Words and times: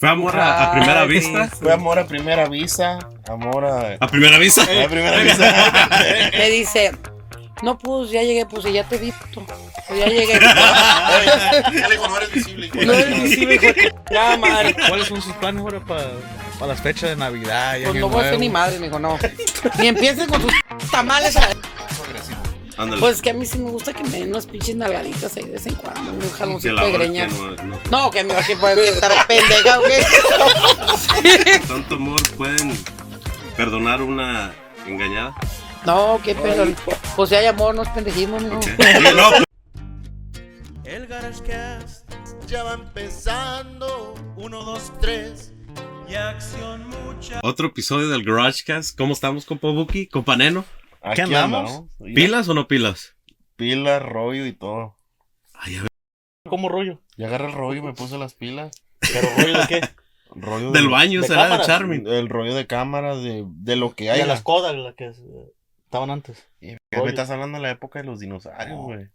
¿Fue 0.00 0.08
amor 0.08 0.38
a, 0.38 0.62
a 0.62 0.72
primera 0.72 1.02
Ay, 1.02 1.08
vista? 1.08 1.48
Fue 1.48 1.72
amor 1.72 1.98
a 1.98 2.06
primera 2.06 2.48
vista, 2.48 3.00
amor 3.28 3.64
a... 3.64 3.96
¿A 3.98 4.06
primera 4.06 4.38
vista? 4.38 4.62
a 4.62 4.88
primera 4.88 5.16
vista. 5.18 6.30
Me 6.38 6.50
dice, 6.50 6.92
no, 7.64 7.76
pues 7.76 8.10
ya 8.12 8.22
llegué, 8.22 8.46
pues 8.46 8.64
y 8.66 8.72
ya 8.74 8.84
te 8.84 8.94
he 8.94 8.98
visto. 9.00 9.44
Pues 9.88 9.98
ya 9.98 10.06
llegué. 10.06 10.38
Ya 11.74 11.88
le 11.88 11.96
dijo, 11.96 12.06
no 12.06 12.16
eres 12.16 12.30
visible. 12.32 12.66
hijo 12.66 12.76
No 12.80 12.92
la 12.92 12.98
es 13.00 13.06
chingada". 13.06 13.22
visible, 13.24 13.54
hijo 13.56 13.66
de 13.66 13.74
chingada 14.06 14.36
madre. 14.36 14.76
¿Cuáles 14.88 15.08
son 15.08 15.20
sus 15.20 15.32
planes 15.34 15.62
ahora 15.62 15.80
para 15.80 16.66
las 16.68 16.80
fechas 16.80 17.10
de 17.10 17.16
Navidad? 17.16 17.76
y 17.78 17.82
Pues 17.82 17.90
Año 17.96 18.00
no 18.02 18.08
voy 18.08 18.20
a 18.20 18.22
ser 18.22 18.30
Nuevo? 18.34 18.40
ni 18.40 18.48
madre, 18.50 18.78
me 18.78 18.86
dijo, 18.86 18.98
no. 19.00 19.18
Ni 19.80 19.88
empiecen 19.88 20.28
con 20.28 20.40
sus 20.42 20.52
tamales. 20.92 21.36
a 21.36 21.40
la- 21.40 21.56
Ándale. 22.78 23.00
Pues 23.00 23.20
que 23.20 23.30
a 23.30 23.34
mí 23.34 23.44
sí 23.44 23.58
me 23.58 23.70
gusta 23.70 23.92
que 23.92 24.04
me 24.04 24.10
den 24.20 24.30
unas 24.30 24.46
pinches 24.46 24.76
nalgaditas 24.76 25.36
ahí 25.36 25.44
de 25.44 25.50
vez 25.52 25.66
en 25.66 25.74
cuando, 25.74 26.12
un 26.12 26.18
Que 26.20 26.28
jaloncito 26.30 26.74
de 26.74 26.80
hora 26.80 26.90
que 26.90 26.98
greñas. 26.98 27.32
no, 27.32 27.50
no. 27.64 27.78
No, 27.90 28.10
que 28.10 28.22
me 28.24 28.34
va 28.34 28.40
a 28.40 28.60
puede 28.60 28.88
estar 28.88 29.26
pendeja, 29.26 29.80
¿o 29.80 29.82
qué? 29.82 31.60
Tanto 31.66 31.96
amor 31.96 32.22
pueden 32.36 32.72
perdonar 33.56 34.00
una 34.00 34.54
engañada. 34.86 35.34
No, 35.84 36.20
qué 36.22 36.34
pedo. 36.36 36.66
Pues 37.16 37.30
si 37.30 37.34
hay 37.34 37.46
amor, 37.46 37.74
no 37.74 37.82
es 37.82 37.88
pendejismo, 37.88 38.38
mijo. 38.38 38.60
Sí, 38.62 39.14
no, 39.14 39.30
El 40.84 41.06
GarageCast 41.06 42.08
ya 42.46 42.62
va 42.62 42.74
empezando. 42.74 44.14
Uno, 44.36 44.62
dos, 44.62 44.92
tres. 45.00 45.52
Y 46.08 46.14
acción 46.14 46.88
mucha. 46.88 47.40
Otro 47.42 47.66
episodio 47.68 48.08
del 48.08 48.22
GarageCast. 48.24 48.96
¿Cómo 48.96 49.12
estamos, 49.12 49.44
compa 49.44 49.68
Buki? 49.68 50.06
¿Compa 50.06 50.36
Neno? 50.36 50.64
Aquí 51.02 51.20
andamos? 51.22 51.70
andamos. 51.70 51.90
¿Pilas 52.14 52.48
o 52.48 52.54
no 52.54 52.68
pilas? 52.68 53.16
Pilas, 53.56 54.02
rollo 54.02 54.46
y 54.46 54.52
todo. 54.52 54.96
Ay, 55.54 55.76
a 55.76 55.82
ver. 55.82 55.88
¿Cómo 56.48 56.68
rollo? 56.68 57.00
Ya 57.16 57.26
agarré 57.26 57.46
el 57.46 57.52
rollo 57.52 57.80
y 57.80 57.82
me 57.86 57.92
puse 57.94 58.16
las 58.18 58.34
pilas. 58.34 58.70
¿Pero 59.00 59.28
rollo 59.36 59.58
de 59.60 59.66
qué? 59.66 59.80
Rollo 60.34 60.72
Del 60.72 60.84
de- 60.84 60.90
baño 60.90 61.20
de 61.22 61.26
será 61.26 61.44
de 61.44 61.48
cámaras. 61.48 61.66
Charmin. 61.66 62.06
El 62.06 62.28
rollo 62.28 62.54
de 62.54 62.66
cámara, 62.66 63.16
de, 63.16 63.44
de 63.46 63.76
lo 63.76 63.94
que 63.94 64.10
hay. 64.10 64.20
de 64.20 64.26
las 64.26 64.42
codas, 64.42 64.74
las 64.76 64.94
que 64.94 65.06
eh, 65.06 65.52
estaban 65.84 66.10
antes. 66.10 66.46
Y 66.60 66.72
me 66.72 66.78
rollo. 66.92 67.08
estás 67.08 67.30
hablando 67.30 67.56
de 67.56 67.62
la 67.62 67.70
época 67.70 67.98
de 68.00 68.04
los 68.04 68.20
dinosaurios, 68.20 68.78
güey. 68.78 69.06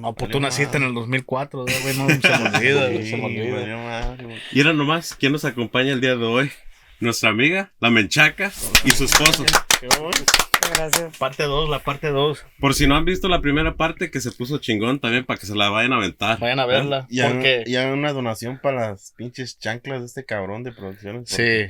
No, 0.00 0.12
pues 0.14 0.22
Valió 0.22 0.28
tú 0.32 0.40
naciste 0.40 0.76
en 0.78 0.82
el 0.82 0.92
2004, 0.94 1.64
¿verdad, 1.64 1.80
güey, 1.82 1.96
no 1.96 2.08
se 2.20 2.28
me 2.28 2.48
olvida, 2.48 2.88
güey, 2.90 3.08
se 3.10 3.16
me 3.16 3.24
olvida. 3.26 3.76
madre. 3.76 4.40
Y 4.50 4.60
era 4.60 4.72
nomás, 4.72 5.14
¿quién 5.14 5.30
nos 5.32 5.44
acompaña 5.44 5.92
el 5.92 6.00
día 6.00 6.16
de 6.16 6.24
hoy? 6.26 6.50
Nuestra 6.98 7.30
amiga, 7.30 7.72
la 7.78 7.90
Menchaca 7.90 8.50
y 8.84 8.90
su 8.90 9.04
esposo. 9.04 9.44
Gracias. 10.74 11.16
Parte 11.16 11.44
2, 11.44 11.68
la 11.68 11.80
parte 11.80 12.08
2. 12.08 12.44
Por 12.60 12.74
si 12.74 12.86
no 12.86 12.96
han 12.96 13.04
visto 13.04 13.28
la 13.28 13.40
primera 13.40 13.76
parte 13.76 14.10
que 14.10 14.20
se 14.20 14.32
puso 14.32 14.58
chingón 14.58 14.98
también 15.00 15.24
para 15.24 15.38
que 15.38 15.46
se 15.46 15.54
la 15.54 15.68
vayan 15.68 15.92
a 15.92 15.96
aventar. 15.96 16.38
Vayan 16.38 16.60
a 16.60 16.66
verla. 16.66 17.06
Y 17.08 17.20
hay, 17.20 17.32
porque 17.32 17.64
y 17.66 17.76
hay 17.76 17.90
una 17.90 18.12
donación 18.12 18.58
para 18.62 18.90
las 18.90 19.12
pinches 19.16 19.58
chanclas 19.58 20.00
de 20.00 20.06
este 20.06 20.24
cabrón 20.24 20.62
de 20.62 20.72
producciones. 20.72 21.28
Sí. 21.28 21.66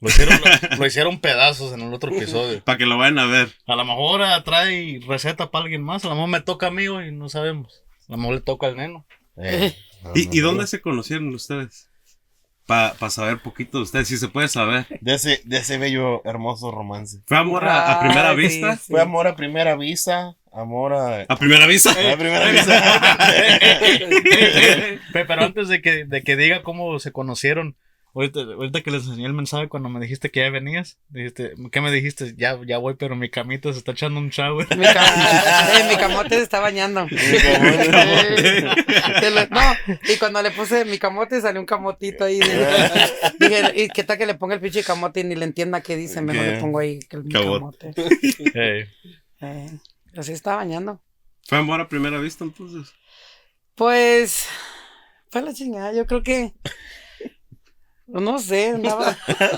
Lo 0.00 0.08
hicieron, 0.08 0.40
lo, 0.70 0.76
lo 0.76 0.86
hicieron 0.86 1.20
pedazos 1.20 1.72
en 1.72 1.80
el 1.80 1.92
otro 1.92 2.14
episodio. 2.14 2.62
Para 2.64 2.78
que 2.78 2.86
lo 2.86 2.98
vayan 2.98 3.18
a 3.18 3.26
ver. 3.26 3.48
A 3.66 3.74
lo 3.74 3.84
mejor 3.84 4.22
ah, 4.22 4.42
trae 4.44 5.00
receta 5.06 5.50
para 5.50 5.64
alguien 5.64 5.82
más. 5.82 6.04
A 6.04 6.08
lo 6.08 6.14
mejor 6.14 6.30
me 6.30 6.40
toca 6.40 6.68
a 6.68 6.70
mí, 6.70 6.86
güey, 6.86 7.10
no 7.10 7.28
sabemos. 7.28 7.82
A 8.08 8.12
lo 8.12 8.18
mejor 8.18 8.34
le 8.36 8.40
toca 8.40 8.68
al 8.68 8.76
neno. 8.76 9.06
Eh, 9.36 9.74
¿Y, 10.14 10.26
no, 10.26 10.32
y 10.34 10.38
no. 10.38 10.46
dónde 10.48 10.66
se 10.66 10.80
conocieron 10.80 11.34
ustedes? 11.34 11.87
Para 12.68 13.08
saber 13.08 13.38
poquito 13.38 13.78
de 13.78 13.84
ustedes, 13.84 14.08
si 14.08 14.18
se 14.18 14.28
puede 14.28 14.46
saber. 14.48 14.86
De 15.00 15.14
ese, 15.14 15.40
de 15.46 15.56
ese 15.56 15.78
bello, 15.78 16.22
hermoso 16.26 16.70
romance. 16.70 17.22
¿Fue 17.26 17.38
amor 17.38 17.64
a, 17.64 17.92
a 17.92 18.00
primera 18.00 18.28
Ay, 18.30 18.36
sí, 18.36 18.42
vista? 18.42 18.76
sí. 18.76 18.92
Fue 18.92 19.00
amor 19.00 19.26
a 19.26 19.34
primera 19.36 19.74
vista, 19.74 20.36
amor 20.52 20.92
a... 20.92 21.22
¿A 21.22 21.36
primera 21.36 21.66
vista? 21.66 21.92
a 21.92 22.16
primera 22.18 22.50
vista. 22.50 23.08
Pe- 25.12 25.24
Pero 25.24 25.42
antes 25.44 25.68
de 25.68 25.80
que, 25.80 26.04
de 26.04 26.22
que 26.22 26.36
diga 26.36 26.62
cómo 26.62 26.98
se 26.98 27.10
conocieron, 27.10 27.74
ahorita, 28.14 28.40
ahorita 28.40 28.80
que 28.82 28.90
les 28.90 29.04
enseñé 29.06 29.26
el 29.26 29.32
mensaje 29.32 29.68
cuando 29.68 29.88
me 29.88 30.00
dijiste 30.00 30.30
que 30.30 30.40
ya 30.40 30.50
venías, 30.50 30.98
dijiste, 31.08 31.52
¿qué 31.70 31.80
me 31.80 31.90
dijiste? 31.92 32.34
Ya, 32.36 32.58
ya 32.66 32.78
voy, 32.78 32.94
pero 32.94 33.16
mi 33.16 33.30
camita 33.30 33.72
se 33.72 33.78
está 33.78 33.92
echando 33.92 34.18
un 34.20 34.30
shower. 34.30 34.66
Mi, 34.76 34.84
cam- 34.84 35.80
eh, 35.80 35.88
mi 35.88 35.96
camote 35.96 36.30
se 36.36 36.42
está 36.42 36.60
bañando. 36.60 37.06
Eh, 37.10 38.62
lo- 39.32 39.46
no, 39.50 39.60
y 40.12 40.16
cuando 40.18 40.42
le 40.42 40.50
puse 40.50 40.84
mi 40.84 40.98
camote 40.98 41.40
salió 41.40 41.60
un 41.60 41.66
camotito 41.66 42.24
ahí. 42.24 42.40
Dije, 43.38 43.72
¿y 43.84 43.88
qué 43.88 44.04
tal 44.04 44.18
que 44.18 44.26
le 44.26 44.34
ponga 44.34 44.54
el 44.54 44.60
pinche 44.60 44.82
camote 44.82 45.20
y 45.20 45.24
ni 45.24 45.34
le 45.34 45.44
entienda 45.44 45.80
qué 45.80 45.96
dice? 45.96 46.20
Mejor 46.22 46.44
¿Qué? 46.44 46.50
le 46.52 46.60
pongo 46.60 46.78
ahí 46.78 46.98
que 47.00 47.16
el 47.16 47.24
mi 47.24 47.32
Camote. 47.32 47.92
Eh, 49.40 49.70
así 50.16 50.32
está 50.32 50.56
bañando. 50.56 51.00
¿Fue 51.46 51.58
amor 51.58 51.80
a 51.80 51.88
primera 51.88 52.18
vista 52.18 52.42
entonces? 52.42 52.92
Pues, 53.76 54.48
fue 55.30 55.42
la 55.42 55.54
chingada. 55.54 55.92
Yo 55.92 56.06
creo 56.06 56.24
que. 56.24 56.54
No 58.08 58.38
sé, 58.38 58.70
andaba. 58.70 59.16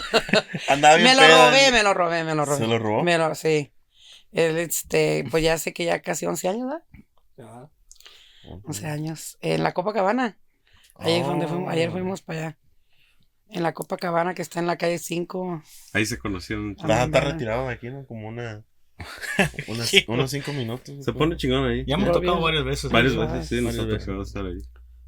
Andaba 0.68 0.96
bien 0.96 1.08
me 1.08 1.14
lo 1.14 1.20
peda. 1.22 1.46
robé, 1.50 1.70
me 1.72 1.82
lo 1.84 1.94
robé, 1.94 2.24
me 2.24 2.34
lo 2.34 2.44
robé. 2.44 2.58
¿Se 2.58 2.66
lo 2.66 2.78
robó? 2.78 3.02
Me 3.04 3.16
lo, 3.16 3.34
sí. 3.34 3.72
Él, 4.32 4.58
este, 4.58 5.24
pues 5.30 5.42
ya 5.44 5.56
sé 5.58 5.72
que 5.72 5.84
ya 5.84 6.00
casi 6.02 6.26
11 6.26 6.48
años, 6.48 6.68
¿verdad? 7.36 7.68
11 8.64 8.86
años. 8.86 9.38
En 9.40 9.62
la 9.62 9.72
Copacabana. 9.72 10.38
Ayer, 10.96 11.20
fue 11.22 11.30
donde 11.30 11.46
fuimos, 11.46 11.72
ayer 11.72 11.88
Oh. 11.88 11.92
fuimos 11.92 12.22
para 12.22 12.38
allá. 12.40 12.58
En 13.48 13.62
la 13.62 13.72
Copacabana 13.72 14.34
que 14.34 14.42
está 14.42 14.58
en 14.60 14.66
la 14.66 14.76
calle 14.76 14.98
5. 14.98 15.62
Ahí 15.92 16.06
se 16.06 16.18
conocieron. 16.18 16.72
Está, 16.72 17.04
está 17.04 17.20
retirado 17.20 17.68
de 17.68 17.74
aquí, 17.74 17.88
¿no? 17.88 18.04
Como 18.06 18.28
una... 18.28 18.64
unas- 19.68 19.92
unos 20.08 20.30
cinco 20.30 20.52
minutos. 20.52 21.04
Se 21.04 21.12
pone 21.12 21.36
chingón 21.36 21.64
ahí. 21.70 21.84
Ya 21.86 21.96
me 21.96 22.04
ha 22.04 22.12
tocado 22.12 22.32
bien. 22.34 22.42
varias 22.44 22.64
veces. 22.64 22.90
Varias 22.90 23.16
veces, 23.16 23.48
sí, 23.48 23.60
nos 23.62 23.74
ha 23.74 23.78
Varias 23.82 23.86
veces. 23.86 24.06
tocado 24.06 24.22
estar 24.22 24.44
ahí. 24.44 24.58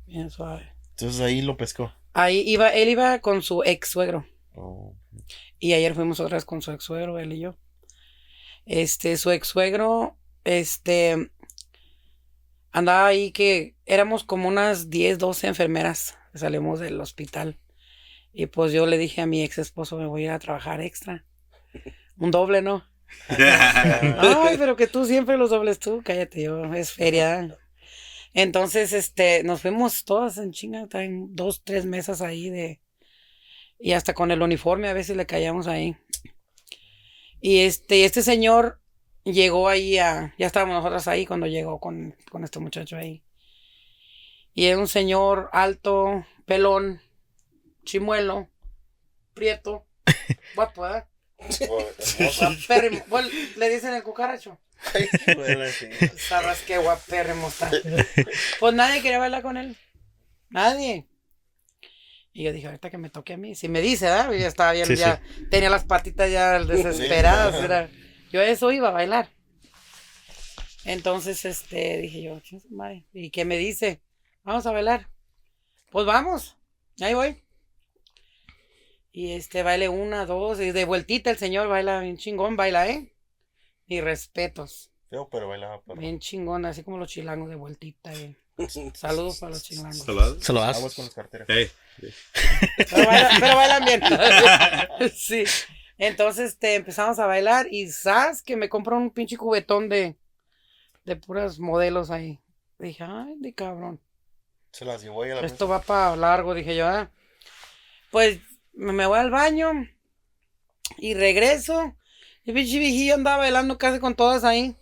Bien 0.06 0.31
suave. 0.31 0.72
Entonces 0.91 1.20
ahí 1.20 1.42
lo 1.42 1.56
pescó. 1.56 1.92
Ahí 2.15 2.43
iba, 2.47 2.69
él 2.69 2.89
iba 2.89 3.19
con 3.21 3.43
su 3.43 3.62
ex 3.65 3.89
suegro. 3.89 4.27
Oh. 4.55 4.95
Y 5.59 5.75
ayer 5.75 5.95
fuimos 5.95 6.21
otra 6.21 6.37
vez 6.37 6.45
con 6.45 6.61
su 6.62 6.73
ex 6.73 6.84
suegro, 6.84 7.19
él 7.19 7.33
y 7.33 7.41
yo. 7.41 7.56
Este, 8.67 9.17
su 9.17 9.31
ex 9.31 9.49
suegro, 9.49 10.17
este, 10.45 11.31
andaba 12.71 13.06
ahí 13.06 13.33
que 13.33 13.77
éramos 13.87 14.25
como 14.25 14.49
unas 14.49 14.91
10, 14.91 15.19
12 15.19 15.47
enfermeras 15.49 16.17
salimos 16.34 16.81
del 16.81 17.00
hospital. 17.00 17.59
Y 18.33 18.47
pues 18.47 18.73
yo 18.73 18.87
le 18.87 18.99
dije 18.99 19.21
a 19.21 19.27
mi 19.27 19.43
ex 19.43 19.59
esposo, 19.59 19.99
me 19.99 20.06
voy 20.06 20.23
a 20.23 20.25
ir 20.25 20.31
a 20.31 20.39
trabajar 20.39 20.81
extra. 20.81 21.25
Un 22.17 22.31
doble, 22.31 22.62
¿no? 22.62 22.84
Ay, 23.29 24.56
pero 24.59 24.75
que 24.77 24.87
tú 24.87 25.05
siempre 25.05 25.37
los 25.37 25.50
dobles 25.50 25.79
tú, 25.79 26.03
cállate, 26.03 26.43
yo, 26.43 26.73
es 26.75 26.93
feria. 26.93 27.59
Entonces, 28.34 28.93
este, 28.93 29.43
nos 29.43 29.60
fuimos 29.60 30.04
todas 30.04 30.38
en 30.38 30.53
chinga, 30.53 30.87
traen 30.87 31.34
dos, 31.34 31.62
tres 31.65 31.84
mesas 31.84 32.22
ahí 32.22 32.48
de, 32.48 32.81
y 33.78 33.93
hasta 33.93 34.15
con 34.15 34.31
el 34.31 34.43
uniforme 34.43 34.88
a 34.88 34.94
veces 34.94 35.16
le 35.16 35.26
caíamos 35.26 35.66
ahí. 35.66 35.97
Y 37.41 37.60
este, 37.60 38.04
este 38.04 38.22
señor 38.22 38.81
llegó 39.25 39.69
ahí 39.69 39.98
a, 39.98 40.34
ya 40.38 40.47
estábamos 40.47 40.76
nosotros 40.76 41.09
ahí 41.09 41.26
cuando 41.26 41.47
llegó 41.47 41.81
con, 41.81 42.16
con 42.31 42.44
este 42.44 42.60
muchacho 42.60 42.97
ahí. 42.97 43.25
Y 44.54 44.66
era 44.66 44.78
un 44.78 44.87
señor 44.87 45.49
alto, 45.53 46.25
pelón, 46.47 47.00
chimuelo, 47.84 48.49
prieto, 49.34 49.87
guapo, 50.54 50.87
¿eh? 50.87 51.04
Le 53.56 53.69
dicen 53.69 53.94
el 53.94 54.03
cucaracho. 54.03 54.59
Sabrás 56.19 56.60
qué 56.66 56.78
guapérrimo 56.78 57.48
está. 57.48 57.70
Pues 58.60 58.75
nadie 58.75 59.03
quería 59.03 59.19
bailar 59.19 59.43
con 59.43 59.56
él. 59.56 59.76
Nadie. 60.50 61.06
Y 62.32 62.44
yo 62.44 62.53
dije, 62.53 62.66
ahorita 62.66 62.91
que 62.91 62.98
me 62.98 63.10
toque 63.10 63.34
a 63.34 63.37
mí. 63.37 63.54
Si 63.54 63.69
me 63.69 63.81
dice, 63.81 64.06
¿verdad? 64.06 64.32
Yo 64.32 64.38
ya 64.38 64.48
estaba 64.48 64.72
bien, 64.72 64.87
Sí, 64.87 64.97
ya 64.97 65.20
tenía 65.50 65.69
las 65.70 65.84
patitas 65.84 66.31
ya 66.31 66.59
desesperadas. 66.60 67.62
era- 67.62 67.91
yo 68.31 68.41
a 68.41 68.44
eso 68.47 68.72
iba 68.72 68.88
a 68.88 68.93
bailar. 68.93 69.28
Entonces, 70.84 71.44
este, 71.44 71.99
dije 71.99 72.22
yo, 72.22 72.41
"Chinga 72.41 72.62
su 72.62 72.75
madre". 72.75 73.04
¿Y 73.12 73.31
qué 73.31 73.44
me 73.44 73.56
dice? 73.56 74.00
Vamos 74.44 74.66
a 74.66 74.72
bailar. 74.72 75.09
Pues 75.91 76.06
vamos. 76.06 76.56
Ahí 77.00 77.14
voy. 77.14 77.37
Y 79.12 79.32
este, 79.32 79.62
baile 79.62 79.88
una, 79.90 80.25
dos, 80.25 80.58
y 80.61 80.73
de 80.73 80.84
vueltita 80.87 81.31
el 81.31 81.37
señor 81.38 81.69
baila 81.69 82.00
bien 82.00 82.17
chingón, 82.17 82.56
baila, 82.56 82.88
¿eh? 82.88 83.12
Y 83.93 84.00
respetos. 84.00 84.91
Pero 85.11 85.49
bailaba 85.49 85.83
perro. 85.83 86.00
Bien 86.00 86.19
chingón, 86.19 86.65
así 86.65 86.83
como 86.83 86.97
los 86.97 87.11
chilangos 87.11 87.50
de 87.50 87.56
vueltita. 87.56 88.11
bien. 88.11 88.37
Saludos 88.94 89.39
para 89.39 89.50
los 89.50 89.62
chilangos. 89.62 90.06
Lo 90.09 90.62
Aguas 90.62 90.77
haces. 90.79 90.94
con 90.94 91.05
las 91.05 91.15
carteras. 91.15 91.49
Ey. 91.50 91.71
Pero 92.89 93.06
bailan, 93.06 93.41
pero 93.41 93.56
bailan 93.56 93.85
bien. 93.85 94.00
sí. 95.15 95.44
Entonces 95.99 96.53
este, 96.53 96.75
empezamos 96.77 97.19
a 97.19 97.27
bailar 97.27 97.67
y 97.71 97.89
¿sabes? 97.89 98.41
Que 98.43 98.56
me 98.56 98.71
compró 98.71 98.97
un 98.97 99.11
pinche 99.11 99.37
cubetón 99.37 99.91
de, 99.91 100.17
de 101.05 101.17
puras 101.17 101.59
modelos 101.59 102.11
ahí. 102.11 102.41
Dije, 102.79 103.05
ay, 103.06 103.35
de 103.41 103.53
cabrón. 103.53 104.00
Se 104.73 104.87
las 104.87 105.03
llevó 105.03 105.25
ahí 105.25 105.33
a 105.33 105.35
la 105.35 105.47
Esto 105.47 105.69
va 105.69 105.83
para 105.83 106.17
largo, 106.17 106.55
dije 106.55 106.75
yo. 106.75 106.87
ah. 106.89 107.11
Pues 108.11 108.41
me 108.73 108.94
me 108.94 109.05
voy 109.05 109.19
al 109.19 109.31
baño 109.31 109.71
y 110.97 111.12
regreso. 111.12 111.94
Y 112.44 112.50
el 112.50 112.56
pinche 112.56 112.79
viejillo 112.79 113.15
andaba 113.15 113.39
bailando 113.39 113.79
casi 113.79 114.00
con 114.00 114.15
todas 114.15 114.44
ahí. 114.44 114.77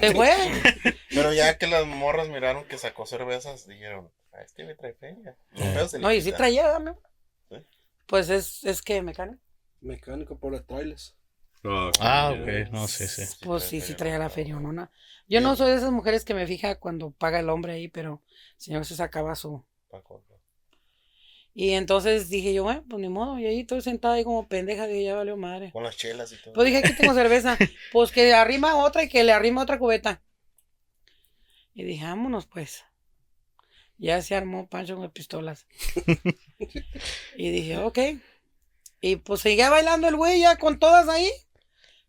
Se 0.00 0.12
fue. 0.14 0.30
Pero 1.10 1.32
ya 1.32 1.56
que 1.58 1.66
las 1.66 1.86
morras 1.86 2.28
miraron 2.28 2.64
que 2.64 2.78
sacó 2.78 3.06
cervezas, 3.06 3.66
dijeron, 3.66 4.10
Ah, 4.32 4.42
Este 4.42 4.64
me 4.64 4.74
trae 4.74 4.94
feria. 4.94 5.36
Eh. 5.56 5.86
No, 6.00 6.12
y 6.12 6.20
sí 6.20 6.32
traía, 6.32 6.68
dame. 6.68 6.94
Pues 8.06 8.30
es, 8.30 8.64
es 8.64 8.82
que 8.82 9.02
mecánico. 9.02 9.42
Mecánico 9.80 10.38
por 10.38 10.52
los 10.52 10.66
trailers. 10.66 11.14
Oh, 11.64 11.90
Ah, 12.00 12.32
ok. 12.32 12.70
No, 12.70 12.86
sí, 12.88 13.06
sí. 13.06 13.22
Pues 13.44 13.64
sí, 13.64 13.80
sí 13.80 13.94
traía 13.94 14.18
la 14.18 14.30
feria, 14.30 14.56
¿no? 14.56 14.90
Yo 15.28 15.40
no 15.40 15.56
soy 15.56 15.70
de 15.70 15.76
esas 15.76 15.90
mujeres 15.90 16.24
que 16.24 16.34
me 16.34 16.46
fija 16.46 16.78
cuando 16.78 17.10
paga 17.10 17.40
el 17.40 17.50
hombre 17.50 17.74
ahí, 17.74 17.88
pero 17.88 18.22
el 18.56 18.60
señor 18.60 18.84
se 18.86 18.96
sacaba 18.96 19.34
su... 19.34 19.64
Paco. 19.90 20.24
Y 21.60 21.72
entonces 21.72 22.28
dije 22.30 22.54
yo, 22.54 22.62
bueno, 22.62 22.84
pues 22.88 23.00
ni 23.02 23.08
modo. 23.08 23.36
Y 23.36 23.44
ahí 23.46 23.60
estoy 23.62 23.82
sentada 23.82 24.14
ahí 24.14 24.22
como 24.22 24.46
pendeja, 24.46 24.86
dije, 24.86 25.02
ya 25.02 25.16
valió 25.16 25.36
madre. 25.36 25.72
Con 25.72 25.82
las 25.82 25.96
chelas 25.96 26.30
y 26.30 26.36
todo. 26.40 26.54
Pues 26.54 26.66
dije, 26.66 26.78
aquí 26.78 26.94
tengo 26.94 27.14
cerveza. 27.14 27.58
Pues 27.92 28.12
que 28.12 28.32
arrima 28.32 28.76
otra 28.76 29.02
y 29.02 29.08
que 29.08 29.24
le 29.24 29.32
arrima 29.32 29.62
otra 29.62 29.76
cubeta. 29.76 30.22
Y 31.74 31.82
dije, 31.82 32.04
vámonos 32.04 32.46
pues. 32.46 32.84
Ya 33.96 34.22
se 34.22 34.36
armó 34.36 34.68
Pancho 34.68 34.94
con 34.94 35.10
pistolas. 35.10 35.66
y 37.36 37.50
dije, 37.50 37.78
ok. 37.78 37.98
Y 39.00 39.16
pues 39.16 39.40
seguía 39.40 39.68
bailando 39.68 40.06
el 40.06 40.14
güey 40.14 40.38
ya 40.38 40.58
con 40.58 40.78
todas 40.78 41.08
ahí. 41.08 41.28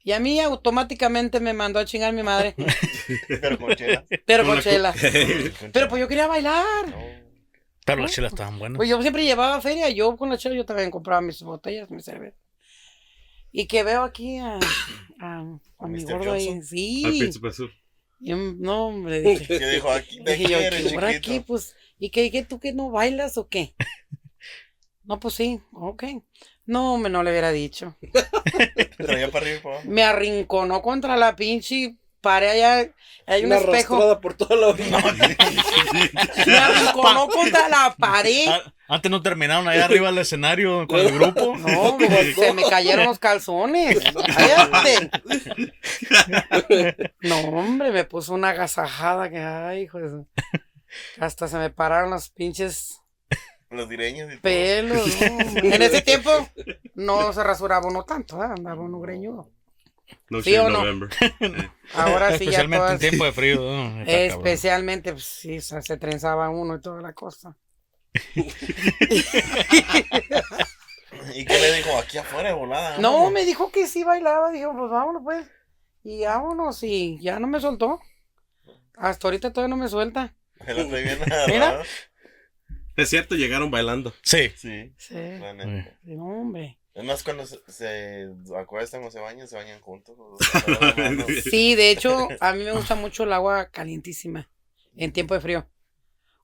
Y 0.04 0.12
a 0.12 0.20
mí 0.20 0.40
automáticamente 0.40 1.40
me 1.40 1.54
mandó 1.54 1.80
a 1.80 1.86
chingar 1.86 2.14
mi 2.14 2.22
madre. 2.22 2.56
Pero 3.28 3.58
con 3.58 3.76
chelas. 3.76 4.04
Pero 4.28 4.44
Con 4.46 4.46
con 4.46 4.56
la 4.58 4.62
cu- 4.62 4.70
chela. 4.70 4.92
Con 4.94 5.02
Pero 5.02 5.72
chelas. 5.72 5.90
pues 5.90 6.00
yo 6.02 6.08
quería 6.08 6.28
bailar. 6.28 6.88
No. 6.90 7.29
Pero 7.96 8.02
las 8.04 8.12
chelas 8.12 8.34
estaban 8.34 8.60
buenas. 8.60 8.78
Pues 8.78 8.90
yo 8.90 9.02
siempre 9.02 9.24
llevaba 9.24 9.60
feria, 9.62 9.90
yo 9.90 10.16
con 10.18 10.30
la 10.30 10.38
chela 10.38 10.56
yo 10.56 10.66
también 10.66 10.92
compraba 10.92 11.22
mis 11.22 11.42
botellas, 11.42 11.90
mis 11.90 12.06
cervezas. 12.06 12.40
Y 13.52 13.66
que 13.68 13.84
veo 13.84 14.04
aquí 14.04 14.38
a, 14.38 14.60
a, 15.20 15.40
a 15.80 15.88
mi 15.88 16.04
Mr. 16.04 16.14
gordo 16.14 16.34
ahí. 16.34 16.46
Johnson. 16.46 16.58
Al 16.60 16.64
Sí. 16.68 17.16
príncipe 17.20 17.48
azul. 17.48 17.74
No, 18.20 18.88
hombre, 18.88 19.22
dije. 19.22 19.46
¿Qué 19.60 19.68
dijo 19.70 19.92
aquí? 19.92 20.20
¿De 20.24 20.34
dije 20.36 20.44
yo, 20.52 20.58
qué 20.60 20.66
eres, 20.68 20.84
"¿Qué 20.88 20.94
por 20.94 21.04
chiquito? 21.08 21.18
aquí, 21.32 21.40
pues. 21.42 21.76
¿Y 21.98 22.10
qué, 22.12 22.30
qué, 22.32 22.44
tú 22.44 22.60
que 22.60 22.74
no 22.74 22.92
bailas 22.92 23.38
o 23.38 23.48
qué? 23.48 23.74
No, 25.06 25.20
pues 25.20 25.34
sí, 25.34 25.60
ok. 25.74 26.04
No, 26.68 26.98
me 27.00 27.10
no 27.10 27.24
le 27.24 27.32
hubiera 27.32 27.52
dicho. 27.52 27.96
Traía 28.98 29.32
para 29.32 29.44
arriba 29.46 29.58
y 29.58 29.62
para 29.64 29.76
abajo. 29.78 29.90
Me 29.90 30.04
arrinconó 30.04 30.84
contra 30.84 31.18
la 31.18 31.36
pinche 31.36 31.96
pared 32.22 32.50
allá. 32.50 32.92
Hay 33.26 33.42
un 33.46 33.48
Una 33.52 33.58
espejo. 33.58 34.20
por 34.22 34.34
toda 34.34 34.56
la 34.56 34.68
orilla. 34.70 34.98
Me 36.48 36.58
arrinconó 36.58 37.28
contra 37.28 37.70
la 37.70 37.96
pared. 37.98 38.46
Ah, 38.48 38.74
Antes 38.88 39.12
no 39.12 39.22
terminaron 39.22 39.68
allá 39.68 39.86
arriba 39.86 40.08
del 40.08 40.18
escenario 40.18 40.88
con 40.88 41.00
el 41.00 41.12
grupo. 41.14 41.56
No, 41.58 41.98
se 42.36 42.54
me 42.54 42.64
cayeron 42.64 43.06
los 43.06 43.20
calzones. 43.20 44.00
Cállate. 44.36 45.12
No, 47.22 47.40
hombre, 47.50 47.92
me 47.92 48.04
puso 48.04 48.34
una 48.34 48.50
agasajada 48.50 49.30
que, 49.30 49.38
ay, 49.40 49.82
hijo 49.84 50.00
de 50.00 50.10
su- 50.10 50.28
Hasta 51.20 51.48
se 51.48 51.58
me 51.58 51.70
pararon 51.70 52.10
los 52.12 52.30
pinches 52.30 53.02
Los 53.70 53.88
direños 53.90 54.28
y 54.34 54.38
todo. 54.38 54.42
pelos. 54.42 55.22
no. 55.22 55.40
En 55.62 55.82
ese 55.84 56.02
tiempo 56.02 56.32
no 56.96 57.32
se 57.34 57.44
rasuraba 57.44 57.88
uno 57.88 58.04
tanto, 58.06 58.42
¿eh? 58.44 58.48
andaba 58.48 58.82
uno 58.82 59.00
greñudo. 59.00 59.52
No 60.30 60.42
¿Sí 60.42 60.56
o 60.58 60.70
no? 60.70 60.80
November. 60.80 61.10
Ahora 61.94 62.38
sí, 62.38 62.46
ya 62.46 62.62
Especialmente 62.62 62.76
en 62.76 62.82
todas, 62.82 63.00
tiempo 63.00 63.26
de 63.26 63.32
frío. 63.32 63.62
¿no? 63.62 64.04
Especialmente, 64.06 65.12
pues, 65.14 65.26
sí, 65.26 65.60
se, 65.62 65.82
se 65.82 65.98
trenzaba 65.98 66.50
uno 66.50 66.76
y 66.76 66.82
toda 66.82 67.02
la 67.02 67.14
cosa. 67.14 67.56
¿Y 71.36 71.46
qué 71.46 71.60
le 71.60 71.74
dijo? 71.74 71.98
Aquí 71.98 72.18
afuera 72.18 72.50
de 72.50 72.56
volada. 72.56 72.98
No, 72.98 73.12
vámonos. 73.14 73.34
me 73.34 73.46
dijo 73.46 73.72
que 73.72 73.88
sí 73.88 74.04
bailaba, 74.04 74.52
dijo, 74.52 74.76
pues 74.76 74.92
vámonos 74.92 75.22
pues. 75.24 75.48
Y 76.04 76.24
vámonos, 76.24 76.82
y 76.84 77.20
ya 77.22 77.40
no 77.40 77.48
me 77.48 77.60
soltó. 77.60 78.00
Hasta 78.96 79.28
ahorita 79.28 79.52
todavía 79.54 79.76
no 79.76 79.82
me 79.82 79.90
suelta. 79.90 80.34
Bien 80.66 80.90
Mira. 81.48 81.82
Es 82.96 83.10
cierto, 83.10 83.36
llegaron 83.36 83.72
bailando. 83.72 84.14
Sí. 84.24 84.50
Sí, 84.56 84.94
Sí, 84.98 85.16
no, 86.04 86.26
hombre. 86.26 86.78
Es 87.00 87.06
más, 87.06 87.24
cuando 87.24 87.46
se, 87.46 87.60
se 87.72 88.28
acuestan 88.58 89.04
o 89.06 89.10
se 89.12 89.20
bañan, 89.22 89.48
se 89.48 89.56
bañan 89.56 89.80
juntos. 89.80 90.18
Sí, 91.50 91.76
de 91.76 91.92
hecho, 91.92 92.28
a 92.42 92.54
mí 92.54 92.64
me 92.64 92.74
gusta 92.74 92.96
mucho 92.96 93.24
el 93.24 93.32
agua 93.32 93.70
calientísima 93.72 94.50
en 94.98 95.14
tiempo 95.14 95.34
de 95.34 95.40
frío. 95.42 95.66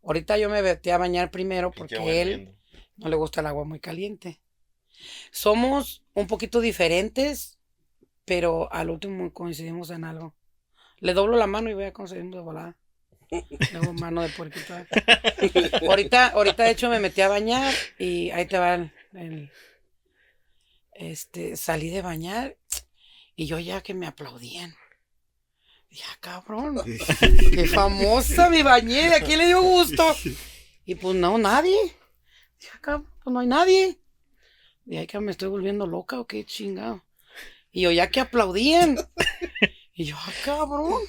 Ahorita 0.03 0.37
yo 0.37 0.49
me 0.49 0.61
metí 0.61 0.91
a 0.91 0.97
bañar 0.97 1.29
primero 1.29 1.71
porque 1.71 2.21
él 2.21 2.49
no 2.97 3.09
le 3.09 3.15
gusta 3.17 3.41
el 3.41 3.47
agua 3.47 3.65
muy 3.65 3.79
caliente. 3.81 4.39
Somos 5.31 6.03
un 6.13 6.27
poquito 6.27 6.61
diferentes, 6.61 7.57
pero 8.23 8.71
al 8.71 8.89
último 8.89 9.33
coincidimos 9.33 9.89
en 9.89 10.05
algo. 10.05 10.33
Le 10.99 11.13
doblo 11.13 11.35
la 11.37 11.47
mano 11.47 11.69
y 11.69 11.73
voy 11.73 11.85
a 11.85 11.93
conseguir 11.93 12.31
de 12.31 12.39
volada. 12.39 12.77
Le 13.31 13.77
hago 13.77 13.93
mano 13.93 14.21
de 14.21 14.29
puerquito. 14.29 14.73
ahorita, 15.87 16.27
ahorita 16.29 16.63
de 16.63 16.71
hecho 16.71 16.89
me 16.89 16.99
metí 16.99 17.21
a 17.21 17.27
bañar 17.27 17.73
y 17.99 18.29
ahí 18.31 18.45
te 18.45 18.57
va 18.57 18.75
el, 18.75 18.91
el- 19.13 19.51
este, 20.95 21.55
salí 21.55 21.89
de 21.89 22.01
bañar 22.01 22.57
y 23.35 23.45
yo 23.45 23.59
ya 23.59 23.81
que 23.81 23.93
me 23.93 24.07
aplaudían. 24.07 24.75
Ya, 25.89 26.05
cabrón. 26.19 26.81
Qué 27.53 27.67
famosa 27.67 28.49
me 28.49 28.63
bañé, 28.63 29.13
¿a 29.13 29.21
quién 29.21 29.39
le 29.39 29.47
dio 29.47 29.61
gusto? 29.61 30.15
Y 30.85 30.95
pues 30.95 31.15
no, 31.15 31.37
nadie. 31.37 31.77
Dije, 32.59 32.71
"Ah, 32.73 32.79
cabrón, 32.81 33.11
pues 33.23 33.33
no 33.33 33.39
hay 33.39 33.47
nadie. 33.47 33.99
Y 34.85 34.97
ahí 34.97 35.07
que 35.07 35.19
me 35.19 35.31
estoy 35.31 35.49
volviendo 35.49 35.87
loca 35.87 36.19
o 36.19 36.27
qué 36.27 36.45
chingado. 36.45 37.03
Y 37.71 37.81
yo 37.81 37.91
ya 37.91 38.09
que 38.09 38.19
aplaudían. 38.19 38.97
Y 39.93 40.05
yo, 40.05 40.15
ah, 40.17 40.33
cabrón. 40.43 41.01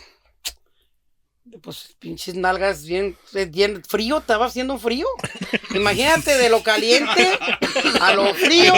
Pues 1.63 1.97
pinches 1.99 2.35
nalgas 2.35 2.85
bien, 2.85 3.17
bien 3.51 3.83
frío, 3.85 4.19
estaba 4.19 4.47
haciendo 4.47 4.79
frío. 4.79 5.07
Imagínate 5.75 6.37
de 6.37 6.49
lo 6.49 6.63
caliente 6.63 7.39
a 8.01 8.15
lo 8.15 8.35
frío. 8.35 8.75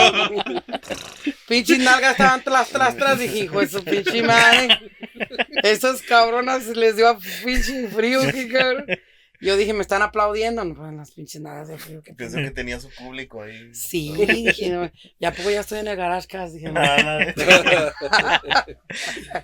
Pinches 1.49 1.79
nalgas 1.79 2.13
estaban 2.13 2.43
tras, 2.45 2.69
tras, 2.69 2.97
tras. 2.97 3.19
Dije, 3.19 3.39
hijo 3.41 3.61
de 3.61 3.69
su 3.69 3.83
pinche 3.83 4.23
madre. 4.23 4.79
Esas 5.63 6.03
cabronas 6.03 6.67
les 6.67 6.97
dio 6.97 7.09
a 7.09 7.19
pinche 7.45 7.89
frío, 7.89 8.21
qué 8.33 8.49
cabrón. 8.49 8.87
Yo 9.41 9.57
dije, 9.57 9.73
me 9.73 9.83
están 9.83 10.03
aplaudiendo. 10.03 10.65
No, 10.65 10.75
pues 10.75 10.93
las 10.95 11.13
pinches 11.13 11.41
nalgas 11.41 11.69
de 11.69 11.79
frío. 11.79 12.03
que 12.03 12.13
Pensó 12.13 12.37
que 12.37 12.51
tenía 12.51 12.79
su 12.81 12.91
público 12.91 13.43
ahí. 13.43 13.75
Sí, 13.75 14.13
dije, 14.15 14.71
no, 14.71 14.91
ya 15.19 15.33
poco 15.33 15.51
ya 15.51 15.61
estoy 15.61 15.79
en 15.81 15.89
el 15.89 15.97
garage 15.97 16.29
cast, 16.29 16.55
dije, 16.55 16.71
no. 16.71 16.81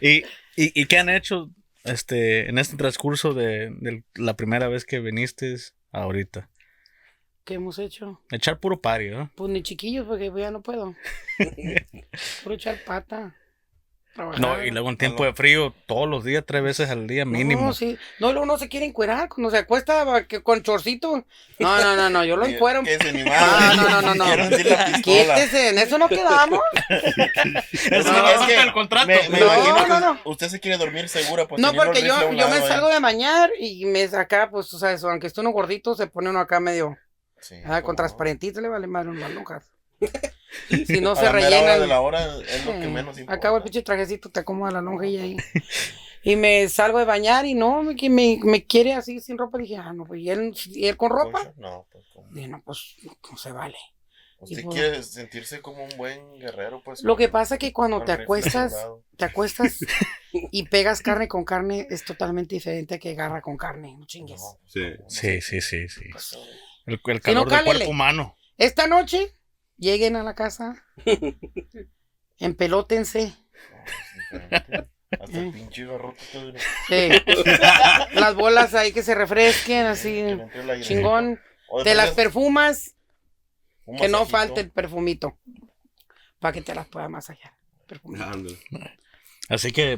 ¿Y, 0.00 0.18
y, 0.56 0.82
y 0.82 0.86
qué 0.86 0.98
han 0.98 1.08
hecho 1.08 1.50
este, 1.84 2.48
en 2.48 2.58
este 2.58 2.76
transcurso 2.76 3.34
de, 3.34 3.70
de 3.80 4.02
la 4.14 4.34
primera 4.34 4.68
vez 4.68 4.84
que 4.84 5.00
viniste 5.00 5.56
ahorita? 5.92 6.48
¿qué 7.44 7.54
hemos 7.54 7.78
hecho? 7.78 8.20
Echar 8.30 8.58
puro 8.58 8.80
pari, 8.80 9.10
¿no? 9.10 9.30
Pues 9.34 9.50
ni 9.50 9.62
chiquillos, 9.62 10.06
porque 10.06 10.32
ya 10.36 10.50
no 10.50 10.62
puedo. 10.62 10.94
Puro 12.42 12.54
echar 12.54 12.82
pata. 12.84 13.36
Trabajar. 14.14 14.40
No, 14.40 14.62
y 14.64 14.70
luego 14.70 14.88
en 14.90 14.96
tiempo 14.96 15.24
de 15.24 15.32
frío, 15.34 15.74
todos 15.86 16.08
los 16.08 16.22
días, 16.22 16.44
tres 16.46 16.62
veces 16.62 16.88
al 16.88 17.08
día 17.08 17.24
mínimo. 17.24 17.62
No, 17.66 17.72
sí. 17.72 17.98
No, 18.20 18.30
luego 18.30 18.46
no 18.46 18.56
se 18.58 18.68
quiere 18.68 18.86
encuerar 18.86 19.28
cuando 19.28 19.50
se 19.50 19.58
acuesta 19.58 20.24
que 20.28 20.40
con 20.40 20.62
chorcito. 20.62 21.24
No, 21.58 21.80
no, 21.80 21.96
no, 21.96 22.08
no, 22.10 22.24
yo 22.24 22.36
lo 22.36 22.46
encuero. 22.46 22.82
No, 22.82 23.90
no, 23.90 24.02
no, 24.02 24.14
no. 24.14 24.24
Quítese, 25.02 25.70
en 25.70 25.78
eso 25.78 25.98
no 25.98 26.08
quedamos. 26.08 26.60
Eso 27.72 28.12
No, 28.12 28.22
no 28.22 28.28
es 28.28 28.40
que 28.46 28.60
el 28.62 28.72
contrato. 28.72 29.06
Me, 29.08 29.28
me 29.28 29.40
No, 29.40 29.46
imagino 29.46 29.86
no, 29.88 30.00
no. 30.00 30.20
usted 30.24 30.48
se 30.48 30.60
quiere 30.60 30.78
dormir 30.78 31.08
segura. 31.08 31.46
Pues 31.48 31.60
No, 31.60 31.72
porque 31.74 32.02
yo, 32.02 32.28
un 32.28 32.36
yo 32.36 32.48
me 32.48 32.60
salgo 32.60 32.88
¿eh? 32.90 32.94
de 32.94 33.00
bañar 33.00 33.50
y 33.58 33.84
me 33.86 34.06
saca, 34.06 34.48
pues, 34.50 34.72
o 34.74 34.78
sea, 34.78 34.92
eso, 34.92 35.10
aunque 35.10 35.26
esté 35.26 35.40
uno 35.40 35.50
gordito, 35.50 35.94
se 35.96 36.06
pone 36.06 36.30
uno 36.30 36.38
acá 36.40 36.60
medio 36.60 36.96
Sí, 37.40 37.56
ah, 37.66 37.82
con 37.82 37.94
transparentito, 37.96 38.60
le 38.60 38.68
vale 38.68 38.86
madre 38.86 39.10
unas 39.10 39.30
lonjas. 39.32 39.64
Si 40.86 41.00
no 41.00 41.12
A 41.12 41.16
se 41.16 41.24
la 41.24 41.32
mera 41.32 41.60
hora 41.60 41.78
de 41.78 41.86
la 41.86 42.00
hora 42.00 42.38
es 42.40 42.64
lo 42.64 42.72
que 42.72 42.86
menos 42.88 43.18
importa. 43.18 43.34
Acabo 43.34 43.56
el 43.58 43.62
pinche 43.62 43.82
trajecito, 43.82 44.30
te 44.30 44.40
acomoda 44.40 44.70
la 44.72 44.80
lonja 44.82 45.06
y 45.06 45.16
ahí. 45.18 45.36
Y 46.26 46.36
me 46.36 46.66
salgo 46.70 46.98
de 46.98 47.04
bañar 47.04 47.44
y 47.44 47.52
no, 47.52 47.82
me, 47.82 47.94
me, 48.08 48.38
me 48.42 48.64
quiere 48.66 48.94
así 48.94 49.20
sin 49.20 49.36
ropa. 49.36 49.58
Dije, 49.58 49.76
ah, 49.76 49.92
no, 49.92 50.06
pues, 50.06 50.22
¿y 50.22 50.30
él, 50.30 50.54
y 50.72 50.86
él 50.86 50.96
con 50.96 51.10
ropa? 51.10 51.38
Concha, 51.44 51.52
No, 51.58 51.86
pues 51.92 52.06
¿cómo? 52.14 52.28
Dije, 52.32 52.48
no, 52.48 52.62
pues, 52.64 52.96
no 53.30 53.36
se 53.36 53.52
vale. 53.52 53.76
Usted 54.38 54.58
Y 54.60 54.62
pues- 54.62 54.74
quiere 54.74 55.02
sentirse 55.02 55.60
como 55.60 55.84
un 55.84 55.94
buen 55.98 56.38
guerrero, 56.38 56.80
pues. 56.82 57.02
Lo 57.02 57.14
que 57.16 57.24
con- 57.26 57.32
pasa 57.32 57.58
que 57.58 57.74
cuando 57.74 57.98
con 57.98 58.06
te 58.06 58.12
acuestas, 58.12 58.74
te 59.18 59.24
acuestas 59.26 59.76
y 60.32 60.62
pegas 60.68 61.02
carne 61.02 61.28
con 61.28 61.44
carne, 61.44 61.86
es 61.90 62.06
totalmente 62.06 62.54
diferente 62.54 62.94
a 62.94 62.98
que 62.98 63.12
garra 63.14 63.42
con 63.42 63.58
carne, 63.58 63.94
no 63.98 64.06
chingues. 64.06 64.40
No, 64.40 64.58
pues, 64.62 64.96
Sí. 65.08 65.40
Sí, 65.40 65.40
sí, 65.42 65.60
sí, 65.60 65.88
sí. 65.90 66.08
Pues, 66.10 66.38
El, 66.86 66.94
el 67.04 67.14
no, 67.16 67.20
calor 67.20 67.48
del 67.50 67.58
cálele. 67.58 67.64
cuerpo 67.64 67.90
humano. 67.90 68.34
esta 68.56 68.86
noche, 68.86 69.30
lleguen 69.76 70.16
a 70.16 70.22
la 70.22 70.34
casa, 70.34 70.84
empelótense. 72.38 73.34
Hasta 74.30 75.38
el 75.38 75.48
Eh. 75.48 75.52
pinche 75.52 75.86
garrote. 75.86 76.18
Sí. 76.88 77.08
Las 78.14 78.34
bolas 78.34 78.74
ahí 78.74 78.92
que 78.92 79.02
se 79.02 79.14
refresquen, 79.14 79.86
así, 79.86 80.24
chingón. 80.82 81.40
Te 81.82 81.94
las 81.94 82.10
perfumas, 82.10 82.94
que 83.98 84.08
no 84.08 84.26
falte 84.26 84.60
el 84.60 84.70
perfumito. 84.70 85.38
Para 86.38 86.52
que 86.52 86.62
te 86.62 86.74
las 86.74 86.86
pueda 86.86 87.08
masajear. 87.08 87.54
Perfumito. 87.86 88.24
Así 89.48 89.72
que, 89.72 89.92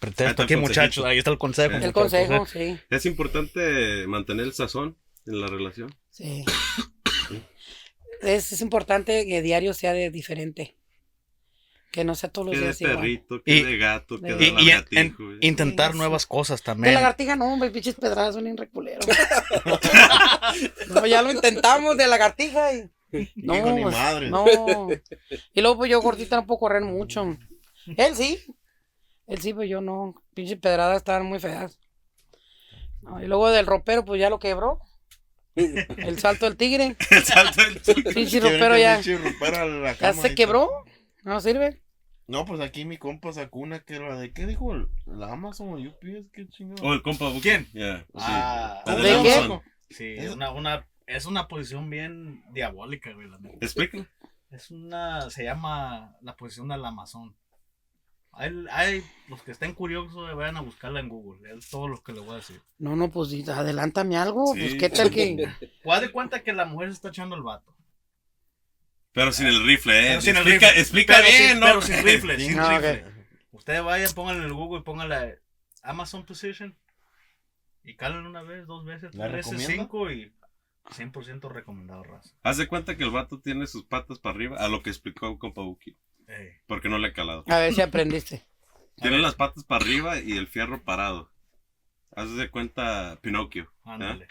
el 0.00 0.34
aquí, 0.38 0.56
muchachos. 0.56 1.04
Ahí 1.04 1.18
está 1.18 1.30
el 1.30 1.38
consejo. 1.38 1.76
El 1.76 1.92
consejo, 1.92 2.44
¿eh? 2.44 2.46
sí. 2.46 2.80
Es 2.90 3.06
importante 3.06 4.06
mantener 4.06 4.46
el 4.46 4.52
sazón 4.52 4.96
en 5.26 5.40
la 5.40 5.46
relación. 5.46 5.94
Sí. 6.10 6.44
Es, 8.24 8.52
es 8.52 8.60
importante 8.60 9.26
que 9.26 9.42
diario 9.42 9.74
sea 9.74 9.92
de 9.92 10.10
diferente. 10.10 10.76
Que 11.92 12.02
no 12.04 12.16
sea 12.16 12.28
todos 12.28 12.46
los 12.48 12.54
Que 12.54 12.60
de 12.60 12.66
días 12.72 12.78
perrito, 12.78 13.40
que 13.44 13.56
Y- 13.56 13.62
de 13.62 13.78
gato, 13.78 14.20
que 14.20 14.34
de 14.34 14.44
Y, 14.44 14.48
y 14.48 14.48
en- 14.48 14.66
lagartijo. 14.66 15.22
en- 15.32 15.38
intentar 15.42 15.92
Sí, 15.92 15.98
nuevas 15.98 16.26
cosas 16.26 16.60
De 16.60 16.64
también. 16.64 16.94
lagartija 16.94 17.36
no, 17.36 17.52
hombre, 17.52 17.70
pinches 17.70 17.94
pedradas 17.94 18.34
son 18.34 18.42
bien 18.44 18.56
reculeros. 18.56 19.06
no, 20.88 21.06
ya 21.06 21.22
lo 21.22 21.30
intentamos 21.30 21.96
de 21.96 22.06
lagartija 22.06 22.72
y. 22.74 22.90
No, 23.36 23.54
Hijo, 23.56 23.70
ni 23.70 23.82
pues, 23.82 23.94
madre. 23.94 24.28
no. 24.30 24.44
Y 25.54 25.60
luego 25.60 25.76
pues 25.78 25.90
yo 25.90 26.00
gordita 26.02 26.36
no 26.36 26.46
puedo 26.46 26.58
correr 26.58 26.82
mucho. 26.82 27.36
Él 27.96 28.16
sí. 28.16 28.40
Él 29.28 29.40
sí, 29.40 29.54
pues 29.54 29.68
yo 29.70 29.80
no. 29.80 30.14
Pinches 30.34 30.58
pedradas 30.58 30.96
estaban 30.96 31.24
muy 31.26 31.38
feas. 31.38 31.78
No, 33.02 33.22
y 33.22 33.26
luego 33.26 33.50
del 33.50 33.66
ropero, 33.66 34.04
pues 34.04 34.20
ya 34.20 34.30
lo 34.30 34.38
quebró. 34.40 34.80
El 35.56 36.18
salto 36.18 36.46
del 36.46 36.56
tigre. 36.56 36.96
El 37.10 37.22
salto 37.24 37.62
del 37.62 37.80
tigre. 37.80 38.14
Pinche 38.14 38.40
ropero 38.40 38.76
ya. 38.76 38.94
pinche 38.96 39.18
ropero 39.18 39.56
a 39.56 39.64
la 39.66 39.92
Ya 39.98 40.12
se 40.12 40.34
quebró. 40.34 40.84
No 41.22 41.40
sirve. 41.40 41.80
No, 42.26 42.44
pues 42.46 42.60
aquí 42.60 42.84
mi 42.84 42.96
compa 42.96 43.32
sacó 43.32 43.58
una 43.58 43.80
que 43.80 43.96
era 43.96 44.16
de 44.16 44.32
¿qué 44.32 44.46
dijo? 44.46 44.74
¿La 45.06 45.32
Amazon 45.32 45.68
o 45.68 45.74
UPS? 45.74 46.30
¿Qué 46.32 46.48
chingado? 46.48 46.82
O 46.82 46.94
el 46.94 47.02
compa. 47.02 47.30
¿Quién? 47.42 47.66
Sí. 47.72 47.80
Ah, 48.14 48.82
La 48.86 48.96
¿de 48.96 49.22
qué? 49.22 49.60
Sí, 49.90 50.14
es 50.16 50.30
una, 50.32 50.50
una, 50.50 50.86
es 51.06 51.26
una 51.26 51.46
posición 51.48 51.90
bien 51.90 52.42
diabólica, 52.52 53.12
güey. 53.12 53.28
la. 53.28 53.38
Explícalo. 53.60 54.06
Es 54.50 54.70
una, 54.70 55.30
se 55.30 55.44
llama 55.44 56.16
la 56.22 56.36
posición 56.36 56.68
del 56.68 56.84
Amazon. 56.84 57.36
Hay, 58.36 58.64
hay 58.70 59.04
los 59.28 59.42
que 59.42 59.52
estén 59.52 59.74
curiosos, 59.74 60.30
eh, 60.30 60.34
vayan 60.34 60.56
a 60.56 60.60
buscarla 60.60 61.00
en 61.00 61.08
Google. 61.08 61.54
Es 61.56 61.70
todo 61.70 61.88
lo 61.88 62.02
que 62.02 62.12
le 62.12 62.20
voy 62.20 62.32
a 62.32 62.36
decir. 62.36 62.60
No, 62.78 62.96
no, 62.96 63.10
pues 63.10 63.32
adelántame 63.48 64.16
algo. 64.16 64.52
Sí. 64.54 64.60
Pues 64.60 64.74
qué 64.74 64.88
tal 64.90 65.10
que. 65.10 65.48
Pues 65.82 65.96
haz 65.96 66.02
de 66.02 66.10
cuenta 66.12 66.42
que 66.42 66.52
la 66.52 66.64
mujer 66.64 66.88
se 66.88 66.94
está 66.94 67.08
echando 67.10 67.36
el 67.36 67.42
vato. 67.42 67.74
Pero 69.12 69.30
sin 69.32 69.46
el 69.46 69.64
rifle, 69.64 69.94
eh. 69.98 70.12
El 70.14 70.16
explica 70.16 70.42
rifle. 70.68 70.80
explica 70.80 71.14
Pero 71.18 71.28
bien, 71.28 71.50
sin- 71.50 71.60
¿no? 71.60 71.66
pero 71.66 71.82
sin 71.82 72.02
rifle, 72.04 72.38
sin 72.40 72.56
No, 72.56 72.68
rifle. 72.70 73.04
ok. 73.06 73.14
Ustedes 73.52 73.82
vayan, 73.84 74.12
pónganle 74.12 74.40
en 74.42 74.48
el 74.48 74.54
Google 74.54 74.80
y 74.80 74.82
pónganle 74.82 75.38
Amazon 75.82 76.26
Position. 76.26 76.76
Y 77.84 77.94
calen 77.96 78.26
una 78.26 78.42
vez, 78.42 78.66
dos 78.66 78.84
veces, 78.84 79.14
¿La 79.14 79.28
tres 79.30 79.50
veces, 79.50 79.66
cinco 79.66 80.10
y 80.10 80.32
100% 80.90 81.48
recomendado, 81.50 82.02
raza. 82.02 82.30
Haz 82.42 82.56
de 82.56 82.66
cuenta 82.66 82.96
que 82.96 83.04
el 83.04 83.10
vato 83.10 83.38
tiene 83.40 83.66
sus 83.66 83.84
patas 83.84 84.18
para 84.18 84.34
arriba, 84.34 84.56
a 84.58 84.68
lo 84.68 84.82
que 84.82 84.90
explicó 84.90 85.38
compa 85.38 85.60
Buki. 85.62 85.96
Porque 86.66 86.88
no 86.88 86.98
le 86.98 87.08
he 87.08 87.12
calado. 87.12 87.44
A 87.48 87.58
ver 87.58 87.72
si 87.74 87.80
aprendiste. 87.82 88.44
Tiene 88.96 89.18
las 89.18 89.34
patas 89.34 89.64
para 89.64 89.84
arriba 89.84 90.20
y 90.20 90.36
el 90.36 90.46
fierro 90.46 90.82
parado. 90.82 91.30
Haz 92.14 92.34
de 92.36 92.48
cuenta 92.50 93.18
Pinocchio. 93.20 93.64
¿eh? 93.64 93.68
Ándale. 93.84 94.28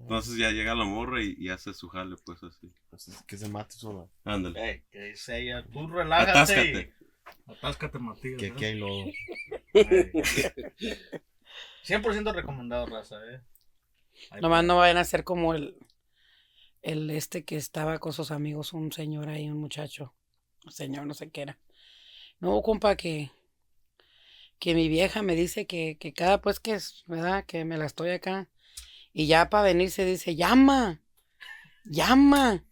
Entonces 0.00 0.36
ya 0.36 0.50
llega 0.50 0.74
la 0.74 0.84
morra 0.84 1.22
y, 1.22 1.36
y 1.38 1.50
hace 1.50 1.72
su 1.72 1.88
jale, 1.88 2.16
pues 2.24 2.42
así. 2.42 2.72
Pues, 2.90 3.22
Que 3.26 3.36
se 3.36 3.48
mate 3.48 3.74
sola. 3.74 4.06
Ándale. 4.24 4.70
Ey, 4.70 4.82
que 4.90 5.00
dice 5.04 5.38
ella, 5.40 5.64
tú 5.72 5.86
relájate. 5.86 6.30
Atáscate. 6.32 6.94
y- 6.98 7.50
Atáscate, 7.52 7.98
Matías. 8.00 8.38
Que 8.40 8.46
¿eh? 8.46 8.52
aquí 8.52 8.64
hay 8.64 8.74
lodo. 8.78 9.04
Ey. 9.74 10.10
100% 11.86 12.34
recomendado, 12.34 12.86
raza, 12.86 13.16
eh. 13.30 13.40
Ahí 14.30 14.40
Nomás 14.40 14.64
no 14.64 14.76
vayan 14.78 14.96
a 14.98 15.04
ser 15.04 15.22
como 15.24 15.54
el, 15.54 15.76
el 16.82 17.10
este 17.10 17.44
que 17.44 17.56
estaba 17.56 17.98
con 17.98 18.12
sus 18.12 18.30
amigos, 18.30 18.72
un 18.72 18.92
señor 18.92 19.28
ahí, 19.28 19.48
un 19.48 19.58
muchacho. 19.58 20.14
Señor, 20.68 21.06
no 21.06 21.14
sé 21.14 21.30
qué 21.30 21.42
era. 21.42 21.58
No, 22.40 22.62
compa, 22.62 22.96
que, 22.96 23.30
que 24.58 24.74
mi 24.74 24.88
vieja 24.88 25.22
me 25.22 25.34
dice 25.34 25.66
que, 25.66 25.96
que 25.98 26.12
cada 26.12 26.40
pues 26.40 26.60
que 26.60 26.74
es, 26.74 27.04
¿verdad? 27.06 27.44
Que 27.46 27.64
me 27.64 27.78
la 27.78 27.86
estoy 27.86 28.10
acá. 28.10 28.48
Y 29.12 29.26
ya 29.26 29.50
para 29.50 29.64
venir 29.64 29.90
se 29.90 30.04
dice, 30.04 30.36
llama, 30.36 31.00
llama. 31.84 32.64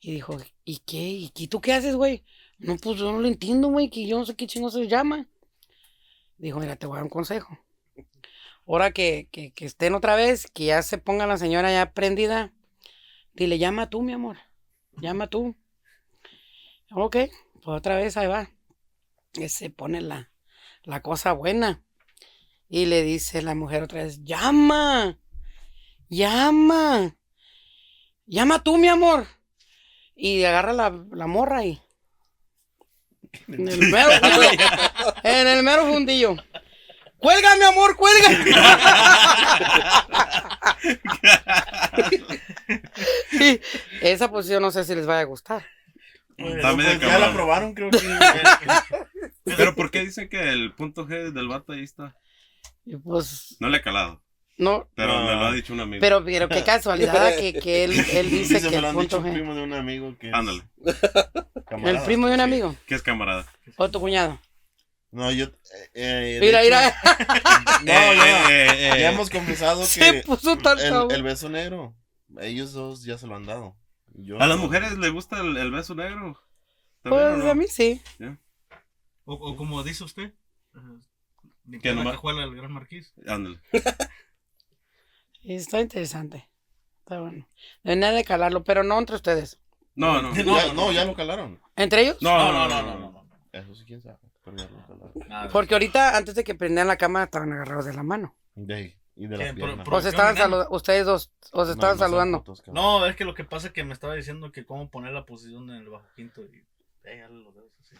Y 0.00 0.12
dijo, 0.12 0.38
¿y 0.64 0.78
qué? 0.78 1.30
¿Y 1.34 1.48
tú 1.48 1.60
qué 1.60 1.74
haces, 1.74 1.96
güey? 1.96 2.24
No, 2.58 2.76
pues 2.76 2.98
yo 2.98 3.12
no 3.12 3.20
lo 3.20 3.28
entiendo, 3.28 3.68
güey, 3.68 3.90
que 3.90 4.06
yo 4.06 4.18
no 4.18 4.26
sé 4.26 4.36
qué 4.36 4.46
chingo 4.46 4.70
se 4.70 4.86
llama. 4.88 5.28
Dijo, 6.38 6.58
mira, 6.58 6.76
te 6.76 6.86
voy 6.86 6.94
a 6.94 6.98
dar 6.98 7.04
un 7.04 7.10
consejo. 7.10 7.58
Ahora 8.66 8.92
que, 8.92 9.28
que, 9.32 9.52
que 9.52 9.66
estén 9.66 9.94
otra 9.94 10.14
vez, 10.16 10.46
que 10.50 10.66
ya 10.66 10.82
se 10.82 10.98
ponga 10.98 11.26
la 11.26 11.38
señora 11.38 11.72
ya 11.72 11.92
prendida, 11.92 12.52
dile, 13.34 13.58
llama 13.58 13.90
tú, 13.90 14.02
mi 14.02 14.12
amor. 14.12 14.38
Llama 15.00 15.28
tú. 15.28 15.56
Ok, 16.92 17.16
pues 17.62 17.78
otra 17.78 17.96
vez 17.96 18.16
ahí 18.16 18.26
va. 18.26 18.50
Y 19.34 19.48
se 19.48 19.70
pone 19.70 20.00
la, 20.00 20.30
la 20.82 21.02
cosa 21.02 21.32
buena. 21.32 21.82
Y 22.68 22.86
le 22.86 23.02
dice 23.02 23.42
la 23.42 23.54
mujer 23.54 23.82
otra 23.82 24.02
vez, 24.02 24.22
llama. 24.24 25.18
Llama. 26.08 27.16
Llama 28.26 28.62
tú, 28.62 28.76
mi 28.76 28.88
amor. 28.88 29.26
Y 30.16 30.44
agarra 30.44 30.72
la, 30.72 31.04
la 31.12 31.26
morra 31.26 31.64
y. 31.64 31.80
En 33.46 33.68
el 33.68 33.90
mero 33.90 34.10
fundillo. 34.20 34.68
En 35.22 35.46
el 35.46 35.62
mero 35.62 35.86
fundillo. 35.86 36.36
¡Cuelga, 37.18 37.54
mi 37.56 37.64
amor, 37.64 37.96
cuelga! 37.96 38.30
Esa 44.00 44.30
posición 44.30 44.62
no 44.62 44.70
sé 44.70 44.84
si 44.84 44.94
les 44.94 45.06
vaya 45.06 45.20
a 45.20 45.24
gustar. 45.24 45.66
Está 46.40 46.74
medio 46.76 46.98
Pues 46.98 47.10
ya 47.10 47.18
la 47.18 47.32
probaron, 47.32 47.74
creo 47.74 47.90
que. 47.90 47.98
Pero 49.44 49.74
¿por 49.74 49.90
qué 49.90 50.00
dicen 50.00 50.28
que 50.28 50.50
el 50.50 50.72
punto 50.74 51.06
G 51.06 51.32
del 51.32 51.48
vato 51.48 51.72
ahí 51.72 51.82
está? 51.82 52.16
Y 52.84 52.96
pues, 52.96 53.56
No 53.60 53.68
le 53.68 53.78
he 53.78 53.82
calado. 53.82 54.22
no. 54.58 54.88
Pero 54.94 55.20
No. 55.20 55.26
me 55.26 55.34
lo 55.34 55.46
ha 55.46 55.52
dicho 55.52 55.72
un 55.72 55.80
amigo. 55.80 56.00
Pero, 56.00 56.24
pero 56.24 56.48
qué 56.48 56.62
casualidad 56.64 57.36
que, 57.36 57.52
que 57.54 57.84
él, 57.84 57.92
él 58.12 58.30
dice 58.30 58.54
Dice, 58.54 58.68
que 58.70 58.76
me 58.76 58.82
lo 58.82 58.88
el 58.90 58.96
han 58.96 59.02
dicho 59.02 59.16
punto 59.16 59.18
un 59.18 59.24
G. 59.26 59.32
primo 59.34 59.54
de 59.54 59.62
un 59.62 59.72
amigo 59.74 60.16
que. 60.18 60.28
es 60.28 60.34
Ándale. 60.34 60.62
camarada. 61.68 61.98
El 61.98 62.04
primo 62.04 62.26
de 62.28 62.32
un 62.34 62.38
Sí. 62.38 62.44
amigo. 62.44 62.76
¿Qué 62.86 62.94
es 62.94 63.02
camarada? 63.02 63.46
O 63.76 63.90
tu 63.90 64.00
cuñado. 64.00 64.40
No, 65.12 65.32
yo. 65.32 65.46
eh, 65.46 65.90
eh, 65.94 66.38
Mira, 66.40 66.62
hecho, 66.62 66.76
mira. 66.76 66.96
No, 67.84 68.14
ya, 68.14 68.50
Eh, 68.50 68.66
eh, 68.68 68.90
eh. 68.94 69.00
ya 69.00 69.10
hemos 69.10 69.28
conversado 69.30 69.84
Se 69.84 70.00
que. 70.00 70.22
puso 70.22 70.56
tan 70.58 70.78
El, 70.78 71.10
el 71.10 71.22
beso 71.24 71.48
negro. 71.48 71.96
Ellos 72.40 72.72
dos 72.72 73.02
ya 73.04 73.18
se 73.18 73.26
lo 73.26 73.34
han 73.34 73.44
dado. 73.46 73.76
Yo 74.22 74.40
¿A 74.40 74.46
las 74.46 74.56
no. 74.58 74.64
mujeres 74.64 74.98
les 74.98 75.12
gusta 75.12 75.40
el, 75.40 75.56
el 75.56 75.70
beso 75.70 75.94
negro? 75.94 76.40
¿También 77.02 77.24
o 77.24 77.30
Pues 77.34 77.44
no? 77.44 77.50
a 77.50 77.54
mí 77.54 77.66
sí. 77.68 78.00
O, 79.24 79.34
o 79.34 79.56
como 79.56 79.82
dice 79.82 80.04
usted, 80.04 80.32
ni 81.64 81.78
Que 81.78 81.94
nomás- 81.94 82.12
cajuela 82.14 82.40
del 82.42 82.54
gran 82.56 82.72
marquís. 82.72 83.12
Ándale. 83.26 83.60
Está 85.44 85.80
interesante. 85.80 86.48
Está 87.00 87.20
bueno. 87.20 87.46
No 87.82 87.90
hay 87.92 87.96
nada 87.96 88.12
de 88.12 88.24
calarlo, 88.24 88.62
pero 88.64 88.82
no 88.82 88.98
entre 88.98 89.16
ustedes. 89.16 89.58
No, 89.94 90.20
no. 90.20 90.34
Ya- 90.34 90.72
no, 90.74 90.92
ya 90.92 91.04
lo 91.04 91.14
calaron. 91.14 91.60
¿Entre 91.76 92.02
ellos? 92.02 92.18
No, 92.20 92.36
No, 92.36 92.52
no, 92.52 92.68
no, 92.68 92.82
no, 92.82 92.98
no. 92.98 93.10
no. 93.12 93.20
Eso 93.52 93.74
sí, 93.74 93.84
quién 93.84 94.02
sabe. 94.02 94.18
Pero 94.44 94.56
ya 94.56 94.64
lo 94.68 94.86
calaron. 94.86 95.12
Nada. 95.28 95.48
Porque 95.48 95.74
ahorita, 95.74 96.16
antes 96.16 96.34
de 96.34 96.44
que 96.44 96.54
prendieran 96.54 96.88
la 96.88 96.96
cámara, 96.96 97.24
estaban 97.24 97.52
agarrados 97.52 97.86
de 97.86 97.94
la 97.94 98.02
mano. 98.02 98.36
De 98.54 98.74
ahí. 98.74 98.96
O 99.16 99.98
estaban 99.98 100.36
saludando, 100.36 100.68
ustedes 100.70 101.04
dos, 101.04 101.30
o 101.52 101.64
No, 101.64 101.70
estaban 101.72 101.96
no 101.96 101.98
saludando. 102.04 102.38
putos. 102.44 102.66
No, 102.68 103.04
es 103.06 103.16
que 103.16 103.24
lo 103.24 103.34
que 103.34 103.44
pasa 103.44 103.66
es 103.68 103.72
que 103.72 103.84
me 103.84 103.92
estaba 103.92 104.14
diciendo 104.14 104.50
que 104.52 104.64
cómo 104.64 104.88
poner 104.90 105.12
la 105.12 105.26
posición 105.26 105.68
en 105.70 105.76
el 105.76 105.88
bajo 105.88 106.06
quinto 106.16 106.42
y. 106.42 106.64
Eh, 107.04 107.26
los 107.30 107.54
dedos 107.54 107.72
así. 107.80 107.96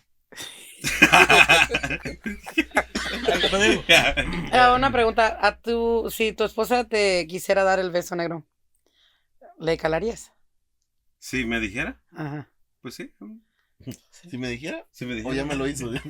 Eh, 3.59 4.73
una 4.77 4.91
pregunta, 4.93 5.39
a 5.41 5.59
tu, 5.61 6.09
si 6.11 6.33
tu 6.33 6.45
esposa 6.45 6.85
te 6.85 7.27
quisiera 7.27 7.65
dar 7.65 7.79
el 7.79 7.91
beso 7.91 8.15
negro, 8.17 8.47
¿le 9.59 9.77
calarías? 9.77 10.33
Si 11.19 11.45
me 11.45 11.61
dijera, 11.61 12.01
Ajá. 12.15 12.49
pues 12.81 12.95
sí. 12.95 13.13
Si 14.29 14.39
me 14.39 14.49
dijera, 14.49 14.87
Si 14.91 15.07
me 15.07 15.13
o 15.13 15.17
dijera. 15.17 15.35
ya 15.37 15.45
me 15.45 15.55
lo 15.57 15.67
hizo. 15.67 15.91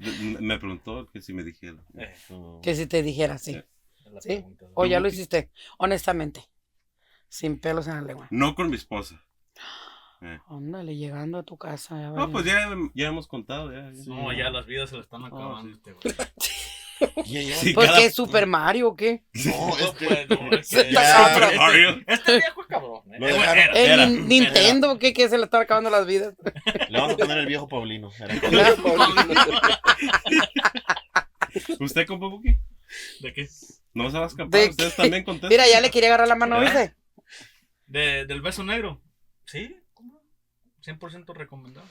Me 0.40 0.58
preguntó 0.58 1.08
que 1.10 1.20
si 1.20 1.32
me 1.32 1.44
dijera. 1.44 1.78
Eh. 1.98 2.14
Que 2.62 2.74
si 2.74 2.86
te 2.86 3.02
dijera, 3.02 3.38
sí. 3.38 3.60
la 4.10 4.20
¿Sí? 4.20 4.44
O 4.74 4.86
ya 4.86 5.00
lo 5.00 5.08
hiciste, 5.08 5.50
honestamente. 5.78 6.44
Sin 7.28 7.60
pelos 7.60 7.86
en 7.86 7.94
la 7.94 8.02
lengua. 8.02 8.26
No 8.30 8.54
con 8.54 8.70
mi 8.70 8.76
esposa. 8.76 9.22
Ándale, 10.48 10.96
llegando 10.96 11.38
a 11.38 11.42
tu 11.42 11.56
casa. 11.56 11.98
ya 11.98 12.10
No, 12.10 12.30
pues 12.30 12.44
ya, 12.44 12.76
ya 12.94 13.08
hemos 13.08 13.26
contado. 13.26 13.72
Ya, 13.72 13.92
ya. 13.92 14.04
No, 14.06 14.32
ya 14.32 14.50
las 14.50 14.66
vidas 14.66 14.90
se 14.90 14.96
le 14.96 15.02
están 15.02 15.24
acabando. 15.24 15.62
sí. 15.62 15.70
este, 15.72 15.94
Sí, 17.24 17.72
¿Por 17.72 17.86
cada- 17.86 17.98
qué 17.98 18.06
es 18.06 18.14
Super 18.14 18.46
Mario 18.46 18.88
o 18.88 18.96
qué? 18.96 19.22
No, 19.34 19.76
este. 19.78 20.26
no, 20.34 20.52
es 20.52 20.68
que- 20.68 20.92
Ya, 20.92 21.34
Super 21.34 21.56
Mario. 21.56 22.00
Este 22.06 22.32
viejo 22.36 22.60
es 22.60 22.66
cabrón. 22.66 23.02
eh. 23.12 23.16
Lo 23.18 23.28
Eh, 23.28 23.32
dejaron. 23.32 23.58
era, 23.58 23.72
¿El 23.78 23.90
Era, 24.00 24.06
Nintendo 24.06 24.98
qué? 24.98 25.12
¿Qué 25.12 25.28
se 25.28 25.38
le 25.38 25.44
están 25.44 25.62
acabando 25.62 25.90
las 25.90 26.06
vidas? 26.06 26.34
Le 26.90 26.98
vamos 26.98 27.14
a 27.14 27.16
poner 27.16 27.38
el 27.38 27.46
viejo 27.46 27.68
Paulino. 27.68 28.10
Era- 28.18 28.34
¿Usted 31.80 32.06
con 32.06 32.20
Buki? 32.20 32.56
¿De 33.20 33.32
qué? 33.32 33.48
No 33.94 34.10
se 34.10 34.18
va 34.18 34.24
a 34.24 34.28
escapar. 34.28 34.50
¿De 34.60 34.68
Ustedes 34.68 34.94
qué? 34.94 35.02
también 35.02 35.24
contestan. 35.24 35.50
Mira, 35.50 35.68
ya 35.68 35.80
le 35.80 35.90
quería 35.90 36.08
agarrar 36.10 36.28
la 36.28 36.36
mano. 36.36 36.60
¿viste? 36.60 36.94
De, 37.86 38.24
¿Del 38.26 38.40
beso 38.40 38.62
negro? 38.62 39.02
Sí, 39.46 39.76
¿cómo 39.94 40.14
no? 40.14 40.20
100% 40.82 41.34
recomendado. 41.34 41.86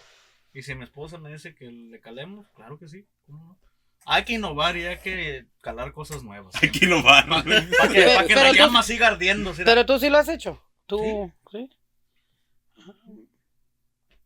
Y 0.53 0.61
si 0.63 0.75
mi 0.75 0.83
esposa 0.83 1.17
me 1.17 1.31
dice 1.31 1.55
que 1.55 1.65
le 1.65 1.99
calemos, 1.99 2.47
claro 2.55 2.79
que 2.79 2.87
sí. 2.87 3.05
¿Cómo 3.25 3.45
no? 3.45 3.59
Hay 4.05 4.23
que 4.25 4.33
innovar 4.33 4.75
y 4.77 4.85
hay 4.85 4.97
que 4.99 5.45
calar 5.61 5.91
cosas 5.93 6.23
nuevas. 6.23 6.53
Hay 6.61 6.71
que 6.71 6.85
innovar. 6.85 7.27
Para 7.29 7.43
que, 7.43 7.61
pa' 7.71 7.87
que 8.25 8.33
Pero- 8.33 8.43
la 8.43 8.49
tú- 8.51 8.55
llama 8.57 8.83
siga 8.83 9.07
ardiendo. 9.07 9.53
¿sí? 9.53 9.61
Pero 9.65 9.85
tú 9.85 9.99
sí 9.99 10.09
lo 10.09 10.17
has 10.17 10.27
hecho. 10.29 10.61
Tú, 10.87 11.31
¿sí? 11.51 11.69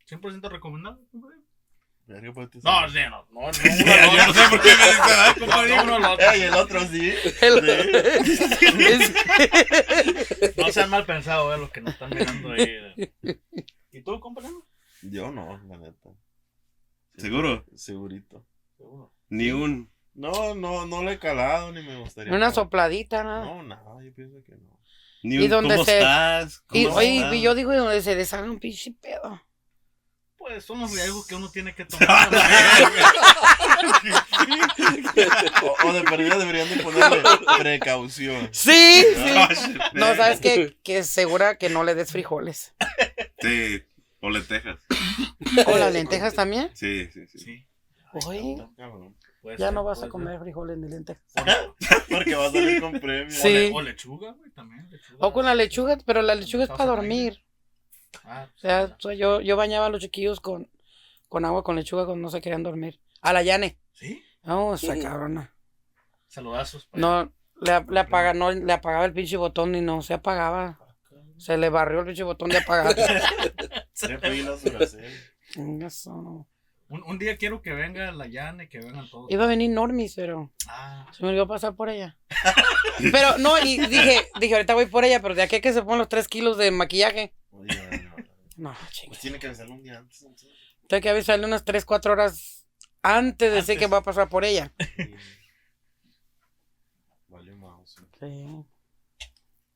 100% 0.10 0.50
recomendado. 0.50 1.00
compadre. 1.12 1.38
Pues, 2.34 2.50
No, 2.64 2.90
sí, 2.90 3.00
no, 3.10 3.26
no, 3.32 3.32
no, 3.32 3.52
Yo 3.52 4.28
no 4.28 4.34
sé 4.34 4.50
por 4.50 4.62
qué 4.62 4.70
me 4.76 4.86
dice 4.86 5.00
nada, 5.00 5.34
compadre. 5.36 5.82
uno 5.82 5.96
al 5.96 6.06
otro. 6.06 6.32
Ey, 6.32 6.42
el 6.42 6.54
otro 6.54 6.80
sí. 6.88 7.14
No 10.58 10.72
sean 10.72 10.90
mal 10.90 11.06
pensados, 11.06 11.56
eh, 11.56 11.60
los 11.60 11.70
que 11.72 11.82
nos 11.82 11.94
están 11.94 12.10
mirando 12.10 12.52
ahí. 12.52 12.64
eh. 12.98 13.12
¿Y 13.92 14.02
tú, 14.02 14.20
compañero? 14.20 14.66
Yo 15.02 15.32
no, 15.32 15.60
la 15.68 15.78
neta. 15.78 16.10
¿Seguro? 17.18 17.66
Segurito. 17.76 18.44
Ni 19.30 19.52
un. 19.52 19.92
No, 20.16 20.54
no, 20.56 20.86
no 20.86 21.04
le 21.04 21.14
he 21.14 21.20
calado 21.20 21.72
ni 21.72 21.82
me 21.82 21.98
gustaría. 22.00 22.32
Una 22.34 22.48
No. 22.50 22.54
sopladita, 22.54 23.24
nada. 23.24 23.46
No, 23.46 23.64
nada, 23.64 23.84
yo 24.04 24.14
pienso 24.14 24.38
que 24.46 24.52
no. 24.54 24.80
Ni 25.24 25.36
¿Y 25.36 25.44
un 25.46 25.50
dónde 25.50 25.76
¿Cómo 25.76 25.86
se- 25.86 25.98
estás? 26.00 26.64
Y 26.72 26.84
¿Cómo 26.86 26.98
oye, 26.98 27.18
estás? 27.18 27.34
y 27.34 27.42
yo 27.42 27.56
digo 27.56 27.72
de 27.72 27.78
donde 27.78 28.02
se 28.02 28.16
deshaga 28.16 28.44
un 28.50 28.60
pinche 28.60 28.92
pedo. 29.02 29.42
Pues 30.38 30.66
son 30.66 30.82
los 30.82 30.92
riesgos 30.96 31.26
que 31.26 31.36
uno 31.36 31.50
tiene 31.50 31.74
que 31.74 31.86
tomar. 31.86 32.30
O, 35.64 35.88
o 35.90 35.94
de 35.94 36.02
perdida 36.04 36.38
deberían 36.38 36.70
de 36.70 36.78
ponerle 36.84 37.22
precaución. 37.60 38.50
Sí, 38.52 39.04
sí. 39.16 39.78
No, 39.94 40.16
sabes 40.16 40.40
que, 40.42 40.78
que 40.84 41.00
es 41.00 41.08
segura 41.10 41.58
que 41.58 41.70
no 41.70 41.84
le 41.84 41.96
des 41.96 42.12
frijoles. 42.12 42.74
Sí, 43.40 43.84
o 44.20 44.30
lentejas. 44.30 44.80
¿O 45.68 45.78
las 45.78 45.94
lentejas 45.94 46.34
también? 46.34 46.70
Sí, 46.74 47.08
sí, 47.14 47.28
sí. 47.28 47.40
Sí. 47.40 47.66
Oye, 48.28 48.56
puede 49.42 49.58
ya 49.58 49.66
ser, 49.68 49.74
no 49.74 49.84
vas 49.84 50.04
a 50.04 50.10
comer 50.10 50.40
frijoles 50.40 50.78
ni 50.78 50.88
lentejas. 50.90 51.24
Porque 52.10 52.36
va 52.36 52.46
a 52.48 52.52
salir 52.52 52.82
con 52.82 53.00
premio. 53.00 53.32
Sí. 53.32 53.48
O, 53.48 53.52
le- 53.52 53.72
o 53.74 53.82
lechuga, 53.82 54.32
güey, 54.34 54.52
también. 54.52 54.90
Lechuga. 54.90 55.28
O 55.28 55.34
con 55.34 55.46
la 55.46 55.56
lechuga, 55.56 55.98
pero 56.06 56.22
la 56.22 56.36
lechuga 56.36 56.64
es 56.64 56.70
para 56.70 56.86
dormir. 56.86 57.44
Ah, 58.24 58.48
O 58.56 58.60
sea, 58.60 58.96
o 58.98 59.02
sea, 59.02 59.14
yo, 59.16 59.42
yo 59.42 59.56
bañaba 59.58 59.88
a 59.88 59.90
los 59.90 60.02
chiquillos 60.02 60.40
con, 60.40 60.70
con 61.30 61.46
agua 61.46 61.64
con 61.64 61.76
lechuga 61.76 62.06
cuando 62.06 62.22
no 62.22 62.30
se 62.30 62.42
querían 62.42 62.62
dormir. 62.64 63.00
A 63.22 63.34
la 63.34 63.42
llane. 63.42 63.80
¿Sí? 63.94 64.24
No, 64.44 64.76
esa 64.76 65.00
cabrona. 65.00 65.54
Saludazos. 66.28 66.86
pa' 66.88 66.98
No, 66.98 67.34
le, 67.62 67.86
le 67.90 68.00
apaga, 68.00 68.34
no, 68.34 68.52
le 68.52 68.72
apagaba 68.74 69.06
el 69.06 69.14
pinche 69.14 69.38
botón 69.38 69.74
y 69.76 69.82
no 69.82 70.02
se 70.02 70.14
apagaba. 70.14 70.80
Se 71.38 71.58
le 71.58 71.70
barrió 71.70 72.02
el 72.02 72.06
pinche 72.06 72.24
botón 72.24 72.50
de 72.50 72.58
apagar. 72.60 72.96
Eso. 75.86 76.48
Un, 76.94 77.02
un 77.06 77.18
día 77.18 77.38
quiero 77.38 77.60
que 77.62 77.74
venga 77.74 78.12
la 78.12 78.28
Yane, 78.28 78.70
que 78.70 78.78
vengan 78.78 79.10
todos. 79.10 79.32
Iba 79.32 79.46
a 79.46 79.48
venir 79.48 79.72
Normis, 79.72 80.14
pero 80.14 80.52
Ah, 80.68 81.10
se 81.12 81.24
me 81.24 81.30
olvidó 81.30 81.48
pasar 81.48 81.76
por 81.76 81.90
ella. 81.90 82.16
Pero 83.12 83.40
no, 83.40 83.58
y 83.60 83.80
dije, 83.88 84.28
dije, 84.40 84.54
ahorita 84.54 84.76
voy 84.76 84.86
por 84.86 85.04
ella, 85.04 85.20
pero 85.20 85.34
de 85.34 85.42
aquí 85.42 85.56
a 85.56 85.62
que 85.62 85.74
se 85.74 85.82
ponen 85.82 85.98
los 85.98 86.08
tres 86.10 86.28
kilos 86.28 86.58
de 86.60 86.70
maquillaje. 86.70 87.34
Oye, 87.50 87.76
no, 88.04 88.16
no. 88.18 88.70
No. 88.70 88.78
Pues 89.08 89.20
tiene 89.20 89.40
que 89.40 89.48
avisarle 89.48 89.74
un 89.74 89.82
día 89.82 89.98
antes. 89.98 90.22
entonces. 90.22 90.50
Tengo 90.88 91.02
que 91.02 91.10
avisarle 91.10 91.46
unas 91.48 91.66
3, 91.66 91.84
4 91.86 92.14
horas 92.14 92.68
antes 93.02 93.50
de 93.50 93.56
decir 93.56 93.74
Antes. 93.74 93.80
que 93.88 93.92
va 93.92 93.98
a 93.98 94.04
pasar 94.04 94.30
por 94.30 94.46
ella. 94.46 94.72
Vale, 97.28 97.56
mouse. 97.56 97.96
Sí. 98.20 98.64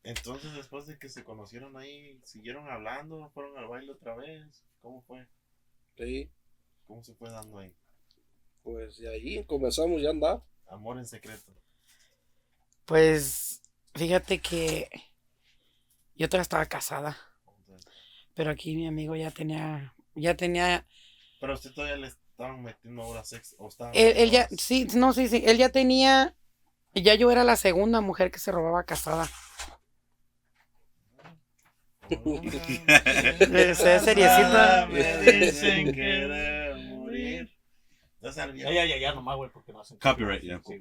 Entonces, 0.03 0.53
después 0.53 0.85
de 0.85 0.99
que 0.99 1.09
se 1.09 1.23
conocieron 1.23 1.75
ahí, 1.77 2.19
¿siguieron 2.23 2.69
hablando? 2.69 3.29
¿Fueron 3.33 3.57
al 3.57 3.67
baile 3.67 3.91
otra 3.91 4.15
vez? 4.15 4.63
¿Cómo 4.81 5.01
fue? 5.01 5.25
Sí, 5.97 6.29
¿Cómo 6.87 7.03
se 7.03 7.13
fue 7.13 7.29
dando 7.29 7.59
ahí? 7.59 7.73
pues 8.63 8.97
de 8.97 9.09
ahí 9.09 9.43
comenzamos 9.45 10.01
ya 10.01 10.09
a 10.09 10.11
andar. 10.11 10.41
Amor 10.69 10.97
en 10.97 11.05
secreto. 11.05 11.51
Pues 12.85 13.61
fíjate 13.95 14.39
que 14.41 14.89
yo 16.15 16.27
todavía 16.27 16.41
estaba 16.41 16.65
casada, 16.65 17.17
pero 18.33 18.51
aquí 18.51 18.75
mi 18.75 18.87
amigo 18.87 19.15
ya 19.15 19.31
tenía, 19.31 19.93
ya 20.15 20.35
tenía, 20.35 20.85
Pero 21.39 21.53
usted 21.53 21.71
todavía 21.71 21.97
le 21.97 22.07
estaban 22.07 22.61
metiendo 22.63 23.03
horas 23.03 23.29
sex 23.29 23.55
o 23.57 23.69
estaban 23.69 23.95
él, 23.95 24.13
él 24.17 24.31
ya, 24.31 24.45
horas- 24.45 24.61
sí, 24.61 24.87
no, 24.95 25.13
sí, 25.13 25.27
sí, 25.27 25.43
él 25.45 25.57
ya 25.57 25.69
tenía, 25.69 26.35
ya 26.93 27.15
yo 27.15 27.31
era 27.31 27.43
la 27.43 27.55
segunda 27.55 28.01
mujer 28.01 28.31
que 28.31 28.39
se 28.39 28.51
robaba 28.51 28.83
casada. 28.83 29.29
Ese 32.09 33.99
seriecita. 33.99 34.87
Me 34.87 35.17
dicen 35.17 35.91
que. 35.93 36.56
Ya 38.21 38.31
se 38.31 38.57
ya, 38.57 38.71
ya, 38.71 38.85
ya, 38.85 38.97
ya, 38.97 39.13
nomás, 39.13 39.37
güey, 39.37 39.49
porque 39.51 39.71
no 39.71 39.81
hacen 39.81 39.99
Copyright, 39.99 40.43
ya. 40.43 40.59
Sí. 40.65 40.79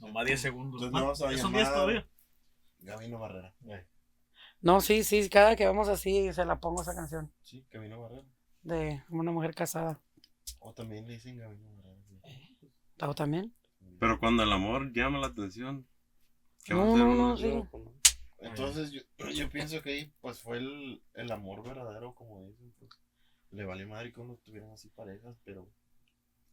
Nomás 0.00 0.26
10 0.26 0.40
segundos. 0.40 0.82
Entonces 0.82 0.92
no 0.92 1.00
vamos 1.00 1.20
a 1.22 1.24
Son 1.24 1.52
llamar. 1.52 1.52
10 1.62 1.68
todavía. 1.72 2.06
Gabino 2.80 3.18
Barrera. 3.18 3.54
Eh, 3.68 3.86
No, 4.60 4.80
sí, 4.80 5.04
sí, 5.04 5.28
cada 5.28 5.54
que 5.56 5.66
vamos 5.66 5.88
así 5.88 6.32
se 6.32 6.44
la 6.44 6.58
pongo 6.60 6.82
esa 6.82 6.94
canción 6.94 7.30
Sí, 7.44 7.64
Gabino 7.70 8.00
Barrera. 8.00 8.24
de 8.62 9.02
una 9.10 9.30
mujer 9.32 9.54
casada. 9.54 10.00
O 10.60 10.72
también 10.72 11.06
le 11.06 11.14
dicen 11.14 11.36
Gabino 11.36 11.74
Barrera. 11.76 12.00
sí. 12.08 12.70
¿Tú 12.96 13.14
también? 13.14 13.54
Pero 14.00 14.18
cuando 14.18 14.42
el 14.44 14.52
amor 14.52 14.92
llama 14.92 15.18
la 15.18 15.26
atención. 15.28 15.86
¿Qué 16.64 16.74
va 16.74 16.82
a 16.82 16.86
No, 16.86 16.94
hacer 16.94 17.06
no, 17.06 17.14
no, 17.14 17.36
sí. 17.36 17.48
No, 17.48 17.92
Entonces 18.38 18.90
yo, 18.92 19.02
yo 19.30 19.48
pienso 19.50 19.82
que 19.82 19.90
ahí 19.90 20.12
pues 20.20 20.40
fue 20.40 20.58
el, 20.58 21.02
el 21.14 21.30
amor 21.32 21.62
verdadero, 21.64 22.14
como 22.14 22.42
dicen. 22.46 22.72
Pues. 22.78 22.90
Le 23.50 23.64
vale 23.64 23.86
madre 23.86 24.12
que 24.12 24.20
uno 24.20 24.36
tuvieran 24.44 24.70
así 24.70 24.88
parejas, 24.90 25.36
pero 25.44 25.68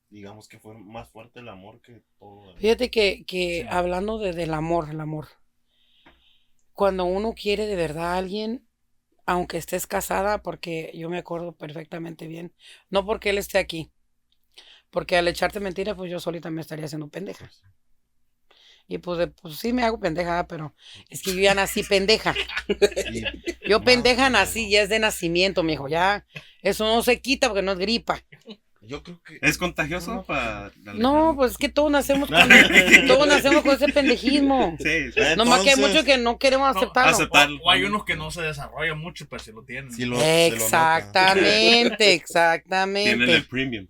digamos 0.09 0.47
que 0.47 0.59
fue 0.59 0.75
más 0.77 1.09
fuerte 1.09 1.39
el 1.39 1.49
amor 1.49 1.81
que 1.81 2.01
todo. 2.19 2.41
demás. 2.41 2.61
Fíjate 2.61 2.89
que, 2.91 3.23
que 3.25 3.61
Sí. 3.61 3.67
hablando 3.69 4.17
de, 4.19 4.33
del 4.33 4.53
amor, 4.53 4.89
el 4.89 4.99
amor, 5.01 5.27
cuando 6.73 7.05
uno 7.05 7.33
quiere 7.33 7.65
de 7.65 7.75
verdad 7.75 8.13
a 8.13 8.17
alguien, 8.17 8.67
aunque 9.25 9.57
estés 9.57 9.87
casada, 9.87 10.41
porque 10.43 10.91
yo 10.95 11.09
me 11.09 11.17
acuerdo 11.19 11.53
perfectamente 11.55 12.27
bien, 12.27 12.53
no 12.89 13.05
porque 13.05 13.31
él 13.31 13.37
esté 13.39 13.57
aquí, 13.59 13.91
porque 14.89 15.17
al 15.17 15.27
echarte 15.27 15.59
mentiras, 15.59 15.95
pues 15.95 16.11
yo 16.11 16.19
solita 16.19 16.49
me 16.49 16.61
estaría 16.61 16.85
haciendo 16.85 17.09
pendeja. 17.09 17.49
Y 18.87 18.99
pues, 18.99 19.17
de- 19.17 19.27
pues 19.27 19.55
sí 19.57 19.73
me 19.73 19.83
hago 19.83 19.99
pendeja, 19.99 20.45
pero 20.47 20.75
es 21.09 21.21
que 21.21 21.33
yo 21.35 21.41
ya 21.41 21.55
nací 21.55 21.83
pendeja. 21.83 22.35
Yo 23.67 23.83
pendeja 23.83 24.29
nací, 24.29 24.69
ya 24.69 24.83
es 24.83 24.89
de 24.89 24.99
nacimiento, 24.99 25.63
mijo, 25.63 25.87
ya. 25.87 26.25
Eso 26.61 26.85
no 26.85 27.01
se 27.03 27.21
quita 27.21 27.47
porque 27.47 27.61
no 27.63 27.71
es 27.73 27.79
gripa. 27.79 28.21
Yo 28.87 29.03
creo 29.03 29.19
que 29.23 29.39
¿Es 29.41 29.57
contagioso 29.57 30.23
para.? 30.27 30.71
No, 30.95 31.33
pues 31.35 31.51
es 31.53 31.57
que 31.57 31.69
todos 31.69 31.91
nacemos 31.91 32.29
con, 32.29 32.37
todos 33.07 33.27
nacemos 33.27 33.63
con 33.63 33.75
ese 33.75 33.87
pendejismo. 33.89 34.75
Sí, 34.79 35.11
sí. 35.11 35.19
Nomás 35.37 35.61
que 35.61 35.71
hay 35.71 35.75
muchos 35.77 36.03
que 36.03 36.17
no 36.17 36.37
queremos 36.37 36.73
No, 36.73 36.79
aceptarlo. 36.79 37.11
aceptar- 37.11 37.49
O, 37.61 37.65
o 37.65 37.71
hay 37.71 37.83
unos 37.83 38.05
que 38.05 38.15
no 38.15 38.31
se 38.31 38.41
desarrollan 38.41 38.97
mucho, 38.99 39.25
pero 39.29 39.43
si 39.43 39.51
lo 39.51 39.63
tienen. 39.63 39.91
lo- 39.97 40.05
lo 40.07 40.15
nota. 40.15 40.45
Exactamente, 40.45 41.97
Tienen 41.97 42.15
exactamente. 42.15 43.33
el 43.33 43.45
premium. 43.47 43.87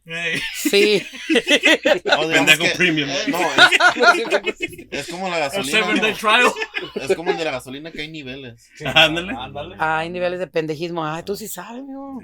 Sí, 0.56 1.06
No, 2.06 2.28
Pendejo 2.30 2.64
que- 2.64 2.70
premium. 2.78 3.10
No, 3.28 3.40
es, 3.40 4.88
es 4.92 5.08
como 5.10 5.30
la 5.30 5.40
gasolina. 5.40 5.80
day 6.02 6.12
¿no? 6.12 6.18
trial. 6.18 6.52
Es 6.96 7.16
como 7.16 7.32
el 7.32 7.38
de 7.38 7.46
la 7.46 7.52
gasolina 7.52 7.92
que 7.92 8.02
hay 8.02 8.08
niveles. 8.10 8.70
Ándale. 8.96 9.34
Ándale. 9.38 9.76
hay 9.80 10.10
niveles 10.10 10.40
de 10.40 10.48
pendejismo. 10.48 11.06
Ay, 11.06 11.24
tú 11.24 11.36
sí 11.36 11.48
sabes, 11.48 11.82
amigo. 11.82 12.20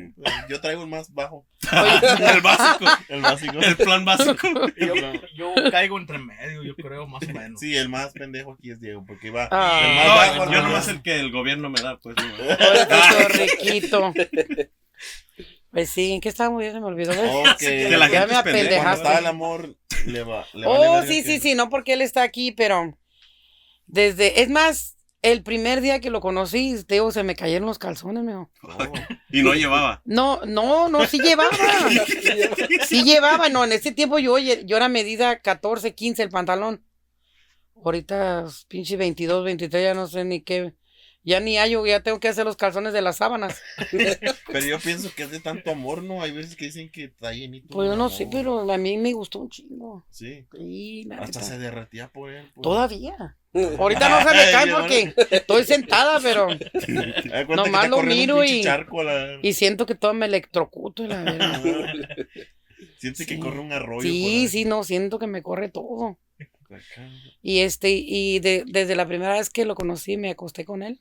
Yo 0.50 0.60
traigo 0.62 0.84
el 0.84 0.90
más 0.90 1.14
bajo, 1.14 1.46
el 2.34 2.41
básico. 2.41 2.86
el 3.10 3.21
básico. 3.21 3.60
El 3.60 3.76
plan 3.78 4.04
básico. 4.06 4.47
Yo, 4.78 4.93
yo 5.36 5.54
caigo 5.71 5.97
entre 6.00 6.17
medio, 6.17 6.63
yo 6.63 6.76
creo, 6.76 7.06
más 7.08 7.24
o 7.24 7.32
menos. 7.32 7.60
Sí, 7.60 7.76
el 7.76 7.88
más 7.89 8.12
pendejo 8.13 8.54
aquí 8.54 8.71
es 8.71 8.80
Diego, 8.82 9.04
porque 9.06 9.30
va 9.30 9.47
Ah. 9.52 9.82
el 9.84 9.95
más 9.95 10.08
No, 10.08 10.15
bajo. 10.39 10.52
yo 10.54 10.58
nomás 10.63 10.71
más- 10.74 10.88
el 10.89 11.02
que 11.02 11.19
el 11.19 11.32
gobierno 11.32 11.69
me 11.69 11.80
da, 11.82 11.97
pues. 12.00 12.15
no. 12.17 12.24
Pobrecito 12.38 13.28
riquito. 14.10 14.13
Pues 15.71 15.89
sí, 15.89 16.12
¿en 16.12 16.19
qué 16.21 16.30
estábamos? 16.30 16.63
Ya 16.63 16.71
se 16.74 16.80
me 16.82 16.88
olvidó. 16.88 17.12
que, 17.58 17.88
Que 17.89 17.97
la 17.97 18.10
Ya 18.10 18.21
gente 18.28 18.34
me 18.34 18.39
es 18.39 18.43
pendeja. 18.43 18.84
cuando 18.84 18.91
apendejaste. 18.91 19.04
está 19.08 19.19
el 19.19 19.26
amor, 19.28 19.76
le 20.06 20.24
va. 20.24 20.45
Le 20.54 20.67
vale 20.67 20.88
Oh, 20.88 21.02
sí, 21.04 21.24
que- 21.24 21.24
sí, 21.24 21.39
sí, 21.39 21.56
no 21.56 21.69
porque 21.69 21.93
él 21.93 22.02
está 22.02 22.24
aquí, 22.24 22.52
pero 22.52 22.97
desde, 23.86 24.41
es 24.41 24.50
más, 24.50 24.97
el 25.22 25.44
primer 25.44 25.82
día 25.82 26.00
que 26.00 26.10
lo 26.10 26.20
conocí, 26.20 26.84
te 26.86 26.96
digo, 26.96 27.12
se 27.12 27.24
me 27.24 27.36
cayeron 27.36 27.68
los 27.68 27.78
calzones, 27.78 28.24
mijo. 28.24 28.50
Oh, 28.64 28.70
Y 29.32 29.44
no 29.44 29.54
llevaba. 29.54 30.02
No, 30.04 30.42
no, 30.46 30.90
no, 30.90 31.06
sí 31.06 31.20
llevaba. 31.20 31.52
Sí 32.88 33.04
llevaba, 33.04 33.50
no, 33.50 33.64
en 33.64 33.72
ese 33.72 33.92
tiempo 33.92 34.20
yo, 34.20 34.38
yo 34.38 34.78
era 34.78 34.90
medida 34.90 35.40
14, 35.40 35.96
15 35.96 36.24
el 36.24 36.30
pantalón. 36.30 36.84
Ahorita, 37.84 38.46
pinche 38.68 38.98
22, 38.98 39.46
23, 39.46 39.84
ya 39.84 39.94
no 39.94 40.08
sé 40.08 40.26
ni 40.26 40.42
qué. 40.42 40.74
Ya 41.24 41.40
ni 41.40 41.56
hallo, 41.58 41.86
ya 41.86 42.00
tengo 42.02 42.20
que 42.20 42.28
hacer 42.30 42.46
los 42.46 42.56
calzones 42.58 42.94
de 42.94 43.02
las 43.04 43.18
sábanas. 43.18 43.62
pero 44.52 44.66
yo 44.66 44.80
pienso 44.80 45.12
que 45.16 45.22
es 45.24 45.30
de 45.32 45.40
tanto 45.40 45.70
amor, 45.70 46.02
¿no? 46.02 46.24
Hay 46.24 46.32
veces 46.32 46.56
que 46.56 46.66
dicen 46.66 46.90
que 46.90 47.04
está 47.06 47.32
llenito. 47.32 47.68
Pues 47.70 47.88
yo 47.90 47.96
no 47.96 48.06
amor. 48.06 48.18
sé, 48.18 48.28
pero 48.32 48.72
a 48.72 48.78
mí 48.78 48.98
me 48.98 49.14
gustó 49.14 49.40
un 49.40 49.50
chingo. 49.50 50.04
Sí. 50.10 50.48
Sí, 50.52 51.04
la 51.08 51.18
Hasta 51.18 51.40
neta. 51.40 51.52
se 51.52 51.60
derretía 51.60 52.08
por 52.08 52.32
él. 52.32 52.50
pues. 52.56 52.64
Todavía. 52.64 53.38
Ahorita 53.78 54.10
no 54.10 54.18
se 54.28 54.36
me 54.36 54.52
cae 54.52 54.72
porque 54.72 55.14
estoy 55.36 55.64
sentada, 55.64 56.20
pero. 56.22 56.48
Nomás 57.56 57.88
lo 57.90 58.02
miro 58.02 58.44
y- 58.44 58.64
la- 58.64 59.40
siento 59.54 59.86
que 59.86 59.94
todo 59.96 60.14
me 60.16 60.26
electrocuto 60.26 61.06
la 61.06 61.22
verdad. 61.24 61.62
Siente 62.98 63.28
que 63.28 63.40
corre 63.40 63.60
un 63.60 63.72
arroyo. 63.74 64.02
Sí, 64.02 64.48
sí, 64.48 64.66
no, 64.66 64.84
siento 64.84 65.20
que 65.20 65.28
me 65.28 65.44
corre 65.44 65.70
todo. 65.70 66.18
Y 67.44 67.60
este, 67.60 67.90
y 67.92 68.40
de- 68.40 68.64
desde 68.66 68.96
la 68.96 69.08
primera 69.08 69.34
vez 69.34 69.50
que 69.52 69.66
lo 69.66 69.76
conocí, 69.76 70.18
me 70.18 70.32
acosté 70.32 70.66
con 70.66 70.82
él. 70.82 71.00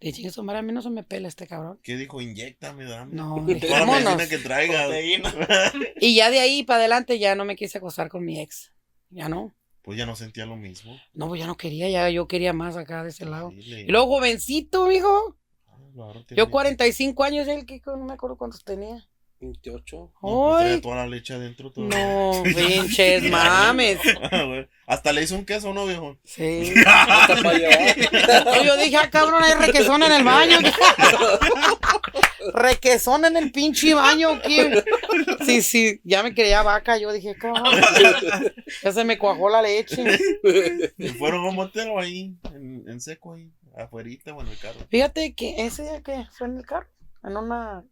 Le 0.00 0.06
dije, 0.06 0.16
"Chingue 0.16 0.30
su 0.30 0.42
madre, 0.42 0.60
a 0.60 0.62
mí 0.62 0.72
no 0.72 0.82
se 0.82 0.90
me 0.90 1.02
pela 1.02 1.28
este 1.28 1.46
cabrón. 1.46 1.78
¿Qué 1.82 1.96
dijo? 1.96 2.20
Inyectame, 2.20 2.84
dame. 2.84 3.14
No, 3.14 3.34
Toda 3.46 3.46
dije, 3.54 3.68
la 3.68 3.86
medicina 3.86 4.04
vámonos. 4.10 4.28
que 4.28 4.38
traiga. 4.38 4.88
Y 6.00 6.14
ya 6.14 6.30
de 6.30 6.40
ahí 6.40 6.62
para 6.64 6.80
adelante 6.80 7.18
ya 7.18 7.34
no 7.34 7.44
me 7.44 7.56
quise 7.56 7.78
acostar 7.78 8.08
con 8.08 8.24
mi 8.24 8.40
ex. 8.40 8.72
Ya 9.10 9.28
no. 9.28 9.54
Pues 9.82 9.98
ya 9.98 10.06
no 10.06 10.14
sentía 10.16 10.46
lo 10.46 10.56
mismo. 10.56 10.96
No, 11.12 11.28
pues 11.28 11.40
ya 11.40 11.46
no 11.46 11.56
quería, 11.56 11.88
ya 11.90 12.08
yo 12.08 12.28
quería 12.28 12.52
más 12.52 12.76
acá 12.76 13.02
de 13.02 13.10
ese 13.10 13.24
lado. 13.24 13.52
Y 13.52 13.86
luego 13.90 14.06
jovencito, 14.06 14.86
mijo. 14.86 15.36
Ah, 15.66 16.12
tiene- 16.26 16.38
Yo 16.38 16.50
45 16.50 17.24
años, 17.24 17.48
él 17.48 17.66
que 17.66 17.80
no 17.84 17.96
me 18.04 18.12
acuerdo 18.14 18.36
cuántos 18.36 18.62
tenía. 18.64 19.08
28. 19.46 19.96
No, 19.96 20.10
pues 20.20 20.58
traía 20.60 20.74
Ay, 20.74 20.80
toda 20.80 20.96
la 20.96 21.06
leche 21.06 21.34
adentro. 21.34 21.70
todavía. 21.70 21.98
no, 21.98 22.42
pinches 22.44 23.22
mames. 23.30 23.98
Ah. 24.30 24.66
Hasta 24.86 25.12
le 25.12 25.22
hizo 25.22 25.34
un 25.36 25.44
queso, 25.44 25.72
¿no, 25.72 25.86
viejo? 25.86 26.18
Sí. 26.24 26.72
Hasta 26.86 27.42
para 27.42 27.58
llevar. 27.58 28.44
No, 28.44 28.64
yo 28.64 28.76
dije, 28.76 28.96
ah, 28.96 29.10
cabrón, 29.10 29.42
hay 29.42 29.54
requesón 29.54 30.02
en 30.02 30.12
el 30.12 30.24
baño. 30.24 30.58
requesón 32.54 33.24
en 33.24 33.36
el 33.36 33.52
pinche 33.52 33.94
baño. 33.94 34.40
¿qué? 34.42 34.82
Sí, 35.44 35.62
sí, 35.62 36.00
ya 36.04 36.22
me 36.22 36.34
creía 36.34 36.62
vaca. 36.62 36.98
Yo 36.98 37.12
dije, 37.12 37.34
cabrón. 37.36 37.80
Ya 38.82 38.92
se 38.92 39.04
me 39.04 39.18
cuajó 39.18 39.48
la 39.48 39.62
leche. 39.62 40.04
Y 40.98 41.08
fueron 41.08 41.44
a 41.46 41.48
un 41.50 41.56
motel 41.56 41.88
o 41.90 42.00
ahí, 42.00 42.34
en, 42.54 42.84
en 42.88 43.00
seco 43.00 43.34
ahí, 43.34 43.50
afuerita 43.76 44.34
o 44.34 44.40
en 44.42 44.48
el 44.48 44.58
carro. 44.58 44.80
Fíjate 44.90 45.34
que 45.34 45.64
ese 45.64 45.82
día 45.82 46.02
que 46.02 46.26
fue 46.32 46.48
en 46.48 46.58
el 46.58 46.66
carro, 46.66 46.88
en 47.24 47.36
una. 47.36 47.84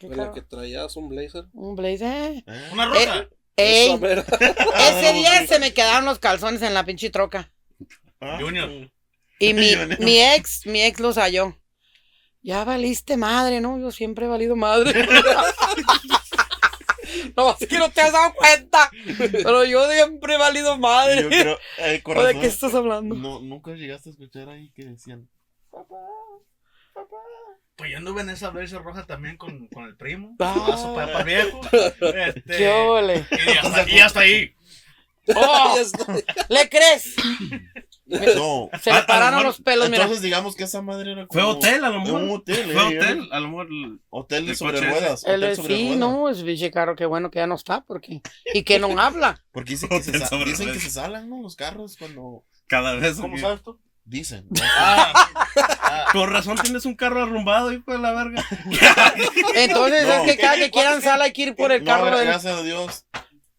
¿Qué 0.00 0.06
Fue 0.06 0.16
la 0.16 0.32
que 0.32 0.40
traías 0.40 0.96
un 0.96 1.10
blazer. 1.10 1.44
Un 1.52 1.76
blazer. 1.76 2.42
¿Eh? 2.46 2.68
Una 2.72 2.86
roja. 2.86 3.28
Ey, 3.54 3.88
Esa 3.90 3.96
mera. 3.98 4.24
ese 4.88 5.12
día 5.18 5.46
se 5.46 5.58
me 5.58 5.74
quedaron 5.74 6.06
los 6.06 6.18
calzones 6.18 6.62
en 6.62 6.72
la 6.72 6.84
pinche 6.86 7.10
troca. 7.10 7.52
Ah, 8.18 8.38
Junior. 8.40 8.90
Y 9.38 9.52
mi, 9.52 9.72
mi 10.00 10.18
ex, 10.18 10.64
mi 10.66 10.82
ex 10.82 11.00
los 11.00 11.16
halló. 11.18 11.54
Ya 12.40 12.64
valiste 12.64 13.18
madre, 13.18 13.60
¿no? 13.60 13.78
Yo 13.78 13.90
siempre 13.90 14.24
he 14.24 14.28
valido 14.28 14.56
madre. 14.56 15.06
no, 17.36 17.54
es 17.60 17.68
que 17.68 17.78
no 17.78 17.90
te 17.90 18.00
has 18.00 18.12
dado 18.12 18.32
cuenta. 18.32 18.90
Pero 19.18 19.64
yo 19.64 19.86
siempre 19.90 20.34
he 20.34 20.38
valido 20.38 20.78
madre. 20.78 21.24
Yo 21.24 21.28
creo, 21.28 21.58
eh, 21.76 22.02
¿O 22.06 22.22
de 22.22 22.40
qué 22.40 22.46
estás 22.46 22.74
hablando? 22.74 23.14
no, 23.14 23.40
nunca 23.40 23.72
llegaste 23.72 24.08
a 24.08 24.12
escuchar 24.12 24.48
ahí 24.48 24.70
que 24.74 24.86
decían, 24.86 25.28
Pues 27.80 27.90
yo 27.92 27.96
anduve 27.98 28.20
en 28.20 28.30
esa 28.30 28.50
blazer 28.50 28.82
roja 28.82 29.06
también 29.06 29.36
con, 29.36 29.66
con 29.68 29.84
el 29.86 29.96
primo. 29.96 30.36
Ah. 30.38 30.54
Ah, 30.72 30.76
su 30.76 30.94
papá 30.94 31.22
viejo. 31.24 31.60
Este, 31.72 32.42
¿Qué 32.56 32.68
ole? 32.68 33.26
y, 33.30 33.50
hasta, 33.66 33.90
y 33.90 33.98
hasta 34.00 34.20
ahí. 34.20 34.54
¡Oh! 35.34 35.76
¿Le 36.48 36.68
crees? 36.68 37.14
no. 38.06 38.68
Se 38.82 38.90
A- 38.90 38.94
le 38.94 38.98
a 38.98 39.00
lo 39.02 39.06
pararon 39.06 39.30
mejor- 39.38 39.46
los 39.46 39.60
pelos, 39.60 39.88
mira. 39.88 40.02
Entonces 40.02 40.22
digamos 40.22 40.56
que 40.56 40.64
esa 40.64 40.82
madre 40.82 41.12
era 41.12 41.26
Fue 41.30 41.40
como 41.40 41.52
hotel, 41.54 41.84
a 41.84 41.88
lo 41.90 42.00
mejor. 42.00 42.22
Un 42.22 42.30
hotel, 42.30 42.70
Fue 42.72 42.82
eh, 42.94 42.98
hotel, 42.98 43.28
a 43.32 43.40
lo 43.40 43.48
mejor. 43.48 43.66
el- 43.70 44.00
Hotel 44.10 44.46
de 44.46 44.54
sobre 44.56 44.80
ruedas. 44.80 45.22
Hotel 45.22 45.56
sobre 45.56 45.76
sí, 45.76 45.82
ruedas. 45.84 45.98
no, 45.98 46.28
es 46.28 46.42
biche 46.42 46.70
caro, 46.70 46.96
qué 46.96 47.06
bueno 47.06 47.30
que 47.30 47.38
ya 47.38 47.46
no 47.46 47.54
está, 47.54 47.82
porque. 47.82 48.20
Y 48.52 48.62
que 48.64 48.78
no 48.78 48.88
habla. 49.00 49.42
Porque 49.52 49.70
dicen 49.72 49.88
que, 49.88 50.02
se, 50.02 50.12
dicen 50.44 50.72
que 50.72 50.80
se 50.80 50.90
salan, 50.90 51.30
¿no? 51.30 51.40
Los 51.42 51.54
carros 51.56 51.96
cuando... 51.96 52.44
Cada 52.66 52.94
vez. 52.96 53.16
¿Cómo 53.18 53.38
sabes 53.38 53.62
tú? 53.62 53.78
Dicen. 54.04 54.48
Ah, 54.60 55.28
Con 56.12 56.30
razón 56.30 56.56
tienes 56.62 56.84
un 56.86 56.94
carro 56.94 57.22
arrumbado, 57.22 57.72
hijo 57.72 57.92
de 57.92 57.98
la 57.98 58.12
verga. 58.12 58.44
Entonces 59.54 60.06
No. 60.06 60.12
es 60.14 60.22
que 60.30 60.36
cada 60.38 60.56
que 60.56 60.70
quieran 60.70 61.02
sala 61.02 61.24
hay 61.24 61.32
que 61.32 61.42
ir 61.42 61.56
por 61.56 61.72
el 61.72 61.84
no, 61.84 61.90
carro 61.90 62.16
del. 62.18 62.26
gracias 62.26 62.58
a 62.58 62.62
Dios. 62.62 63.04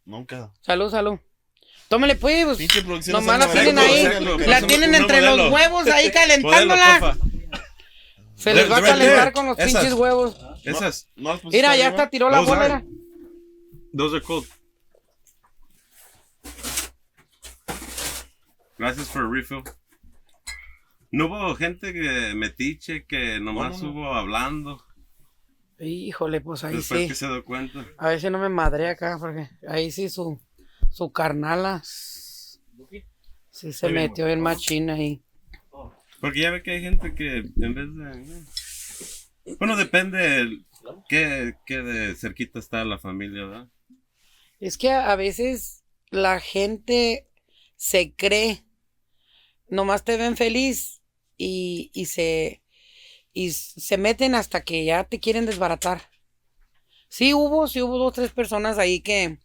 Nunca. 0.05 0.51
Salud, 0.61 0.89
salud. 0.91 1.19
Tómele 1.87 2.15
pues. 2.15 2.57
Nomás 3.07 3.39
la 3.39 3.47
tienen 3.51 3.77
ahí. 3.79 4.03
modelo, 4.05 4.37
La 4.39 4.61
tienen 4.61 4.95
entre 4.95 5.21
modelo. 5.21 5.35
los 5.43 5.51
huevos 5.53 5.87
ahí 5.87 6.11
calentándola. 6.11 7.17
Se 8.35 8.53
les 8.53 8.71
va 8.71 8.77
a 8.77 8.81
calentar 8.81 9.33
con 9.33 9.45
los 9.47 9.59
esas. 9.59 9.71
pinches 9.73 9.93
huevos. 9.93 10.37
Esas. 10.63 11.07
¿No 11.15 11.31
las 11.33 11.41
pusiste 11.41 11.57
Mira, 11.57 11.75
ya 11.75 11.89
hasta 11.89 12.09
tiró 12.09 12.29
la 12.29 12.39
bola. 12.41 12.83
Those 13.95 14.15
are 14.17 14.25
cold. 14.25 14.47
Gracias 18.77 19.07
por 19.09 19.21
el 19.23 19.31
refill. 19.31 19.63
No 21.11 21.25
hubo 21.27 21.55
gente 21.55 21.93
que 21.93 22.33
metiche, 22.35 23.05
que 23.05 23.39
nomás 23.39 23.81
No, 23.81 23.83
no, 23.83 23.83
no. 23.83 23.91
hubo 23.91 24.13
hablando. 24.13 24.83
Híjole, 25.79 26.41
pues 26.41 26.63
ahí 26.63 26.75
después 26.75 27.01
sí. 27.01 27.07
que 27.07 27.15
se 27.15 27.27
dio 27.27 27.43
cuenta. 27.43 27.85
A 27.97 28.09
ver 28.09 28.21
si 28.21 28.29
no 28.29 28.39
me 28.39 28.49
madré 28.49 28.87
acá, 28.89 29.17
porque 29.19 29.49
ahí 29.67 29.91
sí 29.91 30.09
su, 30.09 30.39
su 30.89 31.11
carnala. 31.11 31.81
Sí 31.83 33.73
se 33.73 33.87
Muy 33.87 33.93
bien, 33.93 34.09
metió 34.09 34.27
en 34.27 34.41
machina 34.41 34.93
ahí. 34.93 35.21
Porque 36.19 36.41
ya 36.41 36.51
ve 36.51 36.63
que 36.63 36.71
hay 36.71 36.81
gente 36.81 37.13
que 37.15 37.37
en 37.37 37.73
vez 37.73 37.87
de... 37.95 39.55
Bueno, 39.57 39.75
depende 39.75 40.63
qué, 41.09 41.55
qué 41.65 41.81
de 41.81 42.15
cerquita 42.15 42.59
está 42.59 42.85
la 42.85 42.99
familia, 42.99 43.45
¿verdad? 43.45 43.67
Es 44.59 44.77
que 44.77 44.91
a 44.91 45.11
a 45.11 45.15
veces 45.15 45.83
la 46.11 46.39
gente 46.39 47.27
se 47.75 48.13
cree, 48.15 48.63
nomás 49.67 50.03
te 50.03 50.17
ven 50.17 50.37
feliz 50.37 51.00
y, 51.41 51.91
y 51.93 52.05
se 52.05 52.61
y 53.33 53.51
se 53.51 53.97
meten 53.97 54.35
hasta 54.35 54.63
que 54.63 54.83
ya 54.85 55.05
te 55.05 55.19
quieren 55.19 55.45
desbaratar. 55.45 56.01
Sí 57.09 57.33
hubo, 57.33 57.67
sí 57.67 57.81
hubo 57.81 57.97
dos, 57.97 58.13
tres 58.13 58.31
personas 58.31 58.77
ahí 58.77 59.01
que, 59.01 59.39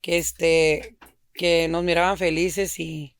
que 0.00 0.18
este, 0.18 0.96
que 1.34 1.68
nos 1.68 1.84
miraban 1.84 2.16
felices 2.18 2.78
y 2.80 3.14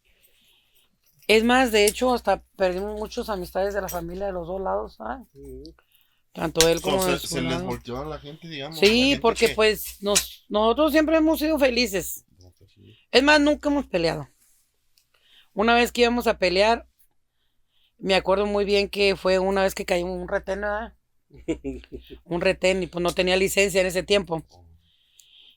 es 1.26 1.44
más, 1.44 1.70
de 1.72 1.84
hecho, 1.84 2.14
hasta 2.14 2.42
perdimos 2.56 2.98
muchas 2.98 3.28
amistades 3.28 3.74
de 3.74 3.82
la 3.82 3.88
familia 3.88 4.26
de 4.26 4.32
los 4.32 4.46
dos 4.46 4.60
lados. 4.62 4.96
Tanto 6.32 6.66
él 6.68 6.80
como 6.80 7.04
de 7.04 7.12
se, 7.18 7.18
su 7.20 7.26
se 7.34 7.42
les 7.42 7.62
volteó 7.62 7.98
a 8.00 8.06
la 8.06 8.18
gente, 8.18 8.48
digamos. 8.48 8.78
Sí, 8.78 9.10
gente 9.10 9.20
porque 9.20 9.48
que- 9.48 9.54
pues 9.54 10.00
nos, 10.00 10.46
nosotros 10.48 10.92
siempre 10.92 11.16
hemos 11.18 11.38
sido 11.38 11.58
felices. 11.58 12.24
Es 13.10 13.22
más, 13.22 13.40
nunca 13.40 13.68
hemos 13.68 13.86
peleado. 13.86 14.28
Una 15.52 15.74
vez 15.74 15.92
que 15.92 16.02
íbamos 16.02 16.26
a 16.26 16.38
pelear, 16.38 16.87
me 17.98 18.14
acuerdo 18.14 18.46
muy 18.46 18.64
bien 18.64 18.88
que 18.88 19.16
fue 19.16 19.38
una 19.38 19.62
vez 19.62 19.74
que 19.74 19.84
cayó 19.84 20.06
un 20.06 20.28
retén, 20.28 20.60
¿verdad? 20.62 20.94
Un 22.24 22.40
retén 22.40 22.82
y 22.82 22.86
pues 22.86 23.02
no 23.02 23.12
tenía 23.12 23.36
licencia 23.36 23.80
en 23.80 23.86
ese 23.86 24.02
tiempo. 24.02 24.42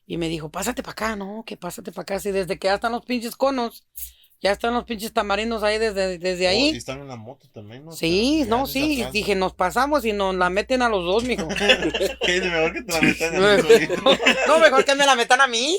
Y 0.06 0.18
me 0.18 0.28
dijo, 0.28 0.50
pásate 0.50 0.84
para 0.84 0.92
acá, 0.92 1.16
no, 1.16 1.44
que 1.46 1.56
pásate 1.56 1.92
para 1.94 2.02
acá. 2.04 2.20
Si 2.20 2.32
desde 2.32 2.60
que 2.60 2.68
ya 2.68 2.74
están 2.76 2.92
los 2.92 3.06
pinches 3.06 3.38
conos, 3.38 3.86
ya 4.42 4.52
están 4.52 4.74
los 4.74 4.84
pinches 4.84 5.14
tamarindos 5.14 5.64
ahí 5.64 5.78
desde, 5.78 6.18
desde 6.18 6.48
Oh, 6.48 6.52
y 6.52 6.56
ahí. 6.56 6.70
están 6.76 7.00
en 7.00 7.08
la 7.08 7.16
moto 7.16 7.48
también, 7.54 7.86
¿no? 7.86 7.92
Sí, 7.94 8.40
Ya 8.40 8.46
no, 8.48 8.68
sí. 8.68 8.98
atrás. 9.00 9.14
Dije, 9.14 9.36
nos 9.36 9.54
pasamos 9.54 10.04
y 10.04 10.12
nos 10.12 10.36
la 10.36 10.50
meten 10.50 10.82
a 10.82 10.90
los 10.90 11.06
dos, 11.06 11.24
mijo. 11.24 11.48
¿Qué 12.26 12.38
es 12.38 12.44
mejor 12.44 12.74
que 12.74 12.82
te 12.82 12.92
la 12.92 13.02
metan 13.02 13.36
el 13.36 13.62
solito? 13.62 14.04
No, 14.48 14.60
mejor 14.60 14.84
que 14.84 14.96
me 14.96 15.06
la 15.06 15.16
metan 15.16 15.40
a 15.40 15.48
mí. 15.48 15.78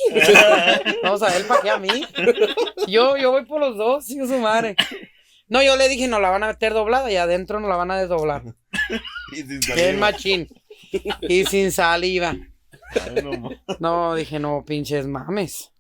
Vamos 1.03 1.23
a 1.23 1.29
ver 1.31 1.47
para 1.47 1.61
qué 1.61 1.71
a 1.71 1.77
mí. 1.79 2.07
Yo, 2.87 3.19
yo 3.19 3.33
voy 3.33 3.45
por 3.45 3.61
los 3.61 3.77
dos, 3.77 4.07
sí, 4.07 4.15
su 4.27 4.39
madre. 4.39 4.77
No, 5.53 5.63
yo 5.63 5.77
le 5.77 5.87
dije, 5.91 6.09
no 6.09 6.19
la 6.19 6.31
van 6.31 6.45
a 6.45 6.47
meter 6.47 6.73
doblada 6.73 7.13
y 7.13 7.17
adentro 7.17 7.61
no 7.61 7.69
la 7.69 7.77
van 7.77 7.91
a 7.91 8.01
desdoblar. 8.01 8.43
Y 9.31 9.43
sin 9.43 9.61
Bien 9.75 9.99
saliva. 9.99 9.99
machín. 9.99 10.49
Y 11.21 11.45
sin 11.45 11.73
saliva. 11.73 12.41
Ay, 12.95 13.23
no, 13.79 14.15
dije, 14.15 14.39
no, 14.39 14.65
pinches 14.65 15.07
mames. 15.07 15.71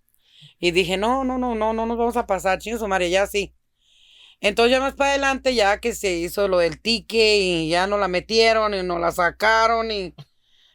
Y 0.58 0.72
dije, 0.72 0.98
no, 0.98 1.24
no, 1.24 1.38
no, 1.38 1.54
no, 1.54 1.72
no 1.72 1.87
nos 1.87 1.96
vamos 1.96 2.18
a 2.18 2.26
pasar, 2.26 2.58
ching 2.58 2.78
su 2.78 2.87
madre, 2.87 3.08
ya 3.08 3.26
sí. 3.26 3.54
Entonces 4.42 4.72
ya 4.72 4.80
más 4.80 4.92
para 4.92 5.12
adelante, 5.12 5.54
ya 5.54 5.80
que 5.80 5.94
se 5.94 6.16
hizo 6.18 6.48
lo 6.48 6.58
del 6.58 6.82
tique 6.82 7.38
y 7.38 7.70
ya 7.70 7.87
no 7.87 7.96
la 7.96 8.08
metieron 8.08 8.74
y 8.74 8.82
nos 8.82 9.00
la 9.00 9.11
sacaron 9.11 9.90
y, 9.90 10.14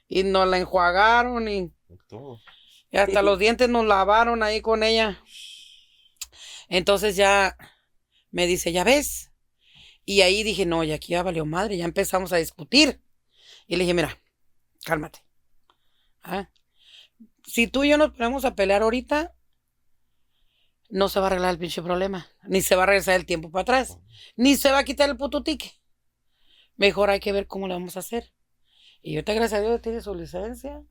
y 0.08 0.24
nos 0.24 0.48
la 0.48 0.58
enjuagaron 0.58 1.48
y. 1.48 1.72
Y 2.92 2.98
hasta 2.98 3.22
los 3.22 3.38
dientes 3.38 3.70
nos 3.70 3.86
lavaron 3.86 4.42
ahí 4.42 4.62
con 4.62 4.82
ella. 4.82 5.22
Entonces 6.68 7.16
ya 7.16 7.56
me 8.32 8.48
dice, 8.48 8.72
¿ya 8.72 8.84
ves? 8.84 9.32
Y 10.06 10.22
ahí 10.22 10.44
dije, 10.44 10.66
no, 10.66 10.84
y 10.84 10.92
aquí 10.92 11.14
ya 11.14 11.24
valió 11.24 11.46
madre, 11.46 11.78
ya 11.78 11.86
empezamos 11.86 12.32
a 12.34 12.38
discutir. 12.38 13.02
Y 13.68 13.76
le 13.76 13.84
dije, 13.84 13.94
mira, 13.94 14.18
cálmate. 14.86 15.20
Ah, 16.24 16.50
Si 17.46 17.68
tú 17.68 17.84
y 17.84 17.90
yo 17.90 17.98
nos 17.98 18.12
ponemos 18.12 18.46
a 18.46 18.56
pelear 18.56 18.82
ahorita, 18.84 19.36
no 20.90 21.10
se 21.10 21.20
va 21.20 21.28
a 21.28 21.30
arreglar 21.30 21.52
el 21.52 21.60
pinche 21.60 21.82
problema. 21.82 22.28
Ni 22.44 22.62
se 22.62 22.76
va 22.76 22.84
a 22.84 22.86
regresar 22.86 23.16
el 23.16 23.26
tiempo 23.26 23.52
para 23.52 23.64
atrás. 23.64 24.00
Ni 24.36 24.56
se 24.56 24.72
va 24.72 24.80
a 24.80 24.84
quitar 24.86 25.10
el 25.10 25.18
puto 25.18 25.44
tique. 25.44 25.74
Mejor 26.76 27.10
hay 27.10 27.20
que 27.20 27.32
ver 27.32 27.48
cómo 27.48 27.68
le 27.68 27.74
vamos 27.74 27.98
a 27.98 28.00
hacer. 28.00 28.34
Y 29.02 29.16
ahorita, 29.16 29.34
gracias 29.34 29.60
a 29.60 29.64
Dios, 29.64 29.82
tiene 29.82 30.02
su 30.02 30.16
licencia. 30.16 30.84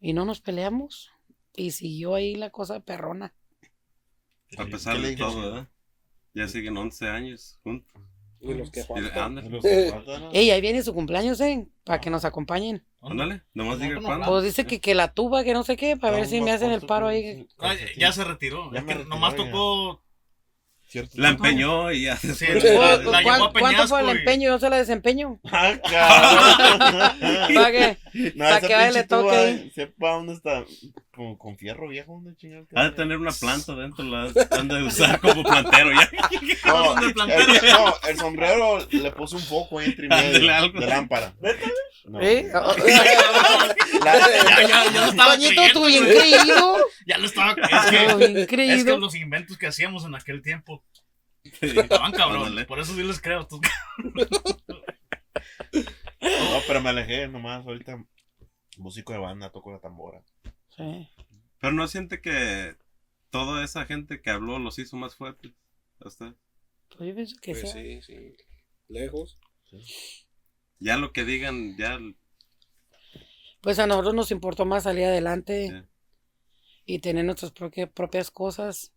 Y 0.00 0.12
no 0.12 0.24
nos 0.24 0.40
peleamos. 0.40 1.10
Y 1.54 1.72
siguió 1.72 2.14
ahí 2.14 2.34
la 2.34 2.50
cosa 2.50 2.80
perrona. 2.80 3.34
A 4.58 4.66
pesar 4.66 4.96
¿Qué 4.96 5.02
le 5.02 5.08
de 5.10 5.16
todo, 5.16 5.40
¿verdad? 5.40 5.68
Ya 6.34 6.48
siguen 6.48 6.76
11 6.76 7.08
años 7.08 7.58
juntos. 7.62 7.92
Y 8.42 8.54
los 8.54 8.70
que 8.70 8.80
Y 8.80 8.84
faltan. 8.84 9.38
Ey, 10.32 10.50
ahí 10.50 10.60
viene 10.62 10.82
su 10.82 10.94
cumpleaños, 10.94 11.40
¿eh? 11.42 11.66
Para 11.84 12.00
que 12.00 12.08
nos 12.08 12.24
acompañen. 12.24 12.82
Ándale, 13.02 13.42
nomás 13.52 13.78
No, 13.78 13.84
diga 13.84 14.00
no, 14.00 14.02
cuándo. 14.06 14.26
Pues 14.26 14.44
dice 14.44 14.64
que, 14.66 14.80
que 14.80 14.94
la 14.94 15.12
tuba, 15.12 15.44
que 15.44 15.52
no 15.52 15.62
sé 15.62 15.76
qué, 15.76 15.96
para 15.96 16.16
ver 16.16 16.26
si 16.26 16.40
me 16.40 16.50
hacen 16.52 16.70
el 16.70 16.80
paro 16.82 17.08
ahí. 17.08 17.46
Ah, 17.58 17.74
ya 17.98 18.12
se 18.12 18.24
retiró. 18.24 18.72
Ya 18.72 18.78
Es 18.80 18.84
que 18.86 18.92
retiró, 18.94 19.08
nomás 19.10 19.32
ya. 19.32 19.36
tocó. 19.44 20.02
Cierto. 20.88 21.12
La 21.20 21.28
empeñó 21.28 21.92
y 21.92 22.02
ya. 22.04 22.16
Sí, 22.16 22.28
después- 22.28 22.64
la- 22.74 23.04
¿Cu- 23.04 23.10
la 23.12 23.22
llevó 23.22 23.44
a 23.44 23.52
¿Cuánto 23.52 23.86
fue 23.88 24.00
el 24.00 24.08
empeño? 24.08 24.48
Yo 24.50 24.58
se 24.58 24.70
la 24.70 24.76
desempeño. 24.78 25.38
Ah. 25.52 25.78
¿Para 27.54 27.70
qué? 27.72 27.98
No, 28.34 28.44
Pa' 28.44 28.58
esa 28.58 28.66
que 28.66 28.74
vaya 28.74 28.86
pinche 28.88 29.00
le 29.00 29.04
toque 29.06 29.36
ahí. 29.36 29.70
Sepa 29.74 30.10
dónde 30.14 30.32
está. 30.34 30.64
Con, 31.20 31.36
con 31.36 31.58
fierro 31.58 31.86
viejo, 31.86 32.14
¿dónde 32.14 32.34
chingado? 32.34 32.66
Ha 32.74 32.84
de 32.84 32.90
tener 32.92 33.18
una 33.18 33.30
planta 33.32 33.74
dentro, 33.74 34.02
la 34.06 34.32
han 34.52 34.68
de 34.68 34.82
usar 34.84 35.20
como 35.20 35.42
plantero 35.42 35.90
ya. 35.92 36.10
No, 36.64 36.94
de 37.00 37.06
el, 37.08 37.12
plantero. 37.12 37.52
no, 37.62 37.94
el 38.08 38.16
sombrero 38.16 38.78
le 38.90 39.12
puso 39.12 39.36
un 39.36 39.42
foco 39.42 39.80
ahí 39.80 39.88
entre 39.90 40.08
medio 40.08 40.50
algo. 40.54 40.80
de 40.80 40.86
lámpara. 40.86 41.34
No. 42.06 42.20
¿Eh? 42.22 42.48
La- 42.50 42.74
Ya, 44.02 44.66
ya, 44.66 44.92
ya 44.92 45.00
lo 45.02 45.06
estaba 45.10 45.34
Toñito, 45.34 45.62
tú 45.74 45.84
bien 45.86 46.04
güey. 46.06 46.16
creído. 46.18 46.78
Ya 47.06 47.18
lo 47.18 47.26
estaba. 47.26 47.54
Tú 47.54 47.60
Es 47.60 48.46
que, 48.48 48.74
es 48.74 48.84
que 48.84 48.96
los 48.96 49.14
inventos 49.14 49.58
que 49.58 49.66
hacíamos 49.66 50.06
en 50.06 50.14
aquel 50.14 50.40
tiempo 50.40 50.82
estaban 51.60 52.12
cabrón. 52.12 52.44
Ándale. 52.46 52.64
Por 52.64 52.78
eso 52.80 52.94
sí 52.94 53.02
les 53.02 53.20
creo. 53.20 53.46
Tú- 53.46 53.60
No, 56.22 56.60
pero 56.66 56.80
me 56.80 56.88
alejé 56.88 57.28
nomás. 57.28 57.66
Ahorita, 57.66 58.02
músico 58.78 59.12
de 59.12 59.18
banda, 59.18 59.50
toco 59.50 59.70
la 59.70 59.80
tambora. 59.80 60.22
Sí. 60.80 61.08
Pero 61.60 61.72
no 61.74 61.86
siente 61.88 62.20
que 62.22 62.76
toda 63.30 63.62
esa 63.64 63.84
gente 63.84 64.20
que 64.22 64.30
habló 64.30 64.58
los 64.58 64.78
hizo 64.78 64.96
más 64.96 65.14
fuertes. 65.14 65.52
¿A 66.00 66.08
usted? 66.08 66.32
Pues 66.96 67.08
yo 67.10 67.14
pienso 67.14 67.36
que 67.40 67.52
Pues 67.52 67.70
sí. 67.72 68.00
sí, 68.00 68.02
sí. 68.02 68.36
Lejos. 68.88 69.38
Ya 70.78 70.96
lo 70.96 71.12
que 71.12 71.24
digan, 71.24 71.76
ya. 71.76 71.98
Pues 73.60 73.78
a 73.78 73.86
nosotros 73.86 74.14
nos 74.14 74.30
importó 74.30 74.64
más 74.64 74.84
salir 74.84 75.04
adelante 75.04 75.68
Sí. 75.68 75.88
y 76.86 76.98
tener 77.00 77.24
nuestras 77.26 77.52
propia- 77.52 77.90
propias 77.90 78.30
cosas 78.30 78.92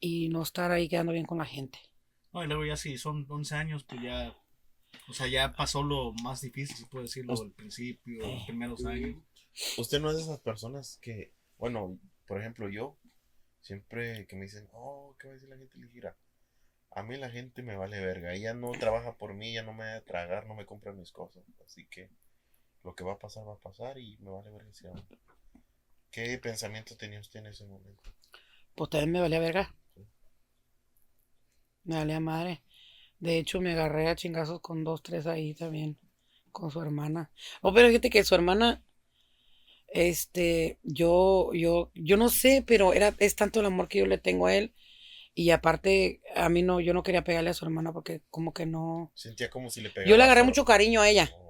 y 0.00 0.28
no 0.30 0.42
estar 0.42 0.70
ahí 0.72 0.88
quedando 0.88 1.12
bien 1.12 1.26
con 1.26 1.38
la 1.38 1.44
gente. 1.44 1.78
No, 2.32 2.42
y 2.42 2.46
luego 2.46 2.64
ya 2.64 2.76
si 2.76 2.96
son 2.98 3.26
11 3.28 3.54
años, 3.54 3.84
pues 3.84 4.00
ya. 4.02 4.34
O 5.08 5.12
sea, 5.12 5.26
ya 5.28 5.52
pasó 5.54 5.82
lo 5.82 6.12
más 6.22 6.40
difícil, 6.40 6.74
si 6.76 6.84
puedo 6.86 7.04
decirlo, 7.04 7.34
al 7.40 7.52
principio, 7.52 8.26
los 8.26 8.44
primeros 8.44 8.84
años. 8.86 9.22
Usted 9.78 10.00
no 10.00 10.10
es 10.10 10.16
de 10.16 10.22
esas 10.22 10.40
personas 10.40 10.98
que, 11.00 11.32
bueno, 11.58 11.98
por 12.26 12.40
ejemplo, 12.40 12.68
yo, 12.68 12.98
siempre 13.60 14.26
que 14.26 14.36
me 14.36 14.44
dicen, 14.44 14.68
oh, 14.72 15.16
¿qué 15.18 15.28
va 15.28 15.32
a 15.32 15.34
decir 15.34 15.48
la 15.48 15.56
gente? 15.56 15.78
Le 15.78 15.88
gira. 15.88 16.16
A 16.90 17.02
mí 17.02 17.16
la 17.16 17.30
gente 17.30 17.62
me 17.62 17.76
vale 17.76 18.00
verga. 18.00 18.32
Ella 18.32 18.54
no 18.54 18.72
trabaja 18.72 19.16
por 19.16 19.34
mí, 19.34 19.50
ella 19.50 19.62
no 19.62 19.74
me 19.74 19.84
da 19.84 19.96
a 19.96 20.04
tragar, 20.04 20.46
no 20.46 20.54
me 20.54 20.66
compra 20.66 20.92
mis 20.92 21.12
cosas. 21.12 21.44
Así 21.64 21.86
que 21.86 22.10
lo 22.84 22.94
que 22.94 23.04
va 23.04 23.14
a 23.14 23.18
pasar, 23.18 23.46
va 23.46 23.54
a 23.54 23.58
pasar 23.58 23.98
y 23.98 24.16
me 24.18 24.30
vale 24.30 24.50
verga 24.50 24.72
si 24.72 24.86
hago. 24.86 25.02
¿Qué 26.10 26.38
pensamiento 26.38 26.96
tenía 26.96 27.20
usted 27.20 27.40
en 27.40 27.46
ese 27.46 27.66
momento? 27.66 28.10
Pues 28.74 28.90
también 28.90 29.12
me 29.12 29.20
valía 29.20 29.40
verga. 29.40 29.74
Me 31.84 31.96
valía 31.96 32.20
madre. 32.20 32.62
De 33.18 33.38
hecho, 33.38 33.60
me 33.60 33.72
agarré 33.72 34.08
a 34.08 34.16
chingazos 34.16 34.60
con 34.60 34.84
dos, 34.84 35.02
tres 35.02 35.26
ahí 35.26 35.54
también. 35.54 35.98
Con 36.52 36.70
su 36.70 36.80
hermana. 36.80 37.30
Oh, 37.60 37.74
pero 37.74 37.88
fíjate 37.88 38.08
que 38.10 38.24
su 38.24 38.34
hermana. 38.34 38.82
Este. 39.96 40.78
Yo. 40.82 41.52
Yo. 41.52 41.90
Yo 41.94 42.16
no 42.16 42.28
sé, 42.28 42.62
pero 42.66 42.92
era, 42.92 43.14
es 43.18 43.34
tanto 43.36 43.60
el 43.60 43.66
amor 43.66 43.88
que 43.88 43.98
yo 43.98 44.06
le 44.06 44.18
tengo 44.18 44.46
a 44.46 44.54
él. 44.54 44.74
Y 45.34 45.50
aparte, 45.50 46.22
a 46.34 46.48
mí 46.48 46.62
no, 46.62 46.80
yo 46.80 46.94
no 46.94 47.02
quería 47.02 47.22
pegarle 47.22 47.50
a 47.50 47.54
su 47.54 47.64
hermana 47.64 47.92
porque 47.92 48.22
como 48.30 48.54
que 48.54 48.64
no. 48.64 49.12
Sentía 49.14 49.50
como 49.50 49.68
si 49.68 49.82
le 49.82 49.90
pegaba. 49.90 50.08
Yo 50.08 50.16
le 50.16 50.22
agarré 50.24 50.42
mucho 50.42 50.64
cariño 50.64 51.02
a 51.02 51.10
ella. 51.10 51.30
Oh. 51.34 51.46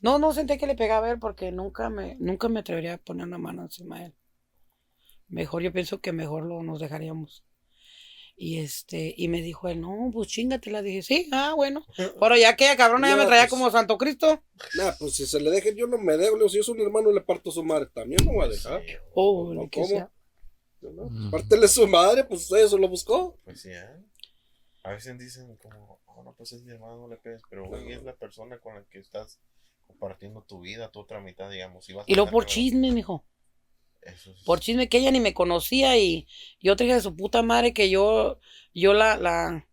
No, 0.00 0.18
no 0.18 0.32
sentí 0.32 0.58
que 0.58 0.66
le 0.66 0.74
pegaba 0.74 1.06
a 1.06 1.10
él 1.12 1.18
porque 1.18 1.50
nunca 1.50 1.88
me, 1.88 2.16
nunca 2.20 2.48
me 2.48 2.60
atrevería 2.60 2.94
a 2.94 2.98
poner 2.98 3.26
una 3.26 3.38
mano 3.38 3.62
encima 3.62 4.00
de 4.00 4.06
él. 4.06 4.14
Mejor, 5.28 5.62
yo 5.62 5.72
pienso 5.72 6.00
que 6.00 6.12
mejor 6.12 6.44
lo 6.44 6.62
nos 6.62 6.80
dejaríamos. 6.80 7.44
Y 8.36 8.58
este, 8.58 9.14
y 9.16 9.28
me 9.28 9.42
dijo 9.42 9.68
él, 9.68 9.80
no, 9.80 10.10
pues 10.12 10.28
chingatela. 10.28 10.82
Dije, 10.82 11.02
sí, 11.02 11.28
ah, 11.32 11.52
bueno. 11.54 11.84
Pero 11.96 12.36
ya 12.36 12.56
que 12.56 12.74
cabrona 12.76 13.08
ya 13.08 13.16
me 13.16 13.26
traía 13.26 13.42
pues- 13.42 13.50
como 13.50 13.70
Santo 13.70 13.96
Cristo. 13.96 14.42
Nah, 14.76 14.92
pues 14.98 15.14
si 15.14 15.24
se 15.26 15.40
le 15.40 15.50
deje, 15.50 15.74
yo 15.76 15.86
no 15.86 15.98
me 15.98 16.16
dejo. 16.16 16.32
Le 16.32 16.38
digo, 16.40 16.48
Si 16.48 16.56
yo 16.56 16.62
soy 16.64 16.74
un 16.80 16.86
hermano, 16.86 17.12
le 17.12 17.20
parto 17.20 17.50
su 17.52 17.62
madre. 17.62 17.86
También 17.94 18.24
no 18.24 18.32
voy 18.32 18.46
a 18.46 18.48
dejar. 18.48 18.82
Sí, 18.84 18.92
Oh, 19.14 19.52
No, 19.54 19.62
ni 19.62 19.68
que 19.68 19.80
¿cómo? 19.80 19.88
sea. 19.88 20.10
¿no? 20.82 21.30
Pártele 21.30 21.68
su 21.68 21.86
madre, 21.86 22.24
pues 22.24 22.50
eso 22.52 22.76
lo 22.76 22.88
buscó. 22.88 23.38
Pues 23.44 23.62
sí, 23.62 23.70
¿eh? 23.70 23.86
A 24.82 24.90
veces 24.90 25.16
dicen 25.18 25.56
como, 25.56 25.98
oh, 26.04 26.22
no, 26.22 26.34
pues 26.34 26.52
es 26.52 26.62
mi 26.62 26.72
hermano, 26.72 26.98
no 26.98 27.08
le 27.08 27.16
pegues, 27.16 27.40
pero 27.48 27.64
güey, 27.66 27.92
es 27.92 28.02
la 28.02 28.14
persona 28.14 28.58
con 28.58 28.74
la 28.74 28.84
que 28.90 28.98
estás 28.98 29.40
compartiendo 29.86 30.42
tu 30.42 30.60
vida, 30.60 30.90
tu 30.90 31.00
otra 31.00 31.20
mitad, 31.20 31.50
digamos. 31.50 31.88
Y, 31.88 31.94
vas 31.94 32.04
Y 32.06 32.14
luego 32.14 32.26
pensar 32.26 32.32
por 32.32 32.46
chisme, 32.46 32.90
mijo. 32.92 33.24
Eso 34.04 34.32
es- 34.32 34.42
Por 34.44 34.60
chisme 34.60 34.88
que 34.88 34.98
ella 34.98 35.10
ni 35.10 35.20
me 35.20 35.34
conocía 35.34 35.96
y, 35.98 36.26
y 36.60 36.68
otra 36.68 36.86
hija 36.86 36.96
de 36.96 37.00
su 37.02 37.16
puta 37.16 37.42
madre 37.42 37.72
que 37.72 37.88
yo, 37.90 38.38
yo 38.74 38.92
la, 38.94 39.16
la, 39.16 39.66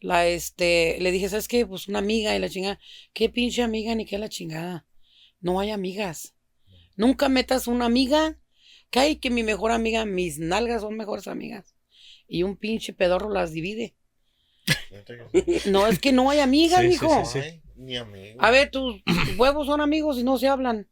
la, 0.00 0.26
este, 0.26 0.98
le 1.00 1.10
dije, 1.12 1.28
¿sabes 1.28 1.48
qué? 1.48 1.66
Pues 1.66 1.88
una 1.88 2.00
amiga 2.00 2.34
y 2.34 2.38
la 2.38 2.48
chingada. 2.48 2.80
¿Qué 3.12 3.28
pinche 3.28 3.62
amiga 3.62 3.94
ni 3.94 4.04
qué 4.04 4.18
la 4.18 4.28
chingada? 4.28 4.86
No 5.40 5.60
hay 5.60 5.70
amigas. 5.70 6.34
Nunca 6.96 7.28
metas 7.28 7.66
una 7.66 7.86
amiga. 7.86 8.38
Que 8.90 9.00
hay 9.00 9.16
que 9.16 9.30
mi 9.30 9.42
mejor 9.42 9.70
amiga, 9.70 10.04
mis 10.04 10.38
nalgas 10.38 10.82
son 10.82 10.96
mejores 10.96 11.26
amigas. 11.26 11.74
Y 12.28 12.42
un 12.42 12.56
pinche 12.56 12.92
pedorro 12.92 13.30
las 13.30 13.52
divide. 13.52 13.94
No, 15.66 15.86
es 15.86 15.98
que 15.98 16.12
no 16.12 16.28
hay 16.30 16.40
amigas, 16.40 16.80
Sí, 16.80 16.86
sí, 16.86 16.90
mijo. 16.92 17.24
sí, 17.24 17.40
sí. 17.40 17.46
Ay, 17.48 17.62
ni 17.76 17.96
amigos. 17.96 18.36
A 18.44 18.50
ver, 18.50 18.70
tus 18.70 19.02
huevos 19.38 19.66
son 19.66 19.80
amigos 19.80 20.18
y 20.18 20.24
no 20.24 20.36
se 20.38 20.48
hablan. 20.48 20.88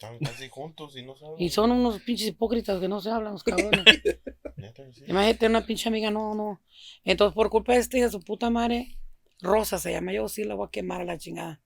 Están 0.00 0.16
casi 0.20 0.48
juntos 0.48 0.96
y 0.96 1.02
no 1.02 1.16
saben. 1.16 1.34
Y 1.38 1.50
son 1.50 1.72
unos 1.72 2.00
pinches 2.02 2.28
hipócritas 2.28 2.78
que 2.78 2.86
no 2.86 3.00
se 3.00 3.10
hablan, 3.10 3.32
los 3.32 3.42
cabrones. 3.42 3.84
Imagínate 5.08 5.46
una 5.46 5.66
pinche 5.66 5.88
amiga, 5.88 6.12
no, 6.12 6.36
no. 6.36 6.60
Entonces, 7.02 7.34
por 7.34 7.50
culpa 7.50 7.72
de 7.72 7.80
este 7.80 8.00
de 8.00 8.08
su 8.08 8.20
puta 8.20 8.48
madre, 8.48 8.96
Rosa 9.40 9.76
se 9.80 9.90
llama. 9.90 10.12
Yo 10.12 10.28
sí 10.28 10.44
la 10.44 10.54
voy 10.54 10.68
a 10.68 10.70
quemar 10.70 11.00
a 11.00 11.04
la 11.04 11.18
chingada. 11.18 11.60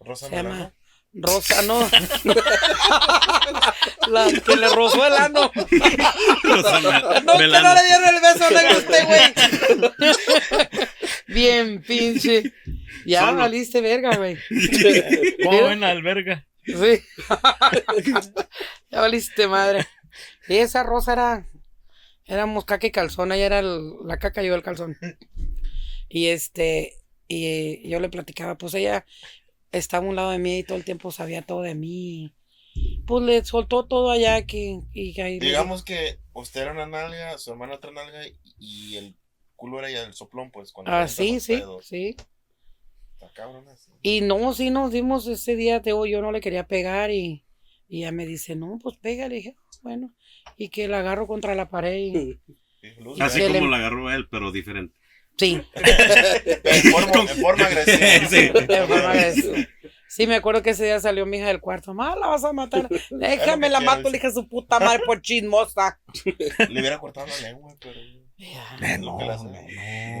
Rosa 0.00 0.30
Se 0.30 0.36
llama 0.36 0.72
Rosa, 1.12 1.60
no. 1.60 1.78
la 4.08 4.32
que 4.32 4.56
le 4.56 4.68
rozó 4.70 5.06
el 5.06 5.12
ano. 5.12 5.52
Rosa 6.42 6.80
No, 7.20 7.36
que 7.36 7.48
no 7.48 7.74
le 7.74 7.84
dieron 7.84 8.08
el 8.08 8.18
beso 8.22 8.44
a 8.44 8.48
usted, 8.78 9.06
güey. 9.06 9.20
Bien, 11.26 11.82
pinche. 11.82 12.50
Ya 13.04 13.30
valiste 13.32 13.82
verga, 13.82 14.16
güey. 14.16 14.38
¿Cómo 15.44 15.64
ven 15.64 15.80
la 15.80 15.90
alberga? 15.90 16.46
Sí. 16.66 17.02
ya 18.90 19.00
valiste 19.00 19.46
madre. 19.48 19.86
Y 20.48 20.56
esa 20.56 20.82
rosa 20.82 21.12
era. 21.12 21.48
Éramos 22.26 22.64
caca 22.64 22.86
y 22.86 22.90
calzón. 22.90 23.32
Ella 23.32 23.46
era 23.46 23.58
el- 23.58 23.92
la 24.04 24.18
caca 24.18 24.42
y 24.42 24.46
yo 24.46 24.54
el 24.54 24.62
calzón. 24.62 24.96
Y 26.08 26.26
este. 26.28 26.94
Y 27.28 27.88
yo 27.88 28.00
le 28.00 28.08
platicaba, 28.08 28.56
pues 28.56 28.74
ella 28.74 29.04
estaba 29.72 30.06
a 30.06 30.08
un 30.08 30.16
lado 30.16 30.30
de 30.30 30.38
mí 30.38 30.58
y 30.58 30.62
todo 30.62 30.76
el 30.78 30.84
tiempo 30.84 31.10
sabía 31.10 31.42
todo 31.42 31.62
de 31.62 31.74
mí. 31.74 32.34
Pues 33.06 33.24
le 33.24 33.44
soltó 33.44 33.86
todo 33.86 34.10
allá 34.10 34.46
que. 34.46 34.80
Y 34.92 35.14
le- 35.14 35.38
Digamos 35.40 35.84
que 35.84 36.18
usted 36.32 36.62
era 36.62 36.72
una 36.72 36.86
nalga, 36.86 37.36
su 37.38 37.50
hermana 37.50 37.74
otra 37.74 37.90
nalga 37.92 38.20
y- 38.58 38.96
el 38.96 39.16
culo 39.56 39.78
era 39.78 39.90
ya 39.90 40.02
el 40.04 40.14
soplón, 40.14 40.50
pues. 40.50 40.72
Cuando 40.72 40.92
Ah, 40.92 41.08
sí, 41.08 41.40
sí, 41.40 41.62
sí. 41.82 42.16
Está 43.26 43.42
cabrón 43.42 43.66
así. 43.68 43.90
Y 44.02 44.20
no, 44.20 44.52
sí 44.54 44.70
nos 44.70 44.92
dimos 44.92 45.26
ese 45.26 45.56
día, 45.56 45.80
te 45.82 45.90
digo, 45.90 46.06
yo 46.06 46.20
no 46.22 46.32
le 46.32 46.40
quería 46.40 46.66
pegar 46.66 47.10
y, 47.10 47.44
y 47.88 47.98
ella 48.02 48.12
me 48.12 48.26
dice, 48.26 48.56
no, 48.56 48.78
pues 48.82 48.96
pégale. 48.96 49.34
Y 49.36 49.38
dije, 49.38 49.56
"Ah, 49.58 49.78
bueno. 49.82 50.12
Y 50.56 50.68
que 50.68 50.88
la 50.88 51.00
agarro 51.00 51.26
contra 51.26 51.54
la 51.54 51.68
pared 51.70 51.96
y. 51.96 52.40
Así 53.20 53.40
como 53.40 53.52
le- 53.54 53.68
la 53.70 53.76
agarró 53.78 54.10
él, 54.10 54.28
pero 54.30 54.52
diferente. 54.52 54.94
Sí. 55.36 55.60
en, 55.74 56.92
forma, 56.92 57.20
en 57.22 57.28
forma 57.40 57.64
agresiva. 57.66 58.06
Sí. 58.28 58.48
De 58.66 58.86
forma 58.86 59.10
agresiva. 59.10 59.56
Sí, 60.08 60.26
me 60.28 60.36
acuerdo 60.36 60.62
que 60.62 60.70
ese 60.70 60.84
día 60.84 61.00
salió 61.00 61.26
mi 61.26 61.38
hija 61.38 61.48
del 61.48 61.60
cuarto. 61.60 61.92
Ma, 61.92 62.14
la 62.14 62.28
vas 62.28 62.44
a 62.44 62.52
matar. 62.52 62.88
Déjame 63.10 63.68
la 63.68 63.80
mato, 63.80 64.02
le 64.10 64.12
dije 64.18 64.28
a 64.28 64.32
su 64.32 64.46
puta 64.48 64.78
madre 64.78 65.02
por 65.04 65.20
chismosa. 65.22 65.98
Le 66.24 66.80
hubiera 66.80 67.00
cortado 67.00 67.26
la 67.26 67.48
lengua, 67.48 67.74
pero. 67.80 67.98
Eh, 68.36 68.98
no, 68.98 69.18
no. 69.18 69.34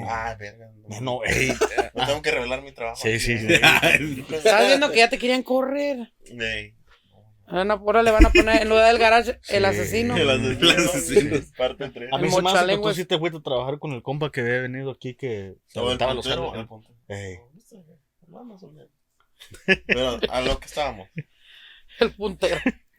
Ah, 0.08 0.36
verga. 0.38 0.70
No, 0.88 1.00
no, 1.00 1.20
ey. 1.24 1.52
No 1.94 2.06
tengo 2.06 2.22
que 2.22 2.30
revelar 2.30 2.62
mi 2.62 2.72
trabajo. 2.72 3.00
Sí, 3.02 3.18
sí, 3.18 3.32
¿eh? 3.32 3.60
Estás 4.32 4.66
viendo 4.68 4.90
que 4.92 4.98
ya 4.98 5.08
te 5.10 5.18
querían 5.18 5.42
correr. 5.42 6.12
Ey. 6.26 6.74
Ahora 7.46 7.64
no- 7.64 7.74
ahora 7.74 8.02
le 8.02 8.10
van 8.10 8.24
a 8.26 8.30
poner 8.30 8.62
en 8.62 8.68
lugar 8.68 8.86
del 8.86 8.98
garage 8.98 9.30
el 9.48 9.62
Sí. 9.62 9.64
asesino. 9.64 10.16
El 10.16 10.30
asesino, 10.30 10.70
El 10.70 10.76
asesino. 10.78 11.36
Parte 11.58 11.88
3. 11.90 12.12
A 12.12 12.18
mí 12.18 12.30
se 12.30 12.40
me 12.40 12.50
hace 12.50 12.66
que 12.66 12.78
tú 12.78 12.94
sí 12.94 13.04
te 13.04 13.18
fuiste 13.18 13.38
a 13.38 13.42
trabajar 13.42 13.78
con 13.78 13.92
el 13.92 14.02
compa 14.02 14.30
que 14.30 14.40
había 14.40 14.60
venido 14.62 14.92
aquí 14.92 15.14
que 15.14 15.56
se 15.66 15.78
aventaba 15.80 16.14
los 16.14 16.24
el 16.26 16.66
puntero. 16.66 16.94
Ey. 17.08 17.38
Menos. 18.28 18.64
Pero 19.86 20.18
a 20.30 20.40
lo 20.40 20.58
que 20.58 20.66
estábamos. 20.66 21.08
El 22.00 22.12
puntero. 22.12 22.56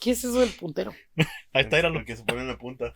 ¿Qué 0.00 0.10
es 0.12 0.18
eso 0.22 0.38
del 0.40 0.50
puntero? 0.50 0.92
Ahí 1.52 1.62
está, 1.64 1.78
El 1.78 1.86
éralo. 1.86 2.04
que 2.04 2.14
se 2.16 2.22
pone 2.24 2.42
en 2.42 2.48
la 2.48 2.58
punta. 2.58 2.94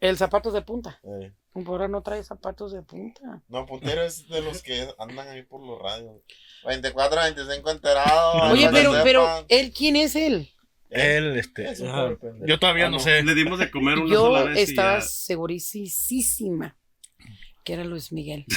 El 0.00 0.16
zapatos 0.18 0.52
de 0.52 0.62
punta. 0.62 1.00
Eh, 1.04 1.32
Un 1.54 1.64
porra 1.64 1.88
no 1.88 2.02
trae 2.02 2.22
zapatos 2.22 2.72
de 2.72 2.82
punta. 2.82 3.42
No, 3.48 3.64
puntero 3.66 4.02
es 4.02 4.28
de 4.28 4.42
los 4.42 4.62
que 4.62 4.86
andan 4.98 5.26
ahí 5.28 5.42
por 5.42 5.64
los 5.66 5.80
radios. 5.80 6.20
24, 6.66 7.20
25 7.22 7.70
enterados. 7.70 8.52
Oye, 8.52 8.68
pero, 8.70 8.92
pero. 9.02 9.26
¿él 9.48 9.72
quién 9.72 9.96
es 9.96 10.14
él? 10.16 10.50
Él, 10.90 11.36
este. 11.38 11.74
Yo 12.46 12.58
todavía 12.58 12.86
Ah, 12.86 12.90
no 12.90 12.96
no, 12.96 13.02
sé. 13.02 13.22
Le 13.22 13.34
dimos 13.34 13.58
de 13.58 13.70
comer 13.70 13.98
una 13.98 14.14
sola 14.14 14.40
Yo 14.40 14.46
vez 14.50 14.68
estaba 14.68 14.98
y 14.98 15.00
ya. 15.00 15.06
segurísima 15.06 16.76
que 17.64 17.72
era 17.72 17.84
Luis 17.84 18.12
Miguel. 18.12 18.44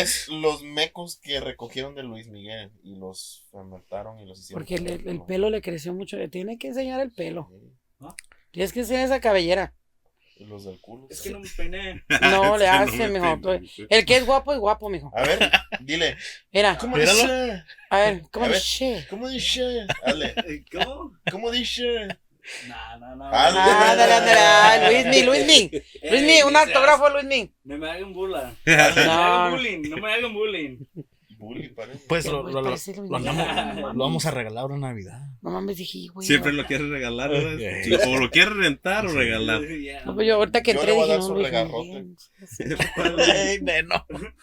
Es 0.00 0.28
los 0.28 0.62
mecos 0.64 1.16
que 1.22 1.40
recogieron 1.40 1.94
de 1.94 2.02
Luis 2.02 2.26
Miguel 2.26 2.72
y 2.82 2.96
los 2.96 3.46
fermentaron 3.52 4.18
y 4.18 4.26
los 4.26 4.40
hicieron. 4.40 4.60
Porque 4.64 4.74
el, 4.74 5.06
el 5.08 5.22
pelo 5.22 5.48
le 5.48 5.62
creció 5.62 5.94
mucho. 5.94 6.16
Le 6.16 6.28
tiene 6.28 6.58
que 6.58 6.68
enseñar 6.68 7.00
el 7.00 7.12
pelo. 7.12 7.48
Sí, 7.50 8.06
Tienes 8.56 8.72
que 8.72 8.80
enseñar 8.80 9.04
esa 9.04 9.20
cabellera. 9.20 9.74
los 10.40 10.64
del 10.64 10.80
culo. 10.80 11.08
Es 11.10 11.20
que 11.20 11.28
no 11.28 11.40
me 11.40 11.48
peiné. 11.50 12.02
No, 12.22 12.56
le 12.56 12.66
hace, 12.66 13.06
me 13.08 13.20
mijo. 13.20 13.38
peino. 13.42 13.66
El 13.90 14.06
que 14.06 14.16
es 14.16 14.24
guapo 14.24 14.54
es 14.54 14.58
guapo, 14.58 14.88
mijo. 14.88 15.12
A 15.14 15.22
ver, 15.24 15.50
dile. 15.80 16.16
Mira, 16.50 16.78
¿Cómo 16.78 16.96
dice? 16.96 17.62
a 17.90 17.98
ver, 17.98 18.22
¿cómo 18.32 18.48
dice? 18.48 19.06
¿Cómo 19.10 19.28
dice? 19.28 19.86
Dale. 20.06 20.34
¿Cómo? 20.72 21.12
¿Cómo 21.30 21.50
dice? 21.50 22.08
No, 22.66 22.98
no, 22.98 23.16
no. 23.16 23.26
Ah, 23.26 23.50
Ah, 23.90 23.94
dale, 23.94 24.14
ándale, 24.14 24.40
ah, 24.40 24.88
Luismi, 24.90 25.22
Luismi. 25.22 25.70
Luismi, 26.10 26.42
un 26.44 26.56
autógrafo, 26.56 27.10
Luismi. 27.10 27.52
No 27.64 27.76
me 27.76 27.90
hagan 27.90 28.14
burla. 28.14 28.54
No. 28.64 28.74
No 28.74 28.94
me 28.94 29.12
hagan 29.12 29.50
bullying. 29.50 29.82
No 29.90 29.96
me 29.98 30.12
hagan 30.14 30.32
bullying. 30.32 30.78
Bully, 31.38 31.68
parece. 31.68 32.06
Pues 32.08 32.24
lo, 32.26 32.42
lo- 32.42 32.62
lo- 32.62 32.70
andamos- 33.16 33.94
vamos 33.94 34.24
a 34.26 34.30
regalar 34.30 34.70
en 34.70 34.80
Navidad. 34.80 35.20
No 35.42 35.50
mames, 35.50 35.76
dije, 35.76 36.06
güey. 36.12 36.26
Siempre 36.26 36.52
no. 36.52 36.62
lo 36.62 36.66
quieres 36.66 36.88
regalar. 36.88 37.30
Eh. 37.34 37.84
Sí, 37.84 37.94
O 37.94 38.18
lo 38.18 38.30
quieres 38.30 38.54
rentar 38.56 39.06
o 39.06 39.12
regalar. 39.12 39.60
No, 40.06 40.14
pues 40.14 40.26
yo 40.26 40.36
ahorita 40.36 40.62
que 40.62 40.72
Yo 40.72 40.80
entré 40.80 40.92
le 40.92 40.98
voy 40.98 41.04
a 41.04 41.12
dar 41.12 41.18
no, 41.18 41.26
su 41.26 41.34
regarrote. 41.34 42.06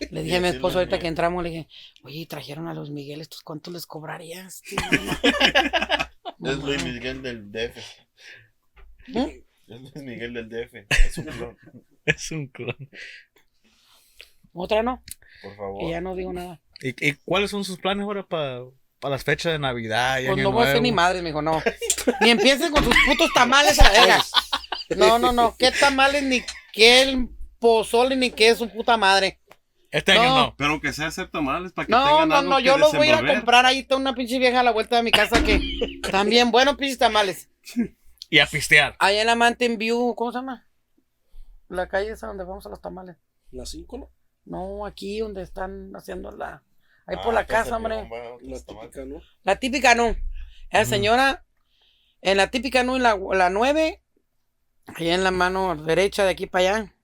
Le 0.10 0.22
dije 0.24 0.36
a 0.36 0.40
mi 0.40 0.48
esposo 0.48 0.78
ahorita 0.78 0.98
que 0.98 1.06
entramos, 1.06 1.42
le 1.44 1.50
dije, 1.50 1.68
oye, 2.02 2.26
trajeron 2.28 2.66
a 2.66 2.74
los 2.74 2.90
Miguel, 2.90 3.20
¿estos 3.20 3.42
cuánto 3.42 3.70
les 3.70 3.86
cobrarías? 3.86 4.60
tío?" 4.62 4.78
Es 6.44 6.58
Luis 6.58 6.84
Miguel 6.84 7.22
del 7.22 7.50
DF. 7.50 7.76
Es 9.06 9.80
Luis 9.80 9.94
Miguel 9.96 10.34
del 10.34 10.48
DF. 10.48 10.74
Es 10.90 11.16
un 11.18 11.24
clon. 11.26 11.56
Es 12.04 12.30
un 12.32 12.48
clon. 12.48 12.76
Otra 14.52 14.82
no, 14.82 15.02
Por 15.44 15.56
favor. 15.56 15.80
que 15.80 15.90
ya 15.90 16.00
no 16.00 16.14
digo 16.16 16.32
nada. 16.32 16.60
¿Y, 16.80 16.88
y 17.08 17.14
cuáles 17.24 17.50
son 17.50 17.64
sus 17.64 17.78
planes 17.78 18.04
ahora 18.04 18.24
para 18.26 18.64
las 19.02 19.22
fechas 19.24 19.52
de 19.52 19.58
Navidad? 19.58 20.18
y 20.18 20.26
Pues 20.26 20.32
Año 20.38 20.42
no 20.44 20.52
voy 20.52 20.60
a 20.60 20.64
hacer 20.64 20.74
Nuevo? 20.76 20.82
ni 20.82 20.92
madre, 20.92 21.22
mijo, 21.22 21.40
no. 21.42 21.62
Ni 22.20 22.30
empiecen 22.30 22.72
con 22.72 22.82
sus 22.84 22.94
putos 23.06 23.30
tamales 23.34 23.78
a 23.78 23.84
la 23.84 23.90
verga. 23.92 24.24
No, 24.96 25.18
no, 25.18 25.32
no. 25.32 25.54
¿Qué 25.56 25.70
tamales 25.72 26.22
ni 26.22 26.42
qué 26.72 27.02
el 27.02 27.28
pozole 27.58 28.16
ni 28.16 28.30
qué 28.30 28.48
es 28.50 28.58
su 28.58 28.68
puta 28.68 28.96
madre? 28.96 29.40
Este 29.90 30.12
año 30.12 30.24
No. 30.24 30.36
no. 30.46 30.54
Pero 30.56 30.70
aunque 30.72 30.92
sea 30.92 31.06
hacer 31.06 31.30
tamales 31.30 31.72
para 31.72 31.86
que 31.86 31.92
No, 31.92 32.04
tengan 32.04 32.28
no, 32.28 32.34
algo 32.36 32.50
no. 32.50 32.56
que 32.58 32.62
Yo 32.64 32.76
los 32.78 32.92
voy 32.92 33.06
a 33.08 33.10
ir 33.20 33.30
a 33.30 33.34
comprar. 33.34 33.64
Ahí 33.64 33.78
está 33.80 33.96
una 33.96 34.14
pinche 34.14 34.38
vieja 34.38 34.60
a 34.60 34.62
la 34.64 34.72
vuelta 34.72 34.96
de 34.96 35.02
mi 35.04 35.10
casa 35.12 35.42
que 35.44 35.60
también 36.10 36.50
buenos 36.50 36.76
pinches 36.76 36.98
tamales. 36.98 37.48
Y 38.28 38.40
a 38.40 38.46
pistear. 38.46 38.96
Allá 38.98 39.20
en 39.20 39.26
la 39.28 39.36
Mountain 39.36 39.78
View, 39.78 40.14
¿cómo 40.16 40.32
se 40.32 40.38
llama? 40.38 40.66
La 41.68 41.88
calle 41.88 42.10
esa 42.10 42.26
donde 42.26 42.44
vamos 42.44 42.66
a 42.66 42.68
los 42.70 42.80
tamales. 42.82 43.16
La 43.52 43.64
5, 43.64 43.98
¿no? 43.98 44.10
No, 44.44 44.84
aquí 44.86 45.20
donde 45.20 45.42
están 45.42 45.92
haciendo 45.96 46.30
la. 46.32 46.62
Ahí 47.06 47.16
Ah, 47.18 47.22
por 47.22 47.34
la 47.34 47.40
entonces 47.42 47.64
casa, 47.64 47.76
hombre. 47.76 48.08
La 48.42 48.60
típica, 48.60 49.04
¿no? 49.04 49.20
La 49.42 49.56
típica 49.56 49.94
no. 49.94 50.16
La 50.70 50.84
señora, 50.84 51.44
en 52.22 52.36
la 52.38 52.50
típica 52.50 52.82
no, 52.82 52.96
en 52.96 53.02
la, 53.02 53.16
la 53.32 53.50
9, 53.50 54.02
allá 54.86 55.14
en 55.14 55.24
la 55.24 55.30
mano 55.30 55.76
derecha 55.76 56.24
de 56.24 56.30
aquí 56.30 56.46
para 56.46 56.76
allá. 56.78 56.94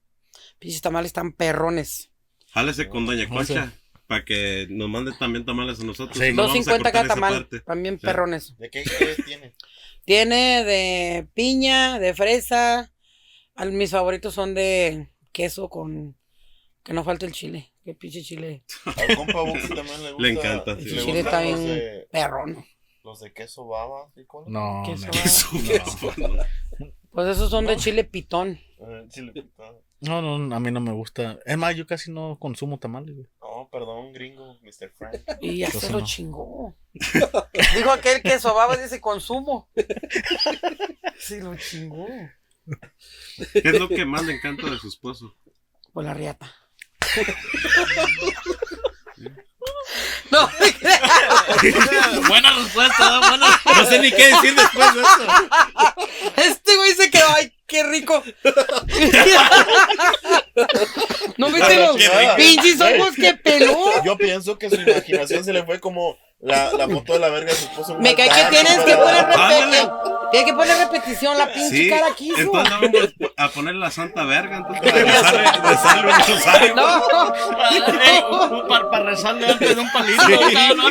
Pinches 0.58 0.80
tamales 0.82 1.10
están 1.10 1.32
perrones. 1.32 2.10
Jálese 2.52 2.88
con 2.88 3.06
Doña. 3.06 3.28
Concha 3.28 3.72
para 4.06 4.24
que 4.24 4.66
nos 4.70 4.88
mande 4.88 5.12
también 5.18 5.44
tamales 5.46 5.78
a 5.80 5.84
nosotros. 5.84 6.18
Sí. 6.18 6.32
no, 6.32 6.48
vamos 6.48 6.66
a 6.66 6.70
2.50 6.72 6.74
cortar 6.74 6.92
cada 6.92 7.04
esa 7.04 7.14
tamal. 7.14 7.48
También 7.64 7.98
Sí. 8.00 8.06
perrones. 8.06 8.56
¿De 8.58 8.68
qué 8.70 8.82
tiene? 9.24 9.54
Tiene 10.04 10.64
de 10.64 11.28
piña, 11.34 11.98
de 12.00 12.12
fresa. 12.14 12.92
Al- 13.54 13.70
mis 13.72 13.90
favoritos 13.92 14.34
son 14.34 14.54
de 14.54 15.12
queso 15.30 15.68
con. 15.68 16.16
Que 16.82 16.92
no 16.92 17.04
falte 17.04 17.26
el 17.26 17.32
chile. 17.32 17.72
Que 17.84 17.94
pinche 17.94 18.22
chile. 18.22 18.64
Al 18.84 19.16
compa 19.16 19.42
Buki 19.42 19.68
también 19.74 20.02
le 20.02 20.12
gusta. 20.12 20.22
Le 20.22 20.28
encanta, 20.30 20.70
El 20.72 20.84
Le 20.84 21.02
chile 21.04 21.20
está 21.20 21.40
bien 21.42 21.64
de, 21.66 22.08
perrón. 22.10 22.64
los 23.04 23.20
de 23.20 23.32
queso 23.32 23.66
baba. 23.66 24.10
¿sí, 24.14 24.24
cuál? 24.24 24.44
No. 24.48 24.82
Queso. 24.86 25.06
neno. 25.06 25.64
Queso, 25.66 26.12
No. 26.78 26.88
Pues 27.12 27.28
esos 27.28 27.50
son 27.50 27.66
de 27.66 27.76
chile 27.76 28.04
pitón. 28.04 28.60
Eh, 28.78 29.04
chile 29.08 29.32
picado. 29.32 29.82
No, 30.00 30.22
no, 30.22 30.54
a 30.54 30.60
mí 30.60 30.70
no 30.70 30.80
me 30.80 30.92
gusta. 30.92 31.38
Es 31.44 31.58
más, 31.58 31.76
yo 31.76 31.86
casi 31.86 32.10
no 32.10 32.38
consumo 32.38 32.78
tamales, 32.78 33.14
güey. 33.16 33.26
No, 33.42 33.68
perdón, 33.70 34.12
gringo, 34.14 34.56
Mr. 34.62 34.90
Frank. 34.96 35.16
Y 35.42 35.58
ya 35.58 35.70
se 35.70 35.90
lo 35.92 35.98
no. 36.00 36.06
chingó. 36.06 36.74
Dijo 37.74 37.90
aquel 37.90 38.22
que 38.22 38.38
sobaba 38.38 38.76
dice 38.78 39.00
consumo. 39.00 39.68
Se 41.18 41.42
lo 41.42 41.54
chingó. 41.56 42.06
¿Qué 43.52 43.58
es 43.68 43.78
lo 43.78 43.88
que 43.88 44.04
más 44.06 44.24
le 44.24 44.34
encanta 44.36 44.70
de 44.70 44.78
su 44.78 44.88
esposo? 44.88 45.36
Por 45.92 46.04
la 46.04 46.14
riata. 46.14 46.50
No, 50.30 50.48
Buena 52.28 52.52
respuesta, 52.52 53.10
¿no? 53.10 53.20
buena. 53.28 53.60
No 53.64 53.84
sé 53.84 53.98
ni 53.98 54.10
qué 54.12 54.28
decir 54.28 54.54
después 54.54 54.94
de 54.94 55.00
eso. 55.00 55.26
este 56.36 56.76
güey 56.76 56.92
se 56.94 57.10
quedó, 57.10 57.26
ay, 57.34 57.52
qué 57.66 57.82
rico. 57.82 58.22
¿No 61.36 61.50
viste 61.50 61.76
los 61.76 61.96
pinches 62.36 62.80
ojos 62.80 63.14
que 63.16 63.34
peló? 63.34 64.04
Yo 64.04 64.16
pienso 64.16 64.56
que 64.58 64.70
su 64.70 64.76
imaginación 64.76 65.44
se 65.44 65.52
le 65.52 65.64
fue 65.64 65.80
como 65.80 66.16
la, 66.42 66.72
la 66.72 66.88
foto 66.88 67.12
de 67.12 67.18
la 67.18 67.28
verga 67.28 67.50
de 67.52 67.58
su 67.58 67.64
esposo. 67.66 67.98
Me 67.98 68.14
cae 68.14 68.28
que 68.28 68.44
tienes 68.50 68.76
¿no? 68.78 68.84
que 68.86 68.96
poner 68.96 69.26
repetición. 69.26 69.90
Tienes 70.30 70.50
que 70.50 70.56
poner 70.56 70.76
repetición, 70.78 71.38
la 71.38 71.52
pinche 71.52 71.76
Sí, 71.76 71.88
cara 71.90 72.06
quiso. 72.16 72.38
entonces 72.38 72.72
vamos 72.80 73.32
a 73.36 73.48
poner 73.50 73.74
la 73.74 73.90
santa 73.90 74.24
verga, 74.24 74.58
entonces 74.58 74.80
para 74.90 75.04
rezarle, 75.04 75.70
rezarle 75.70 76.12
un 76.12 76.18
rosario. 76.18 76.74
No, 76.76 77.02
para, 78.68 78.90
para 78.90 79.04
rezarle 79.10 79.46
antes 79.48 79.74
de 79.76 79.82
un 79.82 79.90
palito. 79.92 80.22
Sí. 80.22 80.32
¿no? 80.76 80.84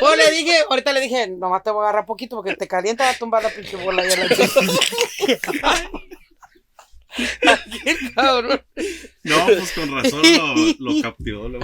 Pues 0.00 0.16
le, 0.18 0.24
le 0.24 0.30
dije, 0.36 0.54
ahorita 0.68 0.92
le 0.92 1.00
dije, 1.00 1.28
nomás 1.28 1.62
te 1.62 1.70
voy 1.70 1.80
a 1.80 1.88
agarrar 1.88 2.06
poquito 2.06 2.36
porque 2.36 2.54
te 2.54 2.68
calienta, 2.68 3.04
va 3.04 3.10
a 3.10 3.14
tumbar 3.14 3.42
la 3.42 3.48
pinche 3.50 3.76
bola 3.76 4.04
ya 4.06 4.16
la. 4.16 4.28
No, 9.24 9.46
pues 9.46 9.72
con 9.72 9.94
razón 9.94 10.22
lo, 10.78 10.92
lo 10.92 11.02
captivó. 11.02 11.48
Lo, 11.48 11.60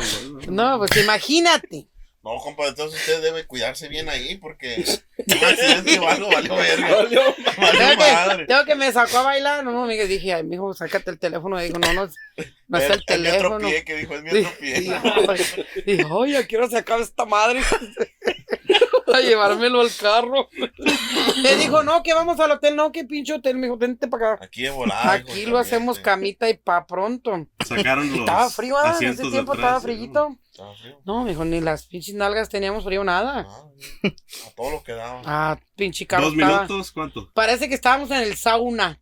No, 0.48 0.78
pues 0.78 0.96
imagínate. 0.96 1.86
No, 2.22 2.36
compa, 2.38 2.66
entonces 2.66 2.98
usted 3.00 3.22
debe 3.22 3.46
cuidarse 3.46 3.88
bien 3.88 4.08
ahí 4.08 4.36
porque 4.36 4.84
un 5.18 5.44
accidente 5.44 5.98
o 6.00 6.08
algo 6.08 6.28
valió 6.30 6.56
verga. 6.56 6.88
Valió 6.96 7.22
Tengo 7.36 7.90
que, 7.90 8.12
madre. 8.12 8.46
tengo 8.46 8.64
que 8.64 8.74
me 8.74 8.92
sacó 8.92 9.18
a 9.18 9.22
bailar, 9.22 9.64
no, 9.64 9.86
me 9.86 9.94
dije, 10.06 10.34
ay, 10.34 10.42
mijo, 10.42 10.74
sácate 10.74 11.10
el 11.12 11.18
teléfono. 11.18 11.60
Y 11.62 11.66
digo, 11.66 11.78
no, 11.78 11.92
no, 11.92 12.08
no 12.68 12.78
es 12.78 12.84
el 12.84 12.90
mi 12.90 12.94
otro 12.96 13.04
teléfono. 13.06 13.68
pie 13.68 13.84
que 13.84 13.96
dijo, 13.96 14.14
es 14.16 14.22
mi 14.22 14.30
otro 14.30 14.52
pie. 14.58 14.96
ay, 16.10 16.32
ya 16.32 16.46
quiero 16.46 16.68
sacar 16.68 17.00
esta 17.00 17.24
madre 17.24 17.60
a 19.14 19.20
llevármelo 19.20 19.80
al 19.80 19.94
carro. 19.94 20.48
Le 21.42 21.56
dijo, 21.56 21.82
no, 21.82 22.02
que 22.02 22.14
vamos 22.14 22.38
al 22.40 22.50
hotel, 22.52 22.76
no, 22.76 22.92
que 22.92 23.04
pinche 23.04 23.32
hotel, 23.32 23.56
mijo, 23.56 23.76
vente 23.76 24.08
para 24.08 24.34
acá. 24.34 24.44
Aquí 24.44 24.62
de 24.62 24.70
volada. 24.70 25.12
Aquí 25.12 25.46
lo 25.46 25.58
hacemos 25.58 25.98
camita 25.98 26.48
y 26.50 26.54
pa' 26.56 26.86
pronto. 26.86 27.46
Sacaron 27.66 28.08
los 28.10 28.20
Estaba 28.20 28.50
frío, 28.50 28.76
¿ah? 28.78 28.96
en 29.00 29.08
ese 29.08 29.22
tiempo 29.30 29.52
atrás, 29.52 29.66
estaba 29.66 29.80
frillito. 29.80 30.36
Estaba 30.50 30.74
frío. 30.74 31.00
No, 31.04 31.24
mijo, 31.24 31.44
ni 31.44 31.60
las 31.60 31.86
pinches 31.86 32.14
nalgas 32.14 32.48
teníamos 32.48 32.84
frío, 32.84 33.04
nada. 33.04 33.46
Ah, 33.48 33.62
a 34.46 34.50
todo 34.56 34.70
lo 34.72 34.82
que 34.82 34.92
daba. 34.92 35.22
Ah, 35.24 35.58
pinche 35.76 36.06
carro 36.06 36.24
¿Dos 36.24 36.34
estaba- 36.34 36.62
minutos? 36.64 36.92
¿Cuánto? 36.92 37.30
Parece 37.32 37.68
que 37.68 37.74
estábamos 37.74 38.10
en 38.10 38.22
el 38.22 38.36
sauna. 38.36 39.00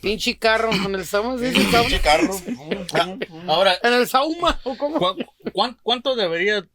Pinche 0.00 0.36
carro, 0.36 0.72
en 0.72 0.94
el 0.96 1.06
sauna, 1.06 1.38
¿sí? 1.38 1.54
Pinche 1.54 2.00
carro. 2.00 2.34
Ahora, 3.46 3.74
En 3.82 3.92
el 3.92 4.08
sauna, 4.08 4.60
¿o 4.64 4.76
cómo? 4.76 4.98
¿cu- 4.98 5.16
cuán- 5.52 5.78
¿cuánto 5.82 6.16
debería 6.16 6.66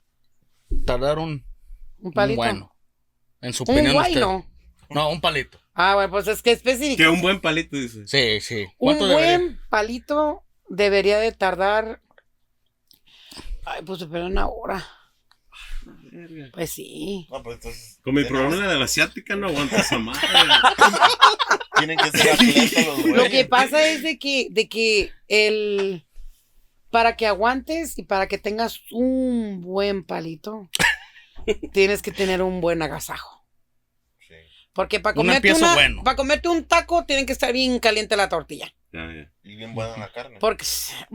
tardar 0.85 1.19
un, 1.19 1.43
Un 2.01 2.07
un 2.07 2.13
palito. 2.13 2.37
bueno? 2.37 2.75
En 3.41 3.53
su 3.53 3.63
Un 3.63 3.71
opinión. 3.73 3.93
guay, 3.93 4.09
usted. 4.13 4.21
no. 4.21 4.45
No, 4.89 5.09
un 5.11 5.21
palito. 5.21 5.59
Ah, 5.75 5.93
bueno, 5.95 6.09
pues 6.09 6.27
es 6.27 6.41
que 6.41 6.51
específico. 6.51 6.97
Que 6.97 7.07
un 7.07 7.21
buen 7.21 7.39
palito, 7.39 7.77
dice. 7.77 8.07
Sí, 8.07 8.41
sí. 8.41 8.65
Un 8.79 8.97
buen 8.97 9.59
palito 9.69 10.43
debería 10.67 11.19
de 11.19 11.31
tardar. 11.31 12.01
Ay, 13.65 13.83
pues 13.85 14.01
espera 14.01 14.25
una 14.25 14.47
hora. 14.47 14.85
Pues 16.53 16.71
sí. 16.71 17.27
No, 17.29 17.43
pues 17.43 17.57
entonces. 17.57 17.99
Con 18.03 18.15
mi 18.15 18.23
problema 18.23 18.67
de 18.67 18.77
la 18.79 18.85
asiática 18.85 19.35
no 19.35 19.47
aguanta 19.47 19.77
esa 19.77 19.99
madre. 19.99 20.19
Tienen 21.77 21.97
que 21.97 22.11
ser 22.11 22.31
atletas 22.33 22.87
los. 22.87 23.05
Lo 23.05 23.23
que 23.29 23.45
pasa 23.45 23.87
es 23.87 24.01
de 24.03 24.17
que, 24.17 24.47
de 24.49 24.67
que 24.67 25.11
el 25.27 26.05
para 26.89 27.15
que 27.15 27.27
aguantes 27.27 27.97
y 27.99 28.03
para 28.03 28.27
que 28.27 28.39
tengas 28.39 28.81
un 28.91 29.61
buen 29.61 30.03
palito, 30.03 30.67
tienes 31.71 32.01
que 32.01 32.11
tener 32.11 32.41
un 32.41 32.61
buen 32.61 32.81
agasajo. 32.81 33.45
Sí. 34.27 34.35
Porque 34.73 34.99
para 34.99 35.15
comerte, 35.15 35.53
una- 35.53 35.73
bueno. 35.73 36.03
para 36.03 36.15
comerte 36.15 36.49
un 36.49 36.63
taco 36.65 37.05
tienen 37.05 37.25
que 37.25 37.33
estar 37.33 37.51
bien 37.53 37.79
caliente 37.79 38.15
la 38.15 38.29
tortilla. 38.29 38.73
Ya, 38.91 39.01
ya. 39.05 39.31
Y 39.43 39.55
bien 39.55 39.73
buena 39.75 39.97
la 39.97 40.11
carne. 40.11 40.37
Porque, 40.39 40.65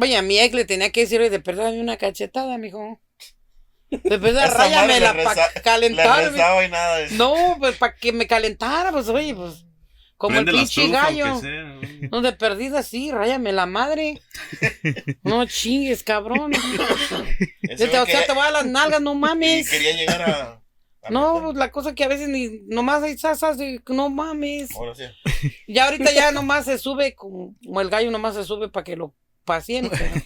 oye, 0.00 0.16
a 0.16 0.22
mi 0.22 0.38
ex 0.38 0.54
le 0.54 0.64
tenía 0.64 0.90
que 0.92 1.00
decir, 1.00 1.20
oye, 1.20 1.30
de 1.30 1.38
verdad, 1.38 1.72
una 1.74 1.96
cachetada, 1.96 2.56
mijo. 2.58 3.00
De 3.90 4.16
verdad, 4.16 4.52
ráyamela 4.56 5.12
para 5.24 5.48
Le 5.54 5.62
calentarme. 5.62 6.30
rezaba 6.30 6.64
y 6.64 6.68
nada 6.70 6.96
de 6.98 7.10
No, 7.10 7.56
pues 7.58 7.76
para 7.76 7.94
que 7.96 8.12
me 8.12 8.26
calentara, 8.26 8.90
pues 8.92 9.08
oye, 9.08 9.34
pues. 9.34 9.63
Como 10.16 10.34
Prende 10.36 10.52
el 10.52 10.58
pinche 10.58 10.88
gallo. 10.88 11.40
¿no? 12.10 12.20
De 12.22 12.32
perdida 12.32 12.82
sí, 12.82 13.10
ráyame 13.10 13.52
la 13.52 13.66
madre. 13.66 14.20
No 15.22 15.44
chingues, 15.46 16.02
cabrón. 16.02 16.52
Te- 16.52 17.84
o 17.98 18.06
sea, 18.06 18.26
te 18.26 18.32
voy 18.32 18.46
a 18.46 18.50
las 18.50 18.66
nalgas, 18.66 19.00
no 19.00 19.14
Y 19.14 19.18
mames. 19.18 19.70
quería 19.70 19.92
llegar 19.96 20.22
a. 20.22 20.62
a 21.02 21.10
No, 21.10 21.40
pues 21.42 21.56
la 21.56 21.70
cosa 21.72 21.94
que 21.94 22.04
a 22.04 22.08
veces 22.08 22.28
ni 22.28 22.60
nomás 22.66 23.02
hay 23.02 23.16
sasas 23.18 23.58
y 23.60 23.80
no 23.88 24.10
mames. 24.10 24.70
Ahora 24.76 24.94
sí. 24.94 25.04
Ya 25.66 25.86
ahorita 25.86 26.12
ya 26.12 26.30
nomás 26.30 26.66
se 26.66 26.78
sube, 26.78 27.14
como, 27.14 27.54
como 27.64 27.80
el 27.80 27.90
gallo 27.90 28.10
nomás 28.10 28.34
se 28.34 28.44
sube 28.44 28.68
para 28.68 28.84
que 28.84 28.96
lo 28.96 29.14
pacien. 29.44 29.90
pero- 29.90 30.14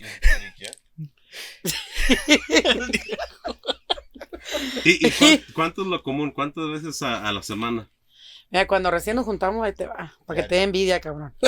¿Y, 4.84 5.06
y 5.06 5.10
cuán- 5.10 5.40
cuánto 5.54 5.82
es 5.82 5.88
lo 5.88 6.02
común? 6.02 6.30
¿Cuántas 6.30 6.68
veces 6.70 7.02
a, 7.02 7.26
a 7.28 7.32
la 7.32 7.42
semana? 7.42 7.90
Mira, 8.50 8.66
cuando 8.66 8.90
recién 8.90 9.16
nos 9.16 9.26
juntamos, 9.26 9.64
ahí 9.64 9.72
te 9.74 9.86
va. 9.86 10.14
Para 10.24 10.40
que 10.40 10.48
te 10.48 10.54
dé 10.56 10.62
envidia, 10.62 11.00
cabrón. 11.00 11.34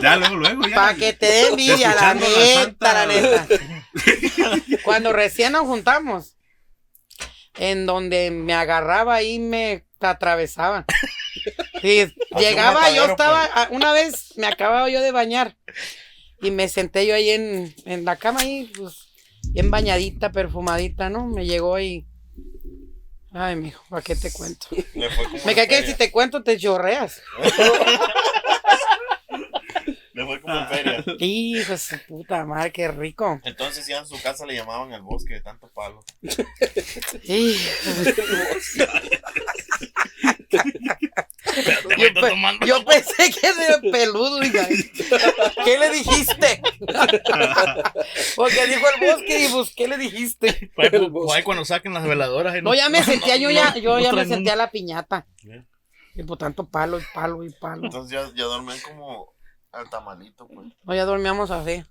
Ya, 0.00 0.16
luego, 0.16 0.36
luego, 0.36 0.66
ya. 0.66 0.74
Para 0.74 0.94
que 0.94 1.12
te 1.12 1.26
dé 1.26 1.48
envidia, 1.48 1.94
la 1.94 2.14
neta, 2.14 2.92
la 2.92 3.06
neta. 3.06 3.46
Cuando 4.84 5.12
recién 5.12 5.52
nos 5.52 5.62
juntamos, 5.62 6.36
en 7.56 7.86
donde 7.86 8.30
me 8.30 8.54
agarraba 8.54 9.22
y 9.22 9.38
me 9.38 9.84
atravesaba. 10.00 10.84
Sí, 11.80 12.12
llegaba, 12.38 12.90
yo 12.90 13.04
estaba, 13.04 13.48
una 13.70 13.92
vez 13.92 14.36
me 14.36 14.46
acababa 14.46 14.88
yo 14.90 15.00
de 15.00 15.12
bañar 15.12 15.56
y 16.40 16.50
me 16.50 16.68
senté 16.68 17.06
yo 17.06 17.14
ahí 17.14 17.30
en, 17.30 17.74
en 17.84 18.04
la 18.04 18.16
cama 18.16 18.40
ahí, 18.40 18.70
pues, 18.76 19.08
bien 19.50 19.70
bañadita, 19.70 20.32
perfumadita, 20.32 21.10
¿no? 21.10 21.26
Me 21.26 21.46
llegó 21.46 21.78
y... 21.78 22.06
Ay, 23.36 23.56
mijo, 23.56 23.82
¿para 23.88 24.00
qué 24.00 24.14
te 24.14 24.30
cuento? 24.32 24.68
Me 25.44 25.54
cae 25.56 25.66
que 25.66 25.82
si 25.84 25.94
te 25.94 26.10
cuento 26.12 26.42
te 26.44 26.56
chorreas. 26.56 27.20
Le 30.12 30.24
fue 30.24 30.40
como 30.40 30.54
en 30.56 30.68
feria. 30.68 31.04
Hijo 31.18 31.72
de 31.72 31.78
su 31.78 31.98
puta 32.06 32.44
madre, 32.44 32.70
qué 32.72 32.86
rico. 32.86 33.40
Entonces 33.42 33.86
ya 33.88 33.98
en 33.98 34.06
su 34.06 34.22
casa 34.22 34.46
le 34.46 34.54
llamaban 34.54 34.92
el 34.92 35.02
bosque 35.02 35.34
de 35.34 35.40
tanto 35.40 35.68
palo. 35.74 36.04
Hijo 36.22 36.44
de- 38.04 38.18
Güey, 41.96 42.00
Yo, 42.00 42.06
está 42.08 42.20
pe- 42.20 42.28
tomando. 42.30 42.66
yo 42.66 42.84
pensé 42.84 43.30
que 43.30 43.46
era 43.46 43.80
peludo, 43.92 44.42
hija. 44.42 44.66
¿Qué 45.64 45.78
le 45.78 45.90
dijiste? 45.90 46.62
Porque 48.36 48.66
dijo 48.66 48.86
el 48.94 49.06
bosque 49.12 49.44
y 49.44 49.48
pues, 49.52 49.74
¿qué 49.74 49.88
le 49.88 49.98
dijiste? 49.98 50.70
Fue- 50.74 50.90
fue 50.90 51.36
ahí 51.36 51.42
cuando 51.42 51.64
saquen 51.64 51.94
las 51.94 52.04
veladoras. 52.06 52.62
No, 52.62 52.74
ya 52.74 52.88
me 52.88 53.02
sentía, 53.02 53.36
yo 53.36 53.50
ya, 53.50 53.74
yo 53.76 53.94
no 53.94 54.00
ya 54.00 54.12
me 54.12 54.26
sentía 54.26 54.56
la 54.56 54.70
piñata. 54.70 55.26
Y 56.14 56.22
por 56.22 56.38
tanto 56.38 56.64
palo 56.64 56.98
y 57.00 57.02
palo 57.12 57.44
y 57.44 57.50
palo. 57.50 57.84
Entonces 57.86 58.12
ya, 58.12 58.30
ya 58.36 58.44
dormían 58.44 58.78
como 58.80 59.34
al 59.72 59.90
tamalito, 59.90 60.46
pues. 60.46 60.68
No, 60.84 60.94
ya 60.94 61.04
dormíamos 61.04 61.50
así. 61.50 61.84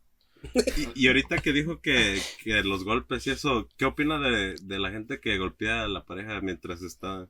Y, 0.95 1.03
y 1.03 1.07
ahorita 1.07 1.37
que 1.39 1.51
dijo 1.53 1.79
que, 1.81 2.21
que 2.43 2.63
los 2.63 2.83
golpes 2.83 3.25
y 3.27 3.31
eso, 3.31 3.67
¿qué 3.77 3.85
opina 3.85 4.19
de, 4.19 4.55
de 4.61 4.79
la 4.79 4.91
gente 4.91 5.19
que 5.21 5.37
golpea 5.37 5.83
a 5.83 5.87
la 5.87 6.03
pareja 6.05 6.39
mientras 6.41 6.81
está... 6.81 7.27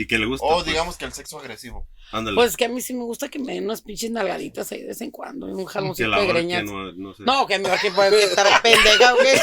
Y 0.00 0.06
que 0.06 0.16
le 0.16 0.26
gusta? 0.26 0.46
O 0.46 0.54
pues? 0.54 0.66
digamos 0.66 0.96
que 0.96 1.06
el 1.06 1.12
sexo 1.12 1.40
agresivo. 1.40 1.88
Ándale. 2.12 2.36
Pues 2.36 2.56
que 2.56 2.66
a 2.66 2.68
mí 2.68 2.80
sí 2.80 2.94
me 2.94 3.02
gusta 3.02 3.28
que 3.28 3.40
me 3.40 3.54
den 3.54 3.64
unas 3.64 3.82
pinches 3.82 4.12
nalgaditas 4.12 4.70
ahí 4.70 4.82
de 4.82 4.86
vez 4.86 5.00
en 5.00 5.10
cuando. 5.10 5.48
Y 5.48 5.50
un 5.50 5.66
que 5.66 5.72
jaloncito 5.72 6.08
la 6.08 6.20
de 6.20 6.26
greñas. 6.28 6.62
no, 6.62 6.92
no 6.92 7.14
sé. 7.14 7.24
No, 7.24 7.48
que 7.48 7.60
que 7.82 7.90
puede 7.90 8.22
estar 8.22 8.46
pendeja, 8.62 9.14
¿o 9.14 9.18
qué? 9.18 9.40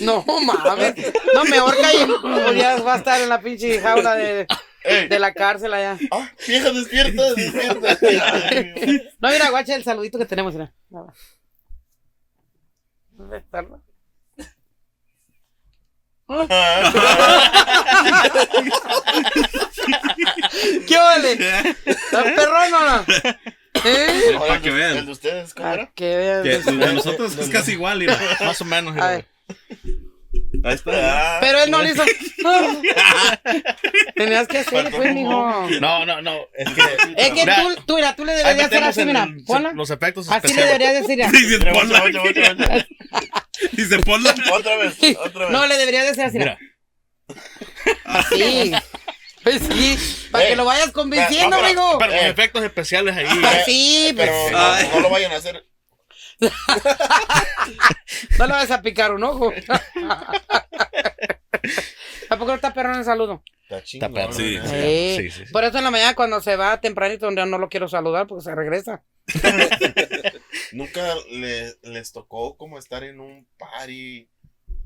No 0.00 0.24
mames. 0.26 0.94
No, 1.34 1.44
mejor 1.44 1.76
que 1.76 1.84
ahí 1.84 2.06
pues, 2.20 2.56
ya 2.56 2.82
va 2.82 2.94
a 2.94 2.98
estar 2.98 3.20
en 3.20 3.28
la 3.28 3.40
pinche 3.40 3.80
jaula 3.80 4.16
de, 4.16 4.48
¡Ey! 4.82 5.06
de 5.06 5.18
la 5.20 5.32
cárcel 5.32 5.72
allá. 5.72 5.96
¡Ah! 6.10 6.28
¡Vieja, 6.48 6.72
despierta! 6.72 7.34
¡Despierta! 7.34 7.98
No, 9.20 9.30
mira, 9.30 9.50
guacha 9.50 9.76
el 9.76 9.84
saludito 9.84 10.18
que 10.18 10.26
tenemos, 10.26 10.52
mira. 10.54 10.74
Nada. 10.90 11.14
¿Dónde 13.12 13.38
está, 13.38 13.62
no? 13.62 13.87
¿Qué 20.86 20.96
vale? 20.98 21.32
¿Está 21.86 22.22
perrón 22.22 22.74
o 22.74 22.80
no? 22.80 23.04
¿Eh? 23.84 24.22
Ahora, 24.34 24.38
Para 24.40 24.54
el 24.56 24.62
que 24.62 24.70
de- 24.70 24.76
vean. 24.76 24.96
El 24.98 25.06
de 25.06 25.12
ustedes, 25.12 25.54
¿cómo 25.54 25.68
era? 25.68 25.90
que 25.94 26.16
vean. 26.16 26.42
Que 26.42 26.54
el 26.56 26.78
de 26.78 26.92
nosotros 26.94 27.38
es 27.38 27.48
casi 27.48 27.72
igual. 27.72 28.04
Más 28.40 28.60
o 28.60 28.64
menos. 28.64 28.96
A 28.98 29.08
ver. 29.08 29.26
Ahí 30.64 30.74
está. 30.74 31.36
Ah, 31.36 31.38
Pero 31.40 31.62
él 31.62 31.70
no 31.70 31.82
lo 31.82 31.88
hizo. 31.90 32.04
Tenías 34.14 34.48
que 34.48 34.58
hacerlo, 34.58 34.90
pues, 34.96 35.14
mijo. 35.14 35.66
No, 35.80 36.06
no, 36.06 36.22
no. 36.22 36.38
Es 36.54 36.68
que. 36.70 36.82
Es 37.16 37.28
que 37.30 37.40
Mira, 37.44 37.62
tú, 37.62 37.82
tú, 37.86 37.94
mira, 37.96 38.16
tú 38.16 38.24
le 38.24 38.32
deberías 38.34 38.66
hacer 38.66 38.84
así, 38.84 39.04
mira. 39.04 39.28
Ponla. 39.46 39.72
Los 39.72 39.90
efectos 39.90 40.28
Así 40.30 40.52
le 40.54 40.64
deberías 40.64 40.94
decir. 41.06 41.24
Dice, 41.30 41.58
ponla. 41.72 42.02
Dice, 43.72 43.98
ponla. 44.00 44.34
Otra 44.52 44.76
vez, 44.76 44.96
otra 45.24 45.40
vez. 45.46 45.50
No, 45.50 45.66
le 45.66 45.76
deberías 45.76 46.06
decir 46.06 46.24
así. 46.24 46.38
Mira. 46.38 46.58
Sí. 48.30 48.72
Pues 49.44 49.62
sí. 49.62 50.28
Para 50.30 50.44
Eh, 50.44 50.48
que 50.48 50.56
lo 50.56 50.64
vayas 50.64 50.90
convenciendo, 50.92 51.56
pero- 51.56 51.66
amigo. 51.66 51.98
Pero 51.98 52.12
los 52.12 52.22
Eh. 52.22 52.28
efectos 52.28 52.62
especiales 52.64 53.16
ahí. 53.16 53.26
Ah, 53.44 53.58
sí, 53.64 54.12
Pero 54.16 54.32
pues. 54.32 54.52
no, 54.52 54.58
Ay. 54.72 54.88
no 54.94 55.00
lo 55.00 55.10
vayan 55.10 55.32
a 55.32 55.36
hacer. 55.36 55.64
No 58.38 58.46
le 58.46 58.52
vas 58.52 58.70
a 58.70 58.80
picar 58.82 59.12
un 59.12 59.22
ojo. 59.24 59.52
¿A 62.30 62.36
poco 62.36 62.46
no 62.46 62.54
está 62.54 62.72
perro 62.74 62.92
en 62.92 62.98
el 63.00 63.04
saludo? 63.04 63.42
Está 63.62 63.82
chingón, 63.82 64.12
perro. 64.14 64.32
Sí. 64.32 64.56
¿no? 64.56 64.64
Sí. 64.66 65.16
Sí, 65.16 65.30
sí, 65.30 65.44
sí. 65.46 65.52
Por 65.52 65.64
eso 65.64 65.78
en 65.78 65.84
la 65.84 65.90
mañana 65.90 66.14
cuando 66.14 66.40
se 66.40 66.56
va 66.56 66.80
tempranito, 66.80 67.26
donde 67.26 67.44
no 67.46 67.58
lo 67.58 67.68
quiero 67.68 67.88
saludar 67.88 68.26
porque 68.26 68.44
se 68.44 68.54
regresa. 68.54 69.02
Nunca 70.72 71.14
le- 71.30 71.74
les 71.82 72.12
tocó 72.12 72.56
como 72.56 72.78
estar 72.78 73.04
en 73.04 73.20
un 73.20 73.46
party, 73.58 74.28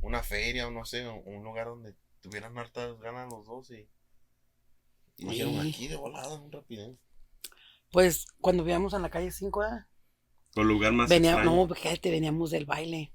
una 0.00 0.22
feria 0.22 0.66
o 0.66 0.70
no 0.70 0.84
sé, 0.84 1.06
un 1.06 1.42
lugar 1.44 1.66
donde 1.66 1.94
tuvieran 2.20 2.56
hartas 2.58 2.98
ganas 3.00 3.28
los 3.30 3.44
dos 3.46 3.70
y, 3.70 3.88
y 5.18 5.26
dijeron 5.28 5.60
Sí. 5.62 5.68
aquí 5.68 5.88
de 5.88 5.96
volada, 5.96 6.34
un 6.34 6.50
rapidez. 6.50 6.96
Pues 7.90 8.26
cuando 8.40 8.64
vivíamos 8.64 8.94
en 8.94 9.02
la 9.02 9.10
calle 9.10 9.30
5, 9.30 9.64
¿eh? 9.64 9.84
O 10.56 10.62
lugar 10.64 10.92
más 10.92 11.08
Venía, 11.08 11.32
extraño. 11.32 11.66
no, 11.66 11.74
fíjate, 11.74 12.10
veníamos 12.10 12.50
del 12.50 12.66
baile. 12.66 13.12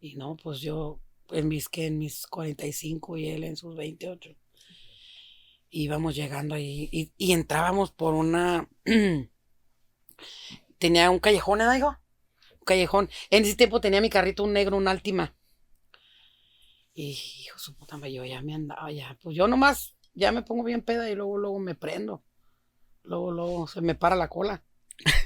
Y 0.00 0.16
no, 0.16 0.36
pues 0.36 0.60
yo 0.60 1.00
en 1.30 1.48
mis, 1.48 1.68
que 1.68 1.86
en 1.86 1.98
mis 1.98 2.26
45 2.26 3.16
y 3.18 3.28
él 3.28 3.44
en 3.44 3.56
sus 3.56 3.76
28. 3.76 4.30
Íbamos 5.70 6.14
llegando 6.14 6.54
ahí 6.54 6.88
y, 6.92 7.12
y 7.16 7.32
entrábamos 7.32 7.92
por 7.92 8.14
una... 8.14 8.68
tenía 10.78 11.10
un 11.10 11.18
callejón, 11.18 11.60
¿eh, 11.60 11.72
digo? 11.72 11.88
Un 12.60 12.64
callejón. 12.64 13.10
En 13.30 13.44
ese 13.44 13.56
tiempo 13.56 13.80
tenía 13.80 14.00
mi 14.00 14.10
carrito 14.10 14.44
un 14.44 14.52
negro, 14.52 14.76
un 14.76 14.88
Altima. 14.88 15.34
Y 16.94 17.10
hijo 17.40 17.58
su 17.58 17.74
puta 17.74 17.96
madre, 17.96 18.12
yo 18.12 18.24
ya 18.24 18.42
me 18.42 18.54
andaba 18.54 18.90
ya. 18.92 19.18
Pues 19.22 19.36
yo 19.36 19.48
nomás 19.48 19.96
ya 20.14 20.30
me 20.32 20.42
pongo 20.42 20.62
bien 20.64 20.82
peda 20.82 21.08
y 21.10 21.14
luego, 21.14 21.38
luego 21.38 21.58
me 21.58 21.74
prendo. 21.74 22.22
Luego, 23.02 23.32
luego 23.32 23.66
se 23.66 23.80
me 23.80 23.94
para 23.94 24.16
la 24.16 24.28
cola. 24.28 24.62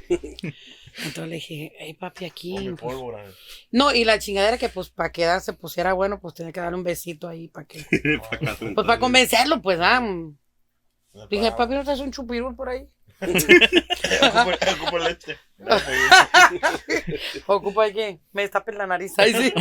Entonces 0.09 1.29
le 1.29 1.35
dije, 1.37 1.73
hey 1.79 1.95
papi, 1.95 2.25
aquí. 2.25 2.57
Pues, 2.71 2.81
pólvora. 2.81 3.25
no, 3.71 3.93
y 3.95 4.05
la 4.05 4.19
chingadera 4.19 4.57
que 4.59 4.69
pues 4.69 4.89
para 4.89 5.13
que 5.13 5.29
se 5.41 5.53
pusiera 5.53 5.93
bueno, 5.93 6.19
pues 6.21 6.35
tenía 6.35 6.53
que 6.53 6.61
darle 6.61 6.79
un 6.79 6.85
besito 6.85 7.29
ahí 7.29 7.49
para 7.49 7.67
que. 7.67 7.85
Pa' 8.41 8.57
Pues 8.59 8.87
para 8.87 8.99
convencerlo, 8.99 9.61
pues, 9.61 9.79
ah. 9.81 10.01
Me 10.01 11.27
Dije, 11.31 11.53
papi, 11.53 11.75
¿no 11.75 11.85
traes 11.85 12.01
un 12.01 12.13
chupirul 12.13 12.55
por 12.57 12.69
ahí? 12.69 12.87
Ocupo- 13.21 14.73
ocupo 14.83 14.99
leche. 14.99 15.37
Ocupa 17.47 17.91
que 17.91 18.21
me 18.33 18.43
destapen 18.43 18.77
la 18.79 18.87
nariz. 18.87 19.13
Ahí 19.19 19.33
sí. 19.33 19.53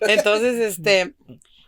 Entonces, 0.00 0.56
este, 0.60 1.14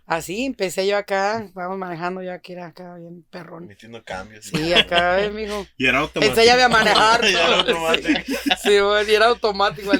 así 0.06 0.46
empecé 0.46 0.86
yo 0.86 0.96
acá, 0.96 1.50
vamos 1.54 1.78
manejando 1.78 2.22
ya 2.22 2.38
que 2.40 2.52
era 2.54 2.66
acá 2.66 2.94
bien 2.94 3.24
perrón. 3.30 3.66
Metiendo 3.66 4.02
cambios. 4.04 4.46
Sí, 4.46 4.72
acá, 4.72 5.22
eh, 5.22 5.30
mijo. 5.30 5.66
Y 5.76 5.86
era 5.86 5.98
automático. 5.98 6.32
Enséñame 6.32 6.62
a 6.62 6.68
manejar. 6.68 7.24
Era 7.24 7.58
automático. 7.58 8.08
Sí, 8.62 8.80
bueno, 8.80 9.08
y 9.08 9.14
era 9.14 9.26
automático. 9.26 9.92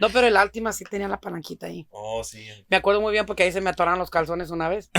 No, 0.00 0.10
pero 0.10 0.26
el 0.26 0.36
Altima 0.36 0.72
sí 0.72 0.84
tenía 0.84 1.08
la 1.08 1.18
palanquita 1.20 1.66
ahí. 1.66 1.86
Oh, 1.90 2.22
sí. 2.22 2.46
Me 2.68 2.76
acuerdo 2.76 3.00
muy 3.00 3.12
bien 3.12 3.26
porque 3.26 3.42
ahí 3.42 3.52
se 3.52 3.60
me 3.60 3.70
atoraron 3.70 3.98
los 3.98 4.10
calzones 4.10 4.50
una 4.50 4.68
vez. 4.68 4.90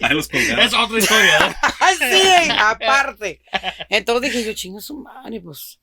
Ahí 0.00 0.14
los 0.14 0.28
colgaron. 0.28 0.64
Es 0.64 0.74
otra 0.74 0.98
historia. 0.98 1.38
¿no? 1.40 1.54
¡Ay, 1.80 1.96
sí! 1.96 2.48
Aparte. 2.58 3.40
Entonces 3.88 4.32
dije 4.32 4.44
yo, 4.44 4.52
chingo 4.54 4.80
su 4.80 4.98
madre, 4.98 5.40
pues 5.40 5.80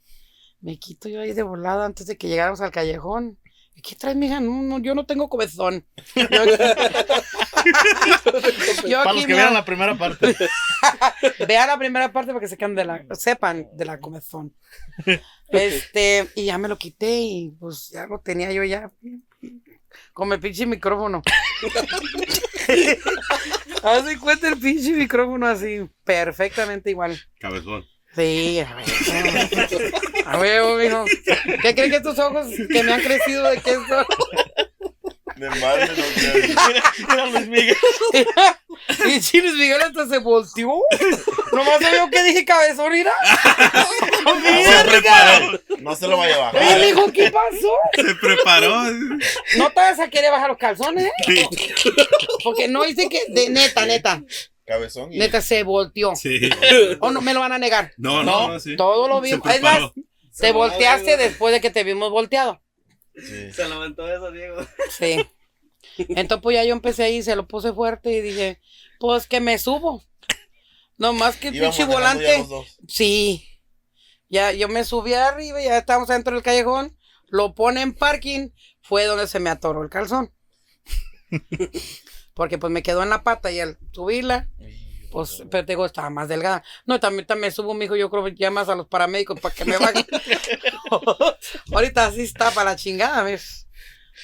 me 0.59 0.78
quito 0.78 1.09
yo 1.09 1.22
ahí 1.22 1.34
de 1.34 1.43
volada 1.43 1.86
antes 1.86 2.07
de 2.07 2.18
que 2.18 2.28
llegáramos 2.28 2.62
al 2.62 2.72
callejón. 2.72 3.39
¿Y 3.76 3.82
qué 3.82 3.96
traes, 3.96 4.16
mija? 4.18 4.40
No, 4.40 4.62
no, 4.62 4.80
yo 4.80 4.94
no 4.96 5.06
tengo 5.06 5.30
comezón. 5.30 5.86
Yo- 6.16 6.26
Yo 8.88 8.98
Para 9.04 9.12
aquí 9.12 9.18
los 9.20 9.26
que 9.28 9.34
vieron 9.34 9.54
la 9.54 9.66
primera 9.66 9.98
parte. 9.98 10.36
Vean 11.48 11.68
la 11.68 11.78
primera 11.78 12.12
parte 12.12 12.30
para 12.34 12.40
que 12.40 12.48
sepan 12.48 12.76
de 12.76 12.86
la, 12.86 13.06
sepan 13.14 13.68
de 13.74 13.86
la 13.86 14.00
comezón. 14.00 14.54
Este, 15.54 16.30
y 16.36 16.46
ya 16.46 16.58
me 16.58 16.70
lo 16.70 16.78
quité 16.78 17.20
y 17.20 17.50
pues 17.60 17.90
ya 17.90 18.06
lo 18.08 18.20
tenía 18.22 18.54
yo 18.54 18.64
ya. 18.64 18.90
Con 20.14 20.32
el 20.32 20.40
pinche 20.40 20.66
micrófono. 20.66 21.22
Haz 23.84 24.06
cuenta 24.22 24.48
el 24.48 24.58
pinche 24.58 24.92
micrófono 24.92 25.46
así, 25.48 25.90
perfectamente 26.06 26.90
igual. 26.92 27.20
Cabezón. 27.40 27.86
Sí, 28.16 28.59
a 28.59 28.76
ver. 28.76 29.93
A 30.26 30.38
huevo, 30.38 30.76
mijo. 30.76 31.05
¿Qué 31.62 31.74
creen 31.76 31.91
que 31.91 31.97
estos 31.97 32.20
ojos 32.20 32.47
que 32.72 32.84
me 32.84 32.93
han 32.93 33.01
crecido 33.01 33.43
de 33.49 33.62
qué 33.62 33.74
son? 33.76 34.05
De 35.38 35.49
madre 35.49 35.88
no 35.88 36.03
creas. 36.14 36.49
Mira 37.09 37.26
Luis 37.28 37.47
Miguel. 37.47 37.78
Y 39.07 39.20
Chiles 39.22 39.53
Miguel 39.53 39.80
hasta 39.80 40.07
se 40.07 40.18
volteó. 40.18 40.74
Nomás 41.51 41.78
se 41.80 41.91
vio 41.91 42.09
que 42.09 42.24
dije 42.24 42.43
cabezón, 42.43 42.91
mira. 42.91 43.12
Se 44.66 44.89
preparó. 44.89 45.59
No 45.80 45.95
se 45.95 46.07
lo 46.07 46.18
vaya 46.18 46.36
a 46.36 46.49
Oye, 46.49 46.59
bajar. 46.59 46.80
mijo, 46.80 47.12
¿qué 47.14 47.32
pasó? 47.32 47.72
Se 47.95 48.16
preparó. 48.16 48.84
No 49.57 49.70
te 49.70 49.76
vas 49.76 49.99
a 49.99 50.09
querer 50.09 50.32
bajar 50.32 50.49
los 50.49 50.57
calzones, 50.57 51.05
¿eh? 51.05 51.12
Sí. 51.28 51.45
Porque 52.43 52.68
no 52.68 52.84
dice 52.84 53.07
que, 53.07 53.22
de 53.30 53.49
neta, 53.49 53.86
neta, 53.86 54.24
Cabezón 54.72 55.12
y. 55.12 55.20
neta 55.20 55.42
se 55.42 55.64
volteó. 55.64 56.16
Sí. 56.16 56.40
O 57.02 57.12
no 57.12 57.22
me 57.22 57.34
lo 57.34 57.42
van 57.42 57.52
a 57.52 57.58
negar. 57.58 57.92
No, 57.98 58.24
no, 58.24 58.48
no, 58.48 58.60
sí. 58.60 58.78
Todo 58.78 59.08
lo 59.10 59.22
Se 59.22 59.32
vimos. 59.32 59.50
Es 59.54 59.62
más, 59.62 59.78
preparó. 59.78 59.94
te 60.38 60.52
volteaste 60.54 61.18
después 61.18 61.54
de 61.54 61.60
que 61.60 61.72
te 61.72 61.84
vimos 61.84 62.10
volteado. 62.10 62.62
Sí. 63.16 63.52
Se 63.52 63.68
levantó 63.68 64.08
eso, 64.08 64.32
Diego. 64.32 64.66
Sí. 64.90 65.18
Entonces, 65.98 66.42
pues 66.42 66.56
ya 66.56 66.64
yo 66.64 66.74
empecé 66.74 67.04
ahí, 67.04 67.22
se 67.22 67.36
lo 67.36 67.48
puse 67.48 67.74
fuerte 67.74 68.12
y 68.12 68.22
dije, 68.22 68.62
pues 69.00 69.28
que 69.28 69.42
me 69.42 69.58
subo. 69.58 70.04
No 70.98 71.12
más 71.12 71.36
que 71.36 71.50
el 71.50 71.60
pinche 71.60 71.84
volante. 71.84 72.46
Sí. 72.88 73.46
Ya, 74.30 74.54
yo 74.54 74.70
me 74.70 74.86
subí 74.86 75.14
arriba, 75.14 75.62
ya 75.62 75.78
estábamos 75.80 76.08
dentro 76.08 76.34
del 76.34 76.44
callejón, 76.44 76.98
lo 77.28 77.54
pone 77.54 77.82
en 77.82 77.94
parking, 77.94 78.52
fue 78.82 79.04
donde 79.04 79.28
se 79.28 79.42
me 79.42 79.50
atoró 79.50 79.84
el 79.84 79.90
calzón. 79.90 80.32
Porque 82.34 82.58
pues 82.58 82.72
me 82.72 82.84
quedó 82.84 83.04
en 83.04 83.10
la 83.10 83.24
pata 83.24 83.52
y 83.52 83.60
al 83.60 83.78
subirla, 83.92 84.48
pues, 85.12 85.44
pero 85.52 85.66
te 85.66 85.74
digo, 85.74 85.86
estaba 85.86 86.10
más 86.10 86.30
delgada. 86.30 86.64
No, 86.86 87.00
también, 87.00 87.28
también 87.28 87.52
subo, 87.52 87.74
mijo, 87.74 87.96
yo 87.96 88.10
creo 88.10 88.24
que 88.24 88.34
llamas 88.34 88.70
a 88.70 88.76
los 88.76 88.88
paramédicos 88.88 89.40
para 89.40 89.54
que 89.54 89.66
me 89.66 89.78
bajen. 89.78 90.06
Ahorita 91.74 92.06
así 92.06 92.22
está 92.22 92.52
para 92.52 92.72
la 92.72 92.76
chingada, 92.78 93.22
¿ves? 93.24 93.68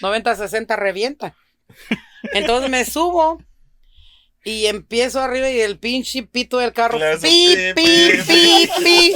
90, 0.01 0.35
60 0.35 0.75
revienta. 0.75 1.35
Entonces 2.33 2.69
me 2.69 2.85
subo 2.85 3.41
y 4.43 4.67
empiezo 4.67 5.19
arriba 5.19 5.49
y 5.49 5.59
el 5.59 5.77
pinche 5.77 6.23
pito 6.23 6.59
del 6.59 6.71
carro. 6.71 6.97
Claro, 6.97 7.19
pi, 7.19 7.55
pi, 7.75 8.11
pi, 8.25 8.69
pi. 8.83 9.15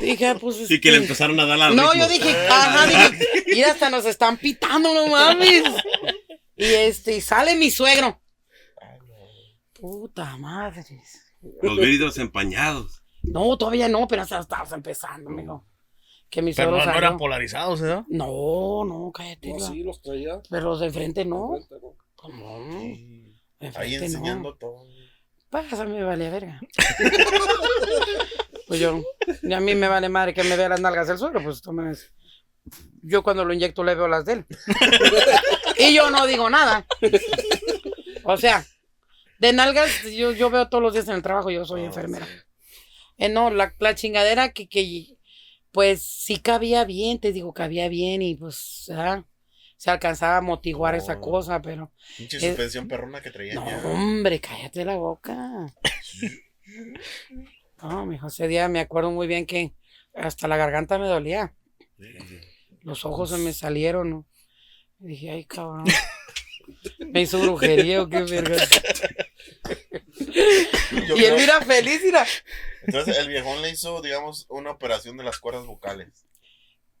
Dije, 0.00 0.34
pues. 0.34 0.56
Sí, 0.68 0.80
que 0.80 0.90
le 0.90 0.98
este, 0.98 1.06
empezaron 1.06 1.40
a 1.40 1.46
dar 1.46 1.56
la 1.56 1.70
No, 1.70 1.94
yo 1.94 2.06
dije, 2.08 2.36
ajá, 2.48 2.86
dije, 2.86 3.44
mira, 3.46 3.72
hasta 3.72 3.88
nos 3.88 4.04
están 4.04 4.36
pitando, 4.36 4.92
no 4.92 5.06
mames. 5.06 5.64
Y 6.56 6.64
este, 6.66 7.16
y 7.16 7.20
sale 7.22 7.54
mi 7.56 7.70
suegro. 7.70 8.20
Puta 9.86 10.36
madre. 10.36 11.00
Los 11.62 11.76
vidrios 11.76 12.18
empañados. 12.18 13.04
No, 13.22 13.56
todavía 13.56 13.88
no, 13.88 14.08
pero 14.08 14.22
hasta 14.22 14.40
estabas 14.40 14.72
empezando, 14.72 15.30
amigo. 15.30 15.64
Que 16.28 16.42
mi 16.42 16.52
Pero 16.52 16.72
no, 16.72 16.84
no 16.84 16.92
eran 16.92 17.16
polarizados, 17.16 17.82
¿eh? 17.82 18.02
No, 18.08 18.84
no, 18.84 19.12
cállate. 19.14 19.52
No, 19.52 19.60
sí, 19.60 19.84
los 19.84 20.02
traía. 20.02 20.40
Pero 20.50 20.70
los 20.70 20.80
de 20.80 20.90
frente 20.90 21.24
no. 21.24 21.56
¿Cómo? 22.16 22.80
Sí. 22.80 23.32
De 23.60 23.72
Ahí 23.76 23.94
enseñando 23.94 24.50
no. 24.50 24.56
todo. 24.56 24.86
Pásame, 25.50 26.02
vale 26.02 26.30
verga. 26.30 26.60
pues 28.66 28.80
yo, 28.80 29.00
y 29.40 29.52
a 29.52 29.60
mí 29.60 29.76
me 29.76 29.86
vale 29.86 30.08
madre 30.08 30.34
que 30.34 30.42
me 30.42 30.56
vea 30.56 30.68
las 30.68 30.80
nalgas 30.80 31.06
del 31.06 31.18
suegro, 31.18 31.44
pues 31.44 31.62
tú 31.62 31.72
me 31.72 31.84
ves. 31.84 32.12
Yo 33.02 33.22
cuando 33.22 33.44
lo 33.44 33.54
inyecto 33.54 33.84
le 33.84 33.94
veo 33.94 34.08
las 34.08 34.24
de 34.24 34.32
él. 34.32 34.46
y 35.78 35.94
yo 35.94 36.10
no 36.10 36.26
digo 36.26 36.50
nada. 36.50 36.84
O 38.24 38.36
sea, 38.36 38.66
de 39.38 39.52
nalgas 39.52 40.02
yo, 40.12 40.32
yo 40.32 40.50
veo 40.50 40.68
todos 40.68 40.82
los 40.82 40.92
días 40.94 41.08
en 41.08 41.14
el 41.16 41.22
trabajo, 41.22 41.50
yo 41.50 41.64
soy 41.64 41.82
Ah, 41.82 41.86
enfermera. 41.86 42.26
sí. 42.26 42.32
Eh, 43.18 43.28
no, 43.28 43.50
la, 43.50 43.74
la 43.78 43.94
chingadera 43.94 44.50
que, 44.52 44.68
que, 44.68 45.16
pues 45.72 46.02
sí 46.02 46.38
cabía 46.38 46.84
bien, 46.84 47.18
te 47.18 47.32
digo, 47.32 47.52
cabía 47.54 47.88
bien 47.88 48.20
y 48.22 48.34
pues, 48.34 48.90
ah, 48.94 49.24
se 49.78 49.90
alcanzaba 49.90 50.34
a 50.34 50.38
amortiguar 50.38 50.94
No. 50.94 51.02
esa 51.02 51.20
cosa, 51.20 51.60
pero 51.62 51.92
Pinche 52.16 52.40
suspensión 52.40 52.88
perrona 52.88 53.20
que 53.20 53.30
traía 53.30 53.54
no, 53.54 53.66
ya. 53.66 53.78
hombre, 53.86 54.40
cállate 54.40 54.84
la 54.84 54.96
boca. 54.96 55.66
No, 57.82 58.06
mijo, 58.06 58.26
ese 58.28 58.48
día 58.48 58.68
me 58.68 58.80
acuerdo 58.80 59.10
muy 59.10 59.26
bien 59.26 59.46
que 59.46 59.74
hasta 60.14 60.48
la 60.48 60.56
garganta 60.56 60.98
me 60.98 61.06
dolía. 61.06 61.54
Los 62.82 63.04
ojos 63.04 63.30
se 63.30 63.38
me 63.38 63.52
salieron. 63.52 64.10
¿no? 64.10 64.26
Y 65.00 65.08
dije, 65.08 65.30
ay, 65.30 65.44
cabrón. 65.44 65.84
Me 67.12 67.20
hizo 67.22 67.38
brujería 67.40 68.02
o 68.02 68.08
qué 68.08 68.22
verga. 68.22 68.56
Y 71.16 71.24
él 71.24 71.34
mira 71.36 71.60
feliz, 71.62 72.02
mira. 72.04 72.24
Entonces 72.86 73.18
el 73.18 73.28
viejón 73.28 73.62
le 73.62 73.70
hizo, 73.70 74.00
digamos, 74.02 74.46
una 74.48 74.70
operación 74.70 75.16
de 75.16 75.24
las 75.24 75.38
cuerdas 75.38 75.66
vocales. 75.66 76.26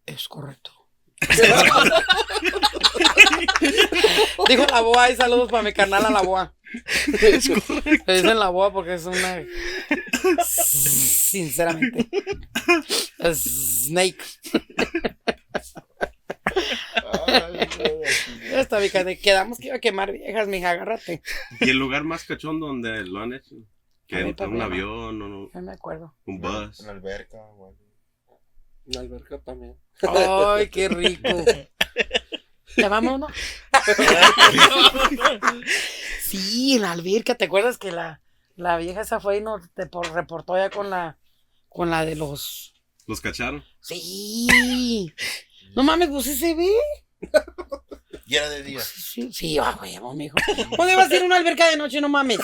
Es 0.06 0.28
correcto. 0.28 0.72
Dijo 4.48 4.66
la 4.70 4.80
boa 4.82 5.10
y 5.10 5.16
saludos 5.16 5.50
para 5.50 5.62
mi 5.62 5.72
canal 5.72 6.04
a 6.04 6.10
la 6.10 6.20
boa. 6.22 6.54
Le 7.20 7.32
dicen 7.32 8.38
la 8.38 8.50
boa 8.50 8.72
porque 8.72 8.94
es 8.94 9.06
una. 9.06 9.44
Sinceramente. 10.44 12.08
Es 13.18 13.42
Snake. 13.86 14.22
Está, 18.52 18.80
mija, 18.80 19.04
de- 19.04 19.18
quedamos 19.18 19.58
que 19.58 19.66
iba 19.68 19.76
a 19.76 19.80
quemar 19.80 20.12
viejas, 20.12 20.48
mija, 20.48 20.70
agárrate. 20.70 21.22
Y 21.60 21.70
el 21.70 21.78
lugar 21.78 22.04
más 22.04 22.24
cachón 22.24 22.58
donde 22.60 23.04
lo 23.04 23.20
han 23.20 23.32
hecho. 23.34 23.54
Que 24.06 24.20
en 24.20 24.36
un 24.38 24.58
no. 24.58 24.64
avión, 24.64 25.20
o 25.22 25.28
no, 25.28 25.50
No 25.52 25.62
me 25.62 25.72
acuerdo. 25.72 26.14
un 26.26 26.40
bus. 26.40 26.80
En 26.80 26.86
la 26.86 26.92
alberca, 26.92 27.38
güey. 27.56 27.74
En 28.86 28.92
la 28.92 29.00
alberca 29.00 29.38
también. 29.40 29.76
Ay, 30.02 30.68
qué 30.70 30.88
rico. 30.88 31.28
¿Te 32.76 32.88
vamos, 32.88 33.18
no? 33.20 33.26
Sí, 36.22 36.76
en 36.76 36.82
la 36.82 36.92
alberca, 36.92 37.34
¿te 37.36 37.44
acuerdas 37.46 37.78
que 37.78 37.90
la, 37.92 38.20
la 38.56 38.76
vieja 38.78 39.00
esa 39.02 39.20
fue 39.20 39.38
y 39.38 39.40
nos 39.40 39.68
te 39.74 39.86
por- 39.86 40.12
reportó 40.12 40.56
ya 40.56 40.70
con 40.70 40.90
la 40.90 41.18
con 41.68 41.90
la 41.90 42.04
de 42.04 42.16
los 42.16 42.74
Los 43.06 43.20
cacharon. 43.20 43.64
Sí. 43.80 45.12
No 45.76 45.82
mames, 45.84 46.08
pues 46.08 46.24
sí 46.24 46.36
se 46.36 46.54
ve. 46.54 46.68
Y 48.26 48.34
era 48.34 48.48
de 48.50 48.62
día. 48.64 48.80
Sí, 48.80 49.32
sí, 49.32 49.58
a 49.58 49.70
huevo, 49.80 50.12
mijo. 50.14 50.36
¿Dónde 50.76 50.96
vas 50.96 51.10
a 51.10 51.14
ir 51.16 51.22
a 51.22 51.26
una 51.26 51.36
alberca 51.36 51.68
de 51.70 51.76
noche? 51.76 52.00
No 52.00 52.08
mames. 52.08 52.38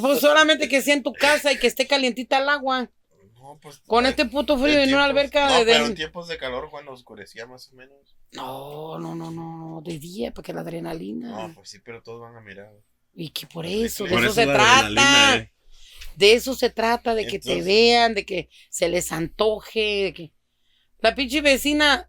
Pues 0.00 0.20
solamente 0.20 0.68
que 0.68 0.80
sea 0.80 0.94
en 0.94 1.02
tu 1.02 1.12
casa 1.12 1.52
y 1.52 1.58
que 1.58 1.66
esté 1.66 1.86
calientita 1.86 2.38
el 2.38 2.48
agua. 2.48 2.90
No, 3.34 3.58
pues. 3.60 3.80
Con 3.86 4.06
este 4.06 4.24
puto 4.24 4.56
frío 4.56 4.74
en 4.78 4.94
una 4.94 5.04
tiempos- 5.04 5.10
alberca 5.10 5.46
no, 5.48 5.58
de- 5.58 5.64
pero 5.66 5.80
de- 5.80 5.86
en 5.90 5.94
tiempos 5.96 6.28
de 6.28 6.38
calor, 6.38 6.68
cuando 6.70 6.92
oscurecía 6.92 7.46
más 7.46 7.68
o 7.70 7.74
menos. 7.74 8.16
No, 8.32 8.98
no, 8.98 9.14
no, 9.14 9.30
no, 9.30 9.82
de 9.84 9.98
día, 9.98 10.32
porque 10.32 10.52
la 10.54 10.60
adrenalina. 10.62 11.48
No, 11.48 11.54
pues 11.54 11.68
sí, 11.70 11.80
pero 11.84 12.02
todos 12.02 12.20
van 12.22 12.36
a 12.36 12.40
mirar. 12.40 12.70
Y 13.14 13.30
que 13.30 13.46
por 13.46 13.66
eso, 13.66 14.04
de 14.04 14.10
Por 14.10 14.20
eso 14.20 14.26
eso 14.28 14.34
se 14.36 14.46
la 14.46 14.54
trata. 14.54 14.78
adrenalina, 14.78 15.36
eh. 15.36 15.52
De 16.16 16.32
eso 16.34 16.54
se 16.54 16.70
trata, 16.70 17.14
de 17.14 17.24
que 17.26 17.38
te 17.38 17.50
Entonces- 17.52 17.64
vean, 17.66 18.14
de 18.14 18.24
que 18.24 18.48
se 18.70 18.88
les 18.88 19.10
antoje, 19.12 19.80
de 20.04 20.14
que... 20.14 20.32
La 21.02 21.14
pinche 21.14 21.40
vecina 21.42 22.08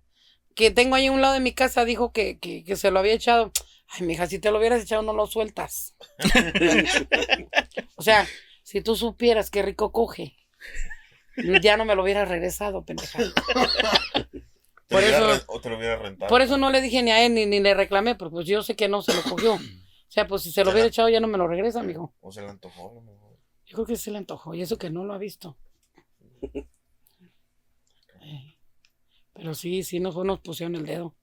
que 0.56 0.72
tengo 0.72 0.96
ahí 0.96 1.08
a 1.08 1.12
un 1.12 1.20
lado 1.22 1.34
de 1.34 1.40
mi 1.40 1.54
casa 1.54 1.84
dijo 1.86 2.12
que, 2.12 2.40
que, 2.40 2.64
que 2.64 2.76
se 2.76 2.92
lo 2.92 3.00
había 3.00 3.14
echado. 3.14 3.52
Ay, 3.90 4.04
mija, 4.08 4.28
si 4.28 4.40
te 4.40 4.50
lo 4.52 4.60
hubieras 4.60 4.82
echado 4.82 5.02
no 5.02 5.14
lo 5.14 5.28
sueltas. 5.28 5.96
o 7.96 8.02
sea, 8.02 8.28
si 8.64 8.82
tú 8.82 8.96
supieras 8.96 9.50
qué 9.50 9.62
rico 9.62 9.92
coge, 9.92 10.36
ya 11.62 11.78
no 11.78 11.86
me 11.86 11.96
lo 11.96 12.04
hubieras 12.04 12.28
regresado, 12.30 12.84
pendeja. 12.86 13.20
Por 14.88 15.04
eso- 15.04 15.44
o 15.48 15.60
te 15.60 15.70
lo 15.70 15.78
hubiera 15.78 15.98
rentado. 15.98 16.30
Por 16.30 16.42
eso 16.42 16.58
no 16.58 16.70
le 16.70 16.82
dije 16.82 17.02
ni 17.04 17.12
a 17.12 17.26
él 17.26 17.34
ni, 17.34 17.46
ni 17.46 17.60
le 17.60 17.74
reclamé, 17.74 18.16
porque 18.16 18.34
pues 18.34 18.48
yo 18.48 18.62
sé 18.64 18.76
que 18.76 18.88
no 18.88 19.02
se 19.02 19.14
lo 19.14 19.24
cogió. 19.24 19.56
O 19.56 19.60
sea, 20.14 20.28
pues 20.28 20.44
si 20.44 20.52
se 20.52 20.64
lo 20.64 20.72
hubiera 20.72 20.88
echado 20.88 21.10
ya 21.10 21.20
no 21.20 21.28
me 21.28 21.40
lo 21.40 21.48
regresa, 21.48 21.80
amigo. 21.80 22.14
O 22.22 22.32
se 22.32 22.42
le 22.42 22.50
antojó, 22.50 22.92
a 22.92 22.94
lo 22.94 23.02
mejor. 23.02 23.38
Yo 23.66 23.76
creo 23.76 23.86
que 23.88 23.96
se 23.96 24.12
le 24.12 24.20
antojó 24.20 24.54
y 24.54 24.62
eso 24.62 24.78
que 24.78 24.92
no 24.92 25.04
lo 25.04 25.14
ha 25.14 25.18
visto. 25.18 25.58
Pero 29.34 29.54
sí, 29.56 29.84
sí 29.84 30.00
nos, 30.00 30.16
nos 30.16 30.40
pusieron 30.40 30.76
el 30.76 30.86
dedo. 30.86 31.16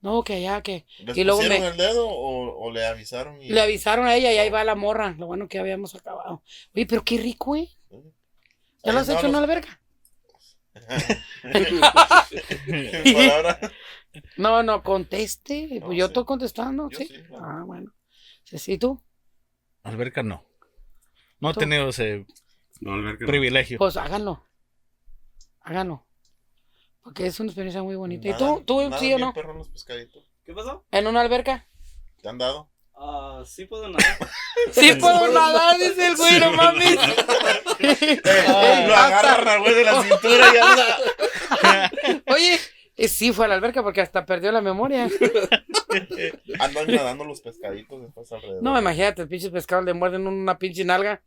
No, 0.00 0.22
que 0.22 0.34
allá, 0.34 0.62
que 0.62 0.86
¿Les 0.98 1.16
Y 1.16 1.24
luego 1.24 1.38
pusieron 1.40 1.62
me- 1.62 1.68
el 1.68 1.76
dedo 1.76 2.08
o, 2.08 2.64
o 2.66 2.70
le 2.70 2.84
avisaron? 2.86 3.40
Y... 3.42 3.48
le 3.48 3.60
avisaron 3.60 4.06
a 4.06 4.14
ella 4.14 4.32
y 4.32 4.38
ahí 4.38 4.50
va 4.50 4.62
la 4.64 4.74
morra. 4.74 5.14
Lo 5.18 5.26
bueno 5.26 5.48
que 5.48 5.58
habíamos 5.58 5.94
acabado. 5.94 6.42
Oye, 6.74 6.86
pero 6.86 7.02
qué 7.02 7.18
rico, 7.18 7.56
¿eh? 7.56 7.68
¿Ya 8.84 8.92
lo 8.92 9.00
has 9.00 9.08
hecho 9.08 9.26
en 9.26 9.34
una 9.34 9.40
Palabra. 13.12 13.58
No, 14.36 14.62
no, 14.62 14.82
conteste. 14.82 15.66
Pues 15.68 15.80
No, 15.80 15.92
yo 15.92 16.06
sí. 16.06 16.10
estoy 16.10 16.24
contestando, 16.24 16.88
Yo 16.90 16.98
¿sí? 16.98 17.06
sí, 17.06 17.22
claro. 17.28 17.44
Ah, 17.44 17.62
bueno. 17.64 17.92
Sí, 18.44 18.58
sí, 18.58 18.78
tú. 18.78 19.02
Alberca 19.82 20.22
no. 20.22 20.44
No 21.40 21.50
he 21.50 21.54
¿Tú? 21.54 21.60
tenido 21.60 21.88
ese 21.88 22.26
No, 22.80 22.94
alberca 22.94 23.24
no. 23.24 23.26
privilegio. 23.28 23.78
Pues 23.78 23.96
háganlo. 23.96 24.44
Háganlo. 25.60 26.06
Porque 27.06 27.24
es 27.24 27.38
una 27.38 27.50
experiencia 27.50 27.84
muy 27.84 27.94
bonita. 27.94 28.28
¿Y 28.28 28.36
tú, 28.36 28.64
tú 28.66 28.80
nada 28.80 28.98
sí 28.98 29.14
o 29.14 29.18
no? 29.20 29.32
perro 29.32 29.52
en 29.52 29.58
los 29.58 29.68
pescaditos. 29.68 30.24
¿Qué 30.44 30.52
pasó? 30.52 30.84
¿En 30.90 31.06
una 31.06 31.20
alberca? 31.20 31.68
¿Te 32.20 32.28
han 32.28 32.36
dado? 32.36 32.68
Ah, 32.96 33.44
sí 33.46 33.64
puedo 33.66 33.88
nadar. 33.88 34.18
Sí 34.72 34.92
puedo 34.94 35.28
nadar, 35.28 35.78
dice 35.78 36.04
el 36.04 36.16
güey, 36.16 36.40
no 36.40 36.50
mames. 36.50 36.96
lo 38.88 38.96
agarran 38.96 39.46
al 39.46 39.60
güey 39.60 39.74
de 39.74 39.84
la 39.84 40.02
cintura 40.08 40.52
y 40.52 40.56
anda. 40.56 42.22
Oye, 42.26 42.58
eh, 42.96 43.06
sí 43.06 43.32
fue 43.32 43.44
a 43.44 43.48
la 43.48 43.54
alberca 43.54 43.84
porque 43.84 44.00
hasta 44.00 44.26
perdió 44.26 44.50
la 44.50 44.60
memoria. 44.60 45.08
Andan 46.58 46.86
nadando 46.88 47.24
los 47.24 47.40
pescaditos 47.40 48.02
después 48.02 48.32
alrededor. 48.32 48.64
No, 48.64 48.76
imagínate, 48.76 49.22
el 49.22 49.28
pinche 49.28 49.50
pescado 49.50 49.82
le 49.82 49.94
muerden 49.94 50.26
una 50.26 50.58
pinche 50.58 50.84
nalga. 50.84 51.22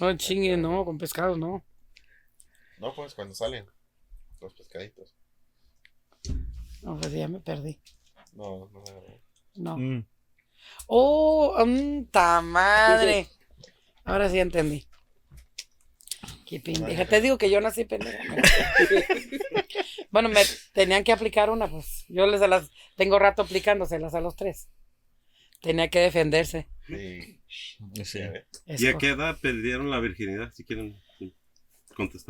No 0.00 0.14
chingue, 0.18 0.58
no, 0.58 0.84
con 0.84 0.98
pescados 0.98 1.38
no. 1.38 1.64
No, 2.78 2.94
pues 2.94 3.14
cuando 3.14 3.34
salen 3.34 3.66
los 4.40 4.54
pescaditos. 4.54 5.14
No, 6.82 6.98
pues 6.98 7.12
ya 7.12 7.28
me 7.28 7.40
perdí. 7.40 7.78
No, 8.34 8.68
no 8.72 8.80
agarran. 8.80 9.20
No. 9.56 9.76
Mm. 9.76 10.06
Oh, 10.86 11.56
ta 12.10 12.40
madre. 12.40 13.26
Ahora 14.04 14.28
sí 14.28 14.38
entendí. 14.38 14.86
Qué 16.46 16.60
pendeja. 16.60 17.04
Te 17.04 17.20
digo 17.20 17.36
que 17.36 17.50
yo 17.50 17.60
nací 17.60 17.84
pendeja. 17.84 18.18
bueno, 20.10 20.30
me 20.30 20.40
tenían 20.72 21.04
que 21.04 21.12
aplicar 21.12 21.50
una, 21.50 21.68
pues. 21.68 22.06
Yo 22.08 22.26
les 22.26 22.40
las 22.40 22.70
tengo 22.96 23.18
rato 23.18 23.42
aplicándoselas 23.42 24.14
a 24.14 24.20
los 24.20 24.34
tres. 24.34 24.68
Tenía 25.60 25.90
que 25.90 25.98
defenderse. 25.98 26.68
Sí. 26.86 27.40
Sí. 28.04 28.20
¿Y 28.66 28.86
a 28.86 28.96
qué 28.96 29.10
edad 29.10 29.36
perdieron 29.40 29.90
la 29.90 30.00
virginidad? 30.00 30.52
Si 30.54 30.64
quieren 30.64 30.96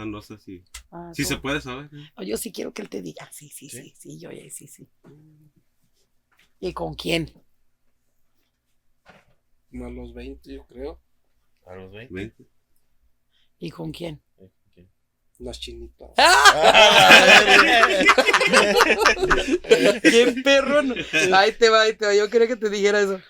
no 0.06 0.22
sé 0.22 0.38
si. 0.38 0.64
Ah, 0.90 1.10
Si 1.14 1.24
se 1.24 1.36
puede 1.36 1.60
saber. 1.60 1.90
¿eh? 1.92 2.10
Oh, 2.16 2.22
Yo 2.22 2.36
sí 2.36 2.52
quiero 2.52 2.72
que 2.72 2.82
él 2.82 2.88
te 2.88 3.02
diga. 3.02 3.28
Sí, 3.32 3.48
sí, 3.50 3.68
sí, 3.68 3.82
¿Sí? 3.82 3.94
sí, 3.98 4.18
yo 4.18 4.30
ya, 4.32 4.48
sí, 4.50 4.66
sí. 4.66 4.88
¿Y 6.60 6.72
con 6.72 6.94
quién? 6.94 7.30
A 9.06 9.90
los 9.90 10.14
20, 10.14 10.54
yo 10.54 10.66
creo. 10.66 11.00
A 11.66 11.74
los 11.74 11.92
20. 11.92 12.14
20. 12.14 12.46
¿Y 13.58 13.70
con 13.70 13.92
quién? 13.92 14.22
Eh. 14.76 14.88
Las 15.38 15.60
chinitas. 15.60 16.10
¡Qué 20.02 20.34
perrón! 20.42 20.94
Ahí 21.32 21.52
te 21.52 21.68
va, 21.68 21.82
ahí 21.82 21.94
te 21.94 22.06
va. 22.06 22.14
Yo 22.14 22.28
quería 22.30 22.48
que 22.48 22.56
te 22.56 22.70
dijera 22.70 23.00
eso. 23.00 23.20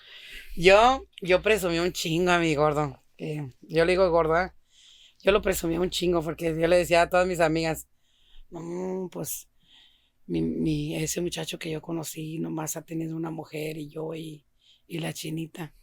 Yo, 0.55 1.05
yo 1.21 1.41
presumí 1.41 1.79
un 1.79 1.91
chingo 1.91 2.31
a 2.31 2.39
mi 2.39 2.55
gordo. 2.55 3.01
que 3.17 3.49
yo 3.61 3.85
le 3.85 3.91
digo 3.91 4.09
gorda. 4.09 4.55
Yo 5.21 5.31
lo 5.31 5.41
presumía 5.41 5.81
un 5.81 5.89
chingo 5.89 6.21
porque 6.23 6.55
yo 6.57 6.67
le 6.67 6.77
decía 6.77 7.01
a 7.03 7.09
todas 7.09 7.27
mis 7.27 7.39
amigas, 7.39 7.87
no, 8.51 9.09
pues, 9.11 9.47
mi, 10.27 10.41
mi- 10.41 10.95
ese 10.95 11.21
muchacho 11.21 11.59
que 11.59 11.71
yo 11.71 11.81
conocí 11.81 12.39
nomás 12.39 12.75
ha 12.77 12.83
tenido 12.83 13.15
una 13.15 13.31
mujer 13.31 13.77
y 13.77 13.89
yo 13.89 14.13
y, 14.15 14.45
y 14.87 14.99
la 14.99 15.13
chinita. 15.13 15.73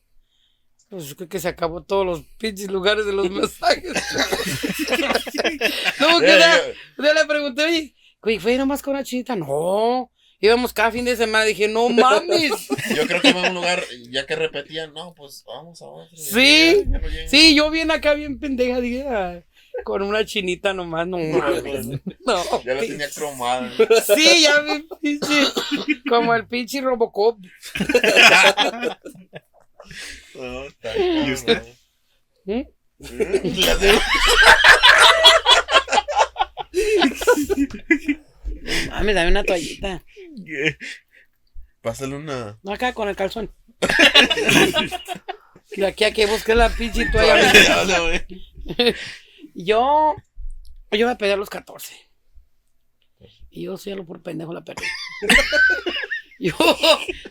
Pues 0.88 1.14
creo 1.16 1.28
que 1.28 1.40
se 1.40 1.48
acabó 1.48 1.82
todos 1.82 2.06
los 2.06 2.22
pinches 2.38 2.70
lugares 2.70 3.06
de 3.06 3.12
los 3.12 3.28
mensajes. 3.30 3.92
no, 6.00 6.20
que 6.20 6.26
Eh, 6.26 6.74
yo- 6.96 7.04
yo 7.04 7.14
le 7.14 7.24
pregunté, 7.26 7.64
oye, 7.64 7.94
güey, 8.22 8.38
¿fue 8.38 8.56
nomás 8.56 8.82
con 8.82 8.94
una 8.94 9.04
chinita? 9.04 9.36
No. 9.36 10.10
Íbamos 10.40 10.72
cada 10.72 10.90
fin 10.92 11.04
de 11.04 11.16
semana. 11.16 11.44
Dije, 11.44 11.66
no 11.68 11.88
mames. 11.88 12.68
Yo 12.96 13.06
creo 13.06 13.20
que 13.22 13.28
iba 13.30 13.46
a 13.46 13.48
un 13.48 13.54
lugar, 13.54 13.82
ya 14.10 14.26
que 14.26 14.36
repetían, 14.36 14.92
no, 14.92 15.14
pues 15.14 15.44
vamos 15.46 15.80
a 15.82 15.86
otro. 15.86 16.16
Sí, 16.16 16.84
Ya 16.88 16.98
no 16.98 17.08
llegan. 17.08 17.28
Sí, 17.28 17.54
yo 17.54 17.70
bien 17.70 17.90
acá, 17.90 18.14
bien 18.14 18.38
pendeja. 18.38 18.80
Dije, 18.80 19.04
"Ah, 19.08 19.42
con 19.84 20.02
una 20.02 20.24
chinita 20.24 20.72
nomás, 20.74 21.06
no 21.06 21.18
mames. 21.18 21.86
No, 22.26 22.62
Ya 22.64 22.74
la 22.74 22.80
tenía 22.80 23.10
cromada. 23.10 23.70
Sí, 24.04 24.42
ya 24.42 24.60
vi, 24.60 24.86
pinche. 25.00 25.42
Como 26.08 26.34
el 26.34 26.46
pinche 26.46 26.80
Robocop. 26.80 27.38
No, 30.34 30.64
está. 30.64 30.98
¿Y 30.98 31.32
usted? 31.32 31.62
¿Eh? 32.46 32.68
La 32.98 33.76
de- 38.46 38.88
Mames, 38.90 39.14
dame 39.14 39.30
una 39.30 39.44
toallita. 39.44 40.02
Pásale 41.82 42.16
una. 42.16 42.58
No, 42.62 42.72
acá 42.72 42.92
con 42.92 43.08
el 43.08 43.16
calzón. 43.16 43.52
De 45.76 45.86
aquí 45.86 46.04
a 46.04 46.12
que 46.12 46.26
busqué 46.26 46.54
la 46.54 46.68
pinche 46.70 47.06
toalla. 47.12 48.26
Yo, 49.54 50.14
yo 50.90 51.08
a 51.08 51.16
pedir 51.16 51.32
a 51.34 51.36
los 51.36 51.48
14. 51.48 51.94
Y 53.50 53.62
yo 53.64 53.78
sí, 53.78 53.90
a 53.90 53.96
lo 53.96 54.04
por 54.04 54.22
pendejo 54.22 54.52
la 54.52 54.62
perdí. 54.64 54.84
yo, 56.38 56.52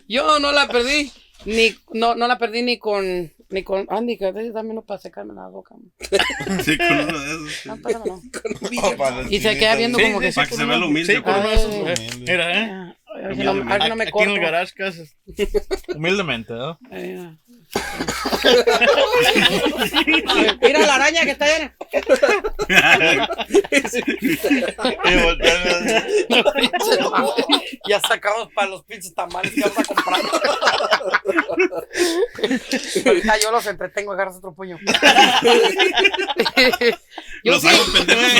yo 0.08 0.38
no 0.40 0.50
la 0.50 0.66
perdí. 0.66 1.12
Ni, 1.44 1.76
no, 1.92 2.16
no 2.16 2.26
la 2.26 2.36
perdí 2.38 2.62
ni 2.62 2.78
con, 2.78 3.32
ni 3.50 3.62
con, 3.62 3.86
Andy, 3.88 4.18
que 4.18 4.32
dame 4.32 4.70
uno 4.70 4.82
para 4.82 4.98
secarme 5.00 5.34
la 5.34 5.48
boca. 5.48 5.74
Sí, 6.62 6.76
con 6.76 6.92
uno 6.92 7.18
de 7.18 7.26
esos. 7.46 7.66
No, 7.66 7.76
pásamelo. 7.76 8.20
Oh, 8.82 8.96
para 8.96 9.22
las 9.22 9.32
Y 9.32 9.40
se 9.40 9.56
queda 9.58 9.76
viendo 9.76 9.98
Sí, 9.98 10.04
como 10.04 10.20
que 10.20 10.32
sí, 10.32 10.36
Para 10.36 10.48
que 10.48 10.54
se 10.56 10.64
vea 10.64 10.76
lo 10.76 10.86
humilde. 10.88 11.16
Sí, 11.16 11.22
con 11.22 11.34
uno 11.34 11.48
de 11.48 11.54
esos. 11.54 12.18
Mira, 12.18 12.52
¿eh? 12.62 12.70
Ah, 12.70 12.96
A 13.14 13.28
ver 13.28 13.36
si 13.36 13.42
no, 13.44 13.54
no 13.54 13.96
me 13.96 14.02
Aquí 14.02 14.12
corto. 14.12 14.30
en 14.30 14.36
el 14.36 14.40
garage, 14.42 14.72
casi. 14.74 15.02
Humildemente, 15.94 16.52
¿no? 16.54 16.78
Eh. 16.90 17.36
Mira 20.62 20.80
la 20.86 20.94
araña 20.96 21.24
que 21.24 21.30
está 21.32 21.46
voltean, 25.22 26.06
ya 27.88 28.00
sacamos 28.00 28.52
para 28.54 28.68
los 28.68 28.84
pinches 28.84 29.14
tamales 29.14 29.52
que 29.52 29.60
vamos 29.62 29.78
a 29.78 29.84
comprar. 29.84 30.20
Ahorita 33.06 33.38
yo 33.42 33.50
los 33.50 33.66
entretengo, 33.66 34.12
agarras 34.12 34.36
otro 34.36 34.54
puño. 34.54 34.78
yo 37.44 37.52
Los 37.52 37.62
sí. 37.62 37.68
hago 37.68 37.84
pendejos. 37.92 38.32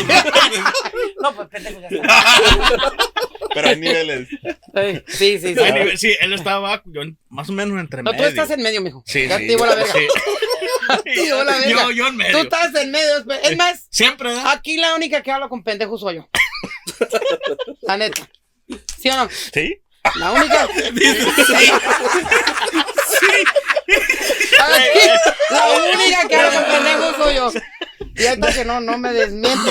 No, 1.21 1.35
pues 1.35 1.49
pendejo 1.49 1.81
ya 1.81 1.89
está. 1.89 2.25
Pero 3.55 3.69
hay 3.69 3.77
niveles. 3.77 4.29
Sí, 5.09 5.39
sí, 5.39 5.55
sí. 5.55 5.97
sí. 5.97 6.15
Él 6.21 6.33
estaba 6.35 6.57
abajo, 6.57 6.83
yo 6.87 7.03
más 7.31 7.49
o 7.49 7.53
menos 7.53 7.79
entre 7.81 8.03
No, 8.03 8.11
medio. 8.13 8.25
tú 8.25 8.29
estás 8.29 8.51
en 8.51 8.63
medio, 8.63 8.81
mijo. 8.83 9.03
Sí, 9.07 9.16
ya 9.25 9.39
sí, 9.39 9.43
te 9.43 9.49
digo 9.49 9.67
la 9.67 9.75
verga. 9.75 9.93
sí. 9.93 10.07
La 10.89 10.97
verga. 11.59 11.69
Yo, 11.69 11.91
yo 11.91 12.07
en 12.07 12.17
medio. 12.17 12.33
Tú 12.33 12.45
estás 12.45 12.75
en 12.77 12.91
medio. 12.93 13.25
Es 13.43 13.57
más, 13.57 13.87
Siempre, 13.91 14.33
¿no? 14.33 14.49
aquí 14.49 14.77
la 14.77 14.95
única 14.95 15.23
que 15.23 15.33
habla 15.33 15.49
con 15.49 15.65
pendejos 15.65 16.01
soy 16.01 16.17
yo. 16.17 16.29
La 17.83 17.97
neta. 17.97 18.29
¿Sí 18.99 19.09
o 19.11 19.17
no? 19.17 19.29
Sí. 19.53 19.83
La 20.15 20.33
única. 20.33 20.69
Aquí, 24.59 25.09
la 25.51 25.67
única 25.93 26.29
que 26.29 26.37
habla 26.37 26.63
con 26.63 26.73
pendejos 26.73 27.17
soy 27.17 27.35
yo. 27.35 27.53
Y 28.19 28.27
ahorita 28.27 28.53
que 28.53 28.65
no, 28.65 28.81
no 28.81 28.99
me 28.99 29.13
desmiente. 29.13 29.71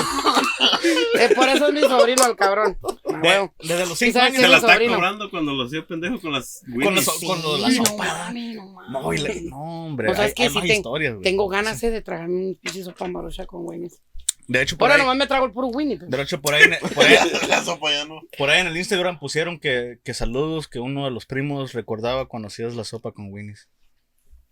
Eh, 1.18 1.34
por 1.34 1.48
eso 1.48 1.68
es 1.68 1.74
mi 1.74 1.80
sobrino 1.80 2.26
el 2.26 2.36
cabrón. 2.36 2.78
Ah, 2.82 3.20
De- 3.20 3.50
desde 3.66 3.86
los 3.86 3.98
Sí, 3.98 4.06
cinco 4.06 4.18
sabes 4.18 4.32
años. 4.34 4.36
que 4.36 4.42
Se 4.42 4.48
la 4.48 4.56
está 4.58 4.72
sobrino. 4.74 4.94
cobrando 4.94 5.30
cuando 5.30 5.52
lo 5.54 5.64
hacía 5.64 5.86
pendejo 5.86 6.20
con 6.20 6.32
las 6.32 6.60
Con 6.64 6.94
las- 6.94 7.08
Winnies. 7.08 7.08
con 7.24 7.60
la 7.62 7.68
Sí, 7.70 7.76
sopa. 7.76 8.32
No, 8.32 8.52
no. 8.52 9.50
No, 9.50 9.84
hombre. 9.86 10.10
O 10.10 10.14
sea, 10.14 10.24
hay, 10.24 10.28
es 10.28 10.34
que 10.34 10.42
hay 10.44 10.48
sí 10.50 10.54
más 10.54 10.64
ten- 10.64 10.76
historias, 10.76 11.12
güey. 11.14 11.22
Tengo 11.24 11.48
ganas 11.48 11.82
eh, 11.82 11.90
de 11.90 12.02
tragarme 12.02 12.34
un 12.46 12.54
pinche 12.56 12.84
sopa 12.84 13.08
marucha 13.08 13.46
con 13.46 13.66
Winnie's. 13.66 14.00
De 14.48 14.62
hecho, 14.62 14.76
por 14.76 14.84
Ahora 14.90 14.94
ahí, 14.96 15.00
nomás 15.02 15.16
me 15.16 15.26
trago 15.26 15.46
el 15.46 15.52
puro 15.52 15.68
Winnie. 15.68 15.98
pues. 15.98 16.10
de 16.10 16.22
hecho, 16.22 16.40
por 16.40 16.54
ahí, 16.54 16.64
en- 16.64 16.94
por 16.94 17.04
ahí, 17.04 17.16
La 17.48 17.64
sopa 17.64 17.90
ya 17.90 18.04
no. 18.04 18.20
por 18.38 18.50
ahí 18.50 18.60
en 18.60 18.66
el 18.68 18.76
Instagram 18.76 19.18
pusieron 19.18 19.58
que, 19.58 19.98
que 20.04 20.14
saludos 20.14 20.68
que 20.68 20.78
uno 20.78 21.04
de 21.06 21.10
los 21.10 21.26
primos 21.26 21.72
recordaba 21.72 22.26
cuando 22.28 22.48
hacías 22.48 22.74
la 22.76 22.84
sopa 22.84 23.12
con 23.12 23.32
Winnie's. 23.32 23.68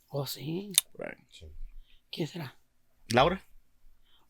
Oh, 0.08 0.26
sí. 0.26 0.72
Ahí. 0.98 1.48
¿Quién 2.10 2.26
será? 2.28 2.56
¿Laura? 3.08 3.44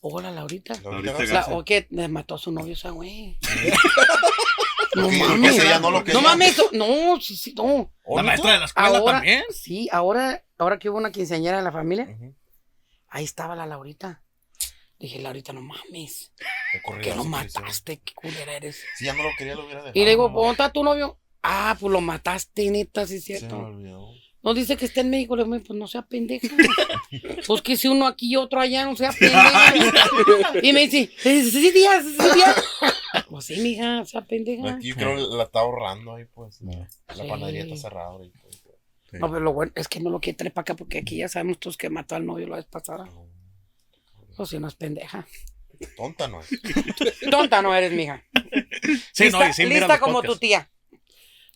Hola, 0.07 0.31
Laurita. 0.31 0.75
Ahorita 0.85 1.13
La, 1.13 1.25
Garza. 1.25 1.55
o 1.57 1.65
que 1.65 1.87
le 1.91 2.09
mató 2.09 2.35
a 2.35 2.39
su 2.39 2.53
novio 2.53 2.75
esa 2.75 2.91
güey. 2.91 3.39
no 4.95 5.03
Porque- 5.05 5.19
porque 5.19 5.35
mames. 5.39 5.57
ya 5.65 5.79
no 5.79 5.91
lo 5.91 6.05
quería. 6.05 6.21
No 6.21 6.29
mames, 6.29 6.51
eso- 6.53 6.69
no, 6.73 7.19
sí, 7.21 7.37
sí, 7.37 7.55
no. 7.57 7.91
¿Oh, 8.05 8.17
La 8.17 8.23
maestra 8.23 8.53
de 8.53 8.59
la 8.59 8.65
escuela 8.67 8.89
Ahora, 8.99 9.13
también. 9.15 9.43
sí, 9.51 9.89
ahora, 9.91 10.45
ahora 10.59 10.79
que 10.79 10.91
hubo 10.91 10.99
una 10.99 11.11
quinceañera 11.11 11.59
en 11.59 11.65
la 11.65 11.73
familia, 11.73 12.07
Ujú. 12.11 12.35
ahí 13.09 13.25
estaba 13.25 13.57
la 13.57 13.65
Laurita. 13.67 14.21
Dije, 14.99 15.21
Laurita, 15.21 15.53
no 15.55 15.63
mames, 15.63 16.33
Me 16.75 16.83
corrió 16.83 17.03
que 17.03 17.11
la 17.11 17.17
lo 17.17 17.23
supervisión. 17.25 17.63
mataste, 17.63 18.01
qué 18.05 18.15
culera 18.15 18.53
eres. 18.53 18.81
Si 18.97 19.07
ya 19.07 19.15
no 19.15 19.23
lo 19.23 19.31
quería, 19.39 19.55
lo 19.55 19.63
hubiera 19.65 19.81
dejado. 19.81 19.99
Y 19.99 20.05
le 20.05 20.11
digo, 20.11 20.29
no, 20.29 20.35
¿dónde 20.37 20.51
está 20.53 20.71
tu 20.71 20.85
novio? 20.85 21.19
Ah, 21.43 21.77
pues 21.81 21.91
lo 21.93 22.01
mataste, 22.03 22.71
neta, 22.71 23.07
sí 23.07 23.17
es 23.17 23.25
Se 23.25 23.33
me 23.33 23.39
cierto. 23.39 23.59
olvidó. 23.59 24.11
No 24.45 24.53
dice 24.55 24.77
que 24.77 24.85
está 24.85 25.01
en 25.01 25.11
México, 25.11 25.35
le 25.37 25.45
digo, 25.45 25.59
pues 25.67 25.79
no 25.79 25.87
sea 25.89 26.03
pendeja. 26.03 26.47
pues 27.47 27.63
que 27.63 27.77
si 27.77 27.89
uno 27.89 28.07
aquí 28.07 28.33
y 28.33 28.37
otro 28.37 28.61
allá, 28.61 28.85
no 28.85 28.95
sea 28.95 29.11
pendeja. 29.13 29.73
y 30.63 30.73
me 30.73 30.81
dice, 30.87 31.11
"Eh, 31.25 31.43
sí, 31.43 31.71
días, 31.71 32.05
sí, 32.05 32.35
días. 32.35 32.65
pues 33.31 33.45
sí, 33.47 33.57
mija, 33.61 34.05
sea 34.05 34.21
pendeja. 34.21 34.75
Aquí 34.75 34.93
creo 34.93 35.17
que 35.31 35.37
la 35.37 35.45
está 35.45 35.61
ahorrando 35.61 36.15
ahí, 36.17 36.27
pues. 36.35 36.61
La, 36.61 36.73
la 37.09 37.15
Sí. 37.15 37.29
panadería 37.29 37.65
está 37.65 37.77
cerrada 37.77 38.09
ahorita. 38.11 38.39
Sí. 39.11 39.17
No, 39.19 39.29
pero 39.29 39.41
lo 39.41 39.53
bueno 39.53 39.73
es 39.77 39.89
que 39.89 40.01
no 40.01 40.11
lo 40.11 40.21
quiere 40.21 40.37
traer 40.37 40.53
para 40.53 40.63
acá 40.63 40.75
porque 40.75 40.99
aquí 40.99 41.17
ya 41.19 41.29
sabemos 41.29 41.59
todos 41.59 41.77
que 41.77 41.89
mató 41.89 42.15
al 42.17 42.27
novio 42.27 42.47
la 42.49 42.57
vez 42.57 42.67
pasada. 42.67 43.09
O 44.37 44.45
si 44.45 44.59
no 44.59 44.69
es 44.69 44.75
pendeja. 44.75 45.27
Tonta 45.97 46.29
no 46.29 46.41
es. 46.41 46.49
Tonta 47.31 47.63
no 47.63 47.75
eres, 47.75 47.93
mija. 47.93 48.23
Sí, 49.13 49.25
lista 49.25 49.39
no, 49.39 49.49
y 49.49 49.53
sí, 49.53 49.65
lista 49.67 49.99
como 50.01 50.23
tu 50.23 50.37
tía. 50.37 50.69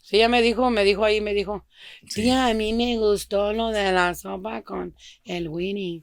Sí, 0.08 0.16
ella 0.16 0.30
me 0.30 0.40
dijo, 0.40 0.70
me 0.70 0.84
dijo 0.84 1.04
ahí, 1.04 1.20
me 1.20 1.34
dijo, 1.34 1.66
Sí. 2.06 2.22
tía, 2.22 2.46
a 2.46 2.54
mí 2.54 2.72
me 2.72 2.96
gustó 2.96 3.52
lo 3.52 3.68
de 3.68 3.92
la 3.92 4.14
sopa 4.14 4.62
con 4.62 4.94
el 5.24 5.50
Winnie. 5.50 6.02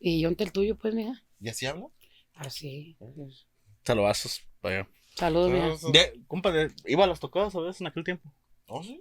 Y 0.00 0.20
yo 0.20 0.26
ante 0.28 0.42
el 0.42 0.50
tuyo, 0.50 0.74
pues, 0.76 0.94
mija. 0.94 1.22
¿Y 1.40 1.48
así 1.48 1.64
habla? 1.64 1.86
Así. 2.34 2.96
Saludazos 3.84 4.42
para 4.60 4.80
allá. 4.80 4.88
Saludos, 5.14 5.52
mija. 5.52 5.68
De- 5.92 6.20
compa, 6.26 6.50
de- 6.50 6.72
iba 6.86 7.04
a 7.04 7.06
las 7.06 7.20
tocadas 7.20 7.54
a 7.54 7.60
veces 7.60 7.80
en 7.82 7.86
aquel 7.86 8.02
tiempo. 8.02 8.32
¿Oh, 8.66 8.82
sí? 8.82 9.00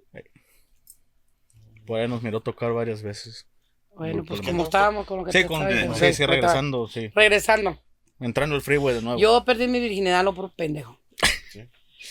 Por 1.87 1.99
ahí 1.99 2.07
nos 2.07 2.21
miró 2.21 2.39
tocar 2.41 2.71
varias 2.71 3.01
veces. 3.01 3.47
Bueno, 3.95 4.23
pues 4.25 4.41
como 4.41 4.61
estábamos 4.63 5.07
con 5.07 5.17
lo 5.19 5.23
que 5.25 5.31
Sí, 5.31 5.45
con, 5.45 5.67
estaba 5.67 5.95
sí, 5.95 6.13
sí, 6.13 6.25
regresando, 6.27 6.87
sí. 6.87 7.07
Regresando. 7.15 7.81
Entrando 8.19 8.55
el 8.55 8.61
freeway 8.61 8.93
de 8.93 9.01
nuevo. 9.01 9.19
Yo 9.19 9.43
perdí 9.43 9.67
mi 9.67 9.79
virginidad 9.79 10.23
lo 10.23 10.35
por 10.35 10.53
pendejo. 10.53 10.99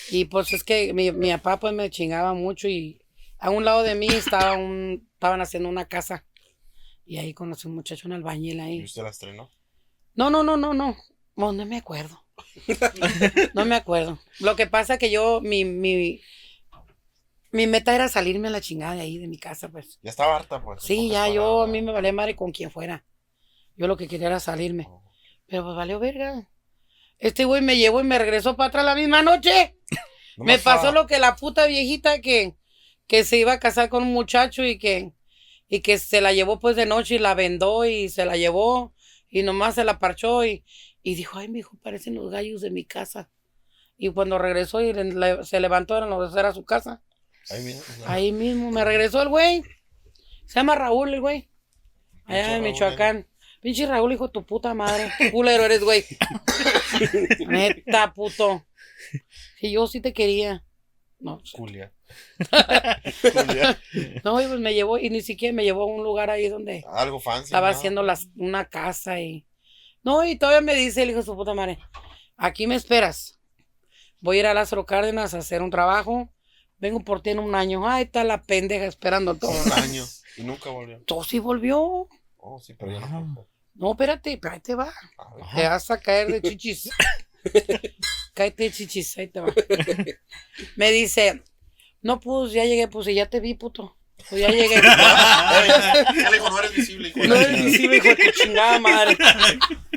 Y 0.09 0.25
pues 0.25 0.51
es 0.53 0.63
que 0.63 0.93
mi, 0.93 1.11
mi 1.11 1.31
papá 1.31 1.59
pues 1.59 1.73
me 1.73 1.89
chingaba 1.89 2.33
mucho 2.33 2.67
y 2.67 3.01
a 3.39 3.49
un 3.49 3.65
lado 3.65 3.83
de 3.83 3.95
mí 3.95 4.07
estaba 4.07 4.53
un, 4.53 5.07
estaban 5.13 5.41
haciendo 5.41 5.69
una 5.69 5.87
casa. 5.87 6.25
Y 7.05 7.17
ahí 7.17 7.33
conocí 7.33 7.67
un 7.67 7.75
muchacho, 7.75 8.07
un 8.07 8.13
albañil 8.13 8.57
¿Y 8.57 8.61
ahí. 8.61 8.83
usted 8.83 9.03
la 9.03 9.09
estrenó? 9.09 9.49
No, 10.15 10.29
no, 10.29 10.43
no, 10.43 10.57
no, 10.57 10.73
no. 10.73 10.95
No, 11.35 11.51
no 11.51 11.65
me 11.65 11.77
acuerdo. 11.77 12.23
No 13.53 13.65
me 13.65 13.75
acuerdo. 13.75 14.19
Lo 14.39 14.55
que 14.55 14.67
pasa 14.67 14.97
que 14.97 15.11
yo, 15.11 15.41
mi, 15.41 15.65
mi, 15.65 16.21
mi 17.51 17.67
meta 17.67 17.93
era 17.93 18.07
salirme 18.07 18.47
a 18.47 18.51
la 18.51 18.61
chingada 18.61 18.95
de 18.95 19.01
ahí, 19.01 19.17
de 19.17 19.27
mi 19.27 19.37
casa, 19.37 19.69
pues. 19.69 19.99
Ya 20.01 20.09
estaba 20.09 20.35
harta, 20.35 20.63
pues. 20.63 20.81
Sí, 20.81 21.09
ya 21.09 21.27
yo, 21.29 21.63
a 21.63 21.67
mí 21.67 21.81
me 21.81 21.91
valía 21.91 22.13
madre 22.13 22.35
con 22.35 22.51
quien 22.51 22.71
fuera. 22.71 23.05
Yo 23.77 23.87
lo 23.87 23.97
que 23.97 24.07
quería 24.07 24.27
era 24.27 24.39
salirme. 24.39 24.87
Oh. 24.89 25.03
Pero 25.47 25.63
pues 25.63 25.75
valió 25.75 25.99
verga. 25.99 26.49
Este 27.19 27.45
güey 27.45 27.61
me 27.61 27.77
llevó 27.77 28.01
y 28.01 28.03
me 28.03 28.19
regresó 28.19 28.55
para 28.55 28.67
atrás 28.69 28.85
la 28.85 28.95
misma 28.95 29.21
noche. 29.21 29.75
No 30.37 30.45
me 30.45 30.53
pasó 30.59 30.91
lo 30.91 31.07
que 31.07 31.17
la 31.19 31.35
puta 31.35 31.65
viejita 31.65 32.19
que, 32.19 32.55
que 33.07 33.23
se 33.23 33.37
iba 33.37 33.53
a 33.53 33.59
casar 33.59 33.89
con 33.89 34.03
un 34.03 34.11
muchacho 34.13 34.63
y 34.65 34.77
que, 34.77 35.13
y 35.69 35.79
que 35.79 35.97
se 35.97 36.19
la 36.21 36.33
llevó 36.33 36.59
pues 36.59 36.75
de 36.75 36.85
noche 36.85 37.15
y 37.15 37.19
la 37.19 37.33
vendó 37.33 37.85
y 37.85 38.09
se 38.09 38.25
la 38.25 38.35
llevó 38.35 38.93
y 39.29 39.43
nomás 39.43 39.75
se 39.75 39.83
la 39.85 39.97
parchó 39.99 40.43
y, 40.45 40.63
y 41.03 41.15
dijo, 41.15 41.39
ay, 41.39 41.47
mijo, 41.47 41.77
parecen 41.81 42.15
los 42.15 42.29
gallos 42.31 42.61
de 42.61 42.71
mi 42.71 42.83
casa. 42.85 43.29
Y 43.97 44.11
cuando 44.11 44.37
regresó 44.37 44.81
y 44.81 44.91
le- 44.91 45.43
se 45.45 45.59
levantó, 45.61 45.95
eran 45.97 46.09
los 46.09 46.35
era 46.35 46.53
su 46.53 46.65
casa. 46.65 47.01
Ahí 47.49 47.63
mismo. 47.63 47.83
Ahí 48.07 48.31
mismo 48.33 48.71
me 48.71 48.83
regresó 48.83 49.21
el 49.21 49.29
güey. 49.29 49.63
Se 50.45 50.55
llama 50.55 50.75
Raúl 50.75 51.13
el 51.13 51.21
güey. 51.21 51.49
Allá 52.25 52.57
en 52.57 52.63
Michoacán. 52.63 53.27
Pinche 53.65 53.87
Raúl, 53.87 54.13
hijo 54.13 54.27
de 54.27 54.31
tu 54.31 54.45
puta 54.45 54.75
madre. 54.75 55.11
Qué 55.17 55.31
culero 55.31 55.65
eres, 55.65 55.83
güey. 55.83 56.05
Neta, 57.47 58.13
puto. 58.13 58.63
Si 59.59 59.71
yo 59.71 59.87
sí 59.87 60.01
te 60.01 60.13
quería. 60.13 60.63
No, 61.17 61.41
Julia. 61.51 61.91
no, 64.23 64.39
y 64.39 64.45
pues 64.45 64.59
me 64.59 64.75
llevó, 64.75 64.99
y 64.99 65.09
ni 65.09 65.21
siquiera 65.23 65.51
me 65.51 65.63
llevó 65.63 65.81
a 65.81 65.85
un 65.87 66.03
lugar 66.03 66.29
ahí 66.29 66.47
donde 66.47 66.83
Algo 66.93 67.19
fancy. 67.19 67.45
estaba 67.45 67.71
¿no? 67.71 67.75
haciendo 67.75 68.03
las, 68.03 68.27
una 68.35 68.65
casa 68.65 69.19
y. 69.19 69.47
No, 70.03 70.23
y 70.23 70.37
todavía 70.37 70.61
me 70.61 70.75
dice 70.75 71.01
el 71.01 71.09
hijo 71.09 71.21
de 71.21 71.25
su 71.25 71.35
puta 71.35 71.55
madre. 71.55 71.79
Aquí 72.37 72.67
me 72.67 72.75
esperas. 72.75 73.39
Voy 74.19 74.37
a 74.37 74.39
ir 74.41 74.45
a 74.45 74.53
Lázaro 74.53 74.85
Cárdenas 74.85 75.33
a 75.33 75.39
hacer 75.39 75.63
un 75.63 75.71
trabajo. 75.71 76.29
Vengo 76.77 76.99
por 76.99 77.23
ti 77.23 77.31
en 77.31 77.39
un 77.39 77.55
año. 77.55 77.89
Ay, 77.89 78.03
está 78.03 78.23
la 78.25 78.43
pendeja 78.43 78.85
esperando 78.85 79.33
todo. 79.33 79.59
Un 79.65 79.71
año. 79.71 80.03
Y 80.37 80.43
nunca 80.43 80.69
volvió. 80.69 81.01
Todo 81.05 81.23
sí 81.23 81.39
volvió. 81.39 82.07
Oh, 82.37 82.59
sí, 82.59 82.75
pero 82.75 82.91
ya 82.91 82.99
no. 82.99 83.47
No, 83.75 83.91
espérate, 83.91 84.37
pero 84.41 84.53
ahí 84.53 84.59
te 84.61 84.75
va. 84.75 84.91
Te 85.55 85.67
vas 85.67 85.91
a 85.91 85.99
caer 85.99 86.31
de 86.31 86.41
chichis. 86.49 86.89
Cáete 88.33 88.63
de 88.63 88.71
chichis, 88.71 89.17
ahí 89.17 89.27
te 89.27 89.39
va. 89.41 89.53
Me 90.75 90.91
dice, 90.91 91.43
no, 92.01 92.19
pues 92.19 92.53
ya 92.53 92.65
llegué, 92.65 92.87
pues 92.87 93.07
y 93.07 93.15
ya 93.15 93.29
te 93.29 93.39
vi, 93.39 93.53
puto. 93.53 93.97
Pues 94.29 94.41
ya 94.41 94.49
llegué. 94.49 94.81
Ya 94.81 96.29
le 96.29 96.37
dijo, 96.37 96.49
no 96.49 96.59
eres 96.59 96.73
visible, 96.73 97.09
hijo 97.09 97.19
de 97.19 97.27
No 97.27 97.35
eres 97.35 97.65
visible, 97.65 97.97
hijo 97.97 98.07
de 98.07 98.15
tu 98.15 98.31
chingada 98.31 98.79
madre. 98.79 99.17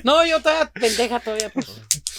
No, 0.03 0.25
yo 0.27 0.39
estaba 0.39 0.71
pendeja 0.73 1.21
todavía, 1.21 1.51
pues. 1.51 1.67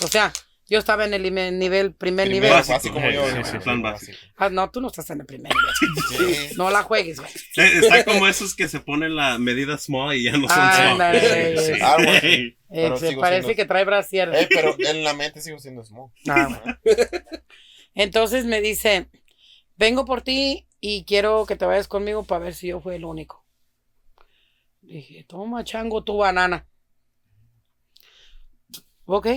O 0.01 0.07
sea, 0.07 0.31
yo 0.69 0.77
estaba 0.79 1.05
en 1.05 1.13
el 1.13 1.23
nivel, 1.23 1.93
primer 1.93 2.27
Primero, 2.27 2.29
nivel. 2.31 2.51
Básico. 2.51 2.77
Así 2.77 2.89
como 2.89 3.09
yo. 3.09 3.27
Sí, 3.27 3.35
¿no? 3.35 3.45
sí, 3.45 3.57
plan 3.59 3.81
básico. 3.81 4.17
Ah, 4.37 4.49
no, 4.49 4.69
tú 4.69 4.81
no 4.81 4.87
estás 4.87 5.09
en 5.09 5.21
el 5.21 5.25
primer 5.25 5.51
nivel. 5.53 6.37
Sí. 6.47 6.55
No 6.57 6.69
la 6.69 6.83
juegues, 6.83 7.19
güey. 7.19 7.31
Está 7.55 8.05
como 8.05 8.27
esos 8.27 8.55
que 8.55 8.67
se 8.67 8.79
ponen 8.79 9.15
la 9.15 9.37
medida 9.39 9.77
small 9.77 10.15
y 10.15 10.23
ya 10.25 10.31
no 10.33 10.47
son 10.47 10.57
small. 10.57 10.91
Ándale. 10.91 11.57
Sí. 11.75 11.81
Algo 11.81 12.11
así. 12.11 12.27
Eh, 12.27 12.55
Pero 12.69 12.97
se 12.97 13.09
sigo 13.09 13.21
parece 13.21 13.41
siendo- 13.43 13.55
que 13.55 13.65
trae 13.65 13.83
brasier. 13.85 14.29
Eh, 14.33 14.47
pero 14.49 14.75
en 14.77 15.03
la 15.03 15.13
mente 15.13 15.41
sigo 15.41 15.57
siendo 15.59 15.83
small. 15.83 16.11
Ah, 16.27 16.47
bueno. 16.49 16.77
Entonces 17.95 18.45
me 18.45 18.61
dice, 18.61 19.09
vengo 19.75 20.05
por 20.05 20.21
ti 20.21 20.67
y 20.79 21.03
quiero 21.05 21.45
que 21.47 21.55
te 21.55 21.65
vayas 21.65 21.87
conmigo 21.87 22.23
para 22.23 22.45
ver 22.45 22.53
si 22.53 22.67
yo 22.67 22.79
fui 22.79 22.95
el 22.95 23.05
único. 23.05 23.43
Dije, 24.81 25.23
toma 25.27 25.63
chango 25.63 26.03
tu 26.03 26.17
banana. 26.17 26.67
Ok, 29.05 29.27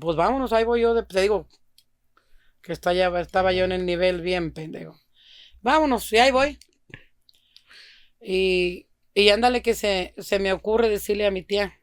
pues 0.00 0.16
vámonos, 0.16 0.52
ahí 0.52 0.64
voy 0.64 0.82
yo, 0.82 0.94
de- 0.94 1.04
te 1.04 1.20
digo, 1.22 1.48
que 2.62 2.72
está 2.72 2.92
ya, 2.92 3.08
estaba 3.20 3.52
yo 3.52 3.64
en 3.64 3.72
el 3.72 3.86
nivel 3.86 4.20
bien 4.22 4.52
pendejo. 4.52 4.98
Vámonos, 5.62 6.12
y 6.12 6.18
ahí 6.18 6.30
voy. 6.32 6.58
Y, 8.20 8.86
y 9.14 9.28
ándale 9.30 9.62
que 9.62 9.74
se, 9.74 10.14
se 10.18 10.38
me 10.38 10.52
ocurre 10.52 10.88
decirle 10.88 11.26
a 11.26 11.30
mi 11.30 11.42
tía, 11.42 11.74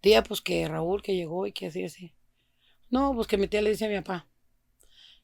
tía, 0.00 0.22
pues 0.22 0.40
que 0.40 0.66
Raúl 0.68 1.02
que 1.02 1.14
llegó 1.14 1.46
y 1.46 1.52
que 1.52 1.66
así, 1.66 1.84
así. 1.84 2.14
No, 2.90 3.14
pues 3.14 3.26
que 3.28 3.38
mi 3.38 3.48
tía 3.48 3.62
le 3.62 3.70
dice 3.70 3.86
a 3.86 3.88
mi 3.88 3.96
papá. 3.96 4.28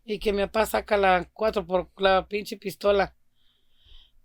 Y 0.05 0.19
que 0.21 0.33
mi 0.33 0.41
papá 0.43 0.67
saca 0.67 0.97
la 0.97 1.29
4 1.33 1.67
por 1.67 1.91
la 2.01 2.29
pinche 2.29 2.57
pistola. 2.57 3.17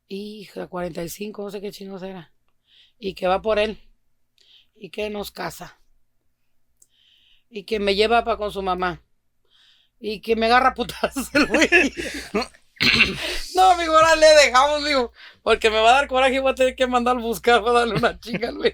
Hija, 0.10 0.68
45, 0.68 1.44
no 1.44 1.52
sé 1.52 1.62
qué 1.62 1.72
chingos 1.72 2.04
era. 2.04 2.34
Y 3.00 3.14
que 3.16 3.28
va 3.28 3.42
por 3.42 3.60
él. 3.60 3.80
Y 4.76 4.90
que 4.92 5.10
nos 5.12 5.32
casa. 5.32 5.79
Y 7.50 7.64
que 7.64 7.80
me 7.80 7.96
lleva 7.96 8.24
para 8.24 8.38
con 8.38 8.52
su 8.52 8.62
mamá. 8.62 9.02
Y 10.00 10.22
que 10.22 10.36
me 10.36 10.46
agarra 10.46 10.74
putazos 10.74 11.34
el 11.36 11.48
güey. 11.48 11.70
No, 13.56 13.72
amigo, 13.72 13.94
ahora 13.94 14.16
le 14.16 14.28
dejamos, 14.46 14.82
amigo. 14.82 15.12
Porque 15.44 15.70
me 15.70 15.82
va 15.82 15.90
a 15.90 15.94
dar 15.96 16.08
coraje 16.08 16.36
y 16.36 16.40
voy 16.40 16.52
a 16.52 16.56
tener 16.56 16.76
que 16.78 16.88
mandar 16.88 17.18
a 17.18 17.20
buscar 17.20 17.62
para 17.62 17.80
darle 17.80 17.96
una 17.96 18.18
chinga 18.20 18.48
al 18.50 18.56
güey. 18.58 18.74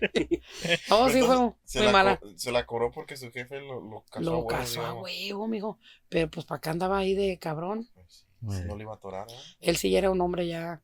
No, 0.89 1.09
sí, 1.09 1.21
fue 1.23 1.38
muy 1.38 1.53
la 1.73 1.91
mala. 1.91 2.19
Se 2.36 2.51
la 2.51 2.67
cobró 2.67 2.91
porque 2.91 3.17
su 3.17 3.32
jefe 3.32 3.59
lo, 3.61 3.82
lo 3.82 4.03
casó 4.03 4.19
a 4.19 4.21
Lo 4.21 4.32
huevo, 4.39 4.47
casó 4.47 4.86
a 4.86 4.93
huevo, 4.93 5.47
mijo. 5.47 5.80
Pero 6.07 6.30
pues 6.30 6.45
para 6.45 6.57
acá 6.57 6.69
andaba 6.69 6.99
ahí 6.99 7.15
de 7.15 7.39
cabrón. 7.39 7.89
Pues, 7.95 8.28
sí, 8.47 8.63
no 8.67 8.76
le 8.76 8.84
iba 8.84 8.91
a 8.93 8.95
atorar, 8.97 9.28
¿eh? 9.28 9.34
Él 9.59 9.78
sí 9.78 9.89
ya 9.89 9.97
era 9.97 10.11
un 10.11 10.21
hombre 10.21 10.45
ya. 10.47 10.84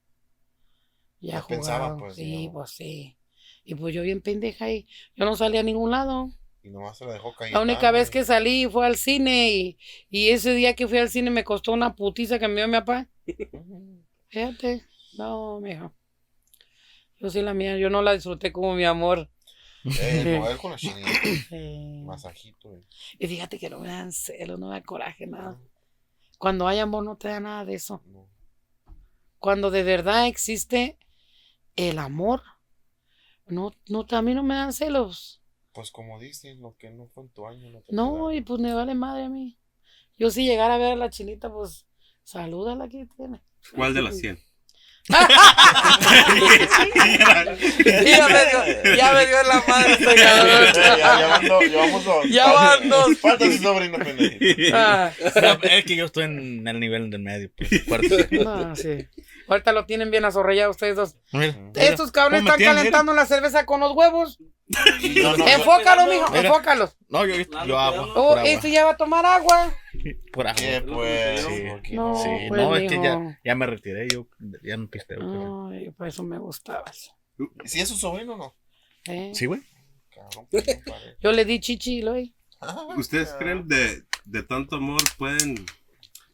Ya, 1.20 1.34
Ya 1.34 1.48
pensaba, 1.48 1.89
jugado. 1.89 2.00
pues, 2.00 2.16
sí, 2.16 2.24
digamos. 2.24 2.54
pues 2.54 2.72
sí. 2.72 3.18
Y 3.64 3.76
pues 3.76 3.94
yo 3.94 4.02
bien 4.02 4.22
pendeja 4.22 4.72
y 4.72 4.88
yo 5.16 5.26
no 5.26 5.36
salía 5.36 5.60
a 5.60 5.64
ningún 5.64 5.92
lado. 5.92 6.32
Y 6.64 6.70
nomás 6.70 6.97
se 6.97 7.05
la 7.05 7.14
dejó 7.14 7.34
caer. 7.34 7.53
La 7.53 7.62
única 7.62 7.91
vez 7.91 8.09
que 8.12 8.24
salí 8.24 8.68
fue 8.68 8.86
al 8.86 8.95
cine 8.95 9.51
y, 9.51 9.78
y 10.09 10.30
ese 10.30 10.53
día 10.53 10.76
que 10.76 10.88
fui 10.88 10.99
al 10.99 11.09
cine 11.09 11.32
me 11.32 11.43
costó 11.43 11.72
una 11.74 11.95
putiza 11.95 12.38
que 12.39 12.47
me 12.47 12.55
dio 12.55 12.68
mi 12.68 12.74
papá. 12.74 13.07
Fíjate. 14.28 14.86
No, 15.18 15.59
mijo. 15.59 15.93
Yo 17.20 17.30
sí 17.30 17.41
la 17.41 17.53
mía, 17.53 17.78
yo 17.78 17.89
no 17.89 18.01
la 18.01 18.14
disfruté 18.14 18.51
como 18.51 18.76
mi 18.76 18.86
amor. 18.86 19.30
Eh, 19.99 20.39
no, 20.39 20.47
él 20.49 20.57
con 20.57 20.72
la 20.72 20.78
chinita. 20.78 21.09
Eh, 21.51 22.01
Masajito. 22.05 22.76
eh. 22.76 22.84
y 23.20 23.28
fíjate 23.28 23.57
que 23.59 23.70
no 23.70 23.80
me 23.80 23.88
dan 23.88 24.12
celos, 24.12 24.59
no 24.59 24.68
me 24.70 24.76
da 24.76 24.82
coraje, 24.84 25.28
nada. 25.28 25.59
Cuando 26.38 26.68
hay 26.68 26.80
amor 26.80 27.03
no 27.03 27.18
te 27.18 27.28
da 27.28 27.39
nada 27.39 27.66
de 27.66 27.76
eso. 27.76 28.01
No. 28.05 28.28
cuando 29.39 29.72
de 29.72 29.84
verdad 29.84 30.28
existe 30.28 30.97
el 31.76 31.97
amor, 31.99 32.41
no, 33.47 33.72
no, 33.88 34.05
a 34.09 34.22
mí 34.22 34.34
no 34.34 34.43
me 34.43 34.55
dan 34.55 34.72
celos. 34.74 35.41
Pues 35.74 35.91
como 35.91 36.19
dices, 36.19 36.57
lo 36.57 36.76
que 36.78 36.89
no 36.89 37.07
fue 37.07 37.24
en 37.24 37.30
tu 37.30 37.45
año. 37.47 37.69
No, 37.69 37.80
te 37.82 37.93
No, 37.95 38.28
queda. 38.28 38.36
y 38.36 38.41
pues 38.41 38.59
me 38.59 38.74
vale 38.74 38.93
madre 38.95 39.24
a 39.26 39.30
mí. 39.30 39.57
Yo 40.17 40.30
si 40.30 40.45
llegara 40.45 40.76
a 40.76 40.78
ver 40.78 40.93
a 40.93 40.95
la 40.95 41.09
chinita, 41.09 41.51
pues 41.51 41.86
salúdala 42.24 42.88
que 42.89 43.07
tiene. 43.17 43.41
¿Cuál 43.76 43.93
de 43.93 44.01
las 44.01 44.17
100? 44.19 44.39
Y 45.09 45.13
ya 48.11 48.28
me 48.28 48.45
dio, 48.45 48.95
ya 48.95 49.13
me 49.13 49.26
dio 49.26 49.41
en 49.41 49.47
la 49.47 49.63
madre 49.67 49.93
este 49.93 50.15
cabrón. 50.15 50.74
ya, 50.76 50.97
ya 50.97 51.28
van 51.28 51.47
dos, 51.47 51.63
ya 51.72 51.78
vamos 51.78 52.05
dos. 52.05 52.26
Ya 52.30 52.45
Falta- 52.45 52.61
van 52.80 52.89
dos. 52.89 53.17
Falta 53.19 53.45
su 53.45 53.57
sobrino 53.57 53.97
pendejo. 53.97 54.38
Ah, 54.76 55.11
No, 55.41 55.59
es 55.69 55.86
que 55.86 55.95
yo 55.95 56.05
estoy 56.05 56.26
en 56.26 56.67
el 56.67 56.80
nivel 56.80 57.09
del 57.09 57.22
medio, 57.22 57.49
pues. 57.55 57.84
fuerte. 57.86 58.28
no, 58.43 58.76
sí. 58.76 59.07
Ahorita 59.47 59.72
lo 59.74 59.86
tienen 59.86 60.11
bien 60.11 60.24
azorrellado 60.26 60.72
ustedes 60.72 60.95
dos. 60.95 61.15
Mira, 61.34 61.55
Estos 61.76 62.11
cabrones 62.11 62.41
¿cómo 62.43 62.55
me 62.57 62.63
están 62.63 62.76
calentando 62.76 63.13
la 63.13 63.26
cerveza 63.26 63.65
con 63.65 63.80
los 63.80 63.93
huevos. 63.95 64.39
No, 65.22 65.38
no, 65.38 65.47
Enfócalo, 65.47 66.07
mijo, 66.07 66.30
Mira. 66.32 66.41
enfócalo. 66.47 66.91
No, 67.09 67.26
yo, 67.26 67.36
yo 67.36 67.45
Lalo, 67.51 67.80
agua. 67.80 68.07
Oh, 68.11 68.13
por 68.13 68.39
agua. 68.39 68.49
este 68.49 68.72
ya 68.72 68.86
va 68.86 68.91
a 68.91 68.97
tomar 68.97 69.26
agua. 69.26 69.74
Por 70.32 70.47
agua. 70.47 70.55
¿Qué, 70.61 70.82
pues? 70.82 71.41
Sí. 71.41 71.63
¿Por 71.69 71.82
qué 71.82 71.95
No. 71.95 72.15
Sí, 72.15 72.30
pues, 72.47 72.61
no, 72.61 72.76
es 72.76 72.91
que 72.91 73.38
ya, 73.43 73.55
me 73.55 73.65
retiré, 73.65 74.07
yo 74.07 74.28
ya 74.63 74.78
no 74.78 74.88
pisteo. 74.89 75.69
Ay, 75.69 75.91
por 75.91 76.07
eso 76.07 76.24
me 76.24 76.38
gustabas. 76.38 77.13
¿Si 77.65 77.80
es 77.80 77.89
su 77.89 77.95
sobrino 77.95 78.36
o 78.36 78.38
no? 78.38 78.55
¿eh? 79.05 79.32
Sí, 79.34 79.45
güey. 79.45 79.61
Cabrón, 80.13 80.47
pues. 80.49 80.65
Yo 81.19 81.32
le 81.32 81.45
di 81.45 81.59
chichi, 81.59 82.01
lo 82.01 82.13
¿Ustedes 82.95 83.34
creen 83.39 83.67
de, 83.67 84.03
de 84.26 84.43
tanto 84.43 84.76
amor 84.76 85.01
pueden 85.17 85.65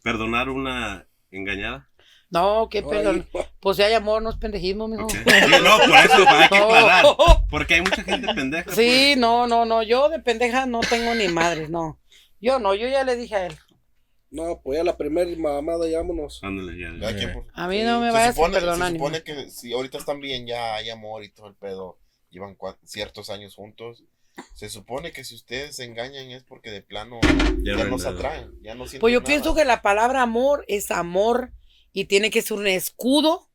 perdonar 0.03 0.49
una 0.49 1.07
engañada? 1.31 1.86
No, 2.30 2.67
qué 2.69 2.84
pedo. 2.84 3.23
Pues 3.61 3.78
si 3.78 3.84
hay 3.84 3.93
amor, 3.93 4.21
no 4.21 4.30
es 4.30 4.36
pendejismo, 4.36 4.88
mijo. 4.88 5.07
Sí, 5.09 5.17
no, 5.63 5.78
por 5.78 5.97
eso 5.97 6.28
hay 6.28 6.49
que 6.49 6.57
No. 6.59 6.65
aclarar. 6.65 7.05
Porque 7.49 7.73
hay 7.75 7.82
mucha 7.82 8.03
gente 8.03 8.34
pendeja. 8.34 8.63
pues. 8.65 8.75
Sí, 8.75 9.15
no, 9.17 9.47
no, 9.47 9.63
no. 9.65 9.82
Yo 9.84 10.09
de 10.09 10.19
pendeja 10.19 10.65
no 10.65 10.82
tengo 10.82 11.15
ni 11.15 11.28
madres, 11.30 11.69
no. 11.69 11.99
Yo 12.41 12.59
no, 12.59 12.75
yo 12.75 12.88
ya 12.88 13.03
le 13.03 13.15
dije 13.15 13.36
a 13.36 13.45
él. 13.47 13.55
No, 14.30 14.59
pues 14.61 14.78
ya 14.78 14.84
la 14.84 14.97
primera 14.97 15.30
mamada, 15.38 15.86
vámonos. 15.95 16.39
Pues, 16.41 16.43
Ándale, 16.43 16.78
ya. 16.78 17.34
Por- 17.34 17.45
A 17.53 17.67
mí 17.67 17.82
no 17.84 18.01
me 18.01 18.07
Se 18.07 18.13
vayas 18.13 18.30
a 18.30 18.34
supone- 18.34 18.53
perdonar, 18.55 18.88
Se 18.91 18.93
supone 18.97 19.23
que 19.23 19.49
si 19.49 19.71
ahorita 19.73 19.97
están 19.97 20.19
bien, 20.19 20.45
ya 20.45 20.75
hay 20.75 20.89
amor 20.89 21.23
y 21.23 21.30
todo 21.30 21.47
el 21.47 21.55
pedo, 21.55 21.97
llevan 22.30 22.57
ciertos 22.84 23.30
años 23.30 23.55
juntos. 23.55 24.03
Se 24.53 24.69
supone 24.69 25.13
que 25.13 25.23
si 25.23 25.34
ustedes 25.34 25.78
se 25.78 25.86
engañan 25.86 26.30
es 26.30 26.43
porque 26.43 26.69
de 26.71 26.82
plano 26.84 27.19
Ya 27.63 27.75
ya, 27.78 27.86
no 27.86 27.97
se 27.97 28.09
atraen, 28.09 28.51
ya 28.61 28.75
no 28.75 28.84
sienten 28.86 28.99
Pues 28.99 29.13
yo 29.13 29.21
nada. 29.21 29.28
pienso 29.28 29.55
que 29.55 29.65
la 29.65 29.82
palabra 29.82 30.21
amor 30.21 30.63
es 30.67 30.91
amor 30.91 31.53
y 32.00 32.06
tiene 32.06 32.30
que 32.30 32.43
ser 32.43 32.58
un 32.60 32.68
escudo 32.68 33.50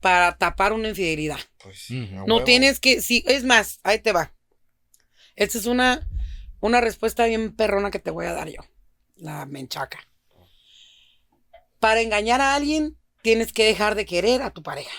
para 0.00 0.36
tapar 0.36 0.72
una 0.72 0.88
infidelidad. 0.88 1.38
Pues, 1.62 1.88
No 1.88 2.24
huevo. 2.24 2.42
tienes 2.44 2.80
que, 2.80 3.00
sí, 3.00 3.22
es 3.28 3.44
más, 3.44 3.78
ahí 3.84 4.00
te 4.00 4.10
va. 4.10 4.34
Esta 5.36 5.58
es 5.58 5.66
una, 5.66 6.04
una 6.58 6.80
respuesta 6.80 7.26
bien 7.26 7.54
perrona 7.54 7.92
que 7.92 8.00
te 8.00 8.10
voy 8.10 8.26
a 8.26 8.32
dar 8.32 8.48
yo. 8.48 8.60
La 9.14 9.46
menchaca. 9.46 10.00
Para 11.78 12.00
engañar 12.00 12.40
a 12.40 12.56
alguien, 12.56 12.98
tienes 13.22 13.52
que 13.52 13.64
dejar 13.66 13.94
de 13.94 14.04
querer 14.04 14.42
a 14.42 14.50
tu 14.50 14.64
pareja. 14.64 14.90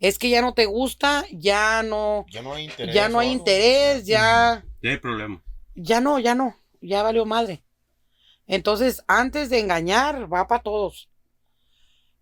Es 0.00 0.18
que 0.18 0.28
ya 0.28 0.42
no 0.42 0.52
te 0.52 0.66
gusta, 0.66 1.24
ya 1.32 1.82
no, 1.82 2.26
Ya 2.28 2.42
no 2.42 2.52
hay 2.52 2.64
interés. 2.66 2.94
ya 2.94 3.08
no 3.08 3.20
hay 3.20 3.30
interés, 3.30 4.04
ya, 4.04 4.66
Ya 4.82 4.90
hay 4.90 4.98
problema. 4.98 5.42
ya 5.74 6.02
no, 6.02 6.18
ya 6.18 6.34
no, 6.34 6.54
ya 6.82 7.02
valió 7.02 7.24
madre. 7.24 7.62
Entonces, 8.46 9.02
antes 9.08 9.48
de 9.48 9.60
engañar, 9.60 10.30
va 10.30 10.46
para 10.46 10.62
todos. 10.62 11.08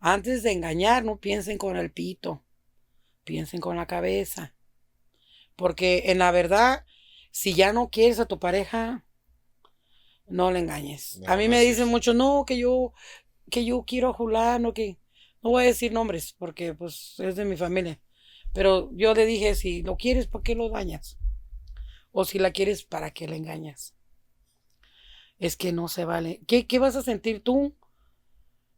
Antes 0.00 0.42
de 0.42 0.52
engañar, 0.52 1.04
no 1.04 1.18
piensen 1.18 1.58
con 1.58 1.76
el 1.76 1.92
pito, 1.92 2.42
piensen 3.24 3.60
con 3.60 3.76
la 3.76 3.86
cabeza. 3.86 4.54
Porque 5.56 6.04
en 6.06 6.18
la 6.18 6.30
verdad, 6.30 6.84
si 7.30 7.54
ya 7.54 7.72
no 7.72 7.90
quieres 7.90 8.20
a 8.20 8.26
tu 8.26 8.38
pareja, 8.38 9.04
no 10.28 10.50
le 10.50 10.58
engañes. 10.60 11.20
No, 11.20 11.26
a 11.26 11.36
mí 11.36 11.48
no 11.48 11.48
me 11.48 11.60
es 11.60 11.64
dicen 11.64 11.88
eso. 11.88 11.88
mucho, 11.88 12.14
no, 12.14 12.44
que 12.46 12.58
yo, 12.58 12.92
que 13.50 13.64
yo 13.64 13.84
quiero 13.86 14.10
a 14.10 14.12
Julano, 14.14 14.74
que 14.74 14.98
no 15.42 15.50
voy 15.50 15.64
a 15.64 15.66
decir 15.66 15.92
nombres, 15.92 16.34
porque 16.38 16.74
pues 16.74 17.16
es 17.20 17.36
de 17.36 17.44
mi 17.44 17.56
familia. 17.56 18.00
Pero 18.52 18.90
yo 18.94 19.14
le 19.14 19.26
dije, 19.26 19.54
si 19.54 19.82
lo 19.82 19.96
quieres, 19.96 20.26
¿por 20.26 20.42
qué 20.42 20.54
lo 20.54 20.68
dañas? 20.70 21.18
O 22.12 22.24
si 22.24 22.38
la 22.38 22.52
quieres, 22.52 22.84
¿para 22.84 23.12
qué 23.12 23.28
la 23.28 23.36
engañas? 23.36 23.94
Es 25.38 25.56
que 25.56 25.72
no 25.72 25.88
se 25.88 26.04
vale. 26.04 26.40
¿Qué, 26.46 26.66
qué 26.66 26.78
vas 26.78 26.96
a 26.96 27.02
sentir 27.02 27.42
tú? 27.42 27.74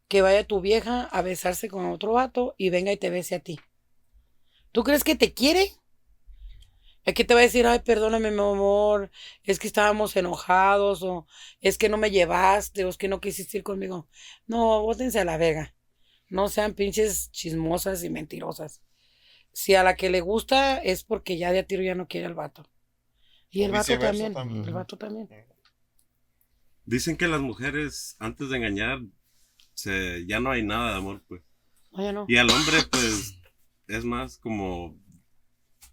Que 0.09 0.23
vaya 0.23 0.45
tu 0.45 0.61
vieja 0.61 1.05
a 1.05 1.23
besarse 1.23 1.69
con 1.69 1.87
otro 1.87 2.13
vato 2.15 2.55
y 2.59 2.71
venga 2.71 2.93
y 2.93 2.97
te 2.97 3.11
bese 3.11 3.37
a 3.37 3.41
ti. 3.41 3.61
¿Tú 4.73 4.83
crees 4.83 5.05
que 5.05 5.17
te 5.17 5.35
quiere? 5.35 5.73
Es 7.05 7.15
que 7.15 7.25
te 7.25 7.33
va 7.33 7.41
a 7.41 7.45
decir, 7.45 7.67
ay, 7.67 7.79
perdóname, 7.79 8.31
mi 8.31 8.39
amor, 8.39 9.11
es 9.43 9.59
que 9.59 9.67
estábamos 9.67 10.15
enojados, 10.17 11.03
o 11.03 11.27
es 11.61 11.79
que 11.79 11.89
no 11.89 11.97
me 11.97 12.11
llevaste, 12.11 12.85
o 12.85 12.91
es 12.91 12.99
que 12.99 13.09
no 13.09 13.21
quisiste 13.21 13.57
ir 13.59 13.63
conmigo. 13.63 14.09
No, 14.47 14.83
bótense 14.83 15.19
a 15.19 15.25
la 15.25 15.39
verga. 15.39 15.75
No 16.29 16.49
sean 16.49 16.75
pinches 16.75 17.31
chismosas 17.31 18.05
y 18.05 18.11
mentirosas. 18.11 18.83
Si 19.53 19.75
a 19.75 19.83
la 19.83 19.97
que 19.97 20.11
le 20.11 20.21
gusta 20.21 20.79
es 20.79 21.03
porque 21.03 21.39
ya 21.39 21.51
de 21.53 21.61
a 21.61 21.67
tiro 21.67 21.83
ya 21.83 21.95
no 21.95 22.09
quiere 22.09 22.27
al 22.27 22.35
vato. 22.35 22.69
Y 23.51 23.63
el 23.63 23.73
vato 23.73 23.99
también. 23.99 24.35
también. 24.35 24.65
El 24.65 24.75
vato 24.75 24.99
también. 24.99 25.29
Dicen 26.85 27.17
que 27.17 27.29
las 27.29 27.41
mujeres, 27.41 28.17
antes 28.19 28.51
de 28.51 28.57
engañar, 28.59 29.01
se, 29.79 30.27
ya 30.27 30.41
no 30.41 30.51
hay 30.51 30.65
nada 30.65 30.91
de 30.93 30.97
amor, 30.97 31.23
pues. 31.29 31.41
No, 31.93 32.03
ya 32.03 32.13
no. 32.13 32.25
Y 32.29 32.37
al 32.37 32.51
hombre, 32.51 32.79
pues, 32.91 33.39
es 33.87 34.05
más 34.05 34.39
como, 34.39 34.99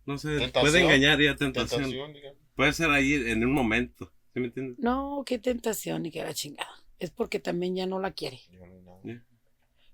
no 0.05 0.17
sé, 0.17 0.38
Tentación. 0.39 0.61
puede 0.63 0.81
engañar 0.83 1.21
y 1.21 1.27
a 1.27 1.36
tentación. 1.36 1.83
Tentación. 1.91 2.13
Puede 2.55 2.73
ser 2.73 2.89
ahí 2.89 3.13
en 3.13 3.45
un 3.45 3.51
momento, 3.53 4.11
¿sí 4.33 4.39
me 4.39 4.47
entiendes? 4.47 4.79
No, 4.79 5.23
qué 5.25 5.38
tentación 5.38 6.01
ni 6.03 6.11
qué 6.11 6.23
la 6.23 6.33
chingada. 6.33 6.71
Es 6.97 7.11
porque 7.11 7.39
también 7.39 7.75
ya 7.75 7.86
no 7.86 7.99
la 7.99 8.11
quiere. 8.11 8.39
Ya 8.49 8.65
no 8.65 8.73
hay 8.73 8.81
nada. 8.81 8.99
Ya. 9.03 9.23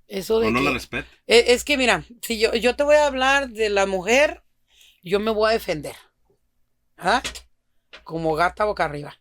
Eso 0.07 0.39
de 0.39 0.47
O 0.47 0.51
no 0.51 0.59
que- 0.59 0.65
la 0.65 0.71
respeta. 0.71 1.07
E- 1.27 1.45
Es 1.53 1.63
que 1.65 1.77
mira, 1.77 2.05
si 2.21 2.39
yo, 2.39 2.53
yo 2.55 2.75
te 2.75 2.83
voy 2.83 2.95
a 2.95 3.07
hablar 3.07 3.49
de 3.49 3.69
la 3.69 3.85
mujer, 3.87 4.43
yo 5.03 5.19
me 5.19 5.31
voy 5.31 5.49
a 5.49 5.53
defender. 5.53 5.95
¿Ah? 6.97 7.21
Como 8.03 8.35
gata 8.35 8.65
boca 8.65 8.85
arriba. 8.85 9.19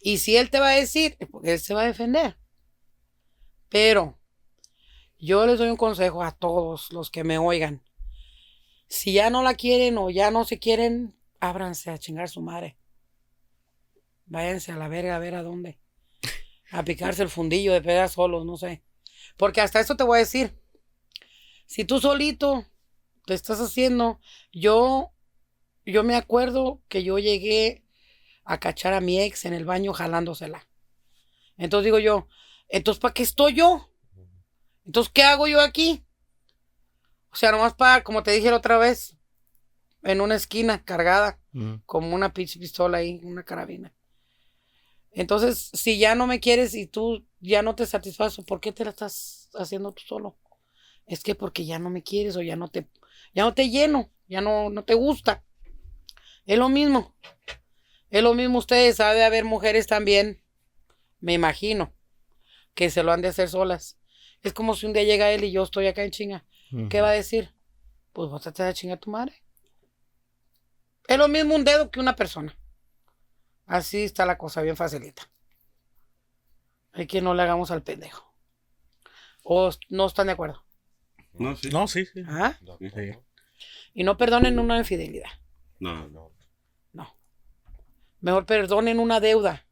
Y 0.00 0.18
si 0.18 0.36
él 0.36 0.50
te 0.50 0.58
va 0.60 0.68
a 0.70 0.76
decir, 0.76 1.16
es 1.20 1.28
porque 1.28 1.52
él 1.52 1.60
se 1.60 1.74
va 1.74 1.82
a 1.82 1.86
defender. 1.86 2.36
Pero 3.68 4.18
yo 5.18 5.46
les 5.46 5.58
doy 5.58 5.68
un 5.68 5.76
consejo 5.76 6.22
a 6.22 6.32
todos 6.32 6.92
los 6.92 7.10
que 7.10 7.24
me 7.24 7.38
oigan. 7.38 7.82
Si 8.88 9.12
ya 9.12 9.30
no 9.30 9.42
la 9.42 9.54
quieren 9.54 9.98
o 9.98 10.10
ya 10.10 10.30
no 10.30 10.44
se 10.44 10.58
quieren, 10.58 11.16
ábranse 11.40 11.90
a 11.90 11.98
chingar 11.98 12.28
su 12.28 12.42
madre. 12.42 12.76
Váyanse 14.26 14.72
a 14.72 14.76
la 14.76 14.88
verga 14.88 15.16
a 15.16 15.20
ver 15.20 15.34
a 15.34 15.42
dónde. 15.42 15.78
A 16.70 16.84
picarse 16.84 17.22
el 17.22 17.28
fundillo 17.28 17.72
de 17.72 17.80
pegar 17.80 18.08
solos, 18.08 18.44
no 18.44 18.56
sé. 18.56 18.82
Porque 19.36 19.60
hasta 19.60 19.80
eso 19.80 19.96
te 19.96 20.04
voy 20.04 20.16
a 20.16 20.20
decir. 20.20 20.54
Si 21.66 21.84
tú 21.84 22.00
solito 22.00 22.66
te 23.24 23.34
estás 23.34 23.60
haciendo, 23.60 24.20
yo, 24.52 25.12
yo 25.84 26.04
me 26.04 26.14
acuerdo 26.14 26.82
que 26.88 27.02
yo 27.02 27.18
llegué 27.18 27.84
a 28.44 28.60
cachar 28.60 28.94
a 28.94 29.00
mi 29.00 29.20
ex 29.20 29.44
en 29.44 29.52
el 29.52 29.64
baño 29.64 29.92
jalándosela. 29.92 30.68
Entonces 31.56 31.86
digo 31.86 31.98
yo, 31.98 32.28
entonces 32.68 33.00
¿para 33.00 33.14
qué 33.14 33.22
estoy 33.22 33.54
yo? 33.54 33.90
Entonces, 34.86 35.12
¿qué 35.12 35.24
hago 35.24 35.48
yo 35.48 35.60
aquí? 35.60 36.04
O 37.32 37.36
sea, 37.36 37.50
nomás 37.50 37.74
para, 37.74 38.02
como 38.04 38.22
te 38.22 38.30
dije 38.30 38.50
la 38.50 38.56
otra 38.56 38.78
vez, 38.78 39.16
en 40.02 40.20
una 40.20 40.36
esquina 40.36 40.84
cargada, 40.84 41.40
como 41.84 42.14
una 42.14 42.32
pinche 42.32 42.60
pistola 42.60 42.98
ahí, 42.98 43.20
una 43.24 43.42
carabina. 43.42 43.92
Entonces, 45.10 45.70
si 45.72 45.98
ya 45.98 46.14
no 46.14 46.26
me 46.26 46.40
quieres 46.40 46.74
y 46.74 46.86
tú 46.86 47.26
ya 47.40 47.62
no 47.62 47.74
te 47.74 47.86
satisfaces, 47.86 48.44
¿por 48.44 48.60
qué 48.60 48.72
te 48.72 48.84
la 48.84 48.90
estás 48.90 49.50
haciendo 49.54 49.92
tú 49.92 50.02
solo? 50.06 50.38
Es 51.06 51.22
que 51.22 51.34
porque 51.34 51.64
ya 51.66 51.78
no 51.78 51.90
me 51.90 52.02
quieres 52.02 52.36
o 52.36 52.42
ya 52.42 52.54
no 52.54 52.68
te, 52.68 52.88
ya 53.34 53.44
no 53.44 53.54
te 53.54 53.70
lleno, 53.70 54.12
ya 54.28 54.40
no, 54.40 54.70
no 54.70 54.84
te 54.84 54.94
gusta. 54.94 55.44
Es 56.44 56.58
lo 56.58 56.68
mismo. 56.68 57.16
Es 58.10 58.22
lo 58.22 58.34
mismo 58.34 58.58
ustedes, 58.58 59.00
ha 59.00 59.12
de 59.14 59.24
haber 59.24 59.44
mujeres 59.44 59.86
también, 59.86 60.42
me 61.18 61.32
imagino, 61.32 61.92
que 62.76 62.90
se 62.90 63.02
lo 63.02 63.10
han 63.10 63.22
de 63.22 63.28
hacer 63.28 63.48
solas. 63.48 63.98
Es 64.42 64.52
como 64.52 64.74
si 64.76 64.86
un 64.86 64.92
día 64.92 65.02
llega 65.02 65.32
él 65.32 65.42
y 65.42 65.50
yo 65.50 65.64
estoy 65.64 65.88
acá 65.88 66.04
en 66.04 66.12
chinga. 66.12 66.44
¿Qué 66.90 67.00
va 67.00 67.08
a 67.08 67.12
decir? 67.12 67.52
Pues 68.12 68.28
bótate 68.30 68.62
a 68.62 68.72
chinga 68.72 68.94
a 68.94 69.00
tu 69.00 69.10
madre. 69.10 69.42
Es 71.08 71.16
lo 71.18 71.26
mismo 71.26 71.54
un 71.54 71.64
dedo 71.64 71.90
que 71.90 71.98
una 72.00 72.14
persona. 72.14 72.56
Así 73.64 74.04
está 74.04 74.26
la 74.26 74.36
cosa, 74.38 74.62
bien 74.62 74.76
facilita. 74.76 75.28
Hay 76.92 77.06
que 77.06 77.20
no 77.20 77.34
le 77.34 77.42
hagamos 77.42 77.70
al 77.70 77.82
pendejo. 77.82 78.32
¿O 79.42 79.70
no 79.88 80.06
están 80.06 80.26
de 80.26 80.32
acuerdo? 80.34 80.62
No, 81.32 81.56
sí. 81.56 81.70
No, 81.70 81.86
sí, 81.88 82.04
sí. 82.06 82.22
¿Ah? 82.26 82.58
No, 82.62 82.76
Sí. 82.78 82.86
no, 82.94 83.24
Y 83.94 84.04
no 84.04 84.16
perdonen 84.16 84.58
una 84.58 84.78
infidelidad. 84.78 85.30
No. 85.78 86.08
no. 86.08 86.32
No. 86.92 87.16
Mejor 88.20 88.44
perdonen 88.44 88.98
una 88.98 89.20
deuda. 89.20 89.66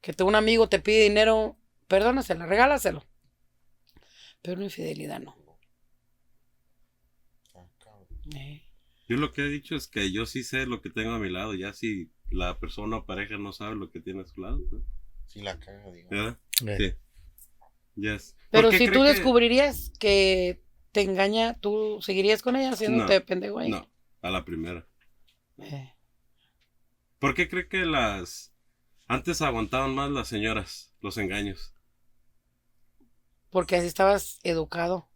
Que 0.00 0.12
te, 0.12 0.22
un 0.22 0.34
amigo 0.34 0.68
te 0.68 0.78
pide 0.78 1.02
dinero, 1.02 1.57
perdónasela, 1.88 2.46
regálaselo. 2.46 3.04
Pero 4.42 4.56
una 4.56 4.64
infidelidad 4.64 5.20
no. 5.20 5.36
Eh. 8.36 8.62
Yo 9.08 9.16
lo 9.16 9.32
que 9.32 9.42
he 9.42 9.48
dicho 9.48 9.74
es 9.74 9.88
que 9.88 10.12
yo 10.12 10.26
sí 10.26 10.44
sé 10.44 10.66
lo 10.66 10.82
que 10.82 10.90
tengo 10.90 11.12
a 11.12 11.18
mi 11.18 11.30
lado. 11.30 11.54
Ya 11.54 11.72
si 11.72 12.10
la 12.30 12.58
persona 12.58 12.98
o 12.98 13.06
pareja 13.06 13.38
no 13.38 13.52
sabe 13.52 13.74
lo 13.74 13.90
que 13.90 14.00
tiene 14.00 14.20
a 14.20 14.26
su 14.26 14.40
lado, 14.40 14.60
pues, 14.68 14.82
Sí 15.26 15.42
la 15.42 15.58
caga, 15.58 15.90
digamos. 15.90 16.10
¿verdad? 16.10 16.38
Eh, 16.66 16.76
Sí. 17.94 18.00
Yes. 18.00 18.36
Pero 18.50 18.68
¿Por 18.68 18.70
qué 18.72 18.78
si 18.78 18.86
tú 18.86 19.02
que- 19.02 19.08
descubrirías 19.08 19.90
que 19.98 20.62
te 20.92 21.02
engaña, 21.02 21.58
¿tú 21.58 21.98
seguirías 22.00 22.42
con 22.42 22.56
ella 22.56 22.70
haciéndote 22.70 23.20
No, 23.20 23.26
pendejo 23.26 23.58
ahí? 23.58 23.70
No, 23.70 23.90
a 24.22 24.30
la 24.30 24.44
primera. 24.44 24.86
Eh. 25.58 25.92
¿Por 27.18 27.34
qué 27.34 27.48
cree 27.48 27.68
que 27.68 27.84
las... 27.84 28.54
Antes 29.06 29.42
aguantaban 29.42 29.94
más 29.94 30.10
las 30.10 30.28
señoras 30.28 30.94
los 31.00 31.16
engaños? 31.18 31.74
Porque 33.50 33.76
así 33.76 33.86
estabas 33.86 34.40
educado. 34.42 35.08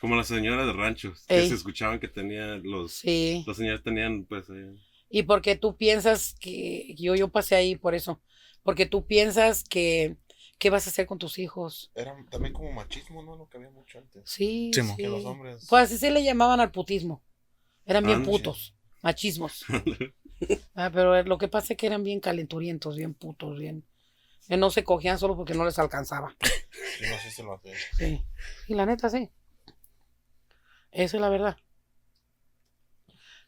Como 0.00 0.14
las 0.16 0.28
señoras 0.28 0.66
de 0.66 0.72
ranchos, 0.72 1.24
que 1.26 1.38
Ey. 1.40 1.48
se 1.48 1.54
escuchaban 1.54 1.98
que 1.98 2.08
tenían 2.08 2.62
los, 2.62 2.92
Sí. 2.92 3.42
los 3.46 3.56
señores 3.56 3.82
tenían, 3.82 4.24
pues, 4.26 4.48
eh, 4.50 4.76
Y 5.08 5.22
porque 5.22 5.56
tú 5.56 5.76
piensas 5.76 6.34
que 6.40 6.94
yo, 6.96 7.14
yo 7.14 7.28
pasé 7.28 7.54
ahí 7.56 7.76
por 7.76 7.94
eso. 7.94 8.20
Porque 8.62 8.86
tú 8.86 9.06
piensas 9.06 9.64
que 9.64 10.16
qué 10.58 10.70
vas 10.70 10.86
a 10.86 10.90
hacer 10.90 11.06
con 11.06 11.18
tus 11.18 11.38
hijos. 11.38 11.90
Era 11.94 12.16
también 12.30 12.52
como 12.52 12.72
machismo, 12.72 13.22
¿no? 13.22 13.36
Lo 13.36 13.48
que 13.48 13.58
había 13.58 13.70
mucho 13.70 13.98
antes. 13.98 14.22
Sí, 14.28 14.70
Sí. 14.74 14.80
Que 14.96 15.08
los 15.08 15.24
hombres. 15.24 15.66
Pues 15.68 15.84
así 15.84 15.98
se 15.98 16.10
le 16.10 16.22
llamaban 16.24 16.60
al 16.60 16.70
putismo. 16.72 17.22
Eran 17.84 18.04
bien 18.04 18.22
putos, 18.24 18.74
machismos. 19.02 19.64
Ah, 20.74 20.90
pero 20.92 21.22
lo 21.22 21.38
que 21.38 21.48
pasa 21.48 21.72
es 21.72 21.78
que 21.78 21.86
eran 21.86 22.04
bien 22.04 22.20
calenturientos, 22.20 22.94
bien 22.96 23.14
putos, 23.14 23.58
bien. 23.58 23.86
Que 24.48 24.56
no 24.56 24.70
se 24.70 24.84
cogían 24.84 25.18
solo 25.18 25.36
porque 25.36 25.54
no 25.54 25.64
les 25.64 25.78
alcanzaba. 25.78 26.36
Yo 27.00 27.08
no 27.10 27.18
sé 27.18 27.30
si 27.30 27.42
lo 27.42 27.54
hacen. 27.54 27.74
Sí. 27.98 28.24
Y 28.68 28.74
la 28.74 28.86
neta, 28.86 29.08
sí. 29.10 29.30
Esa 30.90 31.16
es 31.16 31.20
la 31.20 31.28
verdad. 31.28 31.56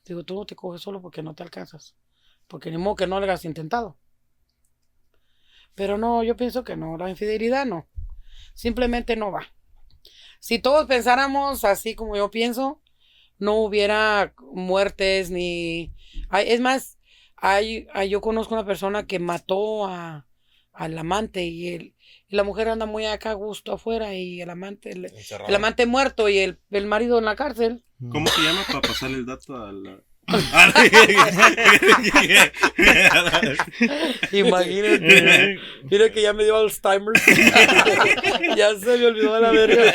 Digo, 0.04 0.24
tú 0.24 0.34
no 0.34 0.44
te 0.44 0.56
coges 0.56 0.82
solo 0.82 1.00
porque 1.00 1.22
no 1.22 1.34
te 1.36 1.42
alcanzas. 1.44 1.94
Porque 2.48 2.70
ni 2.72 2.78
modo 2.78 2.96
que 2.96 3.06
no 3.06 3.18
lo 3.20 3.24
hayas 3.26 3.44
intentado. 3.44 3.96
Pero 5.74 5.98
no, 5.98 6.22
yo 6.22 6.36
pienso 6.36 6.64
que 6.64 6.76
no. 6.76 6.96
La 6.96 7.10
infidelidad 7.10 7.66
no. 7.66 7.88
Simplemente 8.54 9.16
no 9.16 9.32
va. 9.32 9.46
Si 10.40 10.60
todos 10.60 10.86
pensáramos 10.88 11.64
así 11.64 11.96
como 11.96 12.16
yo 12.16 12.30
pienso, 12.32 12.82
no 13.38 13.56
hubiera 13.56 14.34
muertes 14.54 15.30
ni... 15.32 15.94
Es 16.32 16.60
más, 16.62 16.98
hay, 17.36 17.88
hay- 17.94 18.10
yo 18.10 18.22
conozco 18.22 18.54
una 18.54 18.66
persona 18.66 19.06
que 19.08 19.20
mató 19.20 19.86
a, 19.88 20.27
al 20.78 20.96
amante 20.96 21.44
y, 21.44 21.74
el, 21.74 21.94
y 22.28 22.36
la 22.36 22.44
mujer 22.44 22.68
anda 22.68 22.86
muy 22.86 23.04
acá 23.04 23.30
a 23.30 23.34
gusto 23.34 23.72
afuera 23.72 24.14
y 24.14 24.40
el 24.40 24.48
amante, 24.48 24.90
el, 24.90 25.12
amante 25.52 25.86
muerto 25.86 26.28
y 26.28 26.38
el, 26.38 26.60
el 26.70 26.86
marido 26.86 27.18
en 27.18 27.24
la 27.24 27.34
cárcel. 27.34 27.84
¿Cómo 28.10 28.28
se 28.28 28.42
llama 28.42 28.62
para 28.68 28.82
pasarle 28.82 29.16
el 29.18 29.26
dato 29.26 29.56
a 29.56 29.72
la... 29.72 30.00
Imagínate. 34.30 35.58
Mira 35.84 36.12
que 36.12 36.22
ya 36.22 36.34
me 36.34 36.44
dio 36.44 36.58
Alzheimer. 36.58 37.14
ya 38.56 38.78
se 38.78 38.98
me 38.98 39.06
olvidó 39.06 39.34
de 39.34 39.40
la 39.40 39.50
verga. 39.50 39.92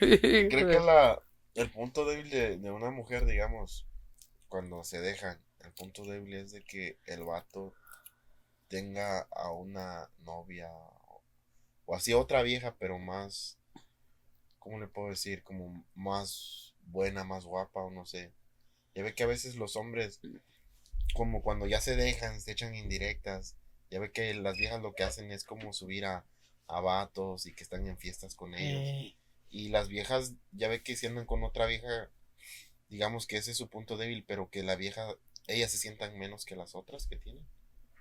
Creo 0.00 0.68
que 0.68 0.80
la, 0.84 1.22
el 1.54 1.70
punto 1.70 2.04
débil 2.04 2.28
de, 2.30 2.58
de 2.58 2.70
una 2.72 2.90
mujer, 2.90 3.24
digamos, 3.26 3.86
cuando 4.48 4.82
se 4.82 5.00
dejan, 5.00 5.38
el 5.64 5.72
punto 5.72 6.04
débil 6.04 6.34
es 6.34 6.52
de 6.52 6.62
que 6.62 6.98
el 7.06 7.24
vato 7.24 7.74
tenga 8.68 9.20
a 9.32 9.52
una 9.52 10.10
novia 10.20 10.70
o, 10.72 11.22
o 11.86 11.94
así 11.96 12.14
otra 12.14 12.42
vieja, 12.42 12.76
pero 12.78 12.98
más, 12.98 13.58
¿cómo 14.58 14.78
le 14.80 14.86
puedo 14.88 15.08
decir? 15.10 15.42
Como 15.42 15.84
más 15.94 16.74
buena, 16.86 17.24
más 17.24 17.44
guapa 17.44 17.80
o 17.80 17.90
no 17.90 18.06
sé. 18.06 18.32
Ya 18.94 19.02
ve 19.04 19.14
que 19.14 19.24
a 19.24 19.28
veces 19.28 19.56
los 19.56 19.76
hombres, 19.76 20.20
como 21.14 21.42
cuando 21.42 21.66
ya 21.66 21.80
se 21.80 21.96
dejan, 21.96 22.40
se 22.40 22.52
echan 22.52 22.74
indirectas. 22.74 23.56
Ya 23.90 23.98
ve 24.00 24.12
que 24.12 24.34
las 24.34 24.56
viejas 24.56 24.80
lo 24.82 24.94
que 24.94 25.04
hacen 25.04 25.30
es 25.32 25.44
como 25.44 25.72
subir 25.72 26.04
a, 26.06 26.24
a 26.68 26.80
vatos 26.80 27.46
y 27.46 27.54
que 27.54 27.64
están 27.64 27.86
en 27.86 27.98
fiestas 27.98 28.34
con 28.34 28.54
ellos. 28.54 28.82
Eh, 28.82 29.14
Y 29.50 29.68
las 29.70 29.88
viejas, 29.88 30.34
ya 30.52 30.68
ve 30.68 30.82
que 30.82 30.96
si 30.96 31.06
andan 31.06 31.26
con 31.26 31.42
otra 31.44 31.66
vieja, 31.66 32.10
digamos 32.88 33.26
que 33.26 33.36
ese 33.36 33.52
es 33.52 33.56
su 33.56 33.68
punto 33.68 33.96
débil, 33.96 34.24
pero 34.26 34.50
que 34.50 34.62
la 34.62 34.76
vieja, 34.76 35.14
ellas 35.46 35.70
se 35.70 35.78
sientan 35.78 36.18
menos 36.18 36.44
que 36.44 36.56
las 36.56 36.74
otras 36.74 37.06
que 37.06 37.16
tienen. 37.16 37.46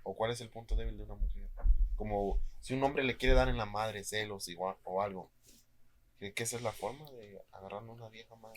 ¿O 0.04 0.16
cuál 0.16 0.32
es 0.32 0.42
el 0.42 0.50
punto 0.50 0.76
débil 0.76 0.98
de 0.98 1.04
una 1.04 1.16
mujer? 1.16 1.50
Como 1.96 2.40
si 2.62 2.74
un 2.74 2.84
hombre 2.84 3.04
le 3.04 3.18
quiere 3.18 3.36
dar 3.36 3.50
en 3.50 3.58
la 3.58 3.66
madre 3.66 4.04
celos 4.04 4.48
igual, 4.48 4.76
o 4.84 5.02
algo. 5.02 5.30
¿Cree 6.20 6.34
que 6.34 6.44
esa 6.44 6.58
es 6.58 6.64
la 6.64 6.72
forma 6.74 7.10
de 7.12 7.42
agarrar 7.52 7.82
a 7.82 7.92
una 7.92 8.10
vieja 8.10 8.36
más? 8.36 8.54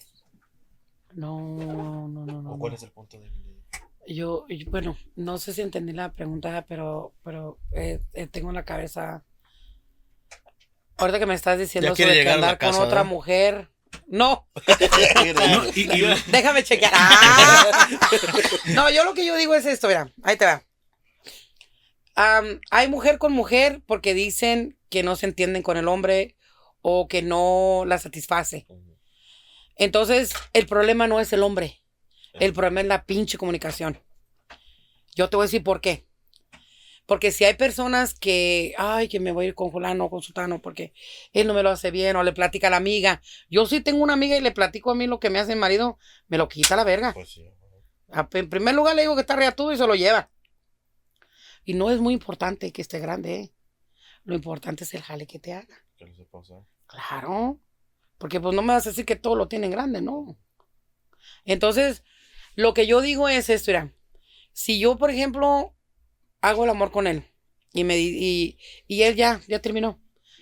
no, 1.14 2.08
no, 2.08 2.26
no, 2.26 2.42
no. 2.42 2.54
¿O 2.54 2.58
cuál 2.58 2.72
no. 2.72 2.76
es 2.76 2.82
el 2.82 2.90
punto 2.90 3.18
débil 3.18 3.42
de 3.44 3.62
Yo, 4.14 4.46
yo- 4.48 4.70
bueno, 4.70 4.96
no 5.16 5.38
sé 5.38 5.52
si 5.52 5.62
entendí 5.62 5.92
la 5.92 6.12
pregunta, 6.12 6.64
pero, 6.68 7.12
pero 7.24 7.58
eh, 7.72 8.00
eh, 8.14 8.26
tengo 8.26 8.48
en 8.50 8.56
la 8.56 8.64
cabeza. 8.64 9.24
Ahorita 10.98 11.18
que 11.18 11.26
me 11.26 11.34
estás 11.34 11.58
diciendo 11.58 11.94
sobre 11.94 12.14
que 12.14 12.14
llegar 12.14 12.34
a 12.34 12.40
la 12.40 12.46
andar 12.46 12.58
con 12.58 12.70
casa, 12.70 12.84
otra 12.84 13.00
¿verdad? 13.00 13.10
mujer. 13.14 13.68
No, 14.06 14.48
No, 15.34 15.64
y, 15.74 15.80
y- 15.80 16.14
déjame 16.28 16.62
chequear. 16.64 16.92
¡Ah! 16.96 17.88
No, 18.74 18.90
yo 18.90 19.04
lo 19.04 19.14
que 19.14 19.24
yo 19.24 19.36
digo 19.36 19.54
es 19.54 19.64
esto, 19.66 19.88
mira, 19.88 20.12
ahí 20.22 20.36
te 20.36 20.44
va. 20.46 20.62
Hay 22.70 22.88
mujer 22.88 23.18
con 23.18 23.32
mujer 23.32 23.80
porque 23.86 24.14
dicen 24.14 24.78
que 24.90 25.02
no 25.02 25.16
se 25.16 25.26
entienden 25.26 25.62
con 25.62 25.76
el 25.76 25.88
hombre 25.88 26.36
o 26.82 27.08
que 27.08 27.22
no 27.22 27.84
la 27.86 27.98
satisface. 27.98 28.66
Entonces, 29.76 30.32
el 30.52 30.66
problema 30.66 31.06
no 31.06 31.20
es 31.20 31.32
el 31.32 31.42
hombre. 31.42 31.82
El 32.34 32.52
problema 32.52 32.80
es 32.82 32.86
la 32.86 33.04
pinche 33.04 33.38
comunicación. 33.38 33.98
Yo 35.14 35.28
te 35.30 35.36
voy 35.36 35.44
a 35.44 35.46
decir 35.46 35.62
por 35.62 35.80
qué. 35.80 36.06
Porque 37.06 37.32
si 37.32 37.44
hay 37.44 37.54
personas 37.54 38.14
que, 38.14 38.74
ay, 38.78 39.08
que 39.08 39.18
me 39.20 39.32
voy 39.32 39.46
a 39.46 39.48
ir 39.48 39.54
con 39.54 39.72
fulano 39.72 40.04
o 40.04 40.10
con 40.10 40.22
sultano 40.22 40.62
porque 40.62 40.92
él 41.32 41.46
no 41.46 41.54
me 41.54 41.62
lo 41.62 41.70
hace 41.70 41.90
bien 41.90 42.14
o 42.16 42.22
le 42.22 42.32
platica 42.32 42.68
a 42.68 42.70
la 42.70 42.76
amiga. 42.76 43.20
Yo 43.50 43.66
sí 43.66 43.80
tengo 43.80 44.02
una 44.02 44.12
amiga 44.12 44.36
y 44.36 44.40
le 44.40 44.52
platico 44.52 44.90
a 44.92 44.94
mí 44.94 45.06
lo 45.06 45.18
que 45.20 45.28
me 45.28 45.38
hace 45.40 45.52
el 45.52 45.58
marido, 45.58 45.98
me 46.28 46.38
lo 46.38 46.48
quita 46.48 46.76
la 46.76 46.84
verga. 46.84 47.12
Pues 47.12 47.30
sí. 47.30 47.44
A- 48.12 48.28
En 48.32 48.48
primer 48.48 48.74
lugar 48.74 48.94
le 48.94 49.02
digo 49.02 49.14
que 49.16 49.22
está 49.22 49.34
reatudo 49.36 49.72
y 49.72 49.76
se 49.76 49.86
lo 49.86 49.94
lleva. 49.94 50.30
Y 51.64 51.74
no 51.74 51.90
es 51.90 52.00
muy 52.00 52.14
importante 52.14 52.72
que 52.72 52.82
esté 52.82 52.98
grande, 53.00 53.34
¿eh? 53.34 53.52
Lo 54.24 54.34
importante 54.34 54.84
es 54.84 54.94
el 54.94 55.02
jale 55.02 55.26
que 55.26 55.38
te 55.38 55.52
haga. 55.52 55.84
Que 55.96 56.06
lo 56.06 56.14
sepa 56.14 56.38
usar. 56.38 56.60
Claro. 56.86 57.60
Porque 58.18 58.40
pues 58.40 58.54
no 58.54 58.62
me 58.62 58.74
vas 58.74 58.86
a 58.86 58.90
decir 58.90 59.04
que 59.04 59.16
todo 59.16 59.34
lo 59.34 59.48
tienen 59.48 59.70
grande, 59.72 60.00
¿no? 60.00 60.38
Entonces, 61.44 62.04
lo 62.54 62.74
que 62.74 62.86
yo 62.86 63.00
digo 63.00 63.28
es 63.28 63.48
esto, 63.50 63.70
mira. 63.72 63.92
Si 64.52 64.78
yo, 64.78 64.96
por 64.98 65.10
ejemplo, 65.10 65.74
hago 66.42 66.64
el 66.64 66.70
amor 66.70 66.90
con 66.90 67.06
él 67.06 67.24
y 67.72 67.84
me 67.84 67.98
y, 67.98 68.58
y 68.86 69.02
él 69.02 69.16
ya, 69.16 69.40
ya 69.48 69.60
terminó. 69.60 69.98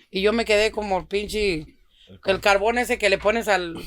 Y 0.09 0.21
yo 0.21 0.33
me 0.33 0.43
quedé 0.43 0.71
como 0.71 1.07
pinche, 1.07 1.65
el 2.25 2.41
carbón 2.41 2.77
ese 2.77 2.97
que 2.97 3.09
le 3.09 3.17
pones 3.17 3.47
al, 3.47 3.77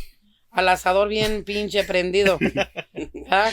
al 0.51 0.69
asador 0.69 1.09
bien 1.09 1.45
pinche 1.45 1.85
prendido. 1.85 2.39
¿Ah? 3.31 3.51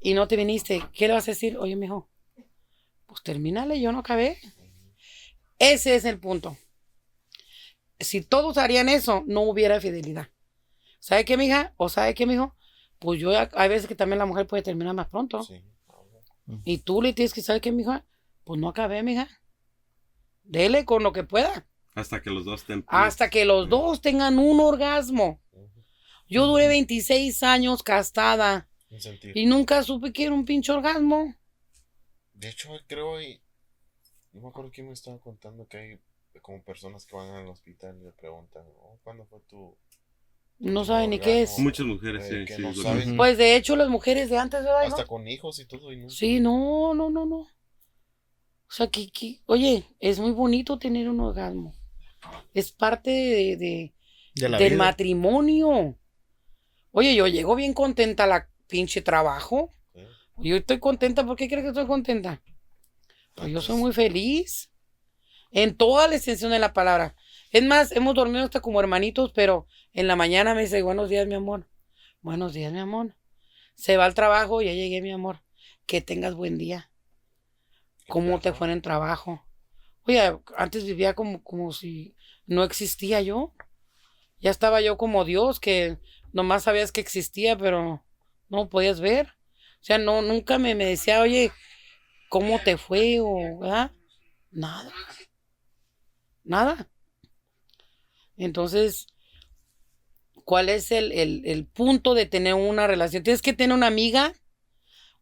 Y 0.00 0.14
no 0.14 0.28
te 0.28 0.36
viniste. 0.36 0.82
¿Qué 0.92 1.08
le 1.08 1.14
vas 1.14 1.26
a 1.26 1.32
decir? 1.32 1.58
Oye, 1.58 1.74
mijo, 1.74 2.08
pues 3.06 3.22
termínale, 3.24 3.80
yo 3.80 3.90
no 3.90 3.98
acabé. 3.98 4.38
Ese 5.58 5.96
es 5.96 6.04
el 6.04 6.20
punto 6.20 6.56
si 8.02 8.20
todos 8.20 8.58
harían 8.58 8.88
eso, 8.88 9.24
no 9.26 9.42
hubiera 9.42 9.80
fidelidad. 9.80 10.28
¿Sabe 11.00 11.24
qué, 11.24 11.36
mija? 11.36 11.74
¿O 11.76 11.88
sabe 11.88 12.14
qué, 12.14 12.26
mijo? 12.26 12.56
Pues 12.98 13.20
yo, 13.20 13.32
hay 13.36 13.68
veces 13.68 13.88
que 13.88 13.94
también 13.94 14.18
la 14.18 14.26
mujer 14.26 14.46
puede 14.46 14.62
terminar 14.62 14.94
más 14.94 15.08
pronto. 15.08 15.42
Sí. 15.42 15.62
Y 16.64 16.78
tú 16.78 17.02
le 17.02 17.12
tienes 17.12 17.32
que, 17.32 17.42
¿sabe 17.42 17.60
qué, 17.60 17.72
mija? 17.72 18.04
Pues 18.44 18.60
no 18.60 18.68
acabé, 18.68 19.02
mija. 19.02 19.28
Dele 20.42 20.84
con 20.84 21.02
lo 21.02 21.12
que 21.12 21.24
pueda. 21.24 21.66
hasta 21.94 22.22
que 22.22 22.30
los 22.30 22.44
dos 22.44 22.62
estén... 22.62 22.84
Hasta 22.88 23.30
que 23.30 23.44
los 23.44 23.68
dos 23.68 24.00
tengan 24.00 24.38
un 24.38 24.60
orgasmo. 24.60 25.40
Yo 26.28 26.46
duré 26.46 26.68
26 26.68 27.42
años 27.42 27.82
castada 27.82 28.68
y 29.34 29.46
nunca 29.46 29.82
supe 29.82 30.12
que 30.12 30.24
era 30.24 30.34
un 30.34 30.44
pinche 30.44 30.72
orgasmo. 30.72 31.34
De 32.32 32.48
hecho, 32.48 32.70
creo 32.86 33.20
y 33.20 33.40
no 34.32 34.40
me 34.40 34.48
acuerdo 34.48 34.70
quién 34.70 34.86
me 34.86 34.94
estaba 34.94 35.18
contando 35.18 35.68
que 35.68 35.76
hay 35.76 36.00
como 36.40 36.62
personas 36.62 37.04
que 37.04 37.14
van 37.14 37.28
al 37.34 37.48
hospital 37.48 37.98
y 38.00 38.04
le 38.04 38.12
preguntan, 38.12 38.64
oh, 38.78 38.98
¿cuándo 39.02 39.26
fue 39.26 39.40
tu 39.40 39.76
No 40.64 40.84
sabe 40.84 41.08
ni 41.08 41.18
qué 41.18 41.42
es. 41.42 41.50
orgasmo?" 41.50 41.64
Muchas 41.64 41.86
mujeres, 41.86 42.24
Eh, 42.30 42.46
sí, 42.56 42.62
no 42.62 42.74
saben, 42.74 43.16
Pues 43.16 43.36
de 43.36 43.56
hecho, 43.56 43.74
las 43.76 43.88
mujeres 43.88 44.30
de 44.30 44.38
antes, 44.38 44.62
¿verdad? 44.62 44.84
hijo? 44.86 44.94
hasta 44.96 45.06
con 45.06 45.26
hijos 45.28 45.58
y 45.58 45.64
todo. 45.66 45.92
Y 45.92 45.96
no 45.96 46.08
Sí, 46.10 46.40
no, 46.40 46.94
no, 46.94 47.10
no, 47.10 47.26
no. 47.26 47.36
O 47.40 48.74
sea, 48.74 48.86
que, 48.86 49.10
que- 49.10 49.40
oye, 49.46 49.84
es 50.00 50.18
muy 50.18 50.30
bonito 50.32 50.78
tener 50.78 51.08
un 51.08 51.20
orgasmo. 51.20 51.74
Es 52.54 52.72
parte 52.72 53.10
de, 53.10 53.56
de- 53.56 53.94
De 54.34 54.48
la 54.48 54.56
del 54.58 54.70
vida. 54.74 54.78
matrimonio. 54.78 55.98
Oye, 56.92 57.14
yo 57.14 57.26
llego 57.26 57.54
bien 57.54 57.74
contenta 57.74 58.24
a 58.24 58.26
la 58.28 58.48
pinche 58.68 59.02
trabajo. 59.02 59.70
Yo 60.38 60.56
estoy 60.56 60.78
contenta. 60.78 61.26
¿Por 61.26 61.36
qué 61.36 61.48
crees 61.48 61.62
que 61.64 61.68
estoy 61.68 61.86
contenta? 61.86 62.40
Pues 63.34 63.48
yo 63.50 63.60
soy 63.60 63.76
muy 63.76 63.92
feliz. 63.92 64.70
En 65.50 65.76
toda 65.76 66.08
la 66.08 66.16
extensión 66.16 66.50
de 66.52 66.58
la 66.58 66.72
palabra. 66.72 67.14
Es 67.50 67.62
más, 67.62 67.92
hemos 67.92 68.14
dormido 68.14 68.44
hasta 68.44 68.60
como 68.60 68.80
hermanitos, 68.80 69.32
pero 69.34 69.66
en 69.92 70.06
la 70.06 70.16
mañana 70.16 70.54
me 70.54 70.62
dice, 70.62 70.82
buenos 70.82 71.10
días, 71.10 71.26
mi 71.26 71.34
amor. 71.34 71.68
Buenos 72.22 72.54
días, 72.54 72.72
mi 72.72 72.78
amor. 72.78 73.14
Se 73.74 73.96
va 73.96 74.04
al 74.06 74.14
trabajo, 74.14 74.62
ya 74.62 74.72
llegué, 74.72 75.02
mi 75.02 75.12
amor. 75.12 75.42
Que 75.86 76.00
tengas 76.00 76.34
buen 76.34 76.56
día. 76.56 76.90
¿Cómo 78.08 78.40
te 78.40 78.52
fue 78.52 78.68
en 78.68 78.74
el 78.74 78.82
trabajo? 78.82 79.44
Oye, 80.06 80.38
antes 80.56 80.84
vivía 80.84 81.14
como, 81.14 81.42
como 81.42 81.72
si 81.72 82.16
no 82.46 82.64
existía 82.64 83.20
yo. 83.20 83.54
Ya 84.40 84.50
estaba 84.50 84.80
yo 84.80 84.96
como 84.96 85.24
Dios, 85.24 85.60
que 85.60 85.98
nomás 86.32 86.64
sabías 86.64 86.90
que 86.90 87.00
existía, 87.00 87.56
pero 87.56 88.04
no 88.48 88.68
podías 88.68 89.00
ver. 89.00 89.28
O 89.80 89.84
sea, 89.84 89.98
no, 89.98 90.22
nunca 90.22 90.58
me, 90.58 90.74
me 90.74 90.86
decía, 90.86 91.20
oye, 91.20 91.52
¿cómo 92.28 92.58
te 92.60 92.76
fue? 92.78 93.20
O, 93.20 93.58
¿verdad? 93.58 93.92
Nada. 94.50 94.92
Nada. 96.44 96.88
Entonces, 98.36 99.06
¿cuál 100.44 100.68
es 100.68 100.90
el, 100.92 101.12
el- 101.12 101.42
el 101.46 101.66
punto 101.66 102.14
de 102.14 102.26
tener 102.26 102.54
una 102.54 102.86
relación? 102.86 103.22
Tienes 103.22 103.42
que 103.42 103.52
tener 103.52 103.74
una 103.76 103.86
amiga, 103.88 104.32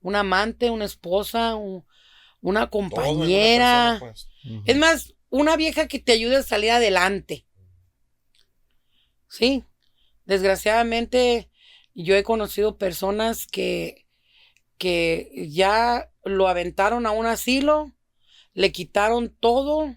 un 0.00 0.16
amante, 0.16 0.70
una 0.70 0.84
esposa, 0.86 1.54
un- 1.56 1.84
una 2.40 2.60
en 2.60 2.64
una 2.64 2.68
compañera. 2.70 3.98
persona, 3.98 3.98
pues. 3.98 4.28
Es 4.66 4.76
más, 4.76 5.14
una 5.28 5.56
vieja 5.56 5.88
que 5.88 5.98
te 5.98 6.12
ayude 6.12 6.36
a 6.36 6.42
salir 6.42 6.70
adelante. 6.72 7.46
Sí, 9.28 9.64
desgraciadamente 10.24 11.50
yo 11.94 12.16
he 12.16 12.22
conocido 12.22 12.78
personas 12.78 13.46
que, 13.46 14.06
que 14.78 15.48
ya 15.50 16.10
lo 16.24 16.48
aventaron 16.48 17.06
a 17.06 17.12
un 17.12 17.26
asilo, 17.26 17.92
le 18.54 18.72
quitaron 18.72 19.34
todo, 19.40 19.94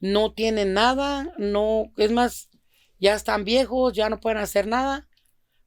no 0.00 0.32
tienen 0.32 0.72
nada, 0.74 1.32
no, 1.38 1.92
es 1.96 2.12
más, 2.12 2.48
ya 3.00 3.14
están 3.14 3.44
viejos, 3.44 3.92
ya 3.94 4.08
no 4.10 4.20
pueden 4.20 4.38
hacer 4.38 4.66
nada, 4.66 5.08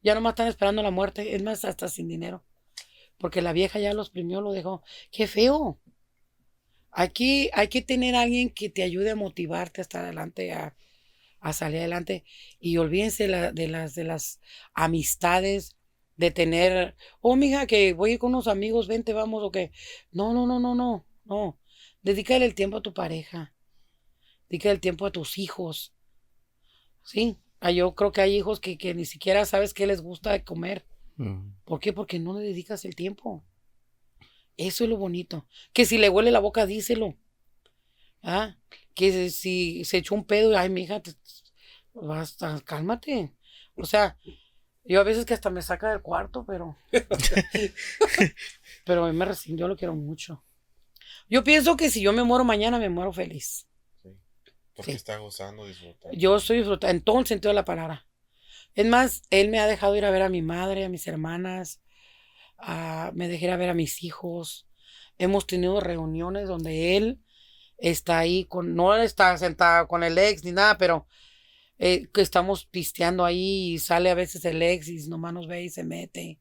ya 0.03 0.15
nomás 0.15 0.33
están 0.33 0.47
esperando 0.49 0.83
la 0.83 0.91
muerte, 0.91 1.35
es 1.35 1.43
más, 1.43 1.65
hasta 1.65 1.89
sin 1.89 2.07
dinero, 2.09 2.43
porque 3.19 3.41
la 3.43 3.53
vieja 3.53 3.79
ya 3.79 3.93
los 3.93 4.09
primió, 4.11 4.41
lo 4.41 4.53
dejó, 4.53 4.83
qué 5.11 5.27
feo. 5.27 5.79
Aquí 6.91 7.49
hay 7.53 7.67
que 7.67 7.81
tener 7.81 8.15
a 8.15 8.21
alguien 8.21 8.49
que 8.49 8.69
te 8.69 8.83
ayude 8.83 9.11
a 9.11 9.15
motivarte 9.15 9.81
a 9.81 9.83
estar 9.83 10.03
adelante, 10.03 10.51
a, 10.53 10.75
a 11.41 11.53
salir 11.53 11.79
adelante. 11.79 12.25
Y 12.59 12.77
olvídense 12.77 13.27
la- 13.27 13.51
de, 13.51 13.67
las, 13.67 13.95
de 13.95 14.03
las 14.05 14.39
amistades, 14.73 15.75
de 16.17 16.31
tener, 16.31 16.95
oh, 17.21 17.35
mija, 17.35 17.67
que 17.67 17.93
voy 17.93 18.11
a 18.11 18.13
ir 18.15 18.19
con 18.19 18.29
unos 18.33 18.47
amigos, 18.47 18.87
vente, 18.87 19.13
vamos, 19.13 19.43
o 19.43 19.51
que. 19.51 19.71
No, 20.11 20.33
no, 20.33 20.47
no, 20.47 20.59
no, 20.59 20.75
no, 20.75 21.07
no. 21.25 21.59
Dedícale 22.03 22.45
el 22.45 22.55
tiempo 22.55 22.77
a 22.77 22.81
tu 22.83 22.93
pareja. 22.93 23.53
Dedícale 24.49 24.75
el 24.75 24.81
tiempo 24.81 25.05
a 25.07 25.11
tus 25.11 25.37
hijos. 25.39 25.93
Sí, 27.07 27.37
ah, 27.61 27.71
yo 27.71 27.95
creo 27.95 28.11
que 28.11 28.19
hay 28.19 28.35
hijos 28.35 28.59
que, 28.59 28.77
que 28.77 28.93
ni 28.93 29.05
siquiera 29.05 29.45
sabes 29.45 29.73
qué 29.73 29.87
les 29.87 30.01
gusta 30.01 30.33
de 30.33 30.43
comer. 30.43 30.85
Mm. 31.15 31.51
¿Por 31.63 31.79
qué? 31.79 31.93
Porque 31.93 32.19
no 32.19 32.33
le 32.37 32.41
dedicas 32.43 32.83
el 32.83 32.95
tiempo. 32.95 33.45
Eso 34.57 34.83
es 34.83 34.89
lo 34.89 34.97
bonito. 34.97 35.47
Que 35.71 35.85
si 35.85 35.97
le 35.97 36.09
huele 36.09 36.31
la 36.31 36.39
boca, 36.41 36.65
díselo. 36.65 37.15
Ah, 38.21 38.57
que 38.93 39.29
si- 39.29 39.85
se 39.85 39.97
echó 39.99 40.15
un 40.15 40.25
pedo, 40.25 40.57
ay, 40.57 40.69
mija, 40.69 40.99
te- 41.01 41.13
basta, 41.93 42.59
cálmate. 42.65 43.33
O 43.77 43.85
sea, 43.85 44.17
yo 44.83 44.99
a 44.99 45.03
veces 45.03 45.23
que 45.23 45.33
hasta 45.33 45.49
me 45.49 45.61
saca 45.61 45.89
del 45.91 46.01
cuarto, 46.01 46.45
pero. 46.45 46.75
pero 48.83 49.05
a 49.05 49.11
mí 49.13 49.17
me 49.17 49.25
yo 49.55 49.69
lo 49.69 49.77
quiero 49.77 49.95
mucho. 49.95 50.43
Yo 51.29 51.45
pienso 51.45 51.77
que 51.77 51.89
si 51.89 52.01
yo 52.01 52.11
me 52.11 52.23
muero 52.23 52.43
mañana, 52.43 52.79
me 52.79 52.89
muero 52.89 53.13
feliz. 53.13 53.66
Porque 54.77 54.91
Sí. 54.91 54.97
está 54.97 55.17
gozando, 55.17 55.65
disfrutando. 55.65 56.17
Yo 56.17 56.35
estoy 56.37 56.57
disfrutando 56.57 56.95
en 56.95 57.03
todo 57.03 57.19
el 57.19 57.27
sentido 57.27 57.49
de 57.49 57.55
la 57.55 57.65
palabra. 57.65 58.05
Es 58.75 58.85
más, 58.85 59.23
él 59.31 59.49
me 59.49 59.59
ha 59.59 59.67
dejado 59.67 59.95
ir 59.95 60.05
a 60.05 60.11
ver 60.11 60.21
a 60.21 60.29
mi 60.29 60.41
madre, 60.43 60.85
a 60.85 60.89
mis 60.89 61.07
hermanas, 61.07 61.81
a- 62.57 63.11
me 63.15 63.27
dejé 63.27 63.45
ir 63.45 63.51
a 63.51 63.57
ver 63.57 63.69
a 63.69 63.73
mis 63.73 64.03
hijos. 64.03 64.67
Hemos 65.17 65.47
tenido 65.47 65.79
reuniones 65.79 66.47
donde 66.47 66.95
él 66.95 67.19
está 67.79 68.19
ahí 68.19 68.45
con, 68.45 68.75
no 68.75 68.95
está 68.95 69.37
sentado 69.37 69.87
con 69.87 70.03
el 70.03 70.17
ex 70.17 70.43
ni 70.43 70.51
nada, 70.51 70.77
pero 70.77 71.07
eh, 71.79 72.07
que 72.13 72.21
estamos 72.21 72.65
pisteando 72.65 73.25
ahí 73.25 73.73
y 73.73 73.79
sale 73.79 74.09
a 74.09 74.15
veces 74.15 74.45
el 74.45 74.61
ex 74.61 74.87
y 74.89 75.09
nomás 75.09 75.33
nos 75.33 75.47
ve 75.47 75.63
y 75.63 75.69
se 75.69 75.83
mete. 75.83 76.39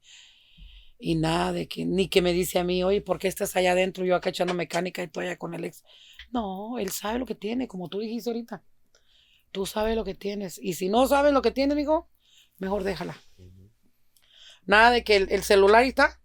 Y 0.98 1.14
nada 1.16 1.52
de 1.52 1.68
que, 1.68 1.84
ni 1.84 2.08
que 2.08 2.22
me 2.22 2.32
dice 2.32 2.58
a 2.58 2.64
mí, 2.64 2.82
oye, 2.82 3.02
¿por 3.02 3.18
qué 3.18 3.28
estás 3.28 3.54
allá 3.56 3.72
adentro? 3.72 4.04
Yo 4.04 4.16
acá 4.16 4.30
echando 4.30 4.54
mecánica 4.54 5.02
y 5.02 5.08
tú 5.08 5.20
allá 5.20 5.36
con 5.36 5.54
el 5.54 5.64
ex. 5.64 5.82
No, 6.30 6.78
él 6.78 6.90
sabe 6.90 7.18
lo 7.18 7.26
que 7.26 7.34
tiene, 7.34 7.68
como 7.68 7.88
tú 7.88 8.00
dijiste 8.00 8.30
ahorita. 8.30 8.62
Tú 9.52 9.66
sabes 9.66 9.96
lo 9.96 10.04
que 10.04 10.14
tienes. 10.14 10.58
Y 10.62 10.74
si 10.74 10.88
no 10.88 11.06
sabes 11.06 11.32
lo 11.32 11.42
que 11.42 11.50
tienes, 11.50 11.72
amigo, 11.72 12.08
mejor 12.58 12.84
déjala. 12.84 13.16
Nada 14.64 14.90
de 14.90 15.04
que 15.04 15.16
el, 15.16 15.30
el 15.30 15.42
celular 15.42 15.82
ahí 15.82 15.88
está. 15.88 16.20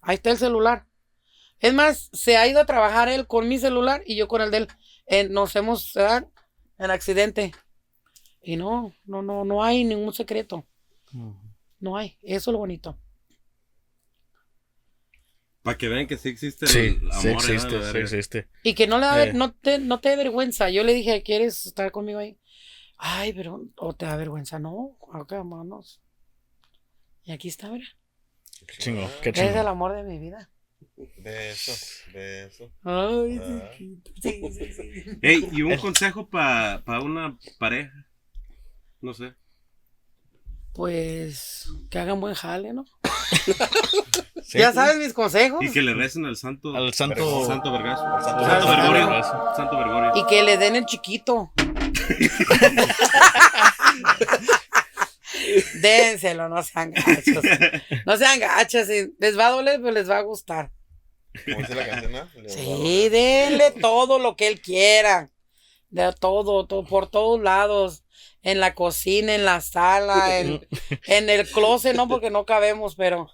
Ahí 0.00 0.16
está 0.16 0.30
el 0.30 0.38
celular. 0.38 0.86
Es 1.58 1.72
más, 1.72 2.10
se 2.12 2.36
ha 2.36 2.46
ido 2.46 2.60
a 2.60 2.66
trabajar 2.66 3.08
él 3.08 3.26
con 3.26 3.48
mi 3.48 3.58
celular 3.58 4.02
y 4.06 4.16
yo 4.16 4.28
con 4.28 4.42
el 4.42 4.50
de 4.50 4.58
él. 4.58 4.68
Eh, 5.06 5.28
nos 5.28 5.56
hemos 5.56 5.92
¿verdad? 5.94 6.28
en 6.78 6.90
accidente. 6.90 7.52
Y 8.42 8.56
no, 8.56 8.92
no, 9.04 9.22
no, 9.22 9.44
no 9.44 9.64
hay 9.64 9.84
ningún 9.84 10.12
secreto. 10.12 10.64
No 11.80 11.96
hay. 11.96 12.18
Eso 12.22 12.50
es 12.50 12.52
lo 12.52 12.58
bonito. 12.58 12.98
Para 15.66 15.76
que 15.78 15.88
vean 15.88 16.06
que 16.06 16.16
sí 16.16 16.28
existe 16.28 16.64
Sí, 16.68 16.78
el 16.78 17.00
sí 17.00 17.28
amor. 17.28 17.42
¿verdad? 17.42 17.50
existe, 17.54 17.92
sí 17.92 17.98
existe. 17.98 18.48
Y 18.62 18.74
que 18.74 18.86
no 18.86 18.98
le 18.98 19.06
da, 19.06 19.24
Eh. 19.26 19.32
no 19.32 19.52
te, 19.52 19.80
no 19.80 19.98
te 19.98 20.10
dé 20.10 20.16
vergüenza. 20.16 20.70
Yo 20.70 20.84
le 20.84 20.94
dije, 20.94 21.24
¿quieres 21.24 21.66
estar 21.66 21.90
conmigo 21.90 22.20
ahí? 22.20 22.38
Ay, 22.98 23.32
pero, 23.32 23.66
o 23.76 23.92
te 23.92 24.06
da 24.06 24.14
vergüenza, 24.16 24.60
no, 24.60 24.96
acá 25.12 25.38
vámonos. 25.38 26.00
Y 27.24 27.32
aquí 27.32 27.48
está, 27.48 27.68
mira. 27.68 27.84
Chingo, 28.78 29.10
qué 29.22 29.30
Es 29.30 29.38
el 29.40 29.48
chingo. 29.54 29.68
amor 29.68 29.94
de 29.96 30.04
mi 30.04 30.20
vida. 30.20 30.48
De 31.18 31.50
eso, 31.50 31.72
de 32.12 32.46
eso. 32.46 32.70
Ay, 32.84 33.40
Ah. 33.42 33.70
sí, 33.76 34.00
sí, 34.22 34.40
sí, 34.52 34.72
sí. 34.72 35.18
Ey, 35.20 35.48
y 35.50 35.62
un 35.62 35.76
consejo 35.78 36.28
para 36.28 37.00
una 37.02 37.36
pareja. 37.58 38.06
No 39.00 39.12
sé. 39.14 39.34
Pues 40.74 41.68
que 41.90 41.98
hagan 41.98 42.20
buen 42.20 42.34
jale, 42.34 42.72
¿no? 42.72 42.84
Sí. 44.46 44.58
Ya 44.58 44.72
sabes 44.72 44.96
mis 44.98 45.12
consejos. 45.12 45.58
Y 45.60 45.72
que 45.72 45.82
le 45.82 45.92
recen 45.92 46.24
al 46.24 46.36
santo. 46.36 46.76
Al 46.76 46.94
santo. 46.94 47.16
Vergonzoso. 47.16 47.48
Santo 47.48 47.72
Vergazo. 47.72 48.06
Al 48.06 48.24
santo. 48.24 48.68
Vergorio. 48.68 49.22
Santo 49.56 49.76
Vergorio. 49.76 50.12
Y 50.14 50.24
que 50.26 50.44
le 50.44 50.56
den 50.56 50.76
el 50.76 50.86
chiquito. 50.86 51.50
Dénselo, 55.80 56.48
no 56.48 56.62
sean 56.62 56.92
gachos. 56.92 57.42
No 58.06 58.16
sean 58.16 58.38
gachos. 58.38 58.86
Les 59.18 59.36
va 59.36 59.48
a 59.48 59.50
doler, 59.50 59.80
pero 59.80 59.90
les 59.90 60.08
va 60.08 60.18
a 60.18 60.22
gustar. 60.22 60.70
¿Cómo 61.44 61.58
dice 61.58 61.74
la 61.74 61.88
canción? 61.88 62.12
no? 62.12 62.28
Sí, 62.46 63.08
denle 63.08 63.72
todo 63.72 64.20
lo 64.20 64.36
que 64.36 64.46
él 64.46 64.60
quiera. 64.60 65.28
De 65.90 66.12
todo, 66.12 66.68
todo, 66.68 66.84
por 66.84 67.10
todos 67.10 67.40
lados. 67.40 68.04
En 68.42 68.60
la 68.60 68.76
cocina, 68.76 69.34
en 69.34 69.44
la 69.44 69.60
sala, 69.60 70.38
en, 70.38 70.64
en 71.08 71.30
el 71.30 71.50
closet, 71.50 71.96
no, 71.96 72.06
porque 72.06 72.30
no 72.30 72.46
cabemos, 72.46 72.94
pero 72.94 73.28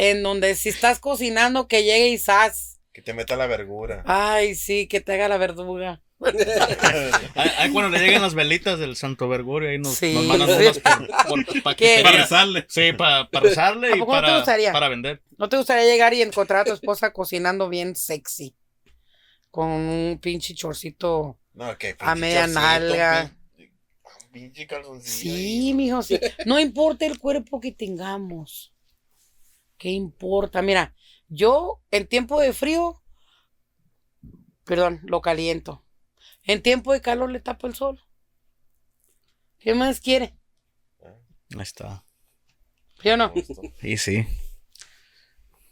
en 0.00 0.22
donde 0.22 0.54
si 0.54 0.68
estás 0.68 1.00
cocinando, 1.00 1.66
que 1.66 1.82
llegue 1.82 2.08
y 2.10 2.18
sas. 2.18 2.78
Que 2.92 3.02
te 3.02 3.14
meta 3.14 3.34
la 3.34 3.48
vergura. 3.48 4.04
Ay, 4.06 4.54
sí, 4.54 4.86
que 4.86 5.00
te 5.00 5.12
haga 5.14 5.26
la 5.28 5.38
verduga. 5.38 6.00
Ahí, 7.34 7.72
cuando 7.72 7.90
le 7.90 7.98
lleguen 7.98 8.22
las 8.22 8.34
velitas 8.34 8.78
del 8.78 8.94
Santo 8.94 9.28
Vergorio, 9.28 9.70
ahí 9.70 9.78
nos, 9.78 9.94
Sí, 9.94 10.14
nos 10.14 10.24
mandan 10.24 10.50
unas. 10.50 10.78
Para 11.64 12.12
rezarle. 12.12 12.64
Sí, 12.68 12.92
para 12.92 13.28
rezarle 13.32 13.92
¿A 13.92 13.96
y 13.96 13.98
no 14.00 14.06
para, 14.06 14.36
gustaría? 14.36 14.72
para 14.72 14.88
vender. 14.88 15.20
¿No 15.36 15.48
te 15.48 15.56
gustaría 15.56 15.84
llegar 15.84 16.14
y 16.14 16.22
encontrar 16.22 16.60
a 16.60 16.64
tu 16.64 16.72
esposa 16.72 17.12
cocinando 17.12 17.68
bien 17.68 17.94
sexy? 17.96 18.54
Con 19.50 19.68
un 19.68 20.18
pinche 20.20 20.54
chorcito. 20.54 21.38
No, 21.54 21.76
que 21.76 21.96
A 21.98 22.14
media 22.14 22.46
nalga. 22.46 23.32
Un 23.56 24.32
pinche 24.32 24.66
calzoncillo. 24.66 25.34
Sí, 25.34 25.74
mijo, 25.74 26.02
sí. 26.02 26.20
No 26.46 26.58
importa 26.60 27.04
el 27.06 27.18
cuerpo 27.18 27.60
que 27.60 27.72
tengamos. 27.72 28.72
¿Qué 29.78 29.90
importa? 29.90 30.60
Mira, 30.62 30.94
yo 31.28 31.80
en 31.90 32.06
tiempo 32.06 32.40
de 32.40 32.52
frío, 32.52 33.00
perdón, 34.64 35.00
lo 35.04 35.20
caliento. 35.22 35.84
En 36.44 36.62
tiempo 36.62 36.92
de 36.92 37.00
calor 37.00 37.30
le 37.30 37.40
tapo 37.40 37.66
el 37.66 37.74
sol. 37.74 38.00
¿Qué 39.58 39.74
más 39.74 40.00
quiere? 40.00 40.34
Ahí 41.54 41.62
está. 41.62 42.04
¿Sí 43.00 43.08
o 43.10 43.16
no? 43.16 43.32
Y 43.82 43.96
sí. 43.96 44.26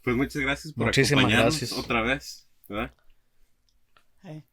Pues 0.02 0.16
muchas 0.16 0.40
gracias 0.42 0.72
por 0.72 0.86
Muchísimas 0.86 1.24
acompañarnos 1.24 1.58
gracias. 1.60 1.78
otra 1.78 2.02
vez. 2.02 2.48
¿verdad? 2.68 2.94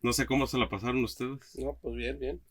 No 0.01 0.13
sé 0.13 0.25
cómo 0.25 0.47
se 0.47 0.57
la 0.57 0.69
pasaron 0.69 1.03
ustedes. 1.03 1.55
No, 1.55 1.75
pues 1.81 1.95
bien, 1.95 2.19
bien. 2.19 2.41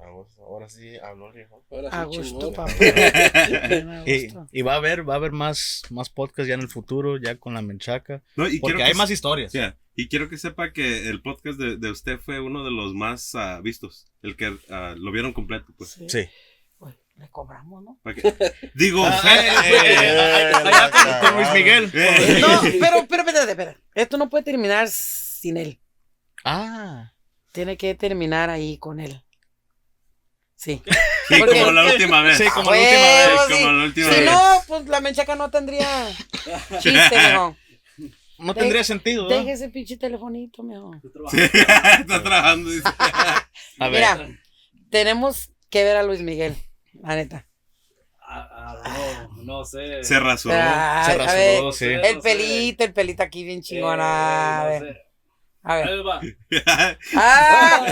Vamos, 0.00 0.38
Ahora 0.38 0.68
sí 0.68 0.96
habló 1.02 1.28
el 1.28 1.34
viejo. 1.34 1.64
Ahora 1.70 1.90
sí, 1.90 1.96
A 1.96 2.04
gusto, 2.04 2.22
chingón. 2.22 2.54
papá. 2.54 2.72
Y, 4.52 4.62
va 4.62 4.74
a 4.74 4.76
haber, 4.76 5.08
va 5.08 5.14
a 5.14 5.16
haber 5.16 5.32
más, 5.32 5.82
más 5.90 6.08
podcasts 6.10 6.48
ya 6.48 6.54
en 6.54 6.60
el 6.60 6.68
futuro, 6.68 7.18
ya 7.18 7.36
con 7.36 7.54
la 7.54 7.62
menchaca. 7.62 8.22
No, 8.36 8.48
y 8.48 8.58
Porque 8.60 8.82
hay 8.82 8.92
que- 8.92 8.98
más 8.98 9.10
historias. 9.10 9.52
Yeah, 9.52 9.76
Y 9.94 10.08
quiero 10.08 10.28
que 10.28 10.38
sepa 10.38 10.72
que 10.72 11.08
el 11.08 11.20
podcast 11.22 11.58
de, 11.58 11.76
de 11.76 11.90
usted 11.90 12.18
fue 12.18 12.40
uno 12.40 12.64
de 12.64 12.70
los 12.70 12.94
más 12.94 13.34
ah, 13.34 13.60
vistos. 13.62 14.10
El 14.22 14.36
que 14.36 14.56
ah, 14.70 14.94
lo 14.96 15.12
vieron 15.12 15.32
completo, 15.32 15.66
pues. 15.76 15.90
Sí. 15.90 16.08
Sí. 16.08 16.28
Uy, 16.78 16.92
le 17.16 17.28
cobramos, 17.28 17.82
¿no? 17.84 17.98
Que- 18.14 18.34
Digo, 18.74 19.06
eh, 19.06 19.12
eh, 19.66 20.52
con, 21.20 21.36
Luis 21.36 21.48
Miguel. 21.52 21.90
eh, 21.92 22.38
No, 22.40 22.60
pero, 22.80 23.06
pero, 23.08 23.22
espérate, 23.22 23.50
espérate. 23.50 23.80
Esto 23.94 24.16
no 24.16 24.30
puede 24.30 24.44
terminar 24.44 24.88
sin 24.88 25.56
él. 25.58 25.78
Ah. 26.44 27.12
Tiene 27.52 27.76
que 27.76 27.94
terminar 27.94 28.48
ahí 28.48 28.78
con 28.78 29.00
él. 29.00 29.22
Sí. 30.62 30.82
sí, 31.28 31.34
porque- 31.38 31.58
como 31.60 31.72
la 31.72 31.84
última 31.86 32.20
vez. 32.22 32.36
Sí, 32.36 32.44
como 32.52 32.70
Ah, 32.70 32.76
la 32.76 32.82
última 32.82 33.02
huevo, 33.02 33.30
vez. 33.32 33.46
Sí, 33.48 33.54
sí. 33.54 33.62
como 33.64 33.72
la 33.78 33.84
última 33.84 34.10
Si 34.12 34.20
vez. 34.20 34.30
no, 34.30 34.62
pues 34.68 34.86
la 34.88 35.00
menchaca 35.00 35.34
no 35.36 35.50
tendría 35.50 35.88
chiste, 36.80 37.16
mijo. 37.30 37.56
No 38.38 38.52
De- 38.54 38.60
tendría 38.60 38.84
sentido, 38.84 39.24
¿verdad? 39.26 39.38
Deje 39.38 39.52
ese 39.52 39.68
pinche 39.70 39.96
telefonito, 39.96 40.62
mijo. 40.62 40.90
Sí, 41.30 41.38
está 41.40 42.22
trabajando. 42.22 42.70
dice. 42.70 42.88
A 43.78 43.88
ver. 43.88 43.92
Mira, 43.92 44.38
tenemos 44.90 45.50
que 45.70 45.84
ver 45.84 45.96
a 45.96 46.02
Luis 46.02 46.20
Miguel, 46.20 46.54
la 47.02 47.14
neta. 47.16 47.46
Ah, 48.32 48.48
ah, 48.84 49.28
no, 49.36 49.42
no 49.60 49.64
sé. 49.64 50.04
Se 50.04 50.20
rasuró. 50.20 50.54
Se 50.54 51.18
rasuró, 51.18 51.64
ver, 51.66 51.72
sí. 51.72 51.84
el 51.86 52.16
No 52.16 52.20
pelito, 52.22 52.84
el 52.84 52.92
pelito 52.92 53.22
aquí 53.22 53.44
bien 53.44 53.58
Eh, 53.60 53.62
chingona. 53.62 54.60
A 54.60 54.64
no 54.64 54.70
ver, 54.70 54.82
sé. 54.94 55.00
A 55.62 55.76
ver. 55.76 55.88
Ahí 55.88 56.02
va. 56.02 56.20
¡Ah! 57.16 57.86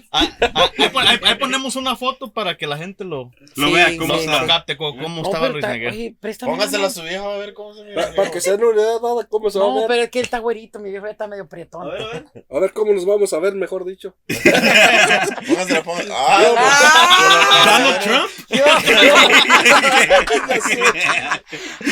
Ah, 0.10 0.26
ah, 0.54 0.70
ahí, 0.78 0.88
pon- 0.88 1.06
ahí- 1.06 1.20
ahí 1.22 1.34
ponemos 1.34 1.76
una 1.76 1.94
foto 1.94 2.32
para 2.32 2.56
que 2.56 2.66
la 2.66 2.78
gente 2.78 3.04
lo, 3.04 3.30
Lo 3.56 3.66
Sí, 3.68 3.72
vea 3.74 3.88
cómo 3.98 4.14
lo, 4.14 4.18
sí, 4.20 4.26
lo 4.26 4.32
está. 4.32 4.46
capte, 4.46 4.76
co- 4.78 4.96
cómo 4.96 5.20
No, 5.22 5.28
estaba 5.28 5.48
Luis 5.50 5.66
Miguel. 5.66 6.16
Póngasela 6.40 6.86
a 6.86 6.90
su 6.90 7.02
viejo 7.02 7.28
a 7.30 7.36
ver 7.36 7.52
cómo 7.52 7.74
se 7.74 7.84
mira. 7.84 8.06
Pa- 8.08 8.14
Para 8.14 8.30
que 8.30 8.40
se 8.40 8.52
den 8.56 8.64
una 8.64 8.80
idea 8.80 8.94
nada 9.02 9.24
cómo 9.28 9.50
se 9.50 9.58
va 9.58 9.66
a 9.66 9.68
No, 9.68 9.74
ver. 9.76 9.84
pero 9.88 10.02
es 10.04 10.10
que 10.10 10.18
él 10.20 10.24
está 10.24 10.38
güerito, 10.38 10.78
mi 10.78 10.88
viejo 10.90 11.04
ya 11.06 11.12
está 11.12 11.26
medio 11.26 11.42
A 11.44 11.48
prietón. 11.48 11.90
ver, 11.90 12.02
a 12.02 12.06
ver. 12.06 12.24
A 12.50 12.58
ver 12.58 12.72
cómo 12.72 12.92
nos 12.94 13.04
vamos 13.04 13.32
a 13.34 13.38
ver, 13.38 13.52
mejor 13.54 13.84
dicho. 13.84 14.14
Póngasela, 14.28 15.82
póngasela. 15.82 16.14
Ah, 16.16 16.54
¡Ah! 16.56 17.78
Donald 17.78 18.00
Trump. 18.00 18.30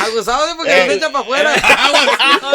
Abusado 0.01 0.47
de 0.47 0.55
porque 0.55 0.71
se 0.71 0.93
echa 0.93 1.11
para 1.11 1.23
afuera. 1.23 1.53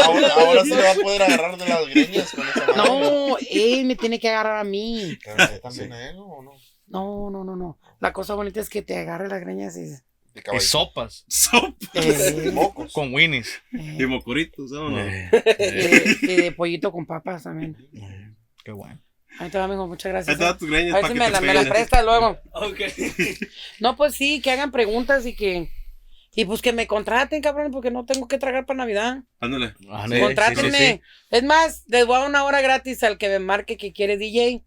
ahora, 0.05 0.29
ahora 0.35 0.63
se 0.63 0.75
le 0.75 0.83
va 0.83 0.91
a 0.91 0.95
poder 0.95 1.23
agarrar 1.35 1.57
de 1.59 1.69
las 1.69 1.89
greñas 1.89 2.33
con 2.33 2.47
esa. 2.49 2.67
No, 2.77 3.37
él 3.51 3.85
me 3.85 3.97
tiene 3.97 4.19
que 4.21 4.29
agarrar 4.29 4.59
a 4.59 4.65
mí. 4.65 5.19
También 5.63 5.93
a 5.93 6.11
él, 6.11 6.17
¿o 6.19 6.43
no? 6.43 6.53
No, 6.87 7.31
no, 7.31 7.45
no, 7.45 7.57
no. 7.57 7.79
La 8.01 8.13
cosa 8.13 8.35
bonita 8.35 8.61
es 8.61 8.69
que 8.69 8.83
te 8.83 8.99
agarre 8.99 9.29
las 9.29 9.41
greñas 9.41 9.77
y. 9.77 9.91
De 10.35 10.61
sopas 10.61 11.25
Sopa. 11.29 11.75
Eh, 11.93 12.51
Mocos. 12.55 12.93
con 12.95 13.13
Winnie's. 13.13 13.61
Y 13.73 14.07
mocoritos, 14.07 14.71
¿no? 14.71 14.99
Eh, 14.99 15.29
eh, 15.33 16.17
y 16.23 16.37
de 16.37 16.53
pollito 16.53 16.91
con 16.91 17.05
papas 17.05 17.43
también. 17.43 17.77
qué 18.65 18.73
bueno. 18.73 18.99
Ahí 19.39 19.51
te 19.51 19.59
va, 19.59 19.65
amigo, 19.65 19.87
muchas 19.87 20.07
Ahí 20.07 20.13
gracias. 20.13 20.39
te 20.39 20.43
eh. 20.45 20.47
da 20.47 20.57
tus 20.57 20.71
greñas 20.71 20.95
A 20.95 20.97
ver 21.03 21.07
si 21.13 21.19
me 21.19 21.25
te 21.27 21.31
la, 21.33 21.41
me 21.41 21.47
la 21.49 21.53
peinen. 21.61 21.73
presta 21.73 22.03
luego. 22.03 22.39
Ok. 22.53 22.81
No, 23.81 23.97
pues 23.97 24.15
sí, 24.15 24.41
que 24.41 24.51
hagan 24.51 24.71
preguntas 24.73 25.27
y 25.27 25.35
que. 25.35 25.71
Y 26.35 26.45
pues 26.47 26.63
que 26.63 26.73
me 26.73 26.87
contraten, 26.87 27.43
cabrón, 27.43 27.71
porque 27.71 27.91
no 27.91 28.07
tengo 28.07 28.27
que 28.27 28.39
tragar 28.39 28.65
para 28.65 28.79
Navidad. 28.79 29.19
Ándale. 29.41 29.75
Sí, 29.79 30.21
Contrátenme. 30.21 30.71
sí, 30.71 30.77
sí, 30.77 30.93
sí. 30.95 31.01
Es 31.31 31.43
más, 31.43 31.85
les 31.89 32.07
voy 32.07 32.17
a 32.17 32.21
dar 32.21 32.29
una 32.31 32.45
hora 32.45 32.61
gratis 32.63 33.03
al 33.03 33.19
que 33.19 33.29
me 33.29 33.39
marque 33.39 33.77
que 33.77 33.93
quiere 33.93 34.17
DJ. 34.17 34.65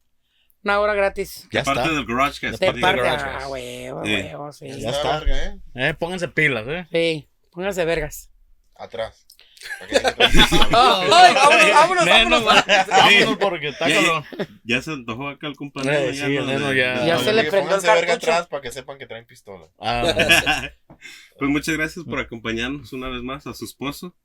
Una 0.63 0.79
hora 0.79 0.93
gratis. 0.93 1.47
Ya 1.51 1.63
Parte 1.63 1.81
está. 1.81 1.93
del 1.93 2.05
garage 2.05 2.39
que 2.39 2.45
De 2.47 2.51
De 2.53 2.57
parte 2.67 2.81
parte. 2.81 3.01
Garage 3.01 3.43
Ah, 3.45 3.47
huevo, 3.49 4.03
Sí. 4.05 4.11
huevo, 4.13 4.51
sí. 4.51 4.67
Ya 4.67 4.75
Ya 4.77 4.89
está. 4.89 4.91
está. 4.91 5.09
larga, 5.13 5.43
¿eh? 5.45 5.59
Eh, 5.75 5.93
pónganse 5.93 6.27
pilas, 6.27 6.65
eh. 6.67 6.87
Sí, 6.91 7.29
pónganse 7.51 7.85
vergas. 7.85 8.31
Atrás. 8.75 9.24
Tenga 9.87 10.15
Ay, 10.71 11.33
vámonos, 11.33 11.71
vámonos, 11.73 12.05
Neno, 12.05 12.43
vámonos. 12.43 12.65
vámonos 12.87 13.37
porque 13.37 13.67
está 13.69 13.87
Ya, 13.89 13.95
cabrón. 13.95 14.23
Ya 14.63 14.81
se 14.81 14.91
antojó 14.91 15.27
acá 15.29 15.47
el 15.47 15.55
compañero. 15.55 15.93
Eh, 15.95 16.13
sí, 16.13 16.19
ya- 16.19 17.19
se 17.19 17.33
le 17.33 17.43
prendió 17.49 17.75
el 17.75 17.81
verga 17.81 18.13
atrás 18.13 18.47
para 18.47 18.61
que 18.61 18.71
sepan 18.71 18.97
que 18.97 19.05
traen 19.07 19.25
pistola. 19.25 19.67
Ah, 19.79 20.03
Pues 21.37 21.51
muchas 21.51 21.75
gracias 21.75 22.05
por 22.05 22.19
acompañarnos 22.19 22.93
una 22.93 23.09
vez 23.09 23.21
más 23.21 23.45
a 23.47 23.53
su 23.53 23.65
esposo. 23.65 24.15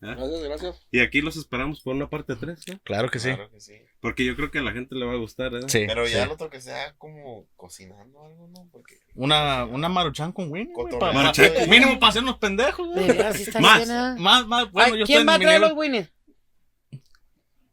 Gracias, 0.00 0.42
gracias. 0.42 0.86
Y 0.92 1.00
aquí 1.00 1.20
los 1.20 1.36
esperamos 1.36 1.80
por 1.80 1.94
una 1.94 2.08
parte 2.08 2.36
3, 2.36 2.58
¿no? 2.68 2.78
claro 2.84 3.08
que 3.10 3.18
sí. 3.18 3.28
Claro 3.34 3.50
que 3.50 3.60
sí. 3.60 3.74
Porque 4.00 4.24
yo 4.24 4.36
creo 4.36 4.50
que 4.50 4.58
a 4.58 4.62
la 4.62 4.70
gente 4.72 4.94
le 4.94 5.04
va 5.04 5.12
a 5.14 5.16
gustar, 5.16 5.52
¿eh? 5.54 5.60
Sí. 5.66 5.84
Pero 5.88 6.04
ya 6.06 6.18
sí. 6.18 6.22
el 6.22 6.28
otro 6.30 6.48
que 6.50 6.60
sea 6.60 6.94
como 6.98 7.46
cocinando 7.56 8.22
algo, 8.24 8.46
¿no? 8.48 8.68
Porque 8.70 9.00
Una, 9.14 9.64
una 9.64 9.88
maruchan 9.88 10.30
con 10.32 10.50
Winnie. 10.52 10.72
güey, 10.72 10.84
Cotorreo. 10.92 11.00
pa- 11.00 11.12
Maruchan 11.12 11.52
pa- 11.52 11.60
con 11.60 11.70
Mínimo 11.70 11.98
para 11.98 12.10
hacernos 12.10 12.38
pendejos, 12.38 12.86
güey. 12.88 13.08
Sí 13.34 13.50
Más. 13.60 13.88
¿eh? 13.88 14.14
Más, 14.20 14.46
más, 14.46 14.70
bueno, 14.70 14.94
Ay, 14.94 15.00
yo 15.00 15.06
¿Quién 15.06 15.18
estoy 15.20 15.26
va 15.26 15.34
a 15.34 15.38
traer 15.40 15.60
los 15.60 15.72
Winnie? 15.72 16.08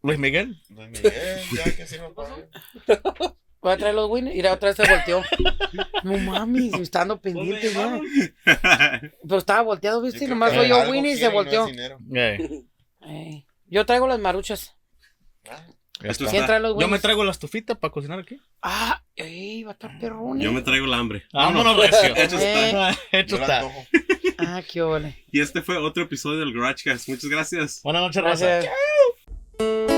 Luis 0.02 0.20
Miguel. 0.20 0.60
Luis 0.70 0.90
Miguel, 0.90 1.42
ya 1.56 1.76
que 1.76 1.86
sirva 1.88 2.14
para 2.14 2.30
él. 2.36 2.50
Voy 3.62 3.74
a 3.74 3.78
traer 3.78 3.96
los 3.96 4.10
Winnie. 4.10 4.36
Y 4.36 4.42
la 4.44 4.54
otra 4.54 4.70
vez 4.70 4.78
se 4.78 4.88
volteó. 4.88 5.24
No 6.04 6.18
mames, 6.20 6.72
me 6.72 6.82
está 6.82 7.00
dando 7.00 7.20
pendiente 7.22 7.72
ya. 7.74 8.00
Pero 9.24 9.38
estaba 9.38 9.62
volteado, 9.62 10.02
¿viste? 10.02 10.28
Nomás 10.28 10.56
oyó 10.58 10.76
algo 10.82 10.92
Winnie 10.92 11.14
y 11.14 11.18
se 11.18 11.26
no 11.26 11.32
volteó. 11.34 11.68
Yo 13.68 13.86
traigo 13.86 14.08
las 14.08 14.20
maruchas. 14.20 14.76
Ah, 15.50 15.64
ya 16.06 16.12
Esto 16.12 16.26
está. 16.26 16.32
¿Quién 16.32 16.46
trae 16.46 16.60
los 16.60 16.80
Yo 16.80 16.88
me 16.88 17.00
traigo 17.00 17.24
la 17.24 17.32
estufita 17.32 17.76
para 17.76 17.92
cocinar 17.92 18.20
aquí. 18.20 18.40
Ah, 18.62 19.02
ey, 19.16 19.64
va 19.64 19.72
a 19.72 19.74
estar 19.74 20.00
perrón. 20.00 20.40
Yo 20.40 20.50
eh. 20.50 20.54
me 20.54 20.62
traigo 20.62 20.86
el 20.86 20.94
hambre. 20.94 21.24
Vámonos, 21.34 21.78
recio. 21.78 22.16
Hecho 22.16 22.38
está. 22.38 22.92
Eh, 22.92 22.96
Hecho 23.12 23.36
está. 23.38 23.64
Ah, 24.38 24.62
qué 24.72 24.82
ole. 24.82 25.24
Y 25.32 25.42
este 25.42 25.62
fue 25.62 25.78
otro 25.78 26.04
episodio 26.04 26.40
del 26.40 26.54
GarageCast. 26.54 27.10
Muchas 27.10 27.30
gracias. 27.30 27.82
Buenas 27.84 28.02
noches, 28.04 28.24
raza. 28.24 28.46
Gracias. 28.46 29.95